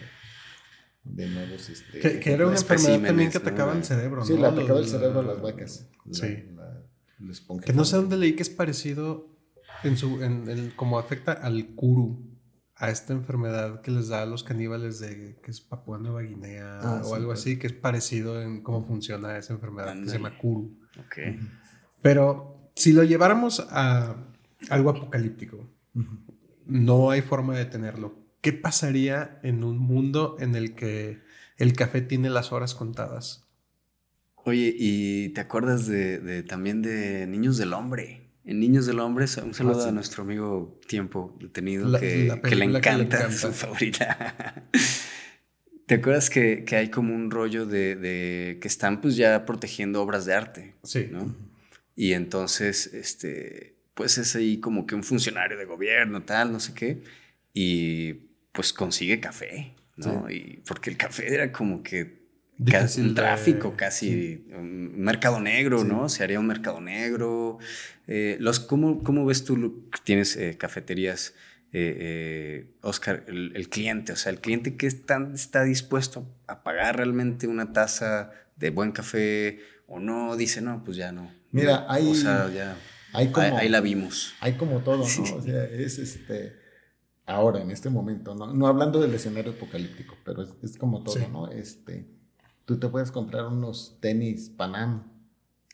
de 1.03 1.27
nuevos, 1.27 1.69
este, 1.69 2.19
que, 2.19 2.31
era 2.31 2.47
una 2.47 2.56
enfermedad 2.56 3.01
también 3.01 3.31
que 3.31 3.38
atacaba 3.38 3.73
el 3.73 3.84
cerebro, 3.84 4.22
¿no? 4.22 4.26
Sí, 4.26 4.38
le 4.38 4.45
atacaba 4.45 4.80
el 4.80 4.88
cerebro 4.88 5.19
a 5.19 5.23
las 5.23 5.41
vacas. 5.41 5.89
sí. 6.11 6.45
que 7.65 7.73
no 7.73 7.84
sé 7.84 7.97
dónde 7.97 8.15
leí 8.15 8.34
que 8.34 8.43
es 8.43 8.49
parecido 8.49 9.39
en 9.84 9.97
su, 9.97 10.23
en, 10.23 10.49
en, 10.49 10.72
como 10.72 10.99
afecta 10.99 11.34
al 11.34 11.68
kuru 11.76 12.30
a 12.80 12.89
esta 12.89 13.11
enfermedad 13.11 13.81
que 13.81 13.91
les 13.91 14.07
da 14.07 14.22
a 14.22 14.26
los 14.26 14.43
caníbales 14.43 14.99
de 14.99 15.38
que 15.43 15.51
es 15.51 15.60
Papua 15.60 15.97
Nueva 15.97 16.22
Guinea 16.22 16.80
ah, 16.81 17.01
o 17.03 17.14
algo 17.14 17.34
así, 17.34 17.60
que 17.60 17.68
es 17.68 17.73
parecido 17.73 18.41
en 18.41 18.61
cómo 18.64 18.85
funciona 18.85 19.38
esa 19.38 19.53
enfermedad, 19.53 19.93
que 19.99 20.07
se 20.07 20.15
llama 20.15 20.38
Kuru. 20.38 20.77
Pero 22.01 22.72
si 22.76 22.93
lo 22.93 23.03
lleváramos 23.03 23.68
a 23.69 24.15
algo 24.69 24.91
apocalíptico, 24.91 25.69
no 26.65 27.11
hay 27.11 27.22
forma 27.22 27.53
de 27.53 27.65
detenerlo. 27.65 28.18
¿Qué 28.39 28.53
pasaría 28.53 29.41
en 29.43 29.65
un 29.65 29.77
mundo 29.77 30.38
en 30.39 30.56
el 30.56 30.73
que 30.73 31.22
el 31.57 31.73
café 31.73 32.01
tiene 32.01 32.30
las 32.30 32.53
horas 32.53 32.76
contadas? 32.76 33.45
Oye, 34.35 34.73
¿y 34.77 35.30
te 35.30 35.41
acuerdas 35.41 35.85
de 35.85 36.43
también 36.43 36.81
de 36.81 37.27
Niños 37.27 37.57
del 37.57 37.73
Hombre? 37.73 38.28
En 38.50 38.60
Niños 38.60 38.88
del 38.88 39.00
Hombre, 39.00 39.26
un 39.44 39.54
saludo 39.54 39.86
ah, 39.86 39.90
a 39.90 39.92
nuestro 39.92 40.24
amigo 40.24 40.80
Tiempo 40.88 41.38
Detenido, 41.40 42.00
que, 42.00 42.56
le 42.56 42.66
encanta, 42.66 43.32
su 43.32 43.54
favorita. 43.54 44.66
¿Te 45.86 45.94
acuerdas 45.94 46.32
que, 46.32 46.66
hay 46.72 46.90
como 46.90 47.14
un 47.14 47.30
rollo 47.30 47.68
de, 47.68 48.58
que 48.60 48.68
están 48.68 49.02
pues 49.02 49.16
ya 49.18 49.46
protegiendo 49.46 50.02
obras 50.02 50.26
de 50.26 50.34
arte? 50.34 50.74
Sí. 50.82 51.10
¿no? 51.12 51.36
Y 51.96 52.14
entonces, 52.14 52.92
este, 52.92 53.76
pues 53.94 54.18
es 54.18 54.36
ahí 54.36 54.60
como 54.60 54.88
que 54.88 54.96
un 54.96 55.04
funcionario 55.04 55.56
de 55.56 55.66
gobierno, 55.66 56.24
tal, 56.24 56.52
no 56.52 56.60
sé 56.60 56.74
qué, 56.74 57.04
y 57.54 58.14
pues 58.52 58.74
consigue 58.74 59.20
café, 59.20 59.76
¿no? 59.96 60.28
Y 60.28 60.64
porque 60.66 60.90
el 60.90 60.98
café 60.98 61.32
era 61.32 61.52
como 61.52 61.84
que 61.84 62.19
casi 62.65 63.02
un 63.02 63.15
tráfico, 63.15 63.76
casi 63.76 64.45
un 64.56 64.99
mercado 64.99 65.40
negro, 65.40 65.84
¿no? 65.84 66.10
Se 66.10 66.23
haría 66.23 66.40
un 66.40 66.48
mercado 66.48 66.81
negro. 66.81 67.57
Eh, 68.07 68.38
los, 68.40 68.60
¿cómo, 68.60 69.03
¿Cómo 69.03 69.26
ves 69.26 69.45
tú 69.45 69.90
tienes 70.03 70.36
eh, 70.36 70.57
cafeterías, 70.57 71.34
eh, 71.72 72.76
Oscar, 72.81 73.26
el, 73.27 73.69
cliente? 73.69 74.11
O 74.11 74.15
sea, 74.15 74.31
el 74.31 74.40
cliente 74.40 74.76
que 74.76 74.88
está, 74.88 75.30
está 75.34 75.64
dispuesto 75.64 76.27
a 76.48 76.64
pagar 76.64 76.98
realmente 76.98 77.48
una 77.48 77.72
taza 77.72 78.31
de 78.56 78.72
buen 78.72 78.91
café 78.91 79.60
o 79.88 79.99
no, 79.99 80.36
dice, 80.36 80.61
no, 80.61 80.84
pues 80.84 80.98
ya 80.98 81.11
no. 81.11 81.31
Mira, 81.52 81.86
ahí, 81.88 82.11
o 82.11 82.15
sea, 82.15 82.52
ya, 82.53 82.76
ahí, 83.14 83.69
la 83.69 83.81
vimos. 83.81 84.34
Hay 84.40 84.53
como 84.53 84.80
todo, 84.80 84.98
¿no? 84.98 85.03
O 85.03 85.41
sea, 85.41 85.64
es 85.65 85.98
este 85.98 86.60
ahora, 87.26 87.61
en 87.61 87.72
este 87.72 87.90
momento, 87.90 88.36
¿no? 88.36 88.53
No 88.53 88.68
hablando 88.68 88.99
del 88.99 89.14
escenario 89.14 89.52
apocalíptico, 89.52 90.18
pero 90.26 90.41
es, 90.41 90.49
es 90.64 90.77
como 90.77 91.03
todo, 91.03 91.15
¿no? 91.30 91.52
Este, 91.52 92.19
Tú 92.70 92.78
te 92.78 92.88
puedes 92.88 93.12
comprar 93.12 93.48
unos 93.48 93.98
tenis 94.00 94.52
Panam, 94.56 95.12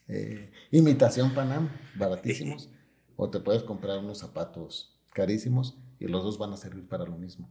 eh, 0.08 0.50
imitación 0.72 1.34
Panam, 1.34 1.70
baratísimos, 2.00 2.70
o 3.18 3.30
te 3.30 3.42
puedes 3.42 3.64
comprar 3.64 4.00
unos 4.00 4.20
zapatos 4.20 4.98
carísimos 5.12 5.78
y 6.00 6.06
los 6.06 6.24
dos 6.24 6.38
van 6.38 6.54
a 6.54 6.56
servir 6.56 6.88
para 6.88 7.04
lo 7.04 7.18
mismo. 7.18 7.50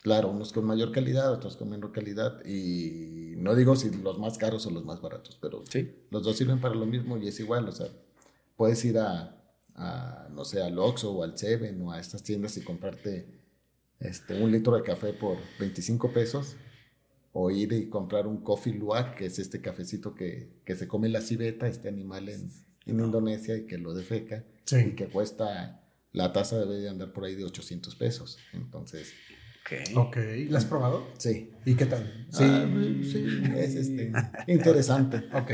Claro, 0.00 0.30
unos 0.30 0.54
con 0.54 0.64
mayor 0.64 0.90
calidad, 0.90 1.34
otros 1.34 1.54
con 1.58 1.68
menor 1.68 1.92
calidad. 1.92 2.42
Y 2.46 3.34
no 3.36 3.54
digo 3.54 3.76
si 3.76 3.90
los 3.90 4.18
más 4.18 4.38
caros 4.38 4.66
o 4.66 4.70
los 4.70 4.86
más 4.86 5.02
baratos, 5.02 5.36
pero 5.38 5.62
los 6.10 6.22
dos 6.22 6.34
sirven 6.34 6.58
para 6.58 6.74
lo 6.74 6.86
mismo 6.86 7.18
y 7.18 7.28
es 7.28 7.38
igual. 7.38 7.68
O 7.68 7.72
sea, 7.72 7.88
puedes 8.56 8.82
ir 8.86 8.96
a, 8.98 9.36
no 10.30 10.46
sé, 10.46 10.62
al 10.62 10.78
Oxxo 10.78 11.12
o 11.12 11.24
al 11.24 11.36
Seven 11.36 11.82
o 11.82 11.92
a 11.92 12.00
estas 12.00 12.22
tiendas 12.22 12.56
y 12.56 12.64
comprarte 12.64 13.38
este, 14.00 14.42
un 14.42 14.50
litro 14.50 14.74
de 14.76 14.82
café 14.82 15.12
por 15.12 15.36
25 15.60 16.10
pesos 16.10 16.56
o 17.38 17.50
ir 17.50 17.72
y 17.74 17.88
comprar 17.90 18.26
un 18.26 18.38
coffee 18.42 18.72
luwak, 18.72 19.14
que 19.16 19.26
es 19.26 19.38
este 19.38 19.60
cafecito 19.60 20.14
que, 20.14 20.48
que 20.64 20.74
se 20.74 20.88
come 20.88 21.08
la 21.10 21.20
civeta, 21.20 21.66
este 21.68 21.88
animal 21.88 22.28
en, 22.30 22.48
en 22.86 23.00
Indonesia 23.00 23.56
y 23.56 23.66
que 23.66 23.76
lo 23.78 23.92
defeca 23.92 24.44
Sí. 24.64 24.76
y 24.78 24.90
que 24.94 25.06
cuesta, 25.08 25.82
la 26.12 26.32
taza 26.32 26.58
debe 26.58 26.76
de 26.78 26.88
andar 26.88 27.12
por 27.12 27.24
ahí 27.24 27.34
de 27.34 27.44
800 27.44 27.94
pesos. 27.96 28.38
Entonces, 28.54 29.12
Ok. 29.66 29.96
Ok. 30.06 30.16
¿La 30.48 30.58
has 30.58 30.64
probado? 30.64 31.06
sí. 31.18 31.50
¿Y 31.64 31.74
qué 31.74 31.86
tal? 31.86 32.26
Sí, 32.30 32.44
sí, 33.02 33.26
es 33.56 33.74
este, 33.74 34.12
interesante. 34.46 35.24
Ok. 35.34 35.50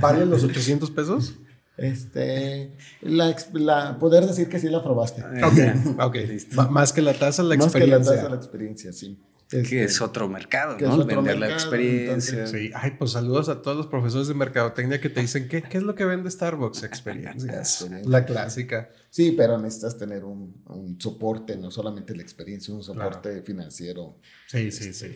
¿Valen 0.00 0.28
los 0.28 0.42
800 0.44 0.90
pesos? 0.90 1.34
Este, 1.76 2.76
la, 3.00 3.34
la, 3.54 3.98
poder 3.98 4.26
decir 4.26 4.48
que 4.48 4.58
sí 4.58 4.68
la 4.68 4.82
probaste. 4.82 5.22
Ok, 5.22 5.98
ok. 6.00 6.14
Listo. 6.28 6.68
Más 6.70 6.92
que 6.92 7.00
la 7.00 7.14
taza, 7.14 7.42
la 7.42 7.56
Más 7.56 7.72
que 7.72 7.78
la 7.86 7.96
experiencia. 7.96 8.14
taza, 8.16 8.28
la 8.28 8.36
experiencia, 8.36 8.92
sí. 8.92 9.18
Que 9.52 9.60
Este, 9.60 9.84
es 9.84 10.00
otro 10.00 10.28
mercado, 10.28 10.76
que 10.78 10.84
¿no? 10.86 10.94
es 10.94 10.98
otro 11.00 11.16
Vender 11.16 11.34
la 11.38 11.46
mercado, 11.48 11.60
experiencia. 11.60 12.32
entonces, 12.38 12.50
Sí, 12.50 12.70
ay, 12.74 12.92
pues 12.98 13.10
saludos 13.12 13.48
a 13.50 13.60
todos 13.62 13.76
los 13.76 13.86
profesores 13.86 14.26
de 14.28 14.34
mercadotecnia 14.34 15.00
que 15.00 15.10
te 15.10 15.20
dicen, 15.20 15.46
¿qué, 15.48 15.62
qué 15.62 15.76
es 15.78 15.84
lo 15.84 15.94
que 15.94 16.04
vende 16.06 16.30
Starbucks? 16.30 16.82
Experiencias. 16.84 17.80
Experiencia. 17.82 18.10
La 18.10 18.24
clásica. 18.24 18.88
Sí, 19.10 19.32
pero 19.36 19.58
necesitas 19.58 19.98
tener 19.98 20.24
un, 20.24 20.62
un 20.66 20.98
soporte, 20.98 21.56
no 21.56 21.70
solamente 21.70 22.16
la 22.16 22.22
experiencia, 22.22 22.72
un 22.72 22.82
soporte 22.82 23.42
financiero 23.42 24.16
Sí, 24.48 24.70
sí, 24.72 24.92
sí. 24.94 25.06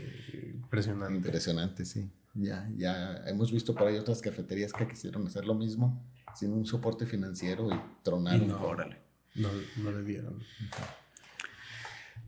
Impresionante. 0.55 1.15
impresionante, 1.17 1.85
sí. 1.87 2.11
Ya, 2.35 2.69
ya 2.77 3.23
hemos 3.27 3.51
visto 3.51 3.75
por 3.75 3.89
ahí 3.89 3.97
otras 3.97 4.21
cafeterías 4.21 4.71
que 4.75 4.87
quisieron 4.87 5.27
hacer 5.27 5.47
lo 5.47 5.55
mismo 5.55 6.05
sin 6.35 6.53
un 6.53 6.67
soporte 6.67 7.07
financiero 7.07 7.71
y 7.71 7.75
Y 7.75 7.81
tronaron. 8.03 8.49
no, 8.49 8.63
Órale. 8.63 8.99
no, 9.37 9.49
no 9.79 9.91
le 9.93 10.03
dieron. 10.05 10.43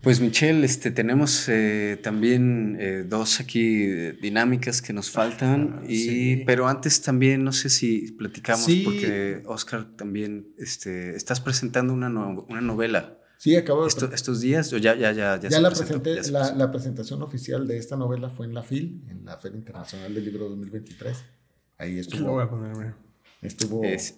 Pues 0.03 0.21
Michelle, 0.21 0.65
este, 0.65 0.91
tenemos 0.93 1.49
eh, 1.49 1.99
también 2.03 2.77
eh, 2.81 3.03
dos 3.07 3.41
aquí 3.41 3.83
eh, 3.83 4.13
dinámicas 4.23 4.81
que 4.81 4.93
nos 4.93 5.11
faltan, 5.11 5.81
Ah, 5.81 5.85
y, 5.89 5.97
sí. 5.97 6.43
pero 6.47 6.69
antes 6.69 7.03
también 7.03 7.43
no 7.43 7.53
sé 7.53 7.69
si 7.69 8.13
platicamos 8.13 8.65
Sí. 8.65 8.83
porque 8.85 9.43
Oscar 9.47 9.85
también 9.97 10.55
este, 10.57 11.17
estás 11.17 11.41
presentando 11.41 11.93
una, 11.93 12.09
no- 12.09 12.47
una 12.49 12.61
novela 12.61 13.19
Sí, 13.39 13.55
acabo 13.57 13.83
de... 13.83 13.89
Esto- 13.89 14.11
estos 14.13 14.41
días 14.41 14.73
o 14.73 14.79
ya 14.79 14.95
ya 14.95 15.13
ya 15.13 15.37
ya, 15.37 15.41
ya 15.43 15.51
se 15.51 15.61
la 15.61 15.69
presentó? 15.71 16.03
presenté, 16.03 16.17
Ya 16.17 16.45
se 16.45 16.57
la, 16.57 16.71
presentación 16.71 17.23
oficial 17.23 17.67
de 17.67 17.79
esta 17.79 17.97
novela 17.97 18.31
fue 18.31 18.47
en 18.47 18.55
la 18.55 18.63
FIL, 18.63 19.05
en 19.09 19.25
la 19.25 19.37
Feria 19.39 19.59
Internacional 19.59 20.15
del 20.15 20.25
Libro 20.25 20.49
2023. 20.49 21.25
Ahí 21.79 21.91
Lo 21.91 21.95
voy 22.33 22.41
a 22.41 22.45
estuvo, 22.45 22.49
ponerme. 22.51 22.95
estuvo 23.43 23.85
Es 23.85 24.17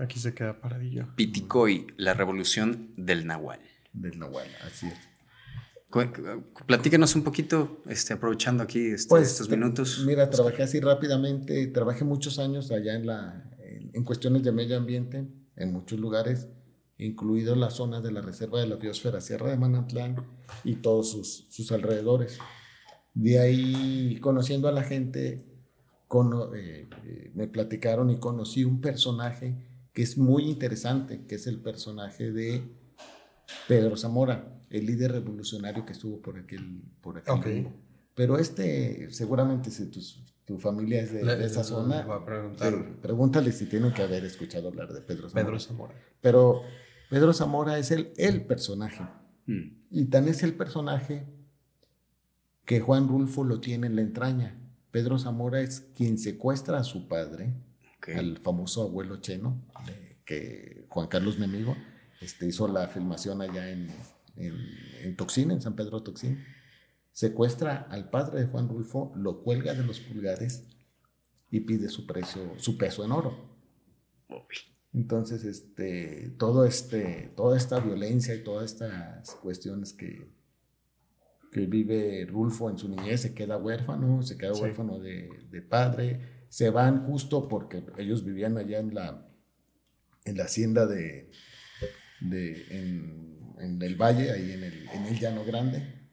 Aquí 0.00 0.18
se 0.18 0.34
queda 0.34 0.60
paradillo. 0.60 1.08
Piticoy, 1.16 1.86
la 1.96 2.14
revolución 2.14 2.92
del 2.96 3.26
Nahual. 3.26 3.60
del 3.92 4.18
Nahual, 4.18 4.48
así 4.66 4.86
es. 4.86 4.94
Platícanos 6.66 7.14
un 7.14 7.22
poquito, 7.22 7.82
este, 7.86 8.12
aprovechando 8.12 8.62
aquí 8.62 8.86
este, 8.88 9.08
Pues, 9.08 9.30
estos 9.30 9.48
minutos. 9.48 10.02
Mira, 10.04 10.28
trabajé 10.28 10.64
así 10.64 10.80
rápidamente, 10.80 11.66
trabajé 11.68 12.04
muchos 12.04 12.38
años 12.38 12.70
allá 12.70 12.94
en, 12.94 13.06
la, 13.06 13.50
en, 13.92 14.04
cuestiones 14.04 14.42
de 14.42 14.52
medio 14.52 14.76
ambiente, 14.76 15.26
en 15.56 15.72
muchos 15.72 15.98
lugares, 15.98 16.48
incluido 16.98 17.54
la 17.54 17.70
zona 17.70 18.00
de 18.00 18.10
la 18.10 18.20
Reserva 18.20 18.60
de 18.60 18.66
la 18.66 18.76
Biosfera 18.76 19.20
Sierra 19.20 19.50
de 19.50 19.56
Manantlán 19.56 20.16
y 20.64 20.76
todos 20.76 21.10
sus, 21.10 21.46
sus 21.50 21.70
alrededores. 21.72 22.38
De 23.14 23.38
ahí, 23.38 24.18
conociendo 24.20 24.68
a 24.68 24.72
la 24.72 24.82
gente, 24.82 25.46
eh, 26.54 26.88
eh, 27.04 27.30
me 27.34 27.48
platicaron 27.48 28.10
y 28.10 28.18
conocí 28.18 28.64
un 28.64 28.80
personaje 28.80 29.56
que 29.92 30.02
es 30.02 30.18
muy 30.18 30.44
interesante, 30.44 31.24
que 31.26 31.36
es 31.36 31.46
el 31.46 31.60
personaje 31.60 32.30
de 32.30 32.62
Pedro 33.66 33.96
Zamora, 33.96 34.55
el 34.70 34.86
líder 34.86 35.12
revolucionario 35.12 35.84
que 35.84 35.92
estuvo 35.92 36.20
por 36.20 36.38
aquel, 36.38 36.82
por 37.00 37.18
aquel 37.18 37.34
Ok. 37.34 37.44
rumbo. 37.46 37.72
Pero 38.14 38.38
este, 38.38 39.10
seguramente 39.10 39.70
si 39.70 39.86
tu, 39.90 40.00
tu 40.44 40.58
familia 40.58 41.02
es 41.02 41.12
de, 41.12 41.22
Le- 41.24 41.36
de 41.36 41.44
esa 41.46 41.60
le- 41.60 41.64
zona, 41.66 41.98
le 41.98 42.04
voy 42.06 42.16
a 42.20 42.24
preguntar. 42.24 42.72
sí, 42.72 42.78
pregúntale 43.02 43.52
si 43.52 43.66
tienen 43.66 43.92
que 43.92 44.02
haber 44.02 44.24
escuchado 44.24 44.68
hablar 44.68 44.92
de 44.92 45.00
Pedro 45.02 45.28
Zamora. 45.28 45.44
Pedro 45.46 45.60
Zamora. 45.60 45.94
Pero 46.20 46.62
Pedro 47.10 47.32
Zamora 47.32 47.78
es 47.78 47.90
el, 47.90 48.12
el 48.16 48.44
personaje. 48.46 49.04
Mm, 49.46 49.76
Y 49.90 50.04
tan 50.06 50.28
es 50.28 50.42
el 50.42 50.54
personaje 50.54 51.26
que 52.64 52.80
Juan 52.80 53.06
Rulfo 53.08 53.44
lo 53.44 53.60
tiene 53.60 53.86
en 53.86 53.96
la 53.96 54.02
entraña. 54.02 54.58
Pedro 54.90 55.18
Zamora 55.18 55.60
es 55.60 55.80
quien 55.94 56.18
secuestra 56.18 56.78
a 56.78 56.84
su 56.84 57.06
padre, 57.06 57.52
ok. 57.98 58.08
al 58.16 58.38
famoso 58.38 58.82
abuelo 58.82 59.18
Cheno, 59.18 59.62
de- 59.86 60.16
que 60.24 60.86
Juan 60.88 61.06
Carlos 61.06 61.38
Nemigo 61.38 61.76
este, 62.20 62.46
hizo 62.46 62.66
la 62.66 62.88
filmación 62.88 63.42
allá 63.42 63.70
en, 63.70 63.88
en, 64.36 64.54
en 65.02 65.16
Toxín, 65.16 65.50
en 65.50 65.60
San 65.60 65.76
Pedro 65.76 66.02
Toxín. 66.02 66.44
Secuestra 67.12 67.86
al 67.90 68.10
padre 68.10 68.40
de 68.40 68.46
Juan 68.46 68.68
Rulfo, 68.68 69.12
lo 69.16 69.42
cuelga 69.42 69.74
de 69.74 69.84
los 69.84 70.00
pulgares 70.00 70.64
y 71.50 71.60
pide 71.60 71.88
su 71.88 72.06
precio, 72.06 72.52
su 72.58 72.76
peso 72.76 73.04
en 73.04 73.12
oro. 73.12 73.56
Entonces, 74.92 75.44
este, 75.44 76.34
todo 76.38 76.64
este, 76.64 77.32
toda 77.36 77.56
esta 77.56 77.80
violencia 77.80 78.34
y 78.34 78.42
todas 78.42 78.72
estas 78.72 79.30
cuestiones 79.36 79.92
que, 79.92 80.30
que 81.52 81.66
vive 81.66 82.26
Rulfo 82.26 82.70
en 82.70 82.78
su 82.78 82.88
niñez, 82.88 83.20
se 83.22 83.34
queda 83.34 83.56
huérfano, 83.56 84.22
se 84.22 84.36
queda 84.36 84.54
Sí. 84.54 84.62
huérfano 84.62 84.98
de, 84.98 85.28
de 85.50 85.62
padre, 85.62 86.46
se 86.48 86.70
van 86.70 87.06
justo 87.06 87.48
porque 87.48 87.82
ellos 87.98 88.24
vivían 88.24 88.56
allá 88.58 88.78
en 88.78 88.94
la, 88.94 89.26
en 90.24 90.36
la 90.36 90.44
hacienda 90.44 90.86
de, 90.86 91.30
de 92.20 92.66
en, 92.70 93.35
en 93.58 93.80
el 93.82 93.96
valle, 93.96 94.30
ahí 94.30 94.52
en 94.52 94.64
el, 94.64 94.88
en 94.88 95.06
el 95.06 95.18
Llano 95.18 95.44
Grande. 95.44 96.08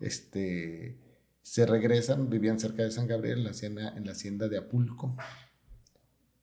Este, 0.00 0.98
se 1.42 1.66
regresan, 1.66 2.30
vivían 2.30 2.58
cerca 2.58 2.82
de 2.82 2.90
San 2.90 3.06
Gabriel, 3.06 3.38
en 3.38 3.44
la 3.44 3.50
hacienda, 3.50 3.94
en 3.96 4.06
la 4.06 4.12
hacienda 4.12 4.48
de 4.48 4.58
Apulco. 4.58 5.16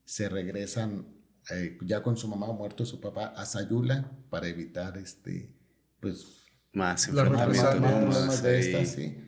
Se 0.06 0.30
regresan 0.30 1.08
eh, 1.52 1.78
ya 1.82 2.04
con 2.04 2.18
su 2.18 2.28
mamá 2.28 2.52
muerto 2.52 2.86
su 2.86 3.00
papá 3.00 3.28
a 3.36 3.46
Sayula 3.46 4.12
para 4.30 4.48
evitar 4.48 4.98
este, 4.98 5.56
pues, 6.00 6.44
Más 6.74 7.12
¿no? 7.12 7.30
más 7.30 7.48
Más 7.80 8.28
más 8.28 8.44
de 8.44 8.50
ahí. 8.50 8.66
estas, 8.66 8.90
sí. 8.90 9.26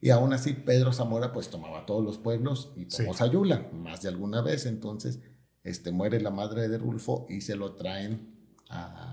Y 0.00 0.10
aún 0.10 0.32
así 0.32 0.52
Pedro 0.52 0.92
Zamora 0.92 1.32
pues 1.32 1.48
tomaba 1.48 1.86
todos 1.86 2.04
los 2.04 2.18
pueblos 2.18 2.72
y 2.76 2.86
tomó 2.86 3.12
Sí. 3.12 3.18
Sayula 3.18 3.70
más 3.72 4.02
de 4.02 4.08
alguna 4.08 4.42
vez. 4.42 4.66
Entonces 4.66 5.20
este, 5.62 5.92
muere 5.92 6.20
la 6.20 6.30
madre 6.30 6.68
de 6.68 6.76
Rulfo 6.76 7.26
y 7.28 7.40
se 7.40 7.54
lo 7.54 7.74
traen 7.76 8.34
a, 8.68 9.11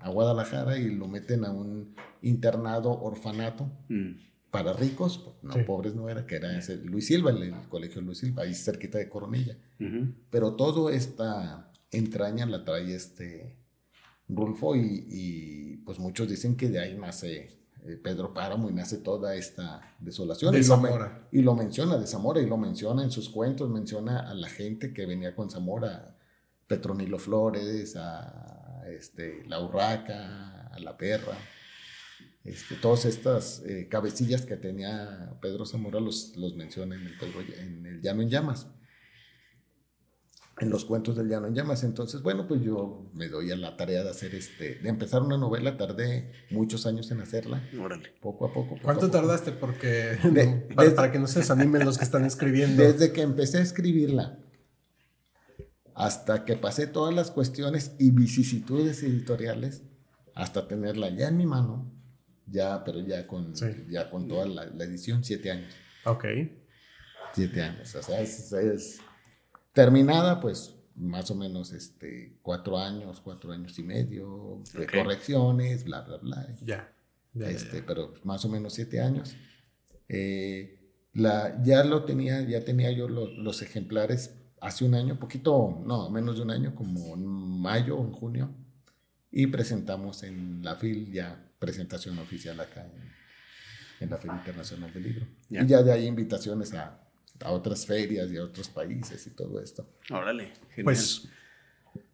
a 0.00 0.10
Guadalajara 0.10 0.78
y 0.78 0.94
lo 0.94 1.06
meten 1.08 1.44
a 1.44 1.50
un 1.50 1.94
internado 2.22 2.90
orfanato 3.00 3.70
Mm, 3.88 4.12
para 4.50 4.72
ricos, 4.72 5.18
pues, 5.18 5.36
no 5.42 5.52
Sí. 5.54 5.60
pobres 5.66 5.94
no 5.94 6.08
era, 6.08 6.26
que 6.26 6.36
era 6.36 6.56
ese 6.58 6.76
Luis 6.76 7.06
Silva, 7.06 7.30
el, 7.30 7.42
el 7.42 7.54
colegio 7.68 8.00
Luis 8.02 8.18
Silva, 8.18 8.42
ahí 8.42 8.54
cerquita 8.54 8.98
de 8.98 9.08
Coronilla. 9.08 9.56
Pero 10.30 10.54
todo 10.56 10.90
esta 10.90 11.70
entraña 11.92 12.46
la 12.46 12.64
trae 12.64 12.94
este 12.94 13.56
Rulfo 14.28 14.76
y, 14.76 15.06
y, 15.08 15.76
pues 15.84 15.98
muchos 15.98 16.28
dicen 16.28 16.56
que 16.56 16.68
de 16.68 16.78
ahí 16.78 16.96
nace 16.96 17.58
eh, 17.84 17.96
Pedro 18.02 18.32
Páramo 18.34 18.68
y 18.70 18.72
nace 18.72 18.98
toda 18.98 19.34
esta 19.34 19.80
desolación. 19.98 20.52
De 20.52 20.60
y, 20.60 20.64
lo, 20.64 20.76
me- 20.76 20.88
Zamora. 20.88 21.28
y 21.32 21.42
lo 21.42 21.54
menciona 21.56 21.96
de 21.98 22.06
Zamora 22.06 22.40
y 22.40 22.46
lo 22.46 22.56
menciona 22.56 23.02
en 23.02 23.10
sus 23.10 23.28
cuentos, 23.28 23.68
menciona 23.70 24.28
a 24.30 24.34
la 24.34 24.48
gente 24.48 24.92
que 24.92 25.06
venía 25.06 25.34
con 25.34 25.50
Zamora, 25.50 26.16
Petronilo 26.68 27.18
Flores, 27.18 27.96
a 27.96 28.59
este, 28.90 29.44
la 29.46 29.60
Urraca, 29.60 30.68
a 30.68 30.78
la 30.80 30.96
Perra. 30.96 31.36
Este, 32.44 32.74
todas 32.76 33.04
estas 33.04 33.62
eh, 33.66 33.86
cabecillas 33.90 34.46
que 34.46 34.56
tenía 34.56 35.34
Pedro 35.42 35.66
Zamora 35.66 36.00
los, 36.00 36.34
los 36.36 36.56
menciona 36.56 36.94
en 36.94 37.06
el, 37.06 37.18
Pedro- 37.18 37.40
en 37.58 37.84
el 37.86 38.00
Llano 38.00 38.22
en 38.22 38.30
Llamas 38.30 38.66
en 40.58 40.68
los 40.68 40.84
cuentos 40.84 41.16
del 41.16 41.28
Llano 41.28 41.46
en 41.46 41.54
Llamas. 41.54 41.84
Entonces, 41.84 42.20
bueno, 42.20 42.46
pues 42.46 42.60
yo 42.62 43.10
me 43.14 43.28
doy 43.28 43.50
a 43.50 43.56
la 43.56 43.78
tarea 43.78 44.02
de 44.04 44.10
hacer 44.10 44.34
este, 44.34 44.74
de 44.74 44.88
empezar 44.90 45.22
una 45.22 45.38
novela. 45.38 45.78
Tardé 45.78 46.30
muchos 46.50 46.84
años 46.86 47.10
en 47.10 47.20
hacerla, 47.22 47.66
Órale. 47.80 48.10
poco 48.20 48.44
a 48.46 48.52
poco. 48.52 48.70
poco 48.74 48.82
¿Cuánto 48.82 49.06
a 49.06 49.08
poco. 49.08 49.20
tardaste? 49.22 49.52
Porque 49.52 49.86
De- 50.22 50.66
para, 50.74 50.82
desde- 50.84 50.96
para 50.96 51.12
que 51.12 51.18
no 51.18 51.26
se 51.28 51.38
desanimen 51.40 51.84
los 51.86 51.96
que 51.96 52.04
están 52.04 52.26
escribiendo. 52.26 52.82
Desde 52.82 53.10
que 53.12 53.22
empecé 53.22 53.56
a 53.58 53.62
escribirla 53.62 54.38
hasta 56.04 56.44
que 56.44 56.56
pasé 56.56 56.86
todas 56.86 57.14
las 57.14 57.30
cuestiones 57.30 57.94
y 57.98 58.10
vicisitudes 58.10 59.02
editoriales, 59.02 59.82
hasta 60.34 60.66
tenerla 60.68 61.10
ya 61.10 61.28
en 61.28 61.36
mi 61.36 61.46
mano, 61.46 61.90
ya, 62.46 62.82
pero 62.84 63.00
ya 63.00 63.26
con, 63.26 63.54
Sí. 63.56 63.66
ya 63.88 64.10
con 64.10 64.26
toda 64.28 64.46
la, 64.46 64.66
la 64.66 64.84
edición, 64.84 65.22
siete 65.24 65.50
años. 65.50 65.74
Ok. 66.04 66.24
Siete 67.34 67.62
años. 67.62 67.94
O 67.94 68.02
sea, 68.02 68.20
es, 68.20 68.52
es 68.52 69.00
terminada, 69.72 70.40
pues 70.40 70.74
más 70.96 71.30
o 71.30 71.34
menos 71.34 71.72
este, 71.72 72.38
cuatro 72.42 72.78
años, 72.78 73.20
cuatro 73.20 73.52
años 73.52 73.78
y 73.78 73.82
medio, 73.82 74.62
de 74.74 74.86
correcciones, 74.86 75.84
bla, 75.84 76.00
bla, 76.02 76.16
bla. 76.18 76.48
Ya. 76.62 76.92
Ya, 77.32 77.46
ya, 77.46 77.50
este, 77.50 77.78
ya. 77.78 77.84
pero 77.86 78.14
más 78.24 78.44
o 78.44 78.48
menos 78.48 78.72
siete 78.74 79.00
años. 79.00 79.34
Eh, 80.08 80.78
la, 81.12 81.62
ya 81.62 81.84
lo 81.84 82.04
tenía, 82.04 82.42
ya 82.42 82.64
tenía 82.64 82.90
yo 82.90 83.08
lo- 83.08 83.28
los 83.30 83.62
ejemplares 83.62 84.34
hace 84.60 84.84
un 84.84 84.94
año, 84.94 85.18
poquito, 85.18 85.82
no, 85.84 86.10
menos 86.10 86.36
de 86.36 86.42
un 86.42 86.50
año, 86.50 86.74
como 86.74 87.14
en 87.14 87.26
mayo 87.60 87.96
o 87.96 88.04
en 88.04 88.12
junio, 88.12 88.50
y 89.32 89.46
presentamos 89.46 90.22
en 90.22 90.62
la 90.62 90.76
FIL 90.76 91.12
ya 91.12 91.46
presentación 91.58 92.18
oficial 92.18 92.58
acá 92.60 92.86
en 94.00 94.10
la 94.10 94.16
Feria 94.16 94.36
Internacional 94.36 94.92
del 94.92 95.02
Libro. 95.02 95.26
Y 95.50 95.66
ya 95.66 95.82
de 95.82 95.92
ahí 95.92 96.06
invitaciones 96.06 96.72
a, 96.74 97.00
a, 97.40 97.52
otras 97.52 97.86
ferias 97.86 98.30
y 98.30 98.38
a 98.38 98.44
otros 98.44 98.68
países 98.68 99.26
y 99.26 99.30
todo 99.30 99.60
esto. 99.60 99.86
Órale, 100.10 100.52
genial. 100.70 100.84
Pues, 100.84 101.28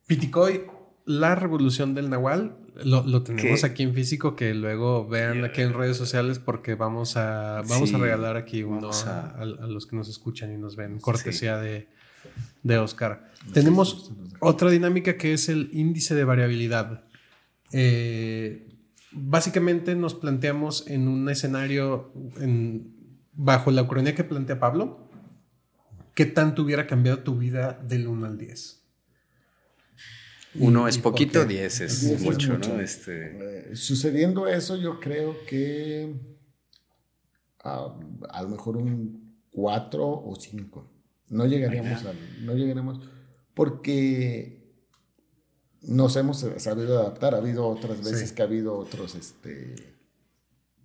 Piticoy, 0.06 0.66
la 1.04 1.36
revolución 1.36 1.94
del 1.94 2.10
Nahual, 2.10 2.56
lo, 2.84 3.04
lo 3.04 3.22
tenemos 3.22 3.64
aquí 3.64 3.84
en 3.84 3.94
físico, 3.94 4.36
que 4.36 4.52
luego 4.54 5.06
vean 5.08 5.44
aquí 5.44 5.62
en 5.62 5.72
redes 5.72 5.96
sociales 5.96 6.38
porque 6.38 6.74
vamos 6.74 7.16
a, 7.16 7.62
vamos 7.68 7.94
a 7.94 7.98
regalar 7.98 8.36
aquí 8.36 8.64
uno 8.64 8.90
a... 8.90 9.44
los 9.44 9.86
que 9.86 9.96
nos 9.96 10.08
escuchan 10.08 10.52
y 10.52 10.58
nos 10.58 10.76
ven, 10.76 10.98
cortesía 10.98 11.58
de, 11.58 11.88
de 12.62 12.78
Oscar. 12.78 13.32
Tenemos 13.52 14.12
otra 14.40 14.70
dinámica 14.70 15.16
que 15.16 15.32
es 15.32 15.48
el 15.48 15.70
índice 15.72 16.14
de 16.14 16.24
variabilidad. 16.24 17.04
Eh, 17.72 18.68
básicamente 19.12 19.94
nos 19.94 20.14
planteamos 20.14 20.86
en 20.88 21.08
un 21.08 21.28
escenario 21.28 22.12
bajo 23.36 23.70
la 23.70 23.82
ucrania 23.82 24.14
que 24.14 24.24
plantea 24.24 24.58
Pablo, 24.58 25.08
¿qué 26.14 26.26
tanto 26.26 26.62
hubiera 26.62 26.86
cambiado 26.86 27.18
tu 27.20 27.36
vida 27.36 27.78
del 27.86 28.06
1 28.06 28.26
al 28.26 28.38
10? 28.38 28.82
Uno 30.58 30.88
es 30.88 30.96
poquito, 30.96 31.44
10 31.44 31.80
es, 31.82 32.20
mucho, 32.20 32.56
¿no? 32.56 32.80
Este... 32.80 33.70
Eh, 33.70 33.76
sucediendo 33.76 34.48
eso, 34.48 34.76
yo 34.76 34.98
creo 35.00 35.36
que 35.46 36.14
ah, 37.62 37.94
a 38.30 38.42
lo 38.42 38.48
mejor 38.48 38.78
un 38.78 39.36
4 39.50 40.06
o 40.06 40.34
5. 40.34 40.95
No 41.28 41.46
llegaríamos 41.46 42.04
a... 42.04 42.12
No 42.40 42.54
llegaríamos 42.54 43.00
porque 43.54 44.56
nos 45.80 46.14
hemos 46.16 46.46
sabido 46.58 46.98
adaptar. 46.98 47.34
Ha 47.34 47.38
habido 47.38 47.66
otras 47.66 48.04
veces 48.04 48.32
que 48.32 48.42
ha 48.42 48.44
habido 48.44 48.76
otros 48.76 49.14
este, 49.14 49.96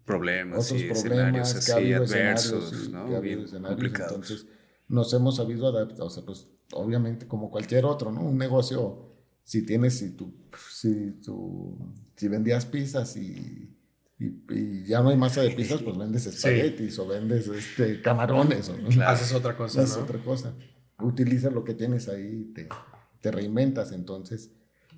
problemas, 0.06 0.72
otros 0.72 1.02
problemas, 1.02 1.66
que 1.66 1.72
ha 1.72 1.76
habido 1.76 2.04
adversos, 2.04 2.90
¿no? 2.90 3.08
que 3.08 3.16
ha 3.16 3.18
habido 3.18 3.44
escenarios. 3.44 3.94
Entonces, 4.00 4.46
nos 4.88 5.14
hemos 5.14 5.36
sabido 5.36 5.68
adaptar. 5.68 6.06
O 6.06 6.10
sea, 6.10 6.24
pues 6.24 6.48
obviamente 6.74 7.28
como 7.28 7.52
cualquier 7.52 7.86
otro, 7.86 8.12
¿no? 8.12 8.22
Un 8.22 8.38
negocio, 8.38 9.18
si 9.44 9.66
tienes, 9.66 9.98
si 9.98 10.12
tú, 10.12 10.34
si 10.72 11.12
tú, 11.22 11.94
si 12.16 12.28
vendías 12.30 12.66
pizzas 12.66 13.18
y, 13.18 13.78
y, 14.22 14.84
ya 14.86 15.02
no 15.02 15.10
hay 15.10 15.18
masa 15.18 15.42
de 15.42 15.52
pizzas, 15.52 15.82
pues 15.82 15.98
vendes 15.98 16.26
espaguetis 16.28 16.98
o 17.00 17.08
vendes 17.08 17.48
este, 17.48 18.02
camarones. 18.02 18.70
O, 18.70 18.78
¿no? 18.78 19.08
Haces 19.08 19.34
otra 19.34 19.58
cosa. 19.58 19.82
Haces 19.82 19.98
otra 19.98 20.20
cosa. 20.20 20.54
Utiliza 21.00 21.50
lo 21.50 21.64
que 21.64 21.74
tienes 21.74 22.08
ahí, 22.08 22.52
te, 22.54 22.70
te 23.20 23.32
reinventas. 23.32 23.92
Entonces, 23.92 24.52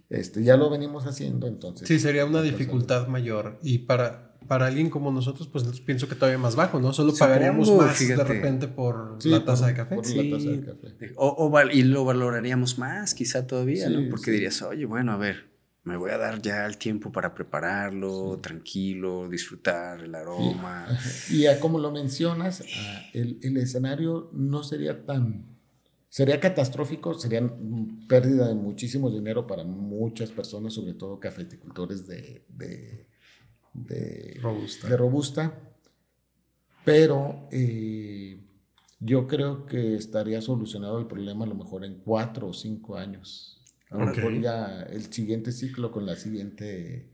este, 0.09 0.43
ya 0.43 0.57
lo 0.57 0.69
venimos 0.69 1.05
haciendo, 1.05 1.47
entonces. 1.47 1.87
Sí, 1.87 1.99
sería 1.99 2.25
una 2.25 2.41
dificultad 2.41 3.07
mayor. 3.07 3.59
Y 3.63 3.79
para, 3.79 4.37
para 4.47 4.67
alguien 4.67 4.89
como 4.89 5.09
nosotros, 5.11 5.47
pues 5.47 5.63
pienso 5.81 6.09
que 6.09 6.15
todavía 6.15 6.37
más 6.37 6.57
bajo, 6.57 6.81
¿no? 6.81 6.91
Solo 6.91 7.13
pagaríamos 7.15 7.71
más 7.71 7.97
de 8.05 8.23
repente 8.23 8.67
por 8.67 9.25
la 9.25 9.45
taza 9.45 9.67
de 9.67 9.73
café. 9.73 9.97
sí. 10.03 10.21
la 10.21 10.37
taza 10.37 10.49
de 10.49 10.65
café. 10.65 11.13
O, 11.15 11.51
y 11.71 11.83
lo 11.83 12.03
valoraríamos 12.03 12.77
más, 12.77 13.13
quizá 13.13 13.47
todavía, 13.47 13.87
¿no? 13.89 14.09
Porque 14.09 14.31
dirías, 14.31 14.61
oye, 14.63 14.85
bueno, 14.85 15.13
a 15.13 15.17
ver, 15.17 15.52
me 15.84 15.97
voy 15.97 16.11
a 16.11 16.18
dar 16.18 16.41
ya 16.41 16.65
el 16.65 16.77
tiempo 16.77 17.11
para 17.11 17.34
prepararlo, 17.34 18.39
tranquilo, 18.41 19.27
disfrutar 19.30 20.01
el 20.01 20.15
aroma. 20.15 20.88
Y, 21.30 21.41
ya 21.41 21.60
como 21.60 21.80
lo 21.80 21.91
mencionas, 21.91 22.61
ah, 22.61 23.01
el, 23.14 23.39
el 23.41 23.57
escenario 23.57 24.30
no 24.34 24.64
sería 24.64 25.05
tan 25.05 25.53
Sería 26.14 26.39
catastrófico, 26.39 27.15
sería 27.15 27.41
pérdida 28.07 28.47
de 28.47 28.53
muchísimo 28.53 29.10
dinero 29.10 29.47
para 29.47 29.64
muchas 29.64 30.30
personas, 30.30 30.76
sobre 30.76 30.93
todo 30.93 31.19
cafeticultores 31.19 32.05
de, 32.05 32.45
de, 32.49 33.07
robusta. 34.95 35.60
Pero 36.85 37.47
eh, 37.51 38.45
yo 38.99 39.26
creo 39.26 39.65
que 39.65 39.95
estaría 39.95 40.39
solucionado 40.39 40.99
el 40.99 41.07
problema 41.07 41.45
a 41.45 41.47
lo 41.47 41.55
mejor 41.55 41.84
en 41.84 41.95
cuatro 41.95 42.49
o 42.49 42.53
cinco 42.53 42.95
años. 42.95 43.62
A 43.94 43.98
lo 43.98 44.06
mejor 44.07 44.41
ya 44.41 44.88
el 44.91 45.14
siguiente 45.14 45.52
ciclo 45.52 45.91
con 45.91 46.06
la 46.06 46.15
siguiente, 46.15 47.10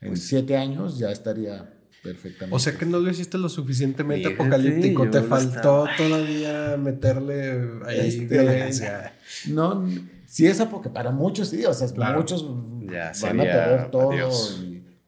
en 0.00 0.08
pues 0.08 0.26
siete 0.28 0.56
años 0.56 0.98
ya 0.98 1.10
estaría 1.10 1.74
Perfectamente. 2.02 2.54
O 2.54 2.58
sea 2.58 2.76
que 2.76 2.86
no 2.86 3.00
lo 3.00 3.10
hiciste 3.10 3.38
lo 3.38 3.48
suficientemente 3.48 4.34
apocalíptico, 4.34 5.10
te 5.10 5.22
faltó 5.22 5.86
todavía 5.96 6.76
meterle 6.76 7.80
ahí 7.86 8.08
este, 8.08 8.26
violencia. 8.26 9.14
No, 9.48 9.84
sí 10.26 10.46
es 10.46 10.62
porque 10.62 10.90
para 10.90 11.10
muchos 11.10 11.48
sí, 11.48 11.64
o 11.64 11.74
sea, 11.74 11.88
muchos 12.14 12.46
van 12.46 13.40
a 13.40 13.42
perder 13.42 13.90
todo, 13.90 14.30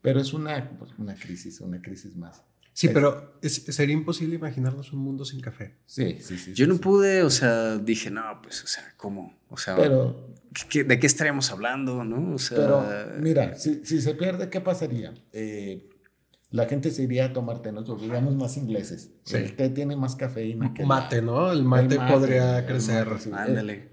pero 0.03 0.21
es 0.21 0.33
una, 0.33 0.69
pues, 0.79 0.91
una 0.99 1.15
crisis, 1.15 1.61
una 1.61 1.81
crisis 1.81 2.17
más. 2.17 2.43
Sí, 2.73 2.89
pero 2.89 3.39
sería 3.43 3.95
imposible 3.95 4.37
imaginarnos 4.37 4.93
un 4.93 5.01
mundo 5.01 5.25
sin 5.25 5.41
café. 5.41 5.77
Sí, 5.87 6.19
sí, 6.21 6.39
sí. 6.39 6.55
Yo 6.55 6.67
no 6.67 6.79
pude, 6.79 7.23
o 7.23 7.31
sea, 7.31 7.77
dije, 7.79 8.11
no, 8.11 8.23
pues, 8.43 8.63
o 8.65 8.67
sea, 8.67 8.95
¿cómo? 8.97 9.39
O 9.49 9.57
sea, 9.57 9.77
pero, 9.77 10.35
¿de 10.73 10.99
qué 10.99 11.07
estaríamos 11.07 11.51
hablando, 11.51 12.05
no? 12.05 12.35
O 12.35 12.39
sea, 12.39 12.57
pero, 12.57 12.87
mira, 13.21 13.55
si, 13.57 13.85
si 13.85 14.01
se 14.01 14.15
pierde, 14.15 14.49
¿qué 14.49 14.61
pasaría? 14.61 15.13
Eh, 15.33 15.91
la 16.51 16.67
gente 16.67 16.91
se 16.91 17.05
iría 17.05 17.27
a 17.27 17.33
tomar 17.33 17.63
té. 17.63 17.71
Nosotros 17.71 18.03
digamos 18.03 18.35
más 18.35 18.57
ingleses. 18.57 19.13
El 19.33 19.55
té 19.55 19.71
tiene 19.71 19.97
más 19.97 20.17
cafeína 20.17 20.75
que 20.75 20.85
mate, 20.85 21.23
¿no? 21.23 21.53
El 21.53 21.65
mate, 21.65 21.97
podría 21.97 22.67
crecer. 22.67 23.07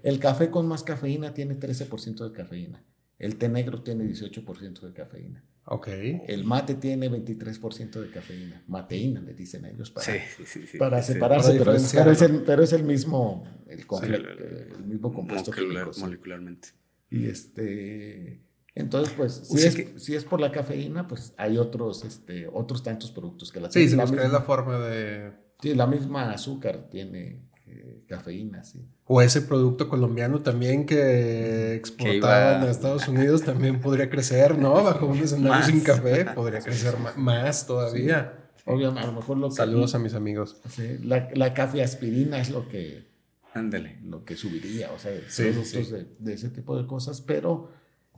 El, 0.02 0.18
café 0.18 0.50
con 0.50 0.66
más 0.66 0.82
cafeína 0.82 1.34
tiene 1.34 1.58
13% 1.58 2.28
de 2.28 2.32
cafeína. 2.32 2.84
El 3.18 3.36
té 3.36 3.48
negro 3.48 3.82
tiene 3.82 4.04
18% 4.04 4.80
de 4.80 4.92
cafeína. 4.92 5.44
Ok. 5.70 5.88
El 5.88 6.44
mate 6.44 6.74
tiene 6.74 7.10
23% 7.10 8.00
de 8.00 8.10
cafeína. 8.10 8.62
Mateína, 8.68 9.20
le 9.20 9.34
dicen 9.34 9.66
ellos. 9.66 9.90
Para, 9.90 10.06
sí, 10.06 10.44
sí, 10.46 10.66
sí, 10.66 10.78
para 10.78 11.02
separarse, 11.02 11.58
pero, 11.58 11.72
es, 11.72 12.72
el, 12.72 12.84
mismo, 12.84 13.44
el, 13.66 13.80
el, 14.14 14.84
mismo 14.86 15.12
compuesto 15.12 15.52
molecularmente. 16.00 16.68
Y 17.10 17.26
este 17.26 18.48
entonces, 18.78 19.12
pues, 19.16 19.32
si, 19.32 19.58
es, 19.58 20.02
si 20.02 20.14
es 20.14 20.24
por 20.24 20.40
la 20.40 20.52
cafeína, 20.52 21.08
pues 21.08 21.34
hay 21.36 21.58
otros, 21.58 22.04
este, 22.04 22.46
otros 22.46 22.84
tantos 22.84 23.10
productos 23.10 23.50
que 23.50 23.58
la 23.58 23.72
Sí, 23.72 23.88
se 23.88 23.96
la, 23.96 24.04
la 24.04 24.40
forma 24.42 24.78
de... 24.78 25.32
Sí, 25.60 25.74
la 25.74 25.88
misma 25.88 26.30
azúcar 26.30 26.88
tiene 26.88 27.42
eh, 27.66 28.04
cafeína, 28.06 28.62
sí. 28.62 28.86
O 29.10 29.22
ese 29.22 29.42
producto 29.42 29.88
colombiano 29.88 30.42
también 30.42 30.84
que 30.86 31.74
exportaban 31.74 32.62
a 32.62 32.70
Estados 32.70 33.08
Unidos 33.08 33.42
también 33.42 33.80
podría 33.80 34.10
crecer, 34.10 34.58
¿no? 34.58 34.84
Bajo 34.84 35.06
un 35.06 35.18
escenario 35.18 35.64
sin 35.64 35.80
café, 35.80 36.26
podría 36.26 36.60
crecer 36.60 36.94
más 37.16 37.66
todavía. 37.66 38.50
Obviamente, 38.66 39.00
a 39.00 39.06
lo 39.06 39.14
mejor 39.14 39.38
lo 39.38 39.48
que... 39.48 39.54
Saludos 39.54 39.94
a 39.94 39.98
mis 39.98 40.12
amigos. 40.12 40.60
Sí, 40.68 40.98
la, 41.02 41.30
la 41.34 41.54
café 41.54 41.82
aspirina 41.82 42.38
es 42.38 42.50
lo 42.50 42.68
que... 42.68 43.08
Ándale. 43.54 43.98
Lo 44.04 44.26
que 44.26 44.36
subiría, 44.36 44.92
o 44.92 44.98
sea, 44.98 45.10
productos 45.36 45.90
de, 45.90 46.06
de 46.18 46.34
ese 46.34 46.50
tipo 46.50 46.76
de 46.76 46.86
cosas, 46.86 47.22
pero 47.22 47.70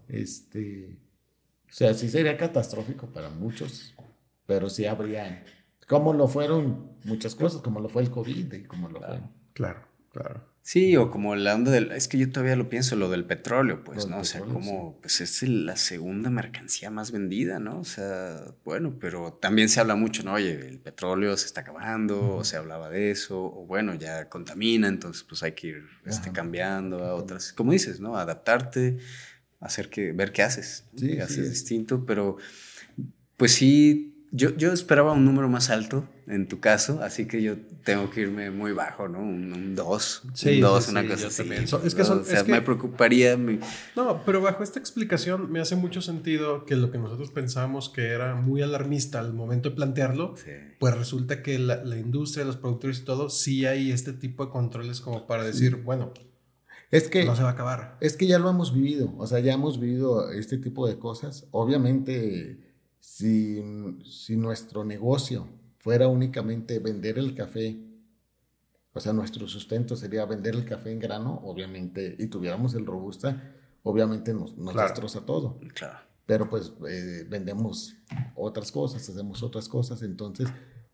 este, 0.08 0.98
o 1.68 1.72
sea, 1.72 1.94
sí 1.94 2.08
sería 2.08 2.36
catastrófico 2.36 3.06
para 3.06 3.30
muchos, 3.30 3.94
pero 4.44 4.68
sí 4.68 4.86
habría, 4.86 5.44
como 5.86 6.12
lo 6.12 6.26
fueron 6.26 6.96
muchas 7.04 7.36
cosas, 7.36 7.62
como 7.62 7.78
lo 7.78 7.88
fue 7.88 8.02
el 8.02 8.10
COVID 8.10 8.52
y 8.52 8.64
como 8.64 8.88
lo 8.88 8.98
claro, 8.98 9.14
fue. 9.14 9.22
Claro, 9.52 9.80
claro. 10.12 10.49
Sí, 10.62 10.94
o 10.96 11.10
como 11.10 11.34
la 11.36 11.54
onda 11.54 11.70
del, 11.70 11.90
es 11.92 12.06
que 12.06 12.18
yo 12.18 12.30
todavía 12.30 12.54
lo 12.54 12.68
pienso, 12.68 12.94
lo 12.94 13.08
del 13.08 13.24
petróleo, 13.24 13.82
pues, 13.82 14.06
¿no? 14.06 14.20
o 14.20 14.24
sea, 14.24 14.42
como, 14.42 15.00
pues 15.00 15.20
es 15.20 15.42
la 15.42 15.76
segunda 15.76 16.28
mercancía 16.28 16.90
más 16.90 17.12
vendida, 17.12 17.58
¿no? 17.58 17.80
O 17.80 17.84
sea, 17.84 18.44
bueno, 18.64 18.96
pero 19.00 19.32
también 19.32 19.68
se 19.68 19.80
habla 19.80 19.96
mucho, 19.96 20.22
¿no? 20.22 20.34
Oye, 20.34 20.68
el 20.68 20.78
petróleo 20.78 21.36
se 21.36 21.46
está 21.46 21.62
acabando, 21.62 22.36
o 22.36 22.44
se 22.44 22.56
hablaba 22.56 22.90
de 22.90 23.10
eso, 23.10 23.42
o 23.42 23.66
bueno, 23.66 23.94
ya 23.94 24.28
contamina, 24.28 24.86
entonces 24.86 25.24
pues 25.24 25.42
hay 25.42 25.52
que 25.52 25.68
ir 25.68 25.84
este, 26.04 26.30
cambiando 26.30 27.04
a 27.04 27.14
otras, 27.14 27.52
como 27.54 27.72
dices, 27.72 27.98
¿no? 27.98 28.16
Adaptarte 28.16 28.98
hacer 29.60 29.90
que, 29.90 30.12
ver 30.12 30.32
qué 30.32 30.42
haces, 30.42 30.86
sí, 30.96 31.08
qué 31.16 31.22
haces 31.22 31.50
distinto, 31.50 32.04
pero 32.04 32.36
pues 33.36 33.52
sí, 33.52 34.09
yo, 34.32 34.56
yo 34.56 34.72
esperaba 34.72 35.12
un 35.12 35.24
número 35.24 35.48
más 35.48 35.70
alto 35.70 36.08
en 36.28 36.46
tu 36.46 36.60
caso, 36.60 37.02
así 37.02 37.26
que 37.26 37.42
yo 37.42 37.56
tengo 37.84 38.10
que 38.10 38.20
irme 38.20 38.50
muy 38.50 38.72
bajo, 38.72 39.08
¿no? 39.08 39.18
Un 39.18 39.74
2, 39.74 40.22
un 40.24 40.60
2, 40.60 40.88
una 40.88 41.08
cosa 41.08 41.26
así. 41.26 41.38
También. 41.38 41.64
es 41.64 41.94
que 41.94 42.04
son, 42.04 42.20
o 42.20 42.24
sea, 42.24 42.44
me 42.44 42.62
preocuparía. 42.62 43.36
No, 43.96 44.22
pero 44.24 44.40
bajo 44.40 44.62
esta 44.62 44.78
explicación 44.78 45.50
me 45.50 45.60
hace 45.60 45.74
mucho 45.74 46.00
sentido 46.00 46.64
que 46.64 46.76
lo 46.76 46.92
que 46.92 46.98
nosotros 46.98 47.30
pensábamos 47.32 47.88
que 47.88 48.08
era 48.08 48.36
muy 48.36 48.62
alarmista 48.62 49.18
al 49.18 49.32
momento 49.34 49.70
de 49.70 49.76
plantearlo, 49.76 50.34
pues 50.78 50.96
resulta 50.96 51.42
que 51.42 51.58
la, 51.58 51.82
la, 51.84 51.96
industria, 51.96 52.44
los 52.44 52.56
productores 52.56 53.00
y 53.00 53.04
todo, 53.04 53.30
sí 53.30 53.66
hay 53.66 53.90
este 53.90 54.12
tipo 54.12 54.46
de 54.46 54.52
controles 54.52 55.00
como 55.00 55.26
para 55.26 55.42
decir, 55.42 55.76
bueno, 55.76 56.12
es 56.90 57.08
que, 57.08 57.24
no 57.24 57.36
se 57.36 57.42
va 57.42 57.50
a 57.50 57.52
acabar. 57.52 57.96
Es 58.00 58.16
que 58.16 58.26
ya 58.26 58.38
lo 58.38 58.50
hemos 58.50 58.74
vivido, 58.74 59.14
o 59.16 59.26
sea, 59.26 59.38
ya 59.38 59.52
hemos 59.52 59.78
vivido 59.78 60.30
este 60.32 60.58
tipo 60.58 60.88
de 60.88 60.98
cosas. 60.98 61.46
Obviamente, 61.52 62.58
si, 63.00 63.62
si 64.04 64.36
nuestro 64.36 64.84
negocio 64.84 65.48
fuera 65.78 66.06
únicamente 66.08 66.78
vender 66.78 67.18
el 67.18 67.34
café, 67.34 67.76
o 68.92 69.00
sea, 69.00 69.12
nuestro 69.12 69.48
sustento 69.48 69.96
sería 69.96 70.24
vender 70.26 70.54
el 70.54 70.64
café 70.64 70.92
en 70.92 70.98
grano, 70.98 71.40
obviamente, 71.44 72.16
y 72.18 72.26
tuviéramos 72.26 72.74
el 72.74 72.86
robusta, 72.86 73.54
obviamente 73.82 74.34
nos, 74.34 74.56
nos 74.56 74.74
destroza 74.74 75.24
todo. 75.24 75.58
Claro. 75.74 75.98
Pero 76.26 76.48
pues 76.48 76.72
eh, 76.88 77.26
vendemos 77.28 77.96
otras 78.36 78.70
cosas, 78.70 79.08
hacemos 79.08 79.42
otras 79.42 79.68
cosas, 79.68 80.02
entonces 80.02 80.48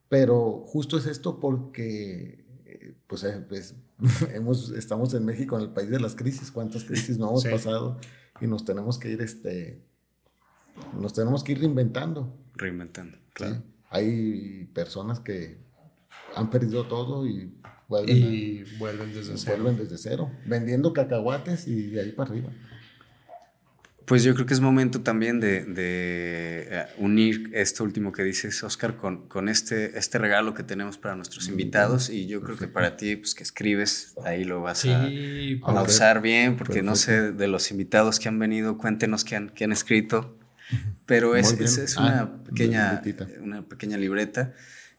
Pero 0.09 0.62
justo 0.66 0.97
es 0.97 1.07
esto 1.07 1.41
porque, 1.41 2.47
eh, 2.65 2.95
pues, 3.09 3.24
eh, 3.24 3.45
pues 3.49 3.74
hemos, 4.33 4.70
estamos 4.70 5.12
en 5.15 5.24
México, 5.24 5.57
en 5.57 5.62
el 5.65 5.70
país 5.70 5.91
de 5.91 5.99
las 5.99 6.15
crisis. 6.15 6.53
¿Cuántas 6.53 6.85
crisis 6.85 7.19
no 7.19 7.28
hemos 7.31 7.43
Sí. 7.43 7.49
pasado? 7.51 7.99
Y 8.41 8.47
nos 8.47 8.65
tenemos 8.65 8.99
que 9.01 9.11
ir, 9.11 9.20
este, 9.20 9.83
nos 10.98 11.12
tenemos 11.12 11.43
que 11.44 11.53
ir 11.53 11.61
reinventando. 11.61 12.36
Reinventando, 12.55 13.16
¿sí? 13.19 13.23
claro. 13.35 13.62
Hay 13.90 14.69
personas 14.74 15.20
que 15.20 15.59
han 16.35 16.51
perdido 16.51 16.86
todo 16.86 17.27
y 17.27 17.53
vuelven, 17.89 18.24
a- 18.24 18.78
vuelven 18.78 19.12
desde 19.15 19.31
Pues 19.32 19.43
cero. 19.44 19.57
vuelven 19.62 19.78
desde 19.82 19.97
cero, 19.98 20.31
vendiendo 20.47 20.93
cacahuates 20.93 21.66
y 21.69 21.90
de 21.90 22.01
ahí 22.01 22.12
para 22.12 22.31
arriba. 22.31 22.51
Pues 24.07 24.23
yo 24.23 24.35
creo 24.35 24.47
que 24.47 24.55
es 24.55 24.61
momento 24.61 25.01
también 25.01 25.40
de, 25.40 25.65
de, 25.65 26.69
eh, 26.70 26.86
unir 26.98 27.51
esto 27.55 27.82
último 27.82 28.12
que 28.12 28.23
dices, 28.23 28.62
Oscar, 28.62 28.97
con, 28.97 29.27
con 29.28 29.48
este, 29.48 29.98
este 29.98 30.19
regalo 30.19 30.55
que 30.55 30.62
tenemos 30.62 30.97
para 30.97 31.16
nuestros 31.16 31.48
invitados. 31.48 32.09
Y 32.09 32.28
yo 32.28 32.40
creo 32.40 32.57
que 32.57 32.69
para 32.69 32.97
ti, 32.97 33.16
pues 33.16 33.35
que 33.35 33.43
escribes, 33.43 34.15
ahí 34.24 34.44
lo 34.44 34.62
vas 34.62 34.85
a, 34.85 35.09
Sí, 35.09 35.61
a 35.65 35.73
Ok. 35.82 35.89
usar 35.89 36.23
bien, 36.23 36.57
porque 36.57 36.82
no 36.85 36.94
sé 36.94 37.32
de 37.32 37.48
los 37.48 37.73
invitados 37.73 38.20
que 38.20 38.28
han 38.28 38.39
venido, 38.39 38.78
cuéntenos 38.78 39.24
qué 39.24 39.35
han, 39.35 39.48
qué 39.51 39.65
han 39.65 39.73
escrito. 39.73 40.39
Pero 41.07 41.37
es, 41.37 41.53
es, 41.65 41.79
es 41.79 41.99
Ah, 41.99 42.01
una, 42.03 42.23
una 42.25 42.45
pequeña, 42.45 43.03
una 43.43 43.63
pequeña 43.69 43.97
libreta. 43.97 44.55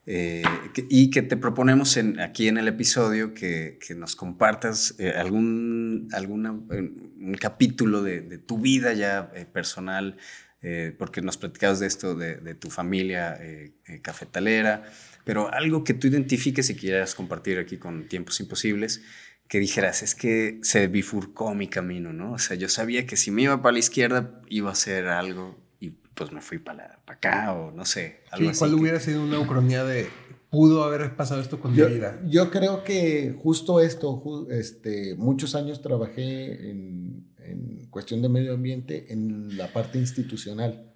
eh, 0.09 0.41
que- 0.73 0.85
y 0.89 1.09
que 1.09 1.21
te 1.21 1.35
proponemos 1.35 1.97
en, 1.97 2.21
aquí 2.21 2.47
en 2.47 2.57
el 2.57 2.69
episodio 2.69 3.33
que, 3.33 3.77
que 3.85 3.93
nos 3.93 4.15
compartas 4.15 4.95
eh, 4.99 5.11
algún 5.11 6.07
alguna, 6.13 6.51
un 6.53 7.35
capítulo 7.37 8.01
de, 8.03 8.21
de 8.21 8.37
tu 8.37 8.57
vida 8.57 8.93
ya 8.93 9.29
eh, 9.35 9.45
personal, 9.45 10.15
eh, 10.61 10.95
porque 10.97 11.21
nos 11.21 11.35
platicabas 11.37 11.81
de 11.81 11.87
esto, 11.87 12.15
de, 12.15 12.37
de 12.37 12.55
tu 12.55 12.69
familia 12.69 13.35
eh, 13.41 13.73
eh, 13.85 13.99
cafetalera, 14.01 14.83
pero 15.25 15.53
algo 15.53 15.83
que 15.83 15.93
tú 15.93 16.07
identifiques 16.07 16.69
y 16.69 16.75
quieras 16.75 17.13
compartir 17.13 17.59
aquí 17.59 17.75
con 17.75 18.07
Tiempos 18.07 18.39
Imposibles, 18.39 19.01
que 19.47 19.59
dijeras, 19.59 20.03
es 20.03 20.13
que 20.15 20.59
se 20.63 20.87
bifurcó 20.87 21.53
mi 21.55 21.67
camino, 21.67 22.11
¿no? 22.13 22.33
O 22.33 22.37
sea, 22.39 22.55
yo 22.57 22.67
sabía 22.69 23.05
que 23.05 23.15
si 23.15 23.31
me 23.31 23.43
iba 23.43 23.61
para 23.61 23.73
la 23.73 23.79
izquierda 23.79 24.41
iba 24.49 24.69
a 24.69 24.73
hacer 24.73 25.07
algo 25.07 25.55
y 25.79 25.91
pues 25.91 26.31
me 26.31 26.41
fui 26.41 26.57
para 26.59 26.99
acá 27.07 27.53
o 27.53 27.71
no 27.71 27.85
sé, 27.85 28.21
algo 28.31 28.45
Sí, 28.45 28.49
así. 28.51 28.59
¿Cuál 28.59 28.71
que- 28.71 28.81
hubiera 28.81 28.99
sido 28.99 29.23
una 29.23 29.39
ucronía 29.39 29.83
de 29.85 30.07
pudo 30.49 30.83
haber 30.83 31.15
pasado 31.15 31.39
esto 31.41 31.59
con 31.59 31.73
Yo, 31.75 31.87
mi 31.87 31.95
vida? 31.95 32.19
yo 32.27 32.51
creo 32.51 32.83
que 32.83 33.35
justo 33.41 33.79
esto, 33.81 34.17
ju- 34.21 34.51
este, 34.51 35.15
muchos 35.15 35.55
años 35.55 35.81
trabajé 35.81 36.69
en, 36.69 37.27
en 37.39 37.87
cuestión 37.89 38.21
de 38.21 38.29
medio 38.29 38.53
ambiente 38.53 39.11
en 39.13 39.57
la 39.57 39.71
parte 39.71 39.97
institucional. 39.97 40.93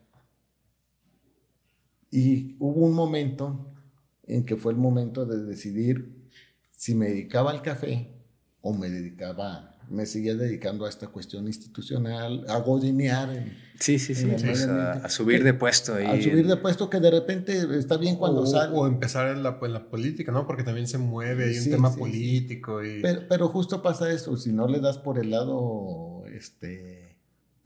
Y 2.09 2.55
hubo 2.59 2.85
un 2.85 2.93
momento 2.93 3.73
en 4.27 4.45
que 4.45 4.55
fue 4.57 4.73
el 4.73 4.77
momento 4.77 5.25
de 5.25 5.43
decidir 5.45 6.29
si 6.71 6.95
me 6.95 7.07
dedicaba 7.07 7.51
al 7.51 7.61
café 7.61 8.09
o 8.61 8.73
me 8.73 8.89
dedicaba, 8.89 9.75
me 9.89 10.05
seguía 10.05 10.35
dedicando 10.35 10.85
a 10.85 10.89
esta 10.89 11.07
cuestión 11.07 11.47
institucional, 11.47 12.45
a 12.47 12.57
godinear, 12.59 13.29
en- 13.35 13.57
Sí, 13.79 13.97
sí, 13.97 14.13
sí. 14.13 14.27
medio 14.27 14.71
a, 14.71 14.91
a 14.91 15.09
subir 15.09 15.43
de 15.43 15.55
puesto 15.55 15.95
ahí. 15.95 16.05
a 16.05 16.21
subir 16.21 16.45
de 16.45 16.55
puesto 16.57 16.87
que 16.87 16.99
de 16.99 17.09
repente 17.09 17.57
está 17.79 17.97
bien 17.97 18.15
cuando 18.15 18.41
o, 18.41 18.45
sale. 18.45 18.71
o 18.75 18.85
empezar 18.85 19.29
en 19.35 19.41
la, 19.41 19.57
en 19.59 19.73
la 19.73 19.89
política, 19.89 20.31
¿no? 20.31 20.45
Porque 20.45 20.63
también 20.63 20.87
se 20.87 20.99
mueve, 20.99 21.45
hay 21.45 21.57
un 21.57 21.63
Sí, 21.63 21.69
tema 21.71 21.87
sí, 21.89 21.95
sí. 21.95 21.99
político 21.99 22.85
y... 22.85 23.01
Pero, 23.01 23.21
pero 23.27 23.47
justo 23.49 23.81
pasa 23.81 24.11
eso, 24.11 24.37
si 24.37 24.51
no 24.53 24.67
le 24.67 24.79
das 24.81 24.99
por 24.99 25.17
el 25.17 25.31
lado, 25.31 26.23
este, 26.31 27.00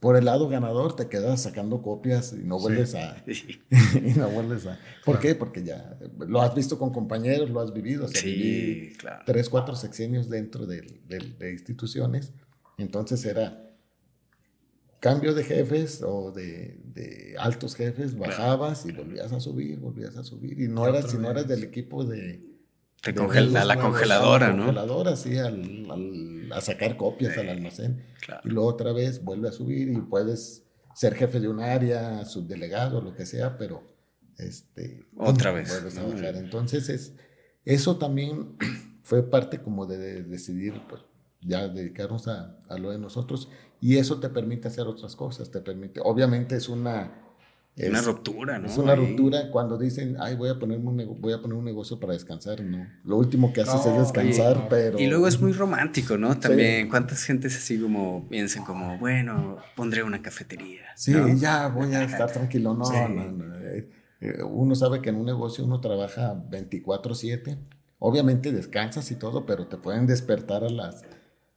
por 0.06 0.16
el 0.16 0.24
lado 0.24 0.48
ganador, 0.48 0.94
te 0.94 1.08
quedas 1.08 1.42
sacando 1.42 1.82
copias 1.82 2.32
y 2.32 2.44
no 2.44 2.58
Sí. 2.58 2.62
vuelves 2.62 2.94
a, 2.94 3.24
Sí. 3.26 3.60
y 4.06 4.16
no 4.16 4.28
vuelves 4.30 4.64
a. 4.66 4.78
¿Por 5.04 5.16
Claro. 5.16 5.20
qué? 5.20 5.34
Porque 5.34 5.64
ya 5.64 5.98
lo 6.28 6.40
has 6.40 6.54
visto 6.54 6.78
con 6.78 6.92
compañeros, 6.92 7.50
lo 7.50 7.58
has 7.60 7.72
vivido, 7.72 8.04
o 8.04 8.08
sea, 8.08 8.22
viví 8.22 8.90
Sí, 8.90 8.96
claro. 8.98 9.24
tres, 9.26 9.48
cuatro 9.48 9.74
sexenios 9.74 10.28
dentro 10.30 10.64
del- 10.64 11.00
de 11.08 11.50
instituciones, 11.50 12.32
entonces 12.78 13.24
era 13.24 13.64
cambio 15.00 15.34
de 15.34 15.42
jefes 15.42 16.02
o 16.06 16.30
de, 16.30 16.80
de 16.84 17.34
altos 17.38 17.74
jefes, 17.74 18.16
bajabas 18.16 18.86
y 18.86 18.92
volvías 18.92 19.32
a 19.32 19.40
subir, 19.40 19.80
volvías 19.80 20.16
a 20.16 20.22
subir, 20.22 20.60
y 20.60 20.68
no 20.68 20.86
eras, 20.86 21.10
si 21.10 21.18
no 21.18 21.28
eras 21.32 21.48
del 21.48 21.64
equipo 21.64 22.04
de, 22.04 22.45
Te 23.12 23.58
a 23.58 23.64
la 23.64 23.76
congeladora, 23.78 24.48
¿no? 24.52 24.64
congeladora, 24.66 25.16
sí, 25.16 25.36
al- 25.38 25.86
al- 25.90 26.52
a 26.52 26.60
sacar 26.60 26.96
copias 26.96 27.36
al 27.38 27.48
almacén. 27.48 28.04
Claro. 28.20 28.42
Y 28.44 28.50
luego 28.50 28.68
otra 28.68 28.92
vez 28.92 29.22
vuelve 29.24 29.48
a 29.48 29.52
subir 29.52 29.88
y 29.88 29.96
puedes 30.00 30.64
ser 30.94 31.14
jefe 31.14 31.40
de 31.40 31.48
un 31.48 31.60
área, 31.60 32.24
subdelegado, 32.24 33.00
lo 33.00 33.14
que 33.14 33.26
sea, 33.26 33.58
pero 33.58 33.82
este, 34.38 35.04
Otra 35.16 35.52
vez, 35.52 35.68
vuelves 35.68 35.98
a 35.98 36.04
bajar. 36.04 36.36
Entonces, 36.36 36.88
es, 36.88 37.12
eso 37.64 37.96
también 37.98 38.56
fue 39.02 39.28
parte 39.28 39.60
como 39.60 39.86
de, 39.86 39.98
de 39.98 40.22
decidir, 40.22 40.80
pues, 40.88 41.02
ya 41.42 41.68
dedicarnos 41.68 42.28
a, 42.28 42.58
a 42.68 42.78
lo 42.78 42.90
de 42.90 42.98
nosotros. 42.98 43.48
Y 43.80 43.98
eso 43.98 44.20
te 44.20 44.28
permite 44.30 44.68
hacer 44.68 44.86
otras 44.86 45.14
cosas, 45.16 45.50
te 45.50 45.60
permite, 45.60 46.00
obviamente 46.02 46.56
es 46.56 46.68
una... 46.68 47.22
Una 47.78 47.98
es- 47.98 48.06
ruptura, 48.06 48.58
¿no? 48.58 48.66
es 48.68 48.78
una 48.78 48.92
Ahí. 48.94 48.98
ruptura 49.06 49.50
cuando 49.50 49.76
dicen, 49.76 50.16
ay, 50.18 50.34
voy 50.34 50.48
a, 50.48 50.58
ponerme 50.58 50.88
un 50.88 51.20
voy 51.20 51.32
a 51.34 51.40
poner 51.42 51.58
un 51.58 51.64
negocio 51.64 52.00
para 52.00 52.14
descansar. 52.14 52.62
No, 52.62 52.86
lo 53.04 53.16
último 53.18 53.52
que 53.52 53.60
haces 53.60 53.84
No, 53.84 53.92
es 53.92 53.98
descansar, 53.98 54.56
oye, 54.56 54.66
pero... 54.70 54.98
Y 54.98 55.06
luego 55.08 55.28
es 55.28 55.38
muy 55.40 55.52
romántico, 55.52 56.16
¿no? 56.16 56.38
También, 56.38 56.88
¿cuántas 56.88 57.22
gentes 57.24 57.54
así 57.56 57.78
como 57.78 58.26
piensan 58.30 58.64
como, 58.64 58.96
bueno, 58.98 59.58
pondré 59.74 60.02
una 60.02 60.22
cafetería? 60.22 60.80
Sí, 60.96 61.12
¿no? 61.12 61.28
ya 61.36 61.68
voy 61.68 61.94
a 61.94 62.04
estar 62.04 62.32
tranquilo. 62.32 62.72
No, 62.72 62.84
Sí. 62.86 62.94
no, 63.10 63.30
no. 63.32 63.58
eh, 63.58 63.90
eh, 64.22 64.42
Uno 64.42 64.74
sabe 64.74 65.02
que 65.02 65.10
en 65.10 65.16
un 65.16 65.26
negocio 65.26 65.62
uno 65.64 65.80
trabaja 65.80 66.32
24/7. 66.50 67.58
Obviamente 67.98 68.52
descansas 68.52 69.10
y 69.10 69.16
todo, 69.16 69.44
pero 69.46 69.66
te 69.66 69.76
pueden 69.76 70.06
despertar 70.06 70.64
a 70.64 70.70
las 70.70 71.04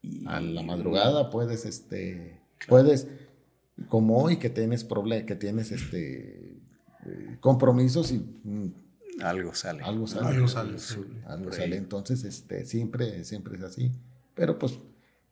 Y- 0.02 0.26
a 0.28 0.40
la 0.42 0.64
madrugada. 0.64 1.30
Puedes, 1.30 1.66
este, 1.66 2.42
puedes, 2.68 3.08
como 3.88 4.22
hoy 4.22 4.38
que 4.38 4.50
tienes 4.50 4.84
problema, 4.84 5.26
que 5.26 5.36
tienes 5.36 5.72
este 5.72 6.60
eh, 7.06 7.38
compromisos 7.40 8.12
y 8.12 8.18
mm, 8.44 8.74
Algo 9.22 9.54
sale. 9.54 9.84
algo 9.84 10.08
sale. 10.08 10.28
Algo 10.28 10.48
sale, 10.48 10.78
Algo. 11.26 11.52
Algo. 11.52 11.76
Entonces, 11.76 12.24
este, 12.24 12.66
siempre, 12.66 13.24
siempre 13.24 13.58
es 13.58 13.64
así. 13.64 13.92
Pero 14.34 14.58
pues, 14.60 14.80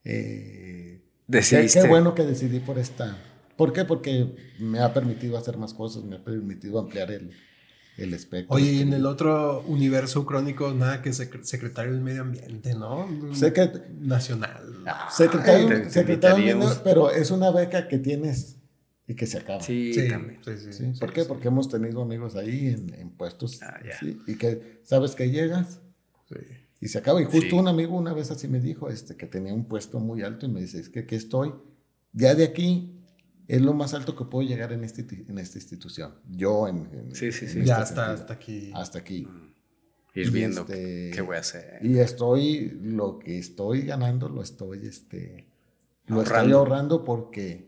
eh, 0.03 1.01
qué 1.29 1.87
bueno 1.87 2.15
que 2.15 2.23
decidí 2.23 2.59
por 2.59 2.77
esta. 2.79 3.17
¿Por 3.55 3.73
qué? 3.73 3.85
Porque 3.85 4.35
me 4.59 4.79
ha 4.79 4.93
permitido 4.93 5.37
hacer 5.37 5.57
más 5.57 5.73
cosas, 5.73 6.03
me 6.03 6.17
ha 6.17 6.23
permitido 6.23 6.79
ampliar 6.79 7.11
el, 7.11 7.31
el 7.97 8.13
espectro. 8.13 8.55
Oye, 8.55 8.71
y 8.73 8.81
en 8.81 8.93
el 8.93 9.05
otro 9.05 9.61
universo 9.67 10.25
crónico, 10.25 10.71
nada 10.73 11.01
que 11.01 11.09
sec- 11.11 11.43
secretario 11.43 11.91
del 11.93 12.01
medio 12.01 12.21
ambiente, 12.21 12.73
¿no? 12.75 13.07
Sé 13.33 13.53
que 13.53 13.71
Nacional. 13.99 14.63
secretario, 15.11 15.67
Ay, 15.67 15.73
te- 15.75 15.79
te 15.85 15.89
secretario 15.89 16.37
invitaríamos. 16.37 16.69
medio, 16.69 16.83
pero 16.83 17.11
es 17.11 17.31
una 17.31 17.51
beca 17.51 17.87
que 17.87 17.97
tienes 17.97 18.57
y 19.07 19.15
que 19.15 19.25
se 19.25 19.37
acaba. 19.39 19.61
Sí, 19.61 19.93
Sí, 19.93 20.07
también. 20.09 20.39
sí, 20.43 20.51
sí, 20.57 20.73
¿Sí? 20.73 20.93
sí, 20.93 20.99
¿Por 20.99 21.11
qué? 21.13 21.21
sí. 21.21 21.27
Porque 21.27 21.47
hemos 21.47 21.69
tenido 21.69 22.01
amigos 22.01 22.35
ahí 22.35 22.67
en, 22.67 22.93
en 22.93 23.09
puestos 23.09 23.61
Ah, 23.63 23.79
ya. 23.83 23.97
¿sí? 23.99 24.19
y 24.27 24.35
que 24.35 24.79
sabes 24.83 25.15
que 25.15 25.29
llegas 25.31 25.79
Sí. 26.29 26.35
y 26.81 26.87
se 26.89 26.97
acaba. 26.99 27.21
Y 27.21 27.25
justo 27.25 27.39
Sí. 27.49 27.53
un 27.55 27.67
amigo 27.67 27.97
una 27.97 28.13
vez 28.13 28.29
así 28.31 28.47
me 28.47 28.59
dijo 28.59 28.89
este, 28.89 29.15
que 29.15 29.25
tenía 29.25 29.53
un 29.53 29.65
puesto 29.65 29.99
muy 29.99 30.21
alto 30.23 30.45
y 30.45 30.49
me 30.49 30.59
dice, 30.61 30.79
es 30.79 30.89
que 30.89 30.99
aquí 30.99 31.15
estoy, 31.15 31.53
ya 32.13 32.35
de 32.35 32.43
aquí 32.43 32.96
es 33.47 33.61
lo 33.61 33.73
más 33.73 33.93
alto 33.93 34.15
que 34.15 34.25
puedo 34.25 34.47
llegar 34.47 34.73
en, 34.73 34.83
este, 34.83 35.05
en 35.27 35.37
esta 35.39 35.57
institución. 35.57 36.15
Yo 36.29 36.67
en... 36.67 36.89
en- 36.93 37.15
Sí, 37.15 37.31
sí, 37.31 37.47
sí. 37.47 37.59
en 37.59 37.65
Ya 37.65 37.79
este 37.81 37.83
hasta, 37.99 38.11
hasta 38.13 38.33
aquí. 38.33 38.71
Hasta 38.75 38.99
aquí. 38.99 39.27
Ir 40.15 40.27
Y 40.27 40.29
viendo 40.31 40.61
este- 40.61 41.11
qué 41.13 41.21
voy 41.21 41.37
a 41.37 41.39
hacer. 41.39 41.79
Y 41.85 41.99
estoy, 41.99 42.79
lo 42.81 43.19
que 43.19 43.37
estoy 43.37 43.83
ganando 43.83 44.27
lo 44.29 44.41
estoy, 44.41 44.87
este, 44.87 45.47
lo 46.07 46.21
estoy 46.21 46.35
Ahorrando. 46.35 46.57
ahorrando 46.59 47.03
porque, 47.03 47.66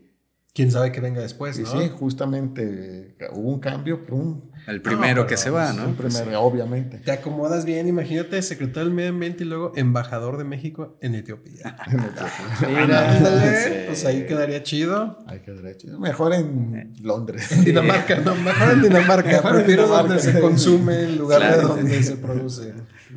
Quién 0.52 0.72
sabe 0.72 0.90
qué 0.90 1.00
venga 1.00 1.20
después, 1.22 1.56
y 1.60 1.64
sí, 1.64 1.90
justamente 1.96 3.14
eh, 3.20 3.28
hubo 3.32 3.50
un 3.52 3.60
cambio, 3.60 4.04
prum, 4.04 4.40
El 4.66 4.82
primero 4.82 5.22
No, 5.22 5.26
que 5.28 5.36
se 5.36 5.48
va, 5.48 5.72
¿no? 5.72 5.86
un 5.86 5.94
primer- 5.94 6.34
obviamente. 6.34 6.98
Te 6.98 7.12
acomodas 7.12 7.64
bien, 7.64 7.86
imagínate, 7.86 8.42
secretario 8.42 8.86
del 8.86 8.92
medio 8.94 9.10
ambiente 9.10 9.44
y 9.44 9.46
luego 9.46 9.72
embajador 9.76 10.38
de 10.38 10.44
México 10.44 10.98
en 11.00 11.14
Etiopía. 11.14 11.76
Mira, 12.68 13.16
Ándale, 13.16 13.56
sí. 13.64 13.70
pues 13.86 14.04
ahí 14.04 14.26
quedaría 14.26 14.62
chido. 14.64 15.18
Hay 15.28 15.38
que 15.38 15.52
derecho. 15.52 15.86
Mejor 16.00 16.34
en 16.34 16.94
Londres. 17.00 17.50
En 17.52 17.64
Dinamarca, 17.64 18.16
no, 18.18 18.34
mejor 18.34 18.72
en 18.72 18.82
Dinamarca. 18.82 19.28
Mejor 19.30 19.50
en 19.52 19.56
Prefiero 19.58 19.82
Dinamarca. 19.84 20.08
donde 20.14 20.22
se 20.32 20.40
consume 20.40 21.04
en 21.04 21.16
lugar 21.16 21.38
Claro. 21.40 21.56
de 21.56 21.62
donde 21.80 22.02
se 22.02 22.16
produce. 22.16 22.74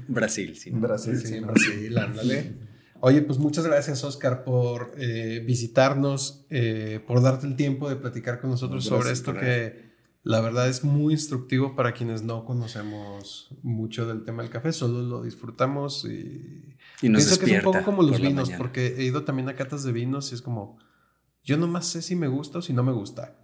Brasil, 0.08 0.56
sí. 0.56 0.70
Brasil, 0.72 1.20
Sí, 1.20 1.40
Brasil, 1.40 1.98
ándale. 1.98 2.54
Oye, 3.06 3.22
pues 3.22 3.38
muchas 3.38 3.66
gracias, 3.66 4.02
Oscar, 4.06 4.46
por 4.46 4.94
eh, 4.96 5.44
visitarnos, 5.46 6.46
eh, 6.50 7.04
por 7.06 7.22
darte 7.22 7.46
el 7.46 7.58
tiempo 7.58 7.90
de 7.90 7.98
platicar 7.98 8.40
con 8.40 8.50
nosotros 8.52 8.86
sobre 8.86 9.12
esto 9.12 9.34
que 9.34 9.92
la 10.24 10.40
verdad 10.40 10.70
es 10.70 10.86
muy 10.86 11.14
instructivo 11.16 11.76
para 11.76 11.92
quienes 11.92 12.24
no 12.24 12.46
conocemos 12.46 13.50
mucho 13.62 14.08
del 14.08 14.24
tema 14.24 14.42
del 14.42 14.50
café, 14.50 14.72
solo 14.72 15.02
lo 15.02 15.22
disfrutamos 15.22 16.06
y 16.06 16.78
Y 17.02 17.10
nos 17.10 17.24
pienso 17.26 17.40
que 17.44 17.52
es 17.52 17.58
un 17.58 17.74
poco 17.74 17.84
como 17.84 18.04
los 18.04 18.12
por 18.14 18.22
vinos, 18.22 18.50
porque 18.58 18.96
he 18.98 19.04
ido 19.04 19.26
también 19.26 19.50
a 19.50 19.56
catas 19.58 19.84
de 19.84 19.92
vinos 19.92 20.32
y 20.32 20.36
es 20.36 20.42
como, 20.42 20.78
yo 21.44 21.58
nomás 21.58 21.88
sé 21.88 22.02
si 22.02 22.16
me 22.16 22.30
gusta 22.30 22.60
o 22.60 22.62
si 22.62 22.72
no 22.72 22.84
me 22.84 22.94
gusta. 22.94 23.36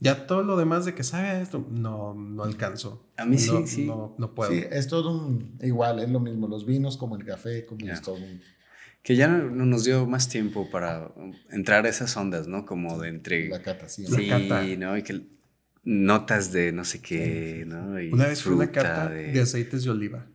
Ya 0.00 0.26
todo 0.26 0.42
lo 0.42 0.56
demás 0.56 0.86
de 0.86 0.94
que 0.94 1.02
sabe 1.04 1.28
a 1.28 1.42
esto, 1.42 1.66
no, 1.70 2.14
no 2.14 2.44
alcanzo. 2.44 3.04
A 3.18 3.26
mí 3.26 3.36
sí, 3.36 3.50
No- 3.52 3.66
sí. 3.66 3.86
No, 3.86 4.14
no 4.16 4.34
puedo. 4.34 4.50
Sí, 4.52 4.64
es 4.70 4.88
todo 4.88 5.14
un, 5.14 5.58
igual, 5.60 5.98
es 5.98 6.08
lo 6.08 6.18
mismo, 6.18 6.48
los 6.48 6.64
vinos 6.64 6.96
como 6.96 7.14
el 7.16 7.26
café, 7.26 7.66
como 7.66 7.84
Ya. 7.86 7.92
es 7.92 8.00
todo 8.00 8.14
un... 8.14 8.40
Que 9.02 9.16
ya 9.16 9.26
no 9.28 9.50
no 9.50 9.66
nos 9.66 9.84
dio 9.84 10.06
más 10.06 10.28
tiempo 10.28 10.70
para 10.70 11.10
entrar 11.50 11.86
a 11.86 11.88
esas 11.88 12.16
ondas, 12.16 12.46
¿no? 12.46 12.64
Como 12.64 13.00
de 13.00 13.08
entre... 13.08 13.48
La 13.48 13.60
catación. 13.60 14.10
La 14.12 14.18
Sí, 14.18 14.28
cata. 14.28 14.62
¿no? 14.78 14.96
Y 14.96 15.02
que 15.02 15.26
notas 15.84 16.52
de 16.52 16.70
no 16.72 16.84
sé 16.84 17.00
qué, 17.02 17.64
¿no? 17.66 18.00
Y 18.00 18.12
Una 18.12 18.26
vez 18.28 18.42
fue 18.42 18.54
una 18.54 18.70
carta 18.70 19.08
de... 19.08 19.40
aceites 19.40 19.82
de 19.84 19.90
oliva. 19.90 20.26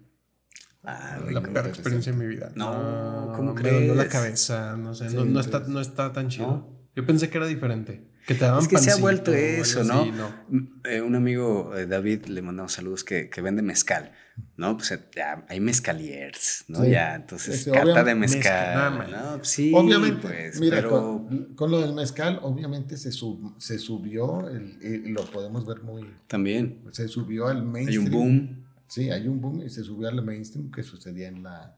Ah, 0.83 1.19
la 1.31 1.39
rico. 1.41 1.53
peor 1.53 1.67
experiencia 1.67 2.11
de 2.11 2.17
mi 2.17 2.27
vida. 2.27 2.51
No, 2.55 3.31
¿cómo 3.35 3.53
me 3.53 3.71
dolió 3.71 3.95
la 3.95 4.07
cabeza, 4.07 4.75
no 4.77 4.93
sé, 4.93 5.09
Sí, 5.09 5.15
no, 5.15 5.25
no 5.25 5.39
está, 5.39 5.57
entonces- 5.57 5.73
no 5.73 5.81
está 5.81 6.13
tan 6.13 6.27
chido. 6.29 6.47
¿No? 6.47 6.76
Yo 6.97 7.05
pensé 7.05 7.29
que 7.29 7.37
era 7.37 7.45
diferente. 7.47 8.01
Que 8.25 8.33
te 8.33 8.43
daban 8.43 8.61
Es 8.61 8.67
que 8.67 8.77
se 8.79 8.91
ha 8.91 8.97
vuelto 8.97 9.31
eso, 9.31 9.79
así, 9.81 10.11
¿no? 10.11 10.33
Mm, 10.49 10.81
eh, 10.83 11.01
un 11.01 11.15
amigo, 11.15 11.77
eh, 11.77 11.85
David, 11.85 12.25
le 12.25 12.41
mandamos 12.41 12.73
saludos 12.73 13.05
que, 13.05 13.29
que 13.29 13.39
vende 13.39 13.61
mezcal, 13.61 14.11
¿no? 14.57 14.75
Pues 14.75 14.91
eh, 14.91 14.99
ya 15.15 15.45
hay 15.47 15.61
mezcaliers, 15.61 16.65
¿no? 16.67 16.83
Sí. 16.83 16.89
Ya, 16.89 17.15
entonces, 17.15 17.55
Este, 17.59 17.71
carta 17.71 18.03
de 18.03 18.15
mezcal. 18.15 19.11
¿no? 19.11 19.45
Sí, 19.45 19.71
obviamente, 19.73 20.27
pues, 20.27 20.59
mira, 20.59 20.77
pero... 20.77 20.89
con, 20.89 21.53
con 21.55 21.71
lo 21.71 21.79
del 21.79 21.93
mezcal, 21.93 22.39
obviamente 22.41 22.97
se, 22.97 23.11
sub- 23.11 23.55
se 23.59 23.77
subió, 23.79 24.49
el- 24.49 25.07
lo 25.13 25.23
podemos 25.25 25.65
ver 25.65 25.83
muy, 25.83 26.03
También 26.27 26.81
se 26.91 27.07
subió 27.07 27.47
al 27.47 27.57
hay 27.57 27.63
mainstream. 27.63 28.05
un 28.05 28.11
boom. 28.11 28.65
Sí, 28.87 29.09
hay 29.11 29.27
un 29.27 29.39
boom 29.39 29.61
y 29.61 29.69
se 29.69 29.83
subió 29.83 30.09
al 30.09 30.21
mainstream 30.25 30.71
que 30.71 30.81
sucedía 30.83 31.27
en 31.29 31.43
la... 31.43 31.77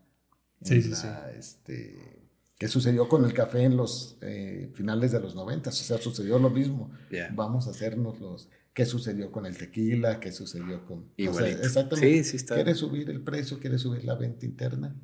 en 0.61 0.67
Sí, 0.67 0.81
sí, 0.81 0.89
la, 1.05 1.31
Este, 1.37 2.21
que 2.59 2.67
sucedió 2.67 3.07
con 3.09 3.25
el 3.25 3.33
café 3.33 3.63
en 3.63 3.75
los 3.77 4.17
eh, 4.21 4.69
finales 4.75 5.11
de 5.11 5.19
los 5.19 5.33
noventas, 5.33 5.79
o 5.81 5.83
sea, 5.83 5.97
sucedió 5.97 6.37
lo 6.37 6.51
mismo. 6.51 6.91
Ya. 7.11 7.31
Vamos 7.33 7.65
a 7.67 7.71
hacernos 7.71 8.19
los... 8.19 8.49
¿Qué 8.73 8.85
sucedió 8.85 9.31
con 9.31 9.45
el 9.47 9.57
tequila? 9.57 10.19
¿Qué 10.19 10.31
sucedió 10.31 10.85
con...? 10.85 10.99
o 10.99 11.03
sea, 11.17 11.25
Igualito. 11.25 11.61
exactamente. 11.63 12.23
Sí, 12.23 12.29
sí 12.31 12.35
está. 12.37 12.55
¿Quieres 12.55 12.77
subir 12.77 13.09
el 13.09 13.21
precio? 13.21 13.59
¿Quieres 13.59 13.81
subir 13.81 14.03
la 14.05 14.13
venta 14.15 14.45
interna? 14.45 14.95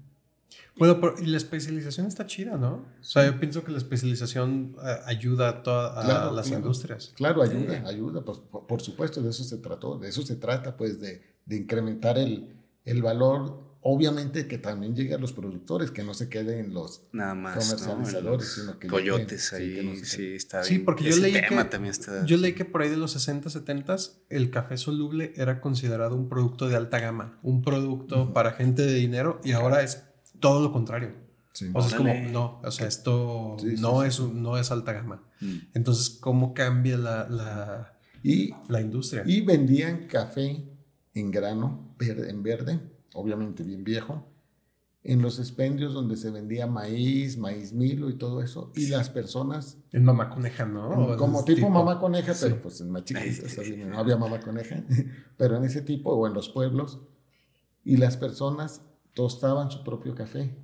Bueno, 0.78 1.00
pero 1.00 1.16
y 1.22 1.26
la 1.28 1.38
especialización 1.38 2.06
está 2.08 2.26
chida, 2.26 2.58
¿no? 2.58 2.86
O 3.00 3.04
sea, 3.04 3.26
yo 3.26 3.40
pienso 3.40 3.64
que 3.64 3.72
la 3.72 3.78
especialización 3.78 4.76
eh, 4.86 4.96
ayuda 5.06 5.48
a 5.50 5.64
todas 5.64 5.98
a 5.98 6.04
Claro, 6.06 6.32
las 6.36 6.48
claro. 6.48 6.62
industrias. 6.62 7.14
Claro, 7.16 7.42
ayuda, 7.42 7.84
ayuda, 7.88 8.24
pues, 8.26 8.40
por, 8.40 8.68
por 8.68 8.82
supuesto, 8.82 9.22
de 9.22 9.30
eso 9.30 9.44
se 9.46 9.58
trató, 9.60 9.98
de 9.98 10.10
eso 10.10 10.22
se 10.24 10.36
trata, 10.36 10.76
pues, 10.76 11.00
de, 11.00 11.22
de 11.46 11.56
incrementar 11.56 12.18
el, 12.18 12.54
el 12.84 13.02
valor, 13.02 13.65
obviamente 13.88 14.48
que 14.48 14.58
también 14.58 14.96
llegue 14.96 15.14
a 15.14 15.20
los 15.20 15.32
productores, 15.32 15.92
que 15.92 16.04
no 16.04 16.16
se 16.16 16.28
queden 16.28 16.74
los 16.74 17.04
Nada 17.12 17.36
más, 17.36 17.56
¿no? 17.56 17.78
comercializadores, 17.78 18.54
sino 18.54 18.80
que 18.80 18.88
los 18.88 19.00
coyotes 19.00 19.52
lleguen, 19.52 19.60
sí, 19.60 19.64
ahí, 19.64 19.76
que 19.76 19.84
no 20.00 20.06
sí, 20.06 20.34
está 20.36 20.64
Sí, 20.64 20.74
bien. 20.74 20.86
porque 20.86 21.04
yo 21.04 21.16
leí 21.18 21.34
que- 21.34 21.42
también 21.70 21.92
está... 21.92 22.26
Yo 22.26 22.38
leí 22.38 22.54
que 22.54 22.66
por 22.66 22.82
ahí 22.82 22.90
de 22.90 22.98
los 22.98 23.12
60, 23.12 23.52
70 23.52 23.96
el 24.30 24.50
café 24.50 24.78
soluble 24.78 25.34
era 25.36 25.62
considerado 25.62 26.16
un 26.16 26.30
producto 26.30 26.68
de 26.68 26.76
alta 26.76 27.00
gama, 27.00 27.38
un 27.44 27.62
producto 27.62 28.34
para 28.34 28.54
gente 28.54 28.82
de 28.82 28.96
dinero 28.96 29.40
y 29.44 29.52
ahora 29.52 29.84
es 29.84 30.02
todo 30.40 30.64
lo 30.64 30.72
contrario. 30.72 31.12
Sí. 31.54 31.70
O 31.72 31.82
sea, 31.84 31.92
es 31.92 31.96
como, 31.96 32.14
no, 32.32 32.60
o 32.64 32.72
sea, 32.72 32.88
esto 32.88 33.56
Sí, 33.60 33.76
sí, 33.78 33.82
no, 33.84 34.02
sí. 34.02 34.08
Es, 34.08 34.20
un- 34.20 34.42
no 34.42 34.58
es 34.58 34.72
alta 34.72 34.94
gama. 34.94 35.24
Mm. 35.42 35.58
Entonces, 35.76 36.10
¿cómo 36.20 36.56
cambia 36.56 36.98
la, 36.98 37.30
la, 37.30 37.94
Y, 38.24 38.50
la 38.68 38.82
industria? 38.82 39.22
y 39.28 39.42
vendían 39.42 40.08
café 40.08 40.66
en 41.14 41.30
grano, 41.32 41.96
verde- 42.00 42.32
en 42.32 42.42
verde, 42.42 42.80
obviamente 43.16 43.64
bien 43.64 43.84
viejo, 43.84 44.24
en 45.04 45.22
los 45.22 45.40
expendios 45.40 45.94
donde 45.94 46.18
se 46.18 46.32
vendía 46.32 46.66
maíz, 46.68 47.38
maíz 47.38 47.74
milo 47.74 48.10
y 48.10 48.18
todo 48.18 48.42
eso, 48.42 48.72
y 48.76 48.88
las 48.88 49.10
personas 49.10 49.78
El 49.92 50.02
mamá 50.02 50.30
coneja, 50.30 50.66
¿no? 50.66 51.16
como 51.18 51.40
Es 51.40 51.46
tipo, 51.46 51.70
mamá 51.70 52.00
coneja, 52.00 52.34
sí. 52.34 52.46
pero 52.50 52.62
pues 52.62 52.82
en 52.82 52.90
más 52.90 53.04
no 53.88 54.00
había 54.00 54.18
mamá 54.18 54.40
coneja, 54.40 54.84
pero 55.38 55.58
en 55.58 55.64
ese 55.64 55.82
tipo 55.82 56.12
o 56.12 56.26
en 56.28 56.34
los 56.34 56.50
pueblos, 56.50 57.00
y 57.84 57.98
las 57.98 58.18
personas 58.18 58.82
tostaban 59.14 59.70
su 59.72 59.84
propio 59.84 60.16
café. 60.16 60.56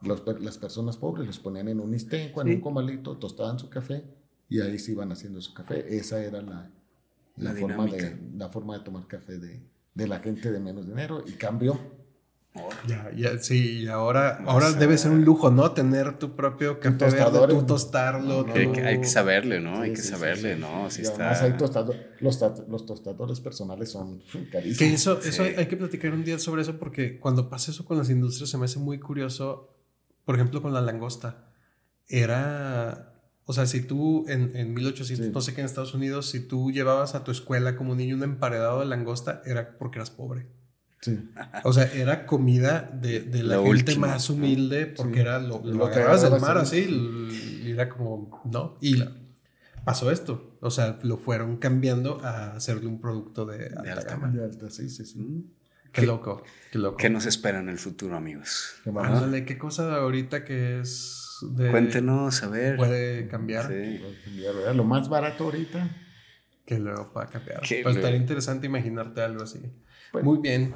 Los 0.00 0.22
las 0.40 0.58
personas 0.58 0.96
pobres 0.96 1.26
los 1.26 1.40
ponían 1.40 1.66
en 1.66 1.80
un 1.80 1.92
istenco, 1.92 2.40
en 2.40 2.46
Sí. 2.48 2.54
un 2.54 2.60
comalito, 2.60 3.16
tostaban 3.16 3.58
su 3.58 3.68
café 3.68 4.04
y 4.48 4.60
ahí 4.60 4.78
se 4.78 4.92
iban 4.92 5.10
haciendo 5.10 5.40
su 5.40 5.52
café. 5.52 5.96
Esa 5.96 6.22
era 6.22 6.40
la, 6.40 6.70
la, 7.36 7.52
La 7.52 7.60
forma, 7.60 7.84
de, 7.86 8.16
la 8.36 8.48
forma 8.48 8.78
de 8.78 8.84
tomar 8.84 9.08
café 9.08 9.40
de, 9.40 9.60
de 9.94 10.06
la 10.06 10.20
gente 10.20 10.52
de 10.52 10.60
menos 10.60 10.86
dinero 10.86 11.24
y 11.26 11.32
cambió. 11.32 11.97
Ya, 12.86 13.10
ya, 13.16 13.38
sí, 13.38 13.80
y 13.82 13.88
ahora, 13.88 14.40
O 14.46 14.50
ahora 14.50 14.70
sea- 14.70 14.78
debe 14.78 14.96
ser 14.98 15.10
un 15.10 15.24
lujo, 15.24 15.50
¿no? 15.50 15.72
Tener 15.72 16.18
tu 16.18 16.34
propio 16.36 16.80
café 16.80 16.96
tostador 16.96 17.48
verde, 17.48 17.60
tú 17.60 17.66
tostarlo. 17.66 18.42
No, 18.42 18.44
tú- 18.44 18.72
que 18.72 18.80
hay 18.86 19.00
que 19.00 19.06
saberle, 19.06 19.60
¿no? 19.60 19.80
hay 19.80 19.90
Sí, 19.90 19.96
que 19.96 20.02
sí, 20.02 20.08
saberle, 20.08 20.54
sí. 20.54 20.60
¿no? 20.60 20.90
Si 20.90 21.02
está... 21.02 21.42
hay 21.44 21.52
tostado- 21.52 21.94
los, 22.20 22.40
los 22.68 22.86
tostadores 22.86 23.40
personales 23.40 23.90
son 23.90 24.22
carísimos. 24.50 24.78
Que 24.78 24.92
eso, 24.94 25.18
eso 25.20 25.42
Sí. 25.44 25.48
hay, 25.50 25.54
hay 25.56 25.66
que 25.66 25.76
platicar 25.76 26.12
un 26.12 26.24
día 26.24 26.38
sobre 26.38 26.62
eso 26.62 26.78
porque 26.78 27.18
cuando 27.18 27.48
pasa 27.50 27.70
eso 27.70 27.84
con 27.84 27.98
las 27.98 28.10
industrias 28.10 28.48
se 28.50 28.58
me 28.58 28.64
hace 28.66 28.78
muy 28.78 28.98
curioso, 28.98 29.74
por 30.24 30.34
ejemplo, 30.34 30.62
con 30.62 30.72
la 30.72 30.80
langosta. 30.80 31.44
Era, 32.08 33.12
o 33.44 33.52
sea, 33.52 33.66
si 33.66 33.82
tú 33.82 34.24
en, 34.28 34.56
en 34.56 34.72
1800, 34.74 35.26
Sí. 35.26 35.32
no 35.32 35.40
sé 35.40 35.54
qué 35.54 35.60
en 35.60 35.66
Estados 35.66 35.94
Unidos, 35.94 36.30
si 36.30 36.40
tú 36.40 36.70
llevabas 36.70 37.14
a 37.14 37.22
tu 37.24 37.30
escuela 37.30 37.76
como 37.76 37.94
niño 37.94 38.16
un 38.16 38.22
emparedado 38.22 38.80
de 38.80 38.86
langosta, 38.86 39.42
era 39.44 39.76
porque 39.78 39.98
eras 39.98 40.10
pobre. 40.10 40.46
Sí. 41.00 41.18
O 41.64 41.72
sea, 41.72 41.84
era 41.92 42.26
comida 42.26 42.90
de, 42.92 43.20
de 43.20 43.42
la 43.42 43.56
gente 43.56 43.70
último. 43.70 44.06
más 44.06 44.28
humilde 44.30 44.86
porque 44.86 45.14
Sí. 45.14 45.20
era 45.20 45.38
lo, 45.38 45.60
lo 45.64 45.72
Lo 45.74 45.86
que 45.90 45.96
agarrabas 46.00 46.22
del 46.30 46.40
mar 46.40 46.58
así 46.58 47.60
y 47.64 47.70
era 47.70 47.88
como, 47.88 48.42
¿no? 48.50 48.76
Y 48.80 49.02
pasó 49.84 50.10
esto. 50.10 50.56
O 50.60 50.70
sea, 50.70 50.98
lo 51.02 51.16
fueron 51.18 51.56
cambiando 51.58 52.20
a 52.24 52.52
hacerle 52.56 52.86
un 52.88 53.00
producto 53.00 53.46
de 53.46 53.66
alta, 53.66 53.92
alta 53.92 54.10
gama. 54.16 54.28
De 54.30 54.44
alta, 54.44 54.70
sí, 54.70 54.88
sí, 54.90 55.04
sí. 55.04 55.18
Mm. 55.20 55.44
Qué 55.92 56.02
loco, 56.02 56.42
qué 56.70 56.78
loco. 56.78 56.96
¿Qué 56.98 57.08
nos 57.10 57.24
espera 57.26 57.60
en 57.60 57.68
el 57.70 57.78
futuro, 57.78 58.16
amigos? 58.16 58.74
Ándale, 58.84 59.44
qué 59.46 59.56
cosa 59.56 59.96
ahorita 59.96 60.44
que 60.44 60.80
es 60.80 61.38
de... 61.56 61.70
Cuéntenos, 61.70 62.42
a 62.42 62.48
ver. 62.48 62.76
Puede 62.76 63.26
cambiar, 63.28 63.68
Sí. 63.68 64.00
Ya, 64.66 64.72
Lo 64.74 64.84
más 64.84 65.08
barato 65.08 65.44
ahorita. 65.44 65.88
que 66.66 66.78
luego 66.78 67.10
pueda 67.12 67.28
cambiar. 67.28 67.60
Que 67.62 67.76
Pues 67.76 67.84
luego- 67.84 67.98
estaría 68.00 68.18
interesante 68.18 68.66
imaginarte 68.66 69.22
algo 69.22 69.42
así. 69.44 69.60
Pues- 70.12 70.24
Muy 70.24 70.38
bien. 70.38 70.74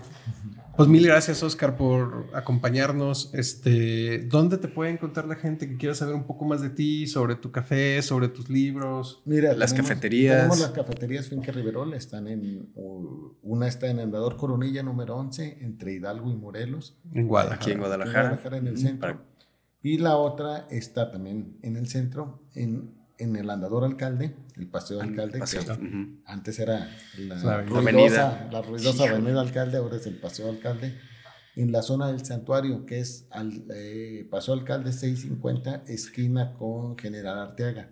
Pues 0.77 0.89
mil 0.89 1.05
gracias, 1.07 1.43
Oscar, 1.43 1.77
por 1.77 2.29
acompañarnos. 2.33 3.31
Este, 3.35 4.21
¿dónde 4.27 4.57
te 4.57 4.69
puede 4.69 4.91
encontrar 4.91 5.27
la 5.27 5.35
gente 5.37 5.69
que 5.69 5.77
quiera 5.77 5.95
saber 5.95 6.15
un 6.15 6.25
poco 6.25 6.47
más 6.47 6.63
de 6.63 6.71
ti, 6.71 7.07
sobre 7.07 7.35
tu 7.35 7.51
café, 7.53 8.01
sobre 8.01 8.29
tus 8.29 8.49
libros? 8.49 9.21
Mira, 9.27 9.53
Las 9.53 9.75
cafeterías. 9.75 10.37
Tenemos 10.37 10.61
las 10.61 10.71
cafeterías 10.71 11.29
Finca 11.29 11.53
Riverol, 11.53 11.93
están 11.93 12.27
en, 12.27 12.71
una 12.75 13.69
está 13.69 13.89
en 13.91 14.01
Andador 14.01 14.39
Coronilla 14.39 14.83
número 14.83 15.15
11, 15.17 15.59
entre 15.61 15.93
Hidalgo 15.93 16.31
y 16.33 16.37
Morelos. 16.37 16.97
En 17.13 17.29
Guadalajara. 17.29 17.61
Aquí 17.63 17.71
en 17.71 17.77
En 17.77 17.81
Guadalajara. 17.81 18.21
Guadalajara, 18.23 18.57
en 18.57 18.67
el 18.69 18.75
Mm, 18.75 18.79
centro. 18.79 19.01
para- 19.01 19.25
Y 19.83 19.99
la 19.99 20.17
otra 20.17 20.67
está 20.71 21.11
también 21.11 21.59
en 21.61 21.77
el 21.77 21.87
centro, 21.89 22.41
en, 22.55 22.95
en 23.23 23.37
el 23.37 23.49
Andador 23.51 23.85
Alcalde, 23.85 24.35
el 24.57 24.67
Paseo 24.69 25.01
Alcalde, 25.01 25.39
Paseo. 25.39 25.65
que 25.65 26.19
antes 26.27 26.59
era 26.59 26.91
La 27.19 27.37
la, 27.37 27.55
avenida. 27.59 27.91
ruidosa, 27.93 28.49
la 28.53 28.63
ruidosa 28.63 29.05
Avenida 29.05 29.41
Alcalde, 29.41 29.79
ahora 29.79 29.97
es 29.97 30.07
el 30.07 30.17
Paseo 30.19 30.49
Alcalde. 30.51 30.95
En 31.55 31.71
la 31.71 31.83
zona 31.83 32.07
del 32.09 32.25
santuario, 32.25 32.87
que 32.87 33.01
es 33.01 33.27
al, 33.31 33.65
eh, 33.75 34.27
Paseo 34.31 34.55
Alcalde 34.55 34.91
650, 34.93 35.85
esquina 35.87 36.55
con 36.55 36.97
General 36.99 37.39
Arteaga. 37.39 37.91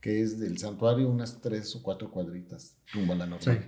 Que 0.00 0.22
es 0.22 0.40
del 0.40 0.56
santuario 0.58 1.08
unas 1.10 1.40
tres 1.42 1.76
o 1.76 1.82
cuatro 1.82 2.10
cuadritas 2.10 2.76
rumbo 2.92 3.12
a 3.12 3.16
la 3.16 3.26
norte. 3.26 3.52
Sí. 3.52 3.58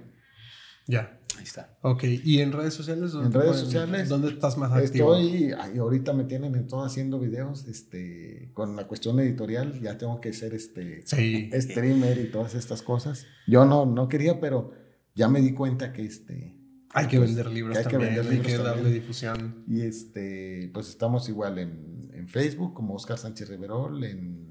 Ya. 0.86 1.19
Ahí 1.38 1.44
está. 1.44 1.78
Ok. 1.82 2.04
¿Y 2.24 2.40
en 2.40 2.52
redes 2.52 2.74
sociales? 2.74 3.12
En 3.14 3.32
redes 3.32 3.56
sociales, 3.56 4.08
¿Dónde 4.08 4.28
estás 4.28 4.58
más 4.58 4.72
activo? 4.72 5.14
Estoy, 5.16 5.52
ay, 5.58 5.78
ahorita 5.78 6.12
me 6.12 6.24
tienen 6.24 6.54
en 6.54 6.66
todo 6.66 6.84
haciendo 6.84 7.18
videos, 7.18 7.66
este, 7.66 8.50
con 8.52 8.76
la 8.76 8.86
cuestión 8.86 9.18
editorial, 9.20 9.80
ya 9.80 9.96
tengo 9.96 10.20
que 10.20 10.32
ser 10.32 10.54
este 10.54 11.02
Sí. 11.06 11.50
streamer 11.54 12.18
y 12.18 12.30
todas 12.30 12.54
estas 12.54 12.82
cosas. 12.82 13.26
Yo 13.46 13.64
no, 13.64 13.86
no 13.86 14.08
quería, 14.08 14.40
pero 14.40 14.72
ya 15.14 15.28
me 15.28 15.40
di 15.40 15.52
cuenta 15.54 15.92
que 15.92 16.04
este, 16.04 16.56
Hay 16.92 17.06
que 17.06 17.18
pues, 17.18 17.30
vender 17.34 17.52
libros 17.52 17.74
que 17.74 17.78
hay 17.78 17.84
que 17.84 17.90
también. 17.92 18.14
vender 18.16 18.32
hay 18.32 18.38
libros 18.38 18.52
que 18.52 18.58
darle 18.58 18.82
también. 18.82 19.00
difusión. 19.00 19.64
y 19.68 19.80
este, 19.82 20.70
pues 20.74 20.88
estamos 20.88 21.28
igual 21.28 21.58
en, 21.58 22.10
en 22.12 22.28
Facebook 22.28 22.74
como 22.74 22.94
Oscar 22.94 23.18
Sánchez 23.18 23.48
Riverol, 23.48 24.02
en, 24.04 24.49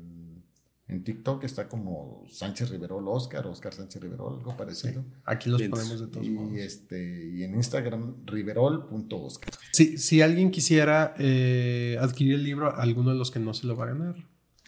en 0.89 1.03
TikTok 1.03 1.43
está 1.43 1.69
como 1.69 2.25
Sánchez 2.31 2.69
Riverol 2.71 3.07
Oscar, 3.07 3.45
Oscar 3.47 3.73
Sánchez 3.73 4.01
Riverol, 4.01 4.39
algo 4.39 4.57
parecido. 4.57 5.05
Aquí 5.23 5.49
los 5.49 5.59
Bien. 5.59 5.69
ponemos 5.71 5.99
de 6.01 6.07
todos 6.07 6.27
modos. 6.27 6.51
Y, 6.53 6.59
este, 6.59 7.29
y 7.29 7.43
en 7.43 7.55
Instagram, 7.55 8.15
riverol.oscar. 8.25 9.53
Si, 9.71 9.97
si 9.97 10.21
alguien 10.21 10.51
quisiera 10.51 11.13
eh, 11.19 11.97
adquirir 12.01 12.33
el 12.35 12.43
libro, 12.43 12.75
alguno 12.75 13.11
de 13.11 13.17
los 13.17 13.29
que 13.31 13.39
no 13.39 13.53
se 13.53 13.67
lo 13.67 13.77
va 13.77 13.85
a 13.85 13.87
ganar. 13.89 14.15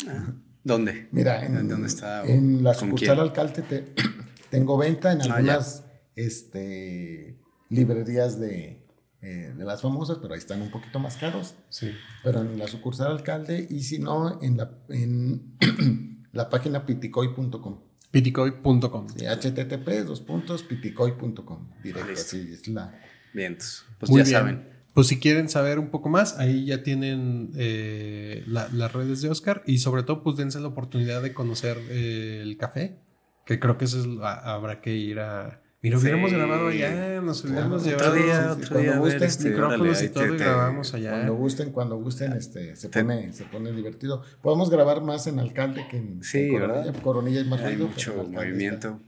Ah, 0.07 0.33
¿Dónde? 0.63 1.07
Mira, 1.11 1.43
en, 1.45 1.67
¿Dónde 1.67 1.87
está? 1.87 2.23
en 2.23 2.63
la 2.63 2.73
¿Con 2.75 2.89
sucursal 2.89 3.19
alcalde 3.19 3.61
te- 3.63 3.93
tengo 4.51 4.77
venta 4.77 5.11
en 5.11 5.21
Ah, 5.21 5.35
algunas 5.35 5.85
este, 6.15 7.39
librerías 7.69 8.39
de, 8.39 8.80
eh, 9.21 9.53
de 9.55 9.63
las 9.65 9.81
famosas, 9.81 10.17
pero 10.21 10.33
ahí 10.33 10.39
están 10.39 10.61
un 10.61 10.71
poquito 10.71 10.99
más 10.99 11.17
caros. 11.17 11.55
Sí. 11.69 11.91
Pero 12.23 12.41
en 12.41 12.57
la 12.57 12.67
sucursal 12.67 13.11
alcalde 13.11 13.67
y 13.69 13.81
si 13.83 13.99
no, 13.99 14.41
en 14.41 14.57
la, 14.57 14.71
en 14.89 15.57
la 16.31 16.49
página 16.49 16.85
piticoy.com. 16.85 17.79
Piticoy.com. 18.11 19.07
Sí, 19.15 19.25
http 19.25 19.89
dos 20.05 20.21
puntos 20.21 20.63
piticoy.com. 20.63 21.69
Directo, 21.83 22.11
así 22.13 22.49
es 22.51 22.67
la. 22.67 22.93
Bien, 23.33 23.57
pues 23.99 24.09
Muy 24.11 24.19
ya 24.19 24.25
bien. 24.25 24.37
saben. 24.39 24.71
Pues 24.93 25.07
si 25.07 25.19
quieren 25.19 25.47
saber 25.47 25.79
un 25.79 25.89
poco 25.89 26.09
más, 26.09 26.37
ahí 26.37 26.65
ya 26.65 26.83
tienen 26.83 27.51
eh, 27.55 28.43
la- 28.47 28.67
las 28.73 28.91
redes 28.91 29.21
de 29.21 29.29
Oscar 29.29 29.63
y 29.65 29.77
sobre 29.77 30.03
todo 30.03 30.21
pues 30.21 30.35
dense 30.35 30.59
la 30.59 30.67
oportunidad 30.67 31.21
de 31.21 31.33
conocer 31.33 31.77
eh, 31.89 32.39
el 32.41 32.57
café, 32.57 32.99
que 33.45 33.57
creo 33.57 33.77
que 33.77 33.85
eso 33.85 34.01
es, 34.01 34.07
a- 34.21 34.53
habrá 34.53 34.81
que 34.81 34.93
ir 34.95 35.19
a... 35.19 35.60
Mira, 35.83 35.97
Sí. 35.97 36.03
hubiéramos 36.03 36.31
grabado 36.31 36.67
allá, 36.67 37.21
nos 37.21 37.43
hubiéramos 37.43 37.81
Claro, 37.83 37.97
llevado 37.97 38.11
Otro 38.11 38.23
día, 38.23 38.35
sí, 38.35 38.41
sí, 38.41 38.51
otro 38.61 38.69
cuando 38.75 38.91
día, 38.91 38.99
gusten, 38.99 39.23
este, 39.23 39.49
micrófonos 39.49 39.81
órale, 39.89 40.05
y 40.05 40.09
todo 40.09 40.23
te- 40.23 40.37
grabamos 40.37 40.93
allá. 40.93 41.11
Cuando 41.11 41.35
gusten, 41.35 41.71
cuando 41.71 41.95
gusten, 41.97 42.33
este, 42.33 42.75
se, 42.75 42.89
Te- 42.89 43.01
pone, 43.03 43.33
se 43.33 43.43
pone 43.45 43.71
divertido. 43.71 44.21
Podemos 44.43 44.69
grabar 44.69 45.01
más 45.01 45.25
en 45.25 45.39
Alcalde 45.39 45.87
que 45.89 45.97
en, 45.97 46.23
Sí, 46.23 46.37
en 46.39 46.51
Coronilla. 46.53 46.81
¿verdad? 46.85 47.01
Coronilla 47.01 47.41
es 47.41 47.47
más 47.47 47.61
Hay 47.61 47.75
ruido, 47.75 47.87
mucho 47.89 48.27
movimiento. 48.29 48.99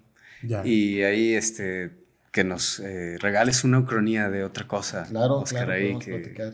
Ya. 0.41 0.65
Y 0.65 1.03
ahí, 1.03 1.33
este, 1.35 1.91
que 2.31 2.43
nos 2.43 2.79
eh, 2.79 3.17
regales 3.19 3.63
una 3.63 3.77
ucronía 3.77 4.29
de 4.31 4.43
otra 4.43 4.67
cosa. 4.67 5.05
Claro, 5.07 5.41
Oscar, 5.41 5.65
claro, 5.67 5.73
ahí, 5.79 5.99
que 5.99 6.11
platicar. 6.15 6.53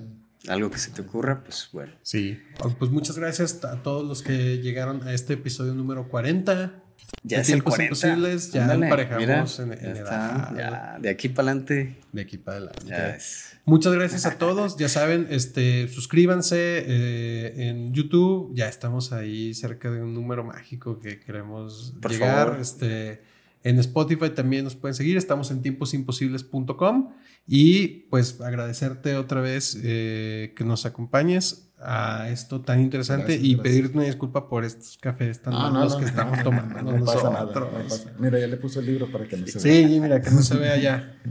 algo 0.50 0.70
que 0.70 0.80
se 0.80 0.92
te 0.92 1.02
ocurra, 1.02 1.44
pues 1.46 1.70
bueno. 1.72 1.94
Sí, 2.02 2.38
pues 2.78 2.92
muchas 2.92 3.18
gracias 3.18 3.64
a 3.64 3.82
todos 3.84 4.06
los 4.06 4.22
que 4.22 4.58
llegaron 4.58 5.02
a 5.08 5.14
este 5.14 5.36
episodio 5.36 5.74
número 5.74 6.10
40. 6.10 6.84
Ya 7.24 7.42
es 7.42 7.50
el 7.50 7.56
tiempos 7.56 7.76
40. 7.76 7.84
imposibles, 8.08 8.52
ya 8.52 8.62
Ándale, 8.64 8.86
emparejamos 8.86 9.20
mira, 9.60 9.74
en- 9.74 9.82
ya 9.82 9.90
en 9.90 9.98
está, 9.98 10.52
edad. 10.56 10.58
ya, 10.58 11.00
de 11.00 11.10
aquí 11.10 11.30
para 11.30 11.50
adelante. 11.52 11.98
De 12.14 12.22
aquí 12.22 12.38
para 12.38 12.58
adelante. 12.58 12.86
Ya. 12.88 13.18
Muchas 13.66 13.94
gracias 13.94 14.26
a 14.26 14.38
todos. 14.38 14.78
Ya 14.78 14.88
saben, 14.90 15.28
este, 15.30 15.88
suscríbanse 15.90 16.58
eh, 16.86 17.68
en 17.70 17.94
YouTube. 17.94 18.52
Ya 18.56 18.68
estamos 18.70 19.12
ahí 19.12 19.54
cerca 19.54 19.92
de 19.92 20.02
un 20.02 20.14
número 20.14 20.44
mágico 20.44 21.00
que 21.00 21.20
queremos 21.20 21.94
Por 22.02 22.12
llegar. 22.12 22.48
favor. 22.48 22.62
Este, 22.62 23.22
en 23.64 23.78
Spotify 23.80 24.30
también 24.30 24.64
nos 24.64 24.76
pueden 24.76 24.96
seguir. 24.96 25.18
Estamos 25.18 25.52
en 25.52 25.62
tiemposimposibles.com. 25.62 27.14
Y 27.48 27.88
pues 28.10 28.40
agradecerte 28.42 29.16
otra 29.16 29.42
vez 29.42 29.78
eh, 29.84 30.54
que 30.56 30.64
nos 30.64 30.86
acompañes 30.86 31.69
a 31.82 32.30
esto 32.30 32.62
tan 32.62 32.82
interesante 32.82 33.24
Gracias, 33.34 33.44
y 33.44 33.54
gracias. 33.56 33.64
pedirte 33.64 33.98
una 33.98 34.06
disculpa 34.06 34.50
por 34.50 34.66
estos 34.66 34.98
cafés 34.98 35.42
tan 35.42 35.54
No, 35.54 35.68
no, 35.68 35.72
malos 35.74 35.94
no, 35.94 35.98
que 36.00 36.04
no, 36.06 36.10
estamos 36.10 36.44
tomando. 36.44 36.82
No, 36.92 37.06
pasa 37.06 37.30
nada. 37.30 37.54
pasa. 37.54 38.12
Mira, 38.20 38.40
ya 38.40 38.48
le 38.48 38.58
puse 38.58 38.80
el 38.80 38.86
libro 38.86 39.12
para 39.12 39.26
que 39.28 39.38
no 39.38 39.48
se 39.48 39.60
vea. 39.60 39.88
Sí, 39.88 40.00
mira, 40.00 40.22
que 40.22 40.32
no 40.32 40.42
se 40.42 40.58
vea 40.58 40.78
ya. 40.78 41.18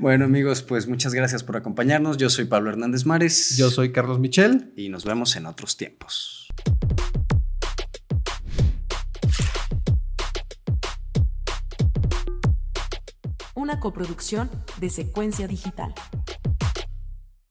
Bueno, 0.00 0.26
amigos, 0.26 0.62
pues 0.62 0.86
muchas 0.86 1.12
gracias 1.12 1.42
por 1.42 1.56
acompañarnos. 1.56 2.18
Yo 2.18 2.30
soy 2.30 2.44
Pablo 2.44 2.70
Hernández 2.70 3.04
Mares. 3.04 3.56
Yo 3.56 3.68
soy 3.68 3.90
Carlos 3.90 4.20
Michel. 4.20 4.72
Y 4.76 4.90
nos 4.90 5.04
vemos 5.04 5.34
en 5.34 5.44
otros 5.46 5.76
tiempos. 5.76 6.46
Una 13.54 13.80
coproducción 13.80 14.48
de 14.80 14.88
Secuencia 14.88 15.48
Digital. 15.48 15.92